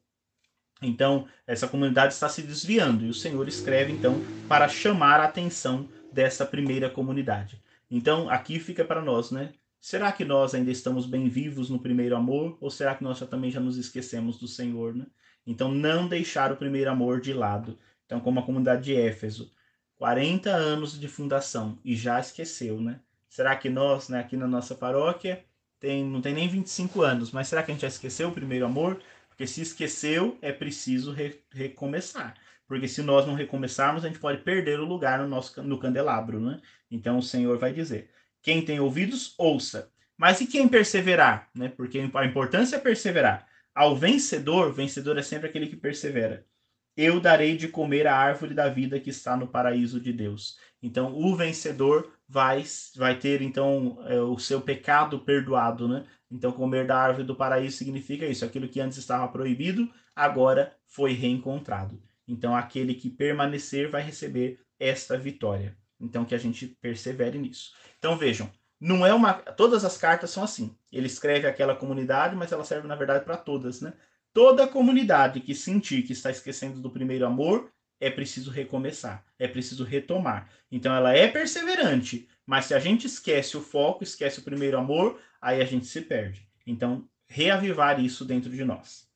Então, 0.81 1.27
essa 1.47 1.67
comunidade 1.67 2.15
está 2.15 2.29
se 2.29 2.43
desviando. 2.43 3.05
E 3.05 3.09
o 3.09 3.15
Senhor 3.15 3.47
escreve, 3.49 3.93
então, 3.93 4.23
para 4.49 4.69
chamar 4.69 5.19
a 5.19 5.25
atenção 5.25 5.89
dessa 6.13 6.47
primeira 6.47 6.89
comunidade. 6.89 7.61
Então, 7.91 8.31
aqui 8.31 8.61
fica 8.61 8.85
para 8.85 9.03
nós, 9.03 9.31
né? 9.31 9.53
Será 9.85 10.11
que 10.13 10.25
nós 10.25 10.55
ainda 10.55 10.71
estamos 10.71 11.05
bem 11.05 11.29
vivos 11.29 11.69
no 11.69 11.79
primeiro 11.79 12.17
amor? 12.17 12.57
Ou 12.59 12.71
será 12.71 12.95
que 12.95 13.05
nós 13.05 13.19
já, 13.19 13.27
também 13.27 13.51
já 13.51 13.61
nos 13.61 13.77
esquecemos 13.77 14.39
do 14.39 14.49
Senhor, 14.49 14.95
né? 14.95 15.05
Então, 15.47 15.71
não 15.71 16.09
deixar 16.09 16.51
o 16.51 16.57
primeiro 16.57 16.91
amor 16.91 17.21
de 17.21 17.35
lado. 17.35 17.79
Então, 18.07 18.19
como 18.19 18.41
a 18.41 18.43
comunidade 18.43 18.85
de 18.85 18.97
Éfeso, 18.97 19.53
40 19.97 20.49
anos 20.49 20.99
de 20.99 21.07
fundação 21.07 21.79
e 21.85 21.95
já 21.95 22.19
esqueceu, 22.19 22.81
né? 22.81 22.99
Será 23.29 23.55
que 23.57 23.69
nós, 23.69 24.09
né, 24.09 24.21
aqui 24.21 24.39
na 24.39 24.49
nossa 24.49 24.75
paróquia, 24.75 25.45
tem, 25.79 26.03
não 26.03 26.23
tem 26.23 26.33
nem 26.33 26.49
25 26.49 27.03
anos, 27.03 27.31
mas 27.31 27.49
será 27.49 27.63
que 27.63 27.71
a 27.71 27.75
gente 27.75 27.83
já 27.83 27.89
esqueceu 27.89 28.31
o 28.31 28.35
primeiro 28.35 28.65
amor? 28.65 29.03
Porque 29.29 29.47
se 29.47 29.61
esqueceu, 29.61 30.39
é 30.41 30.51
preciso 30.51 31.13
re, 31.13 31.43
recomeçar. 31.51 32.33
Porque 32.67 32.89
se 32.89 33.03
nós 33.03 33.27
não 33.27 33.35
recomeçarmos, 33.35 34.03
a 34.03 34.09
gente 34.09 34.19
pode 34.19 34.41
perder 34.41 34.81
o 34.81 34.87
lugar 34.87 35.19
no 35.19 35.29
nosso 35.29 35.63
no 35.63 35.79
candelabro, 35.79 36.41
né? 36.41 36.63
Então 36.91 37.19
o 37.19 37.23
Senhor 37.23 37.59
vai 37.59 37.75
dizer: 37.75 38.09
quem 38.45 38.63
tem 38.63 38.79
ouvidos, 38.79 39.35
ouça. 39.39 39.91
Mas 40.19 40.39
e 40.43 40.47
quem 40.47 40.69
perseverar, 40.69 41.49
né? 41.55 41.73
Porque 41.75 41.99
a 41.99 42.25
importância 42.27 42.77
é 42.77 42.79
perseverar. 42.79 43.49
Ao 43.75 43.97
vencedor, 43.97 44.71
vencedor 44.71 45.17
é 45.19 45.23
sempre 45.23 45.49
aquele 45.49 45.67
que 45.67 45.75
persevera. 45.75 46.47
Eu 46.95 47.19
darei 47.21 47.57
de 47.57 47.69
comer 47.69 48.07
a 48.07 48.15
árvore 48.15 48.55
da 48.55 48.69
vida 48.69 49.01
que 49.01 49.09
está 49.09 49.35
no 49.35 49.49
paraíso 49.49 49.99
de 49.99 50.13
Deus. 50.13 50.59
Então, 50.83 51.17
o 51.17 51.35
vencedor 51.35 52.13
vai, 52.29 52.63
vai 52.95 53.19
ter 53.19 53.41
então 53.41 53.99
é, 54.07 54.21
o 54.21 54.39
seu 54.39 54.61
pecado 54.61 55.19
perdoado, 55.21 55.89
né? 55.89 56.05
Então, 56.31 56.53
comer 56.53 56.87
da 56.87 56.99
árvore 56.99 57.27
do 57.27 57.35
paraíso 57.35 57.79
significa 57.79 58.27
isso: 58.27 58.45
aquilo 58.45 58.69
que 58.69 58.79
antes 58.79 58.99
estava 58.99 59.27
proibido, 59.27 59.91
agora 60.15 60.77
foi 60.87 61.15
reencontrado. 61.15 61.99
Então, 62.29 62.55
aquele 62.55 62.95
que 62.95 63.09
permanecer 63.09 63.91
vai 63.91 64.03
receber 64.03 64.61
esta 64.79 65.17
vitória. 65.17 65.75
Então, 66.01 66.25
que 66.25 66.35
a 66.35 66.39
gente 66.39 66.67
persevere 66.67 67.39
nisso. 67.39 67.73
Então, 67.99 68.17
vejam, 68.17 68.51
não 68.81 69.07
é 69.07 69.15
uma. 69.15 69.33
Todas 69.33 69.85
as 69.85 69.97
cartas 69.97 70.31
são 70.31 70.43
assim. 70.43 70.77
Ele 70.93 71.07
escreve 71.07 71.47
aquela 71.47 71.75
comunidade, 71.75 72.37
mas 72.37 72.53
ela 72.53 72.65
serve, 72.65 72.87
na 72.87 72.97
verdade, 72.97 73.25
para 73.25 73.37
todas, 73.37 73.81
né? 73.81 73.93
Toda 74.33 74.67
comunidade 74.67 75.41
que 75.41 75.55
sentir 75.55 76.03
que 76.03 76.13
está 76.13 76.31
esquecendo 76.31 76.81
do 76.81 76.91
primeiro 76.91 77.25
amor 77.25 77.71
é 78.01 78.11
preciso 78.11 78.51
recomeçar, 78.51 79.25
é 79.39 79.47
preciso 79.47 79.85
retomar. 79.85 80.51
Então 80.71 80.95
ela 80.95 81.17
é 81.17 81.29
perseverante, 81.29 82.29
mas 82.45 82.67
se 82.67 82.75
a 82.75 82.79
gente 82.79 83.07
esquece 83.07 83.57
o 83.57 83.63
foco, 83.63 84.03
esquece 84.03 84.41
o 84.41 84.43
primeiro 84.43 84.77
amor, 84.77 85.21
aí 85.41 85.63
a 85.63 85.65
gente 85.65 85.87
se 85.87 86.01
perde. 86.01 86.49
Então, 86.67 87.09
reavivar 87.27 88.01
isso 88.01 88.25
dentro 88.25 88.51
de 88.51 88.65
nós. 88.65 89.09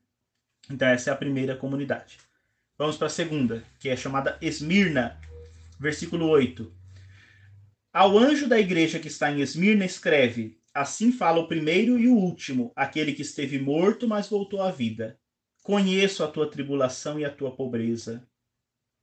Então 0.71 0.87
essa 0.87 1.11
é 1.11 1.13
a 1.13 1.17
primeira 1.17 1.57
comunidade. 1.57 2.19
Vamos 2.79 2.97
para 2.97 3.09
a 3.09 3.11
segunda, 3.11 3.65
que 3.81 3.89
é 3.89 3.97
chamada 3.97 4.39
Esmirna, 4.41 5.21
versículo 5.79 6.29
8. 6.29 6.73
Ao 7.93 8.19
anjo 8.19 8.49
da 8.49 8.59
igreja 8.59 8.99
que 8.99 9.09
está 9.09 9.31
em 9.31 9.41
Esmirna 9.41 9.85
escreve: 9.85 10.61
Assim 10.75 11.11
fala 11.11 11.41
o 11.41 11.49
primeiro 11.49 11.99
e 11.99 12.09
o 12.09 12.15
último, 12.15 12.73
aquele 12.77 13.13
que 13.13 13.23
esteve 13.23 13.59
morto, 13.59 14.07
mas 14.07 14.29
voltou 14.29 14.63
à 14.63 14.71
vida. 14.71 15.19
Conheço 15.63 16.23
a 16.23 16.29
tua 16.29 16.51
tribulação 16.51 17.19
e 17.19 17.25
a 17.25 17.31
tua 17.31 17.55
pobreza. 17.55 18.27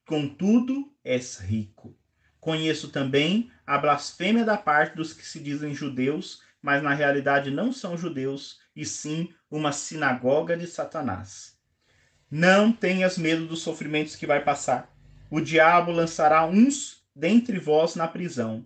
Contudo, 0.06 0.94
és 1.04 1.38
rico. 1.38 1.98
Conheço 2.40 2.90
também 2.90 3.52
a 3.66 3.78
blasfêmia 3.78 4.46
da 4.46 4.58
parte 4.58 4.96
dos 4.96 5.14
que 5.14 5.26
se 5.26 5.40
dizem 5.40 5.74
judeus, 5.74 6.42
mas 6.62 6.82
na 6.82 6.94
realidade 6.94 7.52
não 7.52 7.74
são 7.74 7.98
judeus, 7.98 8.60
e 8.76 8.86
sim 8.86 9.34
uma 9.50 9.72
sinagoga 9.72 10.56
de 10.56 10.68
Satanás. 10.68 11.58
Não 12.30 12.72
tenhas 12.72 13.18
medo 13.18 13.46
dos 13.46 13.62
sofrimentos 13.62 14.16
que 14.16 14.26
vai 14.26 14.44
passar. 14.44 14.95
O 15.36 15.42
diabo 15.42 15.92
lançará 15.92 16.46
uns 16.46 17.04
dentre 17.14 17.60
vós 17.60 17.94
na 17.94 18.08
prisão. 18.08 18.66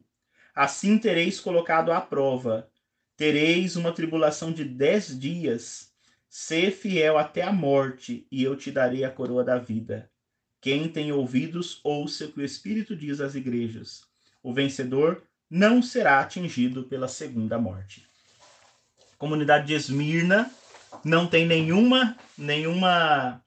Assim 0.54 1.00
tereis 1.00 1.40
colocado 1.40 1.92
à 1.92 2.00
prova. 2.00 2.70
Tereis 3.18 3.76
uma 3.76 3.92
tribulação 3.92 4.52
de 4.52 4.64
dez 4.64 5.20
dias. 5.20 5.92
Sê 6.30 6.70
fiel 6.70 7.18
até 7.18 7.42
a 7.42 7.52
morte, 7.52 8.28
e 8.32 8.44
eu 8.44 8.56
te 8.56 8.70
darei 8.70 9.04
a 9.04 9.10
coroa 9.10 9.44
da 9.44 9.58
vida. 9.58 10.12
Quem 10.62 10.88
tem 10.88 11.12
ouvidos, 11.12 11.80
ouça 11.84 12.26
o 12.26 12.32
que 12.32 12.40
o 12.40 12.46
Espírito 12.46 12.96
diz 12.96 13.20
às 13.20 13.34
igrejas. 13.34 14.04
O 14.44 14.54
vencedor 14.54 15.24
não 15.50 15.82
será 15.82 16.20
atingido 16.20 16.84
pela 16.84 17.08
segunda 17.08 17.58
morte. 17.58 18.08
Comunidade 19.18 19.66
de 19.66 19.74
Esmirna 19.74 20.52
não 21.04 21.26
tem 21.26 21.48
nenhuma 21.48 22.16
nenhuma 22.38 23.44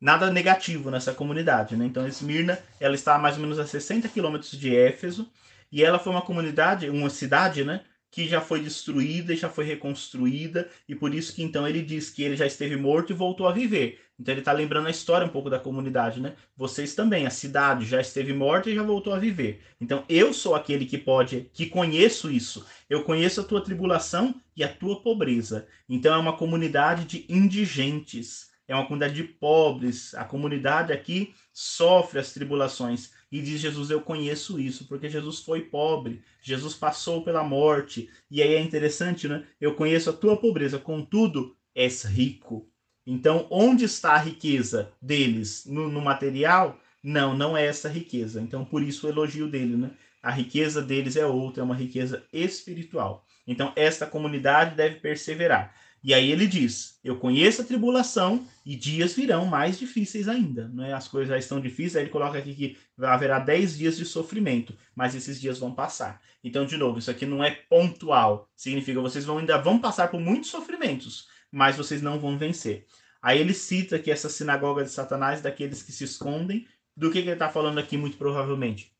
nada 0.00 0.30
negativo 0.30 0.90
nessa 0.90 1.12
comunidade, 1.12 1.76
né? 1.76 1.84
Então 1.86 2.06
Esmirna, 2.06 2.58
ela 2.80 2.94
está 2.94 3.16
a 3.16 3.18
mais 3.18 3.36
ou 3.36 3.42
menos 3.42 3.58
a 3.58 3.66
60 3.66 4.08
quilômetros 4.08 4.52
de 4.52 4.74
Éfeso 4.74 5.28
e 5.70 5.84
ela 5.84 5.98
foi 5.98 6.12
uma 6.12 6.22
comunidade, 6.22 6.88
uma 6.88 7.10
cidade, 7.10 7.64
né? 7.64 7.82
Que 8.10 8.26
já 8.26 8.40
foi 8.40 8.60
destruída 8.60 9.34
e 9.34 9.36
já 9.36 9.50
foi 9.50 9.64
reconstruída 9.64 10.68
e 10.88 10.94
por 10.94 11.14
isso 11.14 11.34
que 11.34 11.42
então 11.42 11.66
ele 11.68 11.82
diz 11.82 12.08
que 12.10 12.22
ele 12.22 12.36
já 12.36 12.46
esteve 12.46 12.76
morto 12.76 13.12
e 13.12 13.16
voltou 13.16 13.46
a 13.46 13.52
viver. 13.52 14.00
Então 14.18 14.32
ele 14.32 14.40
está 14.40 14.50
lembrando 14.50 14.88
a 14.88 14.90
história 14.90 15.26
um 15.26 15.30
pouco 15.30 15.48
da 15.50 15.60
comunidade, 15.60 16.20
né? 16.20 16.34
Vocês 16.56 16.94
também, 16.94 17.26
a 17.26 17.30
cidade 17.30 17.84
já 17.84 18.00
esteve 18.00 18.32
morta 18.32 18.68
e 18.68 18.74
já 18.74 18.82
voltou 18.82 19.12
a 19.12 19.18
viver. 19.18 19.60
Então 19.80 20.04
eu 20.08 20.32
sou 20.32 20.54
aquele 20.54 20.86
que 20.86 20.98
pode, 20.98 21.50
que 21.52 21.66
conheço 21.66 22.30
isso. 22.30 22.66
Eu 22.88 23.04
conheço 23.04 23.40
a 23.40 23.44
tua 23.44 23.62
tribulação 23.62 24.34
e 24.56 24.64
a 24.64 24.68
tua 24.68 25.00
pobreza. 25.02 25.68
Então 25.88 26.14
é 26.14 26.18
uma 26.18 26.36
comunidade 26.36 27.04
de 27.04 27.26
indigentes 27.28 28.47
é 28.68 28.74
uma 28.74 28.84
comunidade 28.84 29.14
de 29.14 29.24
pobres, 29.24 30.14
a 30.14 30.24
comunidade 30.24 30.92
aqui 30.92 31.34
sofre 31.52 32.20
as 32.20 32.32
tribulações. 32.32 33.12
E 33.32 33.40
diz 33.40 33.60
Jesus: 33.60 33.90
Eu 33.90 34.02
conheço 34.02 34.60
isso, 34.60 34.86
porque 34.86 35.08
Jesus 35.08 35.40
foi 35.40 35.62
pobre, 35.62 36.22
Jesus 36.42 36.74
passou 36.74 37.24
pela 37.24 37.42
morte. 37.42 38.10
E 38.30 38.42
aí 38.42 38.54
é 38.54 38.60
interessante, 38.60 39.26
né? 39.26 39.44
Eu 39.58 39.74
conheço 39.74 40.10
a 40.10 40.12
tua 40.12 40.36
pobreza, 40.36 40.78
contudo, 40.78 41.56
és 41.74 42.04
rico. 42.04 42.70
Então, 43.06 43.46
onde 43.50 43.84
está 43.86 44.12
a 44.12 44.18
riqueza 44.18 44.92
deles? 45.00 45.64
No, 45.64 45.88
no 45.88 46.02
material? 46.02 46.78
Não, 47.02 47.34
não 47.34 47.56
é 47.56 47.64
essa 47.64 47.88
riqueza. 47.88 48.40
Então, 48.40 48.66
por 48.66 48.82
isso 48.82 49.06
o 49.06 49.10
elogio 49.10 49.48
dele, 49.48 49.76
né? 49.76 49.90
A 50.22 50.30
riqueza 50.30 50.82
deles 50.82 51.16
é 51.16 51.24
outra, 51.24 51.62
é 51.62 51.64
uma 51.64 51.74
riqueza 51.74 52.22
espiritual. 52.30 53.24
Então, 53.46 53.72
esta 53.76 54.06
comunidade 54.06 54.74
deve 54.74 54.96
perseverar. 54.96 55.74
E 56.08 56.14
aí 56.14 56.32
ele 56.32 56.46
diz: 56.46 56.98
Eu 57.04 57.18
conheço 57.18 57.60
a 57.60 57.64
tribulação 57.66 58.46
e 58.64 58.74
dias 58.74 59.12
virão 59.12 59.44
mais 59.44 59.78
difíceis 59.78 60.26
ainda. 60.26 60.66
Né? 60.68 60.94
As 60.94 61.06
coisas 61.06 61.28
já 61.28 61.36
estão 61.36 61.60
difíceis, 61.60 61.96
aí 61.96 62.04
ele 62.04 62.10
coloca 62.10 62.38
aqui 62.38 62.54
que 62.54 62.78
haverá 63.04 63.38
10 63.38 63.76
dias 63.76 63.98
de 63.98 64.06
sofrimento, 64.06 64.74
mas 64.96 65.14
esses 65.14 65.38
dias 65.38 65.58
vão 65.58 65.74
passar. 65.74 66.22
Então, 66.42 66.64
de 66.64 66.78
novo, 66.78 66.98
isso 66.98 67.10
aqui 67.10 67.26
não 67.26 67.44
é 67.44 67.50
pontual. 67.50 68.50
Significa 68.56 69.02
vocês 69.02 69.26
vão, 69.26 69.36
ainda 69.36 69.58
vão 69.58 69.78
passar 69.78 70.08
por 70.08 70.18
muitos 70.18 70.48
sofrimentos, 70.48 71.28
mas 71.52 71.76
vocês 71.76 72.00
não 72.00 72.18
vão 72.18 72.38
vencer. 72.38 72.86
Aí 73.20 73.38
ele 73.38 73.52
cita 73.52 73.98
que 73.98 74.10
essa 74.10 74.30
sinagoga 74.30 74.84
de 74.84 74.90
Satanás, 74.90 75.42
daqueles 75.42 75.82
que 75.82 75.92
se 75.92 76.04
escondem, 76.04 76.66
do 76.96 77.10
que, 77.10 77.20
que 77.20 77.28
ele 77.28 77.32
está 77.34 77.50
falando 77.50 77.76
aqui, 77.76 77.98
muito 77.98 78.16
provavelmente? 78.16 78.90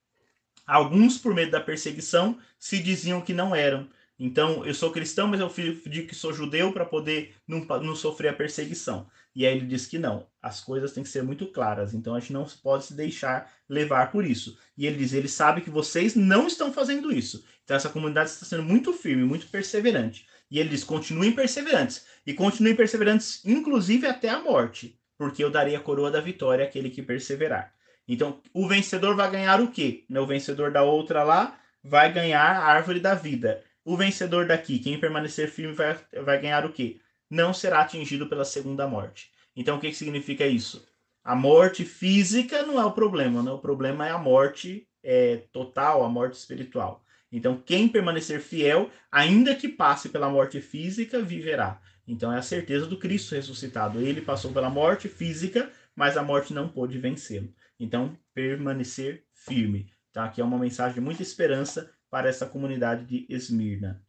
Alguns, 0.67 1.17
por 1.17 1.33
medo 1.33 1.53
da 1.53 1.61
perseguição, 1.63 2.39
se 2.59 2.79
diziam 2.79 3.23
que 3.23 3.33
não 3.33 3.57
eram. 3.57 3.89
Então, 4.19 4.67
eu 4.67 4.75
sou 4.75 4.91
cristão, 4.91 5.29
mas 5.29 5.39
eu 5.41 5.49
digo 5.87 6.09
que 6.09 6.15
sou 6.15 6.33
judeu 6.33 6.73
para 6.73 6.85
poder 6.85 7.37
não, 7.47 7.61
não 7.61 7.95
sofrer 7.95 8.29
a 8.29 8.33
perseguição. 8.33 9.07
E 9.33 9.47
aí 9.47 9.57
ele 9.57 9.67
diz 9.67 9.87
que 9.87 9.97
não, 9.97 10.27
as 10.43 10.61
coisas 10.61 10.93
têm 10.93 11.05
que 11.05 11.09
ser 11.09 11.23
muito 11.23 11.47
claras, 11.47 11.95
então 11.95 12.17
a 12.17 12.19
gente 12.19 12.33
não 12.33 12.45
pode 12.61 12.87
se 12.87 12.95
deixar 12.95 13.49
levar 13.69 14.11
por 14.11 14.25
isso. 14.25 14.59
E 14.77 14.85
ele 14.85 14.97
diz, 14.97 15.13
ele 15.13 15.29
sabe 15.29 15.61
que 15.61 15.71
vocês 15.71 16.17
não 16.17 16.49
estão 16.49 16.73
fazendo 16.73 17.13
isso. 17.13 17.45
Então 17.63 17.77
essa 17.77 17.89
comunidade 17.89 18.31
está 18.31 18.45
sendo 18.45 18.65
muito 18.65 18.93
firme, 18.93 19.23
muito 19.23 19.47
perseverante. 19.47 20.27
E 20.51 20.59
ele 20.59 20.71
diz, 20.71 20.83
continuem 20.83 21.31
perseverantes. 21.31 22.05
E 22.27 22.35
continuem 22.35 22.75
perseverantes, 22.75 23.45
inclusive 23.45 24.09
até 24.09 24.29
a 24.29 24.41
morte, 24.41 24.99
porque 25.17 25.45
eu 25.45 25.51
darei 25.51 25.77
a 25.77 25.81
coroa 25.81 26.11
da 26.11 26.21
vitória 26.21 26.65
àquele 26.65 26.91
que 26.91 27.03
perseverar. 27.03 27.73
Então, 28.09 28.41
o 28.53 28.67
vencedor 28.67 29.15
vai 29.15 29.31
ganhar 29.31 29.61
o 29.61 29.71
quê? 29.71 30.05
O 30.11 30.27
vencedor 30.27 30.73
da 30.73 30.83
outra 30.83 31.23
lá 31.23 31.61
vai 31.85 32.13
ganhar 32.13 32.43
a 32.43 32.65
árvore 32.65 32.99
da 32.99 33.15
vida 33.15 33.63
o 33.89 33.97
vencedor 33.97 34.47
daqui, 34.47 34.79
quem 34.79 35.01
permanecer 35.01 35.49
firme, 35.51 35.73
vai, 35.73 35.99
vai 36.23 36.39
ganhar 36.39 36.67
o 36.67 36.73
quê? 36.75 37.01
Não 37.31 37.55
será 37.55 37.81
atingido 37.81 38.29
pela 38.29 38.45
segunda 38.45 38.87
morte. 38.87 39.31
Então, 39.57 39.79
o 39.79 39.81
que, 39.81 39.89
que 39.89 39.97
significa 39.97 40.47
isso? 40.47 40.87
A 41.25 41.35
morte 41.35 41.87
física 41.87 42.67
não 42.67 42.79
é 42.79 42.85
o 42.85 42.93
problema, 42.93 43.43
né? 43.43 43.51
o 43.51 43.59
problema 43.59 44.07
é 44.07 44.11
a 44.11 44.19
morte 44.19 44.87
é, 45.03 45.39
total, 45.51 46.05
a 46.05 46.09
morte 46.09 46.35
espiritual. 46.35 47.03
Então, 47.33 47.63
quem 47.65 47.89
permanecer 47.89 48.43
fiel, 48.43 48.91
ainda 49.11 49.55
que 49.55 49.69
passe 49.69 50.11
pela 50.11 50.29
morte 50.29 50.61
física, 50.61 51.23
viverá. 51.23 51.81
Então, 52.07 52.31
é 52.31 52.37
a 52.37 52.43
certeza 52.43 52.85
do 52.85 52.99
Cristo 52.99 53.35
ressuscitado. 53.35 54.03
Ele 54.03 54.21
passou 54.21 54.53
pela 54.53 54.69
morte 54.69 55.09
física, 55.09 55.73
mas 55.97 56.19
a 56.19 56.23
morte 56.23 56.53
não 56.53 56.69
pôde 56.69 56.99
vencê-lo. 56.99 57.55
Então, 57.81 58.15
permanecer 58.35 59.25
firme. 59.33 59.91
Tá? 60.13 60.27
Aqui 60.27 60.43
é 60.43 60.45
uma 60.45 60.59
mensagem 60.59 60.95
de 60.95 61.01
muita 61.01 61.23
esperança 61.23 61.91
para 62.11 62.29
essa 62.29 62.47
comunidade 62.47 63.05
de 63.05 63.27
Esmirna. 63.29 64.03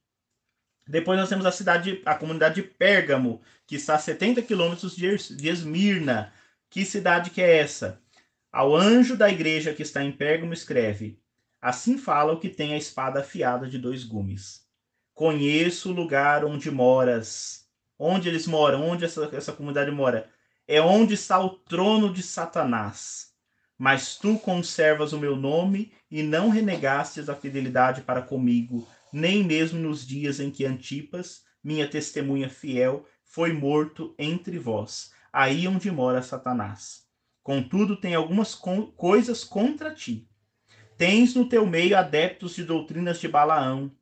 Depois 0.87 1.19
nós 1.19 1.29
temos 1.29 1.45
a 1.45 1.51
cidade, 1.51 2.01
a 2.05 2.15
comunidade 2.15 2.55
de 2.55 2.63
Pérgamo, 2.63 3.41
que 3.67 3.75
está 3.75 3.95
a 3.95 3.99
70 3.99 4.41
quilômetros 4.41 4.95
de 4.95 5.47
Esmirna. 5.47 6.33
Que 6.69 6.83
cidade 6.83 7.29
que 7.29 7.41
é 7.41 7.57
essa? 7.57 8.01
Ao 8.51 8.75
anjo 8.75 9.15
da 9.15 9.29
igreja 9.29 9.73
que 9.73 9.83
está 9.83 10.03
em 10.03 10.11
Pérgamo 10.11 10.53
escreve: 10.53 11.19
Assim 11.61 11.97
fala 11.97 12.33
o 12.33 12.39
que 12.39 12.49
tem 12.49 12.73
a 12.73 12.77
espada 12.77 13.19
afiada 13.19 13.67
de 13.67 13.77
dois 13.77 14.03
gumes. 14.03 14.65
Conheço 15.13 15.91
o 15.91 15.93
lugar 15.93 16.43
onde 16.43 16.71
moras. 16.71 17.67
Onde 17.97 18.29
eles 18.29 18.47
moram? 18.47 18.87
Onde 18.87 19.05
essa, 19.05 19.29
essa 19.33 19.51
comunidade 19.51 19.91
mora? 19.91 20.29
É 20.67 20.81
onde 20.81 21.13
está 21.13 21.39
o 21.39 21.49
trono 21.49 22.11
de 22.11 22.23
Satanás 22.23 23.28
mas 23.79 24.17
tu 24.17 24.37
conservas 24.37 25.13
o 25.13 25.17
meu 25.17 25.37
nome 25.37 25.93
e 26.11 26.21
não 26.21 26.49
renegastes 26.49 27.29
a 27.29 27.35
fidelidade 27.35 28.01
para 28.01 28.21
comigo, 28.21 28.85
nem 29.13 29.41
mesmo 29.41 29.79
nos 29.79 30.05
dias 30.05 30.41
em 30.41 30.51
que 30.51 30.65
Antipas, 30.65 31.45
minha 31.63 31.87
testemunha 31.87 32.49
fiel, 32.49 33.07
foi 33.23 33.53
morto 33.53 34.13
entre 34.19 34.59
vós, 34.59 35.13
aí 35.31 35.65
onde 35.65 35.89
mora 35.89 36.21
Satanás. 36.21 37.07
Contudo, 37.41 37.95
tem 37.95 38.13
algumas 38.13 38.53
coisas 38.53 39.45
contra 39.45 39.95
ti. 39.95 40.27
Tens 40.97 41.33
no 41.33 41.47
teu 41.47 41.65
meio 41.65 41.97
adeptos 41.97 42.55
de 42.55 42.65
doutrinas 42.65 43.21
de 43.21 43.29
Balaão. 43.29 43.95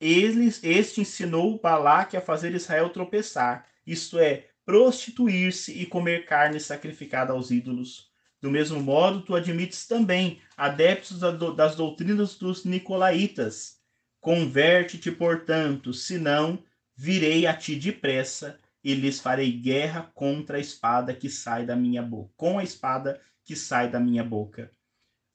Eles, 0.00 0.62
este 0.62 1.00
ensinou 1.00 1.58
Balaque 1.60 2.16
a 2.16 2.20
fazer 2.20 2.54
Israel 2.54 2.90
tropeçar, 2.90 3.66
isto 3.84 4.20
é, 4.20 4.46
prostituir-se 4.64 5.72
e 5.72 5.84
comer 5.84 6.26
carne 6.26 6.60
sacrificada 6.60 7.32
aos 7.32 7.50
ídolos 7.50 8.09
do 8.40 8.50
mesmo 8.50 8.80
modo, 8.80 9.20
tu 9.20 9.34
admites 9.34 9.86
também 9.86 10.40
adeptos 10.56 11.20
das 11.54 11.76
doutrinas 11.76 12.36
dos 12.36 12.64
nicolaítas. 12.64 13.78
Converte-te, 14.20 15.10
portanto, 15.10 15.92
senão 15.92 16.62
virei 16.96 17.46
a 17.46 17.54
ti 17.54 17.76
depressa 17.76 18.58
e 18.82 18.94
lhes 18.94 19.20
farei 19.20 19.52
guerra 19.52 20.10
contra 20.14 20.56
a 20.56 20.60
espada 20.60 21.14
que 21.14 21.28
sai 21.28 21.66
da 21.66 21.76
minha 21.76 22.02
boca, 22.02 22.32
com 22.36 22.58
a 22.58 22.64
espada 22.64 23.20
que 23.44 23.54
sai 23.54 23.90
da 23.90 24.00
minha 24.00 24.24
boca. 24.24 24.70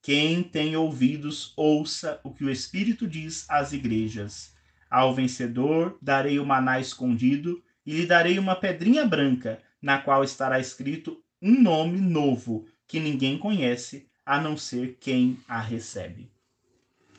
Quem 0.01 0.43
tem 0.43 0.75
ouvidos, 0.75 1.53
ouça 1.55 2.19
o 2.23 2.31
que 2.31 2.43
o 2.43 2.49
Espírito 2.49 3.07
diz 3.07 3.45
às 3.49 3.73
igrejas. 3.73 4.53
Ao 4.89 5.13
vencedor 5.13 5.97
darei 6.01 6.39
o 6.39 6.45
maná 6.45 6.79
escondido 6.79 7.63
e 7.85 7.93
lhe 7.93 8.05
darei 8.05 8.37
uma 8.39 8.55
pedrinha 8.55 9.05
branca, 9.05 9.61
na 9.81 9.99
qual 9.99 10.23
estará 10.23 10.59
escrito 10.59 11.23
um 11.41 11.61
nome 11.61 11.99
novo 11.99 12.67
que 12.87 12.99
ninguém 12.99 13.37
conhece 13.37 14.07
a 14.25 14.39
não 14.39 14.57
ser 14.57 14.97
quem 14.99 15.39
a 15.47 15.59
recebe. 15.59 16.31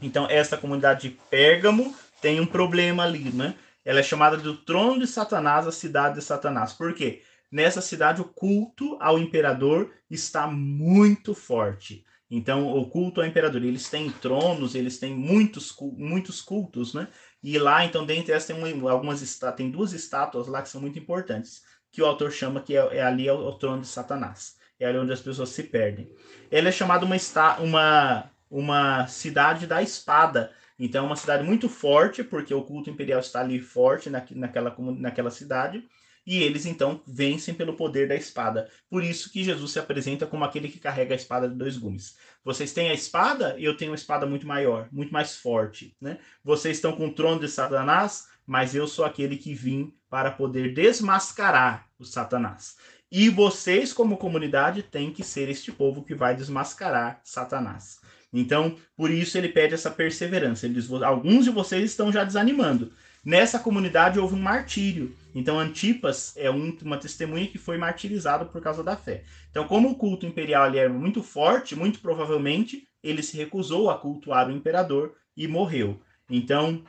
Então, 0.03 0.27
essa 0.29 0.57
comunidade 0.57 1.09
de 1.09 1.17
Pérgamo 1.31 1.95
tem 2.21 2.41
um 2.41 2.47
problema 2.47 3.05
ali, 3.05 3.31
né? 3.31 3.55
Ela 3.85 4.01
é 4.01 4.03
chamada 4.03 4.37
do 4.37 4.57
trono 4.57 5.01
de 5.01 5.07
Satanás, 5.07 5.67
a 5.67 5.73
cidade 5.73 6.17
de 6.17 6.23
Satanás. 6.23 6.73
Por 6.73 6.93
quê? 6.93 7.23
Nessa 7.51 7.81
cidade, 7.81 8.21
o 8.21 8.25
culto 8.25 8.99
ao 9.01 9.19
imperador 9.19 9.93
está 10.11 10.47
muito 10.47 11.35
forte. 11.35 12.05
Então, 12.29 12.77
o 12.77 12.91
culto 12.91 13.21
ao 13.21 13.27
imperador, 13.27 13.63
eles 13.63 13.89
têm 13.89 14.11
tronos, 14.11 14.75
eles 14.75 14.99
têm 14.99 15.15
muitos, 15.15 15.75
muitos 15.97 16.43
cultos, 16.43 16.93
né? 16.93 17.07
E 17.43 17.59
lá, 17.59 17.85
então, 17.85 18.05
dentre 18.05 18.33
essas, 18.33 18.49
tem 18.49 18.89
algumas 18.89 19.41
tem 19.57 19.71
duas 19.71 19.93
estátuas 19.93 20.49
lá 20.49 20.61
que 20.61 20.69
são 20.69 20.81
muito 20.81 20.99
importantes. 20.99 21.63
que 21.93 22.03
o 22.03 22.07
autor 22.07 22.31
chama 22.31 22.61
que 22.61 22.77
é, 22.77 22.97
é 22.97 23.03
ali 23.03 23.29
é 23.29 23.33
o, 23.33 23.37
o, 23.37 23.59
trono 23.59 23.83
de 23.83 23.89
Satanás. 23.89 24.57
É 24.79 24.87
ali 24.87 24.99
onde 24.99 25.13
as 25.13 25.21
pessoas 25.21 25.51
se 25.51 25.65
perdem. 25.65 26.11
Ela 26.51 26.69
é 26.69 26.73
chamada 26.73 27.05
uma, 27.05 27.17
uma, 27.61 28.31
uma 28.51 29.07
cidade 29.07 29.67
da 29.67 29.83
espada. 29.83 30.53
Então 30.79 31.05
é 31.05 31.07
uma 31.07 31.17
cidade 31.17 31.43
muito 31.43 31.69
forte, 31.69 32.23
porque 32.23 32.53
o 32.53 32.63
culto 32.63 32.91
imperial 32.91 33.21
está 33.21 33.41
ali 33.41 33.59
forte 33.59 34.11
na, 34.11 34.25
naquela, 34.31 34.75
naquela 34.79 35.31
cidade 35.31 35.83
e 36.27 36.43
eles 36.43 36.67
então 36.67 37.01
vencem 37.07 37.55
pelo 37.55 37.77
poder 37.77 38.09
da 38.09 38.17
espada. 38.17 38.69
Por 38.91 39.05
isso 39.05 39.31
que 39.31 39.45
Jesus 39.45 39.71
se 39.71 39.79
apresenta 39.79 40.27
como 40.27 40.45
aquele 40.45 40.69
que 40.69 40.81
carrega 40.81 41.15
a 41.15 41.17
espada 41.17 41.49
de 41.49 41.55
dois 41.55 41.79
gumes. 41.79 42.17
Vocês 42.45 42.73
têm 42.73 42.91
a 42.91 42.95
espada 42.95 43.55
e 43.59 43.65
eu 43.65 43.77
tenho 43.77 43.93
uma 43.93 43.97
espada 43.97 44.27
muito 44.27 44.47
maior, 44.47 44.89
muito 44.91 45.13
mais 45.13 45.37
forte. 45.37 45.97
Né? 46.01 46.19
Vocês 46.43 46.79
estão 46.79 46.93
com 46.93 47.07
o 47.07 47.15
trono 47.15 47.41
de 47.41 47.49
Satanás, 47.49 48.27
mas 48.45 48.75
eu 48.75 48.89
sou 48.89 49.05
aquele 49.05 49.37
que 49.37 49.55
vim 49.55 49.95
para 50.11 50.33
poder 50.33 50.75
desmascarar 50.75 51.87
o 51.99 52.05
Satanás. 52.05 52.77
E 53.11 53.29
vocês, 53.29 53.93
como 53.93 54.17
comunidade, 54.17 54.83
têm 54.83 55.13
que 55.13 55.23
ser 55.23 55.49
este 55.49 55.71
povo 55.71 56.03
que 56.03 56.15
vai 56.15 56.35
desmascarar 56.35 57.21
Satanás. 57.23 58.01
Então, 58.33 58.77
por 58.97 59.11
isso 59.11 59.39
ele 59.39 59.49
pede 59.49 59.75
essa 59.75 59.91
perseverança. 59.91 60.67
Ele 60.67 60.75
diz, 60.75 60.91
alguns 60.91 61.45
de 61.45 61.51
vocês 61.51 61.91
estão 61.91 62.11
já 62.13 62.25
desanimando. 62.25 62.93
Nessa 63.25 63.59
comunidade 63.59 64.21
houve 64.21 64.37
um 64.37 64.41
martírio. 64.41 65.13
Então 65.35 65.59
Antipas 65.59 66.33
é 66.37 66.49
um, 66.49 66.77
uma 66.83 66.97
testemunha 66.97 67.49
que 67.49 67.59
foi 67.59 67.77
martirizado 67.77 68.47
por 68.47 68.63
causa 68.63 68.85
da 68.85 68.97
fé. 68.97 69.25
Então, 69.51 69.67
como 69.67 69.91
o 69.91 69.97
culto 69.97 70.27
imperial 70.27 70.73
era 70.73 70.89
muito 70.89 71.25
forte, 71.25 71.75
muito 71.75 71.99
provavelmente 71.99 72.87
ele 73.03 73.23
se 73.23 73.37
recusou 73.37 73.91
a 73.91 73.99
cultuar 73.99 74.49
o 74.49 74.53
imperador 74.53 75.15
e 75.37 75.49
morreu. 75.49 76.01
Então, 76.31 76.85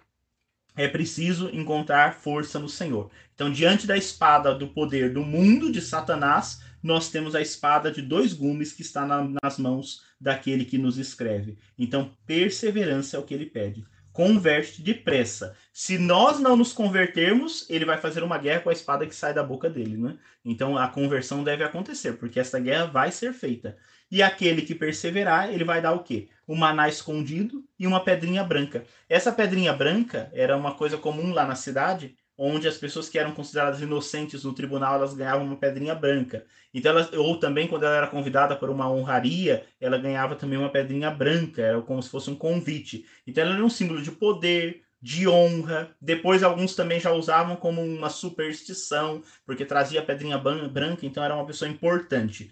é 0.77 0.87
preciso 0.87 1.49
encontrar 1.49 2.13
força 2.13 2.59
no 2.59 2.69
Senhor. 2.69 3.09
Então, 3.33 3.51
diante 3.51 3.85
da 3.85 3.97
espada 3.97 4.53
do 4.53 4.67
poder 4.67 5.11
do 5.11 5.23
mundo 5.23 5.71
de 5.71 5.81
Satanás, 5.81 6.61
nós 6.81 7.09
temos 7.09 7.35
a 7.35 7.41
espada 7.41 7.91
de 7.91 8.01
dois 8.01 8.31
gumes 8.31 8.71
que 8.71 8.83
está 8.83 9.05
na, 9.05 9.27
nas 9.43 9.57
mãos 9.57 10.03
daquele 10.21 10.63
que 10.63 10.77
nos 10.77 10.97
escreve. 10.97 11.57
Então, 11.77 12.11
perseverança 12.25 13.17
é 13.17 13.19
o 13.19 13.23
que 13.23 13.33
ele 13.33 13.47
pede 13.47 13.85
converte 14.17 14.81
depressa. 14.81 15.55
Se 15.71 15.99
nós 15.99 16.39
não 16.39 16.57
nos 16.57 16.73
convertermos, 16.73 17.69
ele 17.69 17.85
vai 17.85 17.99
fazer 17.99 18.23
uma 18.23 18.39
guerra 18.39 18.61
com 18.61 18.69
a 18.71 18.73
espada 18.73 19.05
que 19.05 19.15
sai 19.15 19.31
da 19.31 19.43
boca 19.43 19.69
dele, 19.69 19.95
né? 19.95 20.17
Então 20.43 20.75
a 20.75 20.87
conversão 20.87 21.43
deve 21.43 21.63
acontecer, 21.63 22.13
porque 22.13 22.39
essa 22.39 22.59
guerra 22.59 22.85
vai 22.87 23.11
ser 23.11 23.31
feita. 23.31 23.77
E 24.09 24.23
aquele 24.23 24.61
que 24.61 24.73
perseverar, 24.73 25.51
ele 25.51 25.63
vai 25.63 25.81
dar 25.81 25.93
o 25.93 26.03
quê? 26.03 26.29
Um 26.47 26.55
maná 26.55 26.87
escondido 26.87 27.63
e 27.77 27.85
uma 27.85 28.03
pedrinha 28.03 28.43
branca. 28.43 28.85
Essa 29.09 29.31
pedrinha 29.31 29.73
branca 29.73 30.29
era 30.33 30.55
uma 30.55 30.73
coisa 30.73 30.97
comum 30.97 31.33
lá 31.33 31.45
na 31.45 31.55
cidade, 31.55 32.15
onde 32.37 32.67
as 32.67 32.77
pessoas 32.77 33.09
que 33.09 33.17
eram 33.17 33.31
consideradas 33.31 33.81
inocentes 33.81 34.43
no 34.43 34.53
tribunal 34.53 34.95
elas 34.95 35.13
ganhavam 35.13 35.45
uma 35.45 35.57
pedrinha 35.57 35.95
branca. 35.95 36.45
Então, 36.73 36.93
ou 37.17 37.37
também 37.39 37.67
quando 37.67 37.83
ela 37.83 37.95
era 37.95 38.07
convidada 38.07 38.55
para 38.55 38.71
uma 38.71 38.89
honraria, 38.89 39.65
ela 39.81 39.97
ganhava 39.97 40.35
também 40.35 40.57
uma 40.57 40.69
pedrinha 40.69 41.09
branca, 41.09 41.61
era 41.61 41.81
como 41.81 42.01
se 42.01 42.09
fosse 42.09 42.29
um 42.29 42.35
convite. 42.35 43.05
Então, 43.25 43.43
ela 43.43 43.55
era 43.55 43.65
um 43.65 43.69
símbolo 43.69 44.01
de 44.01 44.11
poder, 44.11 44.83
de 45.01 45.27
honra. 45.27 45.95
Depois, 45.99 46.43
alguns 46.43 46.75
também 46.75 46.99
já 46.99 47.11
usavam 47.11 47.55
como 47.55 47.81
uma 47.81 48.09
superstição, 48.09 49.23
porque 49.45 49.65
trazia 49.65 50.01
pedrinha 50.01 50.37
branca, 50.37 51.05
então 51.05 51.23
era 51.23 51.35
uma 51.35 51.45
pessoa 51.45 51.69
importante. 51.69 52.51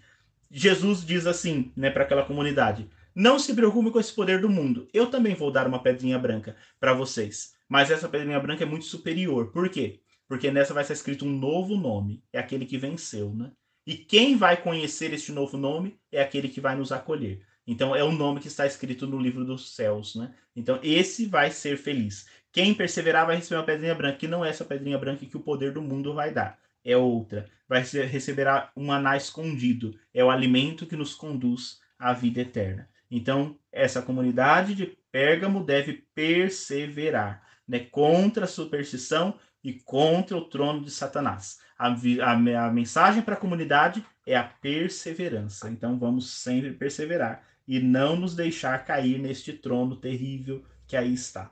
Jesus 0.50 1.04
diz 1.04 1.26
assim, 1.26 1.72
né, 1.76 1.90
para 1.90 2.04
aquela 2.04 2.24
comunidade: 2.24 2.88
Não 3.14 3.38
se 3.38 3.54
preocupe 3.54 3.90
com 3.90 4.00
esse 4.00 4.12
poder 4.12 4.40
do 4.40 4.48
mundo. 4.48 4.88
Eu 4.92 5.08
também 5.08 5.34
vou 5.34 5.50
dar 5.50 5.66
uma 5.66 5.82
pedrinha 5.82 6.18
branca 6.18 6.56
para 6.78 6.92
vocês. 6.92 7.54
Mas 7.68 7.90
essa 7.90 8.08
pedrinha 8.08 8.38
branca 8.38 8.64
é 8.64 8.66
muito 8.66 8.84
superior. 8.84 9.50
Por 9.50 9.68
quê? 9.68 10.00
Porque 10.28 10.50
nessa 10.50 10.74
vai 10.74 10.84
ser 10.84 10.92
escrito 10.92 11.24
um 11.24 11.30
novo 11.30 11.76
nome. 11.76 12.22
É 12.32 12.38
aquele 12.38 12.66
que 12.66 12.78
venceu, 12.78 13.34
né? 13.34 13.50
E 13.86 13.94
quem 13.96 14.36
vai 14.36 14.56
conhecer 14.56 15.12
este 15.12 15.30
novo 15.30 15.56
nome 15.56 15.98
é 16.10 16.20
aquele 16.20 16.48
que 16.48 16.60
vai 16.60 16.74
nos 16.74 16.90
acolher. 16.90 17.40
Então 17.66 17.94
é 17.94 18.02
o 18.02 18.12
nome 18.12 18.40
que 18.40 18.48
está 18.48 18.66
escrito 18.66 19.06
no 19.06 19.18
livro 19.18 19.44
dos 19.44 19.74
céus, 19.74 20.14
né? 20.14 20.34
Então 20.54 20.78
esse 20.82 21.26
vai 21.26 21.50
ser 21.50 21.76
feliz. 21.76 22.26
Quem 22.52 22.74
perseverar 22.74 23.26
vai 23.26 23.36
receber 23.36 23.56
uma 23.56 23.66
pedrinha 23.66 23.94
branca, 23.94 24.18
que 24.18 24.28
não 24.28 24.44
é 24.44 24.48
essa 24.48 24.64
pedrinha 24.64 24.98
branca 24.98 25.26
que 25.26 25.36
o 25.36 25.40
poder 25.40 25.72
do 25.72 25.82
mundo 25.82 26.14
vai 26.14 26.32
dar. 26.32 26.58
É 26.86 26.96
outra. 26.96 27.50
Vai 27.68 27.80
receber 27.80 28.46
um 28.76 28.86
maná 28.86 29.16
escondido. 29.16 29.98
É 30.14 30.24
o 30.24 30.30
alimento 30.30 30.86
que 30.86 30.94
nos 30.94 31.14
conduz 31.14 31.80
à 31.98 32.12
vida 32.12 32.40
eterna. 32.40 32.88
Então, 33.10 33.58
essa 33.72 34.00
comunidade 34.00 34.72
de 34.72 34.96
Pérgamo 35.10 35.64
deve 35.64 36.06
perseverar 36.14 37.42
né, 37.66 37.80
contra 37.80 38.44
a 38.44 38.48
superstição 38.48 39.36
e 39.64 39.72
contra 39.72 40.36
o 40.36 40.48
trono 40.48 40.84
de 40.84 40.92
Satanás. 40.92 41.58
A, 41.76 41.88
a, 41.88 42.66
a 42.66 42.70
mensagem 42.70 43.20
para 43.20 43.34
a 43.34 43.40
comunidade 43.40 44.04
é 44.24 44.36
a 44.36 44.44
perseverança. 44.44 45.68
Então 45.68 45.98
vamos 45.98 46.30
sempre 46.30 46.72
perseverar 46.72 47.42
e 47.66 47.80
não 47.80 48.14
nos 48.14 48.36
deixar 48.36 48.84
cair 48.84 49.18
neste 49.18 49.52
trono 49.52 49.96
terrível 49.96 50.64
que 50.86 50.96
aí 50.96 51.12
está. 51.12 51.50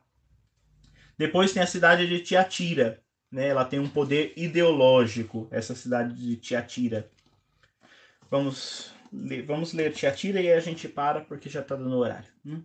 Depois 1.19 1.53
tem 1.53 1.63
a 1.63 1.67
cidade 1.67 2.07
de 2.07 2.21
Tiatira. 2.21 3.03
Né? 3.31 3.49
Ela 3.49 3.65
tem 3.65 3.79
um 3.79 3.89
poder 3.89 4.33
ideológico, 4.37 5.49
essa 5.51 5.75
cidade 5.75 6.15
de 6.15 6.37
Tiatira. 6.37 7.11
Vamos 8.31 8.93
ler, 9.13 9.45
vamos 9.45 9.73
ler 9.73 9.93
Tiatira 9.93 10.41
e 10.41 10.53
a 10.53 10.61
gente 10.61 10.89
para 10.89 11.21
porque 11.21 11.49
já 11.49 11.61
está 11.61 11.77
dando 11.77 11.97
horário. 11.97 12.33
Hum? 12.45 12.63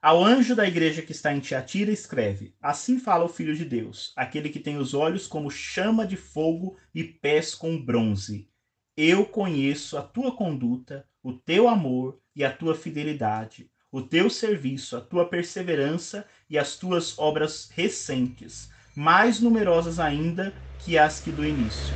Ao 0.00 0.24
anjo 0.24 0.54
da 0.54 0.66
igreja 0.66 1.02
que 1.02 1.10
está 1.10 1.32
em 1.32 1.40
Tiatira, 1.40 1.90
escreve: 1.90 2.54
Assim 2.62 3.00
fala 3.00 3.24
o 3.24 3.28
Filho 3.28 3.56
de 3.56 3.64
Deus, 3.64 4.12
aquele 4.14 4.48
que 4.48 4.60
tem 4.60 4.76
os 4.76 4.94
olhos 4.94 5.26
como 5.26 5.50
chama 5.50 6.06
de 6.06 6.16
fogo 6.16 6.76
e 6.94 7.02
pés 7.02 7.54
com 7.54 7.76
bronze. 7.76 8.48
Eu 8.96 9.24
conheço 9.24 9.98
a 9.98 10.02
tua 10.02 10.34
conduta, 10.34 11.04
o 11.22 11.32
teu 11.32 11.68
amor 11.68 12.20
e 12.34 12.44
a 12.44 12.52
tua 12.52 12.76
fidelidade, 12.76 13.68
o 13.90 14.00
teu 14.00 14.30
serviço, 14.30 14.96
a 14.96 15.00
tua 15.00 15.28
perseverança 15.28 16.24
e 16.48 16.56
as 16.56 16.76
tuas 16.76 17.18
obras 17.18 17.68
recentes, 17.72 18.70
mais 18.98 19.38
numerosas 19.38 20.00
ainda 20.00 20.52
que 20.80 20.98
as 20.98 21.20
que 21.20 21.30
do 21.30 21.46
início. 21.46 21.94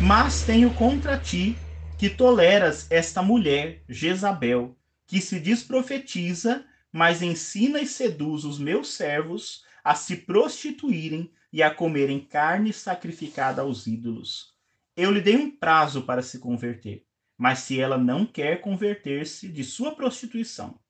Mas 0.00 0.42
tenho 0.42 0.72
contra 0.72 1.18
ti 1.18 1.54
que 1.98 2.08
toleras 2.08 2.90
esta 2.90 3.20
mulher, 3.22 3.82
Jezabel, 3.86 4.74
que 5.06 5.20
se 5.20 5.38
diz 5.38 5.62
profetiza 5.62 6.64
mas 6.90 7.20
ensina 7.20 7.78
e 7.78 7.86
seduz 7.86 8.44
os 8.44 8.58
meus 8.58 8.94
servos 8.94 9.64
a 9.84 9.94
se 9.94 10.16
prostituírem 10.16 11.30
e 11.52 11.62
a 11.62 11.70
comerem 11.70 12.18
carne 12.18 12.72
sacrificada 12.72 13.60
aos 13.60 13.86
ídolos. 13.86 14.54
Eu 14.96 15.10
lhe 15.10 15.20
dei 15.20 15.36
um 15.36 15.50
prazo 15.50 16.02
para 16.02 16.22
se 16.22 16.38
converter, 16.38 17.04
mas 17.36 17.60
se 17.60 17.78
ela 17.78 17.98
não 17.98 18.24
quer 18.24 18.62
converter-se 18.62 19.46
de 19.46 19.62
sua 19.62 19.94
prostituição, 19.94 20.80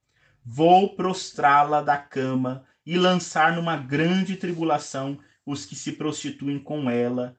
vou 0.44 0.94
prostrá-la 0.94 1.82
da 1.82 1.98
cama 1.98 2.64
e 2.86 2.96
lançar 2.96 3.54
numa 3.54 3.76
grande 3.76 4.36
tribulação 4.36 5.18
os 5.50 5.66
que 5.66 5.74
se 5.74 5.92
prostituem 5.92 6.58
com 6.58 6.88
ela. 6.88 7.36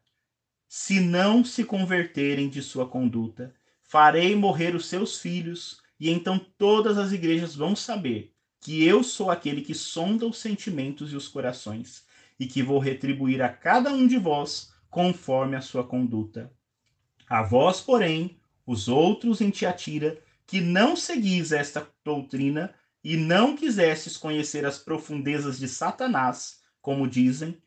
Se 0.67 0.99
não 0.99 1.45
se 1.45 1.63
converterem 1.63 2.49
de 2.49 2.61
sua 2.61 2.85
conduta, 2.85 3.53
farei 3.81 4.35
morrer 4.35 4.75
os 4.75 4.88
seus 4.88 5.19
filhos, 5.19 5.81
e 5.99 6.09
então 6.09 6.38
todas 6.57 6.97
as 6.97 7.13
igrejas 7.13 7.55
vão 7.55 7.75
saber 7.75 8.33
que 8.59 8.83
eu 8.83 9.01
sou 9.03 9.31
aquele 9.31 9.61
que 9.61 9.73
sonda 9.73 10.27
os 10.27 10.38
sentimentos 10.38 11.13
e 11.13 11.15
os 11.15 11.27
corações, 11.27 12.05
e 12.39 12.45
que 12.45 12.61
vou 12.61 12.79
retribuir 12.79 13.41
a 13.41 13.49
cada 13.49 13.91
um 13.93 14.05
de 14.05 14.17
vós 14.17 14.73
conforme 14.89 15.55
a 15.55 15.61
sua 15.61 15.85
conduta. 15.85 16.51
A 17.29 17.41
vós, 17.41 17.79
porém, 17.79 18.38
os 18.65 18.89
outros 18.89 19.39
em 19.39 19.49
Tiatira, 19.49 20.21
que 20.45 20.59
não 20.59 20.97
seguis 20.97 21.53
esta 21.53 21.88
doutrina 22.03 22.73
e 23.03 23.15
não 23.15 23.55
quisestes 23.55 24.17
conhecer 24.17 24.65
as 24.65 24.77
profundezas 24.77 25.57
de 25.57 25.67
Satanás, 25.67 26.61
como 26.81 27.07
dizem, 27.07 27.57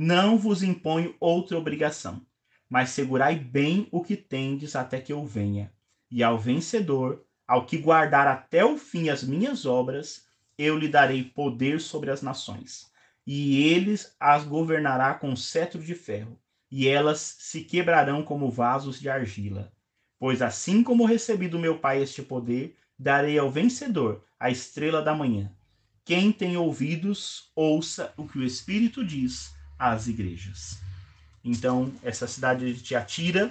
não 0.00 0.38
vos 0.38 0.62
imponho 0.62 1.16
outra 1.18 1.58
obrigação, 1.58 2.24
mas 2.70 2.90
segurai 2.90 3.34
bem 3.34 3.88
o 3.90 4.00
que 4.00 4.16
tendes 4.16 4.76
até 4.76 5.00
que 5.00 5.12
eu 5.12 5.26
venha. 5.26 5.72
E 6.08 6.22
ao 6.22 6.38
vencedor, 6.38 7.26
ao 7.48 7.66
que 7.66 7.78
guardar 7.78 8.28
até 8.28 8.64
o 8.64 8.78
fim 8.78 9.08
as 9.08 9.24
minhas 9.24 9.66
obras, 9.66 10.28
eu 10.56 10.78
lhe 10.78 10.86
darei 10.86 11.24
poder 11.24 11.80
sobre 11.80 12.12
as 12.12 12.22
nações, 12.22 12.92
e 13.26 13.60
eles 13.64 14.14
as 14.20 14.44
governará 14.44 15.14
com 15.14 15.34
cetro 15.34 15.82
de 15.82 15.96
ferro, 15.96 16.38
e 16.70 16.86
elas 16.86 17.18
se 17.40 17.64
quebrarão 17.64 18.22
como 18.22 18.48
vasos 18.48 19.00
de 19.00 19.08
argila. 19.08 19.72
Pois 20.16 20.40
assim 20.40 20.84
como 20.84 21.06
recebi 21.06 21.48
do 21.48 21.58
meu 21.58 21.76
Pai 21.76 22.00
este 22.00 22.22
poder, 22.22 22.76
darei 22.96 23.36
ao 23.36 23.50
vencedor 23.50 24.24
a 24.38 24.48
estrela 24.48 25.02
da 25.02 25.12
manhã. 25.12 25.50
Quem 26.04 26.30
tem 26.30 26.56
ouvidos, 26.56 27.50
ouça 27.52 28.14
o 28.16 28.28
que 28.28 28.38
o 28.38 28.44
Espírito 28.44 29.04
diz 29.04 29.57
às 29.78 30.06
igrejas. 30.08 30.78
Então, 31.44 31.92
essa 32.02 32.26
cidade 32.26 32.72
de 32.72 32.82
Tiatira 32.82 33.50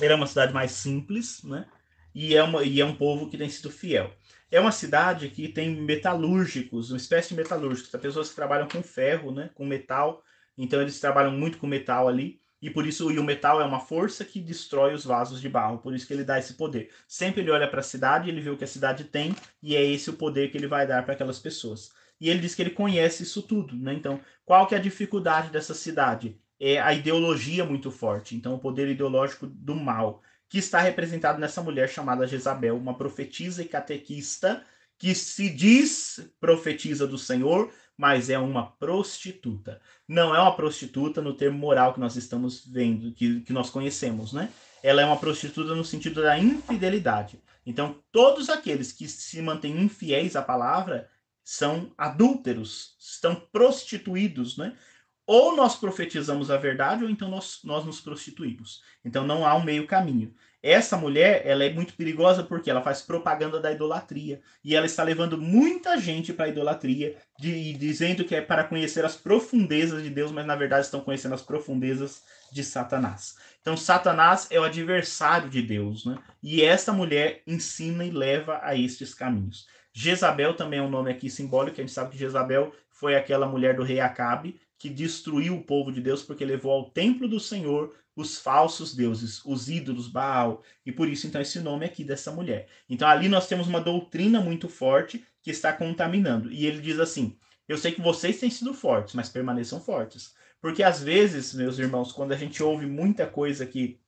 era 0.00 0.16
uma 0.16 0.26
cidade 0.26 0.52
mais 0.52 0.72
simples, 0.72 1.42
né? 1.42 1.66
E 2.14 2.34
é, 2.34 2.42
uma, 2.42 2.62
e 2.62 2.80
é 2.80 2.84
um 2.84 2.94
povo 2.94 3.28
que 3.28 3.36
tem 3.36 3.48
sido 3.48 3.70
fiel. 3.70 4.12
É 4.50 4.58
uma 4.58 4.72
cidade 4.72 5.28
que 5.28 5.48
tem 5.48 5.74
metalúrgicos, 5.76 6.90
uma 6.90 6.96
espécie 6.96 7.30
de 7.30 7.34
metalúrgicos, 7.34 7.90
pessoas 8.00 8.30
que 8.30 8.36
trabalham 8.36 8.68
com 8.68 8.82
ferro, 8.82 9.32
né, 9.32 9.50
com 9.54 9.66
metal. 9.66 10.22
Então 10.56 10.80
eles 10.80 10.98
trabalham 11.00 11.32
muito 11.32 11.58
com 11.58 11.66
metal 11.66 12.08
ali. 12.08 12.40
e 12.62 12.70
por 12.70 12.86
isso 12.86 13.10
e 13.12 13.18
o 13.18 13.24
metal 13.24 13.60
é 13.60 13.64
uma 13.64 13.80
força 13.80 14.24
que 14.24 14.40
destrói 14.40 14.94
os 14.94 15.04
vasos 15.04 15.40
de 15.42 15.48
barro, 15.48 15.78
por 15.78 15.94
isso 15.94 16.06
que 16.06 16.14
ele 16.14 16.24
dá 16.24 16.38
esse 16.38 16.54
poder. 16.54 16.90
Sempre 17.06 17.42
ele 17.42 17.50
olha 17.50 17.68
para 17.68 17.80
a 17.80 17.82
cidade, 17.82 18.30
ele 18.30 18.40
vê 18.40 18.48
o 18.48 18.56
que 18.56 18.64
a 18.64 18.66
cidade 18.66 19.04
tem 19.04 19.36
e 19.62 19.76
é 19.76 19.84
esse 19.84 20.08
o 20.08 20.14
poder 20.14 20.50
que 20.50 20.56
ele 20.56 20.66
vai 20.66 20.86
dar 20.86 21.04
para 21.04 21.12
aquelas 21.14 21.38
pessoas. 21.38 21.92
E 22.20 22.30
ele 22.30 22.40
diz 22.40 22.54
que 22.54 22.62
ele 22.62 22.70
conhece 22.70 23.22
isso 23.22 23.42
tudo, 23.42 23.76
né? 23.76 23.94
Então, 23.94 24.20
qual 24.44 24.66
que 24.66 24.74
é 24.74 24.78
a 24.78 24.80
dificuldade 24.80 25.50
dessa 25.50 25.74
cidade? 25.74 26.38
É 26.58 26.80
a 26.80 26.94
ideologia 26.94 27.64
muito 27.64 27.90
forte, 27.90 28.34
então 28.34 28.54
o 28.54 28.58
poder 28.58 28.88
ideológico 28.88 29.46
do 29.46 29.74
mal, 29.74 30.22
que 30.48 30.58
está 30.58 30.80
representado 30.80 31.38
nessa 31.38 31.62
mulher 31.62 31.88
chamada 31.88 32.26
Jezabel, 32.26 32.76
uma 32.76 32.96
profetisa 32.96 33.62
e 33.62 33.68
catequista 33.68 34.64
que 34.98 35.14
se 35.14 35.50
diz 35.50 36.30
profetiza 36.40 37.06
do 37.06 37.18
Senhor, 37.18 37.70
mas 37.96 38.30
é 38.30 38.38
uma 38.38 38.66
prostituta. 38.66 39.80
Não 40.06 40.34
é 40.34 40.40
uma 40.40 40.54
prostituta 40.54 41.20
no 41.20 41.34
termo 41.34 41.58
moral 41.58 41.94
que 41.94 42.00
nós 42.00 42.16
estamos 42.16 42.66
vendo, 42.66 43.12
que, 43.12 43.40
que 43.40 43.52
nós 43.52 43.70
conhecemos, 43.70 44.32
né? 44.32 44.50
Ela 44.82 45.02
é 45.02 45.04
uma 45.04 45.18
prostituta 45.18 45.74
no 45.74 45.84
sentido 45.84 46.22
da 46.22 46.38
infidelidade. 46.38 47.40
Então, 47.64 47.96
todos 48.12 48.48
aqueles 48.48 48.92
que 48.92 49.08
se 49.08 49.42
mantêm 49.42 49.80
infiéis 49.82 50.36
à 50.36 50.42
palavra 50.42 51.08
são 51.46 51.92
adúlteros, 51.96 52.96
estão 52.98 53.36
prostituídos, 53.36 54.56
né? 54.56 54.76
Ou 55.24 55.54
nós 55.54 55.76
profetizamos 55.76 56.50
a 56.50 56.56
verdade, 56.56 57.04
ou 57.04 57.10
então 57.10 57.28
nós, 57.28 57.60
nós 57.62 57.84
nos 57.84 58.00
prostituímos. 58.00 58.82
Então 59.04 59.24
não 59.24 59.46
há 59.46 59.54
um 59.54 59.62
meio 59.62 59.86
caminho. 59.86 60.34
Essa 60.60 60.96
mulher, 60.96 61.42
ela 61.46 61.62
é 61.62 61.72
muito 61.72 61.94
perigosa 61.94 62.42
porque 62.42 62.68
ela 62.68 62.82
faz 62.82 63.00
propaganda 63.00 63.60
da 63.60 63.70
idolatria. 63.70 64.40
E 64.64 64.74
ela 64.74 64.86
está 64.86 65.04
levando 65.04 65.38
muita 65.38 65.96
gente 66.00 66.32
para 66.32 66.46
a 66.46 66.48
idolatria, 66.48 67.16
de, 67.38 67.74
dizendo 67.74 68.24
que 68.24 68.34
é 68.34 68.40
para 68.40 68.64
conhecer 68.64 69.04
as 69.04 69.14
profundezas 69.14 70.02
de 70.02 70.10
Deus, 70.10 70.32
mas 70.32 70.46
na 70.46 70.56
verdade 70.56 70.86
estão 70.86 71.00
conhecendo 71.00 71.36
as 71.36 71.42
profundezas 71.42 72.24
de 72.52 72.64
Satanás. 72.64 73.36
Então 73.60 73.76
Satanás 73.76 74.48
é 74.50 74.58
o 74.58 74.64
adversário 74.64 75.48
de 75.48 75.62
Deus, 75.62 76.04
né? 76.04 76.18
E 76.42 76.62
esta 76.62 76.92
mulher 76.92 77.42
ensina 77.46 78.04
e 78.04 78.10
leva 78.10 78.58
a 78.62 78.74
estes 78.74 79.14
caminhos. 79.14 79.68
Jezabel 79.98 80.52
também 80.52 80.78
é 80.78 80.82
um 80.82 80.90
nome 80.90 81.10
aqui 81.10 81.30
simbólico, 81.30 81.80
a 81.80 81.82
gente 81.82 81.90
sabe 81.90 82.10
que 82.10 82.18
Jezabel 82.18 82.70
foi 82.90 83.16
aquela 83.16 83.46
mulher 83.48 83.74
do 83.74 83.82
rei 83.82 83.98
Acabe, 83.98 84.60
que 84.78 84.90
destruiu 84.90 85.56
o 85.56 85.64
povo 85.64 85.90
de 85.90 86.02
Deus 86.02 86.22
porque 86.22 86.44
levou 86.44 86.70
ao 86.70 86.90
templo 86.90 87.26
do 87.26 87.40
Senhor 87.40 87.96
os 88.14 88.38
falsos 88.38 88.94
deuses, 88.94 89.42
os 89.42 89.70
ídolos 89.70 90.06
Baal, 90.06 90.62
e 90.84 90.92
por 90.92 91.08
isso 91.08 91.26
então 91.26 91.40
esse 91.40 91.60
nome 91.60 91.86
aqui 91.86 92.04
dessa 92.04 92.30
mulher. 92.30 92.68
Então 92.90 93.08
ali 93.08 93.26
nós 93.26 93.48
temos 93.48 93.68
uma 93.68 93.80
doutrina 93.80 94.38
muito 94.38 94.68
forte 94.68 95.24
que 95.42 95.50
está 95.50 95.72
contaminando. 95.72 96.52
E 96.52 96.66
ele 96.66 96.82
diz 96.82 97.00
assim: 97.00 97.34
"Eu 97.66 97.78
sei 97.78 97.92
que 97.92 98.02
vocês 98.02 98.38
têm 98.38 98.50
sido 98.50 98.74
fortes, 98.74 99.14
mas 99.14 99.30
permaneçam 99.30 99.80
fortes". 99.80 100.34
Porque 100.60 100.82
às 100.82 101.02
vezes, 101.02 101.54
meus 101.54 101.78
irmãos, 101.78 102.12
quando 102.12 102.32
a 102.32 102.36
gente 102.36 102.62
ouve 102.62 102.84
muita 102.84 103.26
coisa 103.26 103.64
que 103.64 103.98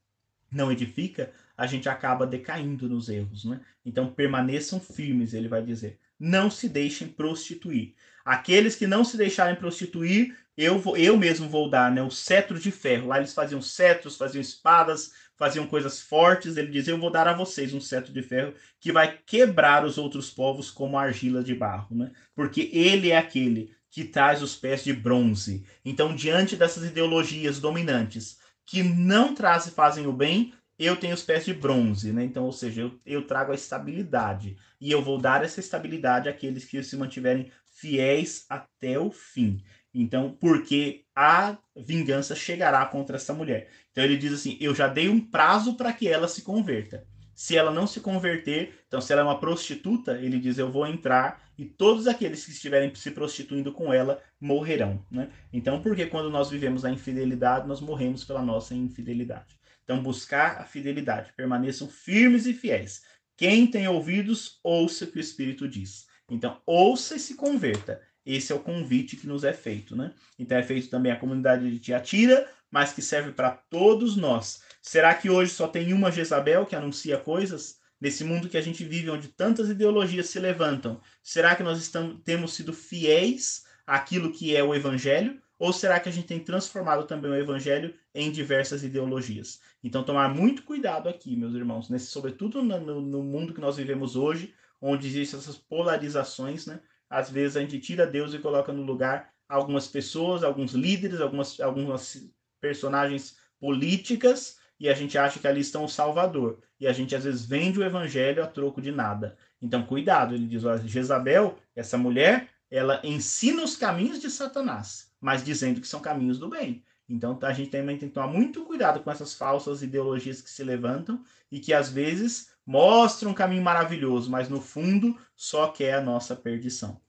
não 0.52 0.70
edifica, 0.70 1.32
a 1.58 1.66
gente 1.66 1.88
acaba 1.88 2.26
decaindo 2.26 2.88
nos 2.88 3.08
erros, 3.08 3.44
né? 3.44 3.60
Então 3.84 4.10
permaneçam 4.10 4.80
firmes, 4.80 5.34
ele 5.34 5.48
vai 5.48 5.62
dizer. 5.62 5.98
Não 6.18 6.50
se 6.50 6.68
deixem 6.68 7.08
prostituir. 7.08 7.94
Aqueles 8.24 8.76
que 8.76 8.86
não 8.86 9.04
se 9.04 9.16
deixarem 9.16 9.56
prostituir 9.56 10.36
eu, 10.58 10.76
vou, 10.76 10.96
eu 10.96 11.16
mesmo 11.16 11.48
vou 11.48 11.70
dar 11.70 11.88
né, 11.92 12.02
o 12.02 12.10
cetro 12.10 12.58
de 12.58 12.72
ferro. 12.72 13.06
Lá 13.06 13.18
eles 13.18 13.32
faziam 13.32 13.62
cetros, 13.62 14.16
faziam 14.16 14.40
espadas, 14.40 15.12
faziam 15.36 15.68
coisas 15.68 16.00
fortes. 16.00 16.56
Ele 16.56 16.72
diz: 16.72 16.88
Eu 16.88 16.98
vou 16.98 17.12
dar 17.12 17.28
a 17.28 17.32
vocês 17.32 17.72
um 17.72 17.80
cetro 17.80 18.12
de 18.12 18.22
ferro 18.22 18.52
que 18.80 18.90
vai 18.90 19.18
quebrar 19.24 19.84
os 19.84 19.98
outros 19.98 20.30
povos 20.30 20.68
como 20.68 20.98
argila 20.98 21.44
de 21.44 21.54
barro, 21.54 21.94
né? 21.94 22.10
Porque 22.34 22.70
ele 22.72 23.12
é 23.12 23.16
aquele 23.16 23.72
que 23.88 24.02
traz 24.02 24.42
os 24.42 24.56
pés 24.56 24.82
de 24.82 24.92
bronze. 24.92 25.64
Então, 25.84 26.12
diante 26.14 26.56
dessas 26.56 26.82
ideologias 26.84 27.60
dominantes 27.60 28.38
que 28.66 28.82
não 28.82 29.36
trazem 29.36 29.72
fazem 29.72 30.08
o 30.08 30.12
bem, 30.12 30.52
eu 30.78 30.96
tenho 30.96 31.14
os 31.14 31.22
pés 31.22 31.44
de 31.44 31.52
bronze, 31.52 32.12
né? 32.12 32.24
Então, 32.24 32.44
ou 32.44 32.52
seja, 32.52 32.82
eu, 32.82 33.00
eu 33.04 33.26
trago 33.26 33.52
a 33.52 33.54
estabilidade. 33.54 34.56
E 34.80 34.90
eu 34.90 35.02
vou 35.02 35.18
dar 35.18 35.44
essa 35.44 35.58
estabilidade 35.58 36.28
àqueles 36.28 36.64
que 36.64 36.82
se 36.82 36.96
mantiverem 36.96 37.50
fiéis 37.64 38.44
até 38.48 38.98
o 38.98 39.10
fim. 39.10 39.62
Então, 39.92 40.36
porque 40.38 41.04
a 41.14 41.56
vingança 41.76 42.34
chegará 42.34 42.84
contra 42.86 43.16
essa 43.16 43.32
mulher. 43.32 43.70
Então 43.90 44.04
ele 44.04 44.16
diz 44.16 44.32
assim: 44.32 44.56
eu 44.60 44.74
já 44.74 44.86
dei 44.86 45.08
um 45.08 45.20
prazo 45.20 45.74
para 45.74 45.92
que 45.92 46.06
ela 46.06 46.28
se 46.28 46.42
converta. 46.42 47.04
Se 47.34 47.56
ela 47.56 47.70
não 47.70 47.86
se 47.86 48.00
converter, 48.00 48.80
então 48.86 49.00
se 49.00 49.12
ela 49.12 49.22
é 49.22 49.24
uma 49.24 49.40
prostituta, 49.40 50.18
ele 50.18 50.38
diz: 50.38 50.58
eu 50.58 50.70
vou 50.70 50.86
entrar 50.86 51.42
e 51.58 51.64
todos 51.64 52.06
aqueles 52.06 52.44
que 52.44 52.52
estiverem 52.52 52.94
se 52.94 53.10
prostituindo 53.10 53.72
com 53.72 53.92
ela 53.92 54.22
morrerão. 54.40 55.04
Né? 55.10 55.30
Então, 55.52 55.82
porque 55.82 56.06
quando 56.06 56.30
nós 56.30 56.50
vivemos 56.50 56.84
a 56.84 56.90
infidelidade, 56.90 57.66
nós 57.66 57.80
morremos 57.80 58.24
pela 58.24 58.42
nossa 58.42 58.74
infidelidade. 58.74 59.58
Então, 59.88 60.02
buscar 60.02 60.60
a 60.60 60.66
fidelidade, 60.66 61.32
permaneçam 61.34 61.88
firmes 61.88 62.44
e 62.44 62.52
fiéis. 62.52 63.00
Quem 63.38 63.66
tem 63.66 63.88
ouvidos, 63.88 64.60
ouça 64.62 65.06
o 65.06 65.08
que 65.08 65.16
o 65.16 65.20
Espírito 65.20 65.66
diz. 65.66 66.06
Então, 66.28 66.60
ouça 66.66 67.16
e 67.16 67.18
se 67.18 67.36
converta. 67.36 67.98
Esse 68.26 68.52
é 68.52 68.54
o 68.54 68.60
convite 68.60 69.16
que 69.16 69.26
nos 69.26 69.44
é 69.44 69.54
feito, 69.54 69.96
né? 69.96 70.12
Então 70.38 70.58
é 70.58 70.62
feito 70.62 70.90
também 70.90 71.10
a 71.10 71.16
comunidade 71.16 71.70
de 71.70 71.78
Tiatira, 71.78 72.46
mas 72.70 72.92
que 72.92 73.00
serve 73.00 73.32
para 73.32 73.52
todos 73.52 74.14
nós. 74.14 74.60
Será 74.82 75.14
que 75.14 75.30
hoje 75.30 75.52
só 75.52 75.66
tem 75.66 75.94
uma 75.94 76.12
Jezabel 76.12 76.66
que 76.66 76.76
anuncia 76.76 77.16
coisas? 77.16 77.78
Nesse 77.98 78.24
mundo 78.24 78.46
que 78.46 78.58
a 78.58 78.60
gente 78.60 78.84
vive, 78.84 79.08
onde 79.08 79.28
tantas 79.28 79.70
ideologias 79.70 80.26
se 80.26 80.38
levantam, 80.38 81.00
será 81.22 81.56
que 81.56 81.62
nós 81.62 81.78
estamos, 81.78 82.20
temos 82.22 82.52
sido 82.52 82.74
fiéis 82.74 83.62
àquilo 83.86 84.30
que 84.30 84.54
é 84.54 84.62
o 84.62 84.74
Evangelho? 84.74 85.40
Ou 85.58 85.72
será 85.72 85.98
que 85.98 86.08
a 86.08 86.12
gente 86.12 86.26
tem 86.26 86.38
transformado 86.38 87.04
também 87.04 87.30
o 87.30 87.34
Evangelho 87.34 87.94
em 88.14 88.30
diversas 88.30 88.84
ideologias? 88.84 89.60
Então, 89.82 90.04
tomar 90.04 90.28
muito 90.28 90.62
cuidado 90.62 91.08
aqui, 91.08 91.34
meus 91.36 91.54
irmãos, 91.54 91.88
nesse, 91.88 92.06
sobretudo 92.06 92.62
no, 92.62 93.00
no 93.00 93.22
mundo 93.22 93.52
que 93.52 93.60
nós 93.60 93.76
vivemos 93.76 94.14
hoje, 94.14 94.54
onde 94.80 95.08
existem 95.08 95.38
essas 95.38 95.56
polarizações, 95.56 96.66
né? 96.66 96.80
Às 97.10 97.30
vezes 97.30 97.56
a 97.56 97.60
gente 97.60 97.80
tira 97.80 98.06
Deus 98.06 98.34
e 98.34 98.38
coloca 98.38 98.72
no 98.72 98.82
lugar 98.82 99.32
algumas 99.48 99.88
pessoas, 99.88 100.44
alguns 100.44 100.72
líderes, 100.72 101.20
algumas, 101.20 101.58
algumas 101.58 102.30
personagens 102.60 103.36
políticas 103.58 104.58
e 104.80 104.88
a 104.88 104.94
gente 104.94 105.18
acha 105.18 105.40
que 105.40 105.48
ali 105.48 105.60
estão 105.60 105.84
o 105.84 105.88
Salvador. 105.88 106.60
E 106.78 106.86
a 106.86 106.92
gente 106.92 107.14
às 107.16 107.24
vezes 107.24 107.44
vende 107.44 107.78
o 107.78 107.84
evangelho 107.84 108.42
a 108.42 108.46
troco 108.46 108.80
de 108.80 108.92
nada. 108.92 109.36
Então, 109.60 109.84
cuidado, 109.84 110.34
ele 110.34 110.46
diz: 110.46 110.64
olha, 110.64 110.86
Jezabel, 110.86 111.58
essa 111.74 111.98
mulher, 111.98 112.48
ela 112.70 113.00
ensina 113.02 113.64
os 113.64 113.76
caminhos 113.76 114.20
de 114.20 114.30
Satanás, 114.30 115.07
mas 115.20 115.44
dizendo 115.44 115.80
que 115.80 115.88
são 115.88 116.00
caminhos 116.00 116.38
do 116.38 116.48
bem. 116.48 116.84
Então, 117.08 117.38
a 117.42 117.52
gente 117.52 117.70
também 117.70 117.96
tem 117.96 118.08
que 118.08 118.14
tomar 118.14 118.28
muito 118.28 118.64
cuidado 118.64 119.00
com 119.00 119.10
essas 119.10 119.32
falsas 119.32 119.82
ideologias 119.82 120.42
que 120.42 120.50
se 120.50 120.62
levantam 120.62 121.22
e 121.50 121.58
que 121.58 121.72
às 121.72 121.88
vezes 121.88 122.50
mostra 122.66 123.28
um 123.28 123.34
caminho 123.34 123.62
maravilhoso, 123.62 124.30
mas 124.30 124.48
no 124.48 124.60
fundo 124.60 125.16
só 125.34 125.68
quer 125.68 125.94
a 125.94 126.02
nossa 126.02 126.36
perdição. 126.36 127.00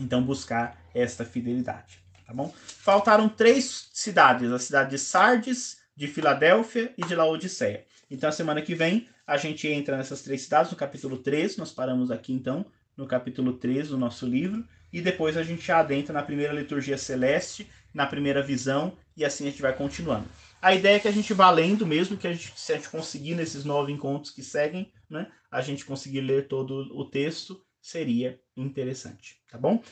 Então, 0.00 0.22
buscar 0.22 0.82
esta 0.94 1.24
fidelidade, 1.24 2.02
tá 2.26 2.32
bom? 2.32 2.54
Faltaram 2.56 3.28
três 3.28 3.90
cidades: 3.92 4.50
a 4.50 4.58
cidade 4.58 4.90
de 4.90 4.98
Sardes, 4.98 5.78
de 5.94 6.06
Filadélfia 6.06 6.94
e 6.96 7.04
de 7.04 7.14
Laodiceia. 7.14 7.84
Então, 8.10 8.30
a 8.30 8.32
semana 8.32 8.62
que 8.62 8.74
vem, 8.74 9.08
a 9.26 9.36
gente 9.36 9.68
entra 9.68 9.96
nessas 9.98 10.22
três 10.22 10.42
cidades, 10.42 10.70
no 10.70 10.78
capítulo 10.78 11.18
3, 11.18 11.58
nós 11.58 11.70
paramos 11.70 12.10
aqui 12.10 12.32
então, 12.32 12.64
no 12.96 13.06
capítulo 13.06 13.52
3 13.52 13.88
do 13.88 13.98
nosso 13.98 14.24
livro, 14.24 14.64
e 14.92 15.00
depois 15.00 15.36
a 15.36 15.42
gente 15.42 15.70
adentra 15.70 16.12
na 16.12 16.22
primeira 16.22 16.52
liturgia 16.52 16.96
celeste, 16.96 17.68
na 17.92 18.06
primeira 18.06 18.42
visão, 18.42 18.96
e 19.16 19.24
assim 19.24 19.46
a 19.46 19.50
gente 19.50 19.62
vai 19.62 19.74
continuando. 19.74 20.28
A 20.60 20.74
ideia 20.74 20.96
é 20.96 21.00
que 21.00 21.08
a 21.08 21.12
gente 21.12 21.32
vá 21.32 21.50
lendo 21.50 21.86
mesmo, 21.86 22.16
que 22.16 22.26
a 22.26 22.32
gente, 22.32 22.52
se 22.56 22.72
a 22.72 22.76
gente 22.76 22.90
conseguir 22.90 23.34
nesses 23.34 23.64
nove 23.64 23.92
encontros 23.92 24.32
que 24.32 24.42
seguem, 24.42 24.92
né, 25.08 25.30
a 25.50 25.60
gente 25.60 25.84
conseguir 25.84 26.20
ler 26.20 26.48
todo 26.48 26.88
o 26.96 27.04
texto, 27.04 27.60
seria 27.80 28.40
interessante, 28.56 29.40
tá 29.50 29.56
bom? 29.56 29.82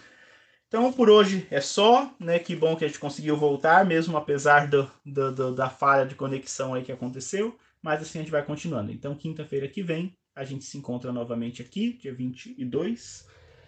Então, 0.68 0.92
por 0.92 1.08
hoje 1.08 1.46
é 1.50 1.60
só, 1.60 2.12
né? 2.18 2.40
Que 2.40 2.56
bom 2.56 2.74
que 2.74 2.84
a 2.84 2.88
gente 2.88 2.98
conseguiu 2.98 3.36
voltar, 3.36 3.86
mesmo 3.86 4.16
apesar 4.16 4.66
do, 4.66 4.90
do, 5.04 5.32
do, 5.32 5.54
da 5.54 5.70
falha 5.70 6.04
de 6.04 6.16
conexão 6.16 6.74
aí 6.74 6.82
que 6.82 6.90
aconteceu. 6.90 7.56
Mas 7.80 8.02
assim 8.02 8.18
a 8.18 8.22
gente 8.22 8.32
vai 8.32 8.44
continuando. 8.44 8.90
Então, 8.90 9.14
quinta-feira 9.14 9.68
que 9.68 9.80
vem, 9.80 10.16
a 10.34 10.44
gente 10.44 10.64
se 10.64 10.76
encontra 10.76 11.12
novamente 11.12 11.62
aqui, 11.62 11.92
dia 11.92 12.12
22, 12.12 13.26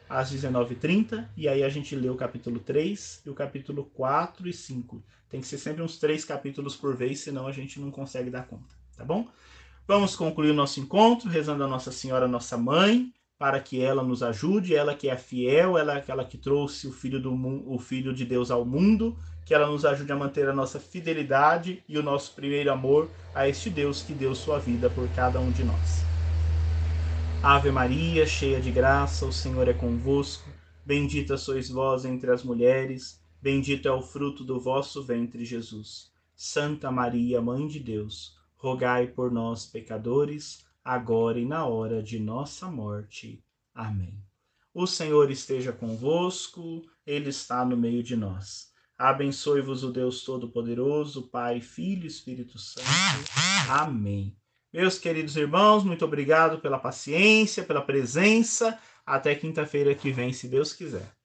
às 0.08 0.32
19h30. 0.32 1.28
E 1.36 1.48
aí 1.48 1.62
a 1.62 1.68
gente 1.68 1.94
lê 1.94 2.08
o 2.08 2.16
capítulo 2.16 2.58
3 2.60 3.22
e 3.26 3.30
o 3.30 3.34
capítulo 3.34 3.84
4 3.84 4.48
e 4.48 4.52
5. 4.52 5.02
Tem 5.28 5.40
que 5.40 5.46
ser 5.46 5.58
sempre 5.58 5.82
uns 5.82 5.98
três 5.98 6.24
capítulos 6.24 6.76
por 6.76 6.96
vez, 6.96 7.20
senão 7.20 7.46
a 7.46 7.52
gente 7.52 7.78
não 7.78 7.90
consegue 7.90 8.30
dar 8.30 8.46
conta, 8.46 8.74
tá 8.96 9.04
bom? 9.04 9.28
Vamos 9.86 10.16
concluir 10.16 10.50
o 10.50 10.54
nosso 10.54 10.80
encontro 10.80 11.28
rezando 11.28 11.64
a 11.64 11.68
Nossa 11.68 11.90
Senhora, 11.90 12.28
nossa 12.28 12.56
mãe, 12.56 13.12
para 13.38 13.60
que 13.60 13.80
ela 13.80 14.02
nos 14.02 14.22
ajude, 14.22 14.74
ela 14.74 14.94
que 14.94 15.08
é 15.08 15.16
fiel, 15.16 15.78
ela 15.78 15.94
é 15.94 15.98
aquela 15.98 16.24
que 16.24 16.36
trouxe 16.36 16.86
o 16.86 16.92
filho, 16.92 17.20
do, 17.20 17.32
o 17.66 17.78
filho 17.78 18.12
de 18.12 18.24
Deus 18.24 18.50
ao 18.50 18.64
mundo, 18.64 19.16
que 19.46 19.54
ela 19.54 19.66
nos 19.66 19.84
ajude 19.84 20.12
a 20.12 20.16
manter 20.16 20.48
a 20.48 20.52
nossa 20.52 20.80
fidelidade 20.80 21.82
e 21.88 21.96
o 21.96 22.02
nosso 22.02 22.34
primeiro 22.34 22.70
amor 22.70 23.08
a 23.34 23.48
este 23.48 23.70
Deus 23.70 24.02
que 24.02 24.12
deu 24.12 24.34
sua 24.34 24.58
vida 24.58 24.90
por 24.90 25.08
cada 25.10 25.40
um 25.40 25.50
de 25.50 25.64
nós. 25.64 26.07
Ave 27.42 27.70
Maria, 27.70 28.26
cheia 28.26 28.60
de 28.60 28.70
graça, 28.70 29.24
o 29.24 29.32
Senhor 29.32 29.68
é 29.68 29.72
convosco, 29.72 30.48
bendita 30.84 31.36
sois 31.36 31.68
vós 31.70 32.04
entre 32.04 32.30
as 32.30 32.42
mulheres 32.42 33.18
Bendito 33.40 33.86
é 33.86 33.92
o 33.92 34.02
fruto 34.02 34.42
do 34.42 34.58
vosso 34.58 35.02
ventre, 35.04 35.44
Jesus. 35.44 36.10
Santa 36.34 36.90
Maria, 36.90 37.40
Mãe 37.40 37.68
de 37.68 37.78
Deus, 37.78 38.36
rogai 38.56 39.06
por 39.06 39.30
nós, 39.30 39.64
pecadores, 39.64 40.66
agora 40.84 41.38
e 41.38 41.44
na 41.44 41.64
hora 41.64 42.02
de 42.02 42.18
nossa 42.18 42.68
morte. 42.68 43.44
Amém. 43.72 44.20
O 44.74 44.86
Senhor 44.88 45.30
esteja 45.30 45.72
convosco, 45.72 46.82
Ele 47.06 47.30
está 47.30 47.64
no 47.64 47.76
meio 47.76 48.02
de 48.02 48.16
nós. 48.16 48.72
Abençoe-vos 48.98 49.84
o 49.84 49.92
Deus 49.92 50.24
Todo-Poderoso, 50.24 51.28
Pai, 51.28 51.60
Filho 51.60 52.04
e 52.04 52.08
Espírito 52.08 52.58
Santo. 52.58 52.86
Amém. 53.70 54.36
Meus 54.78 54.96
queridos 54.96 55.34
irmãos, 55.36 55.82
muito 55.82 56.04
obrigado 56.04 56.60
pela 56.60 56.78
paciência, 56.78 57.64
pela 57.64 57.82
presença. 57.82 58.78
Até 59.04 59.34
quinta-feira 59.34 59.92
que 59.92 60.12
vem, 60.12 60.32
se 60.32 60.46
Deus 60.46 60.72
quiser. 60.72 61.17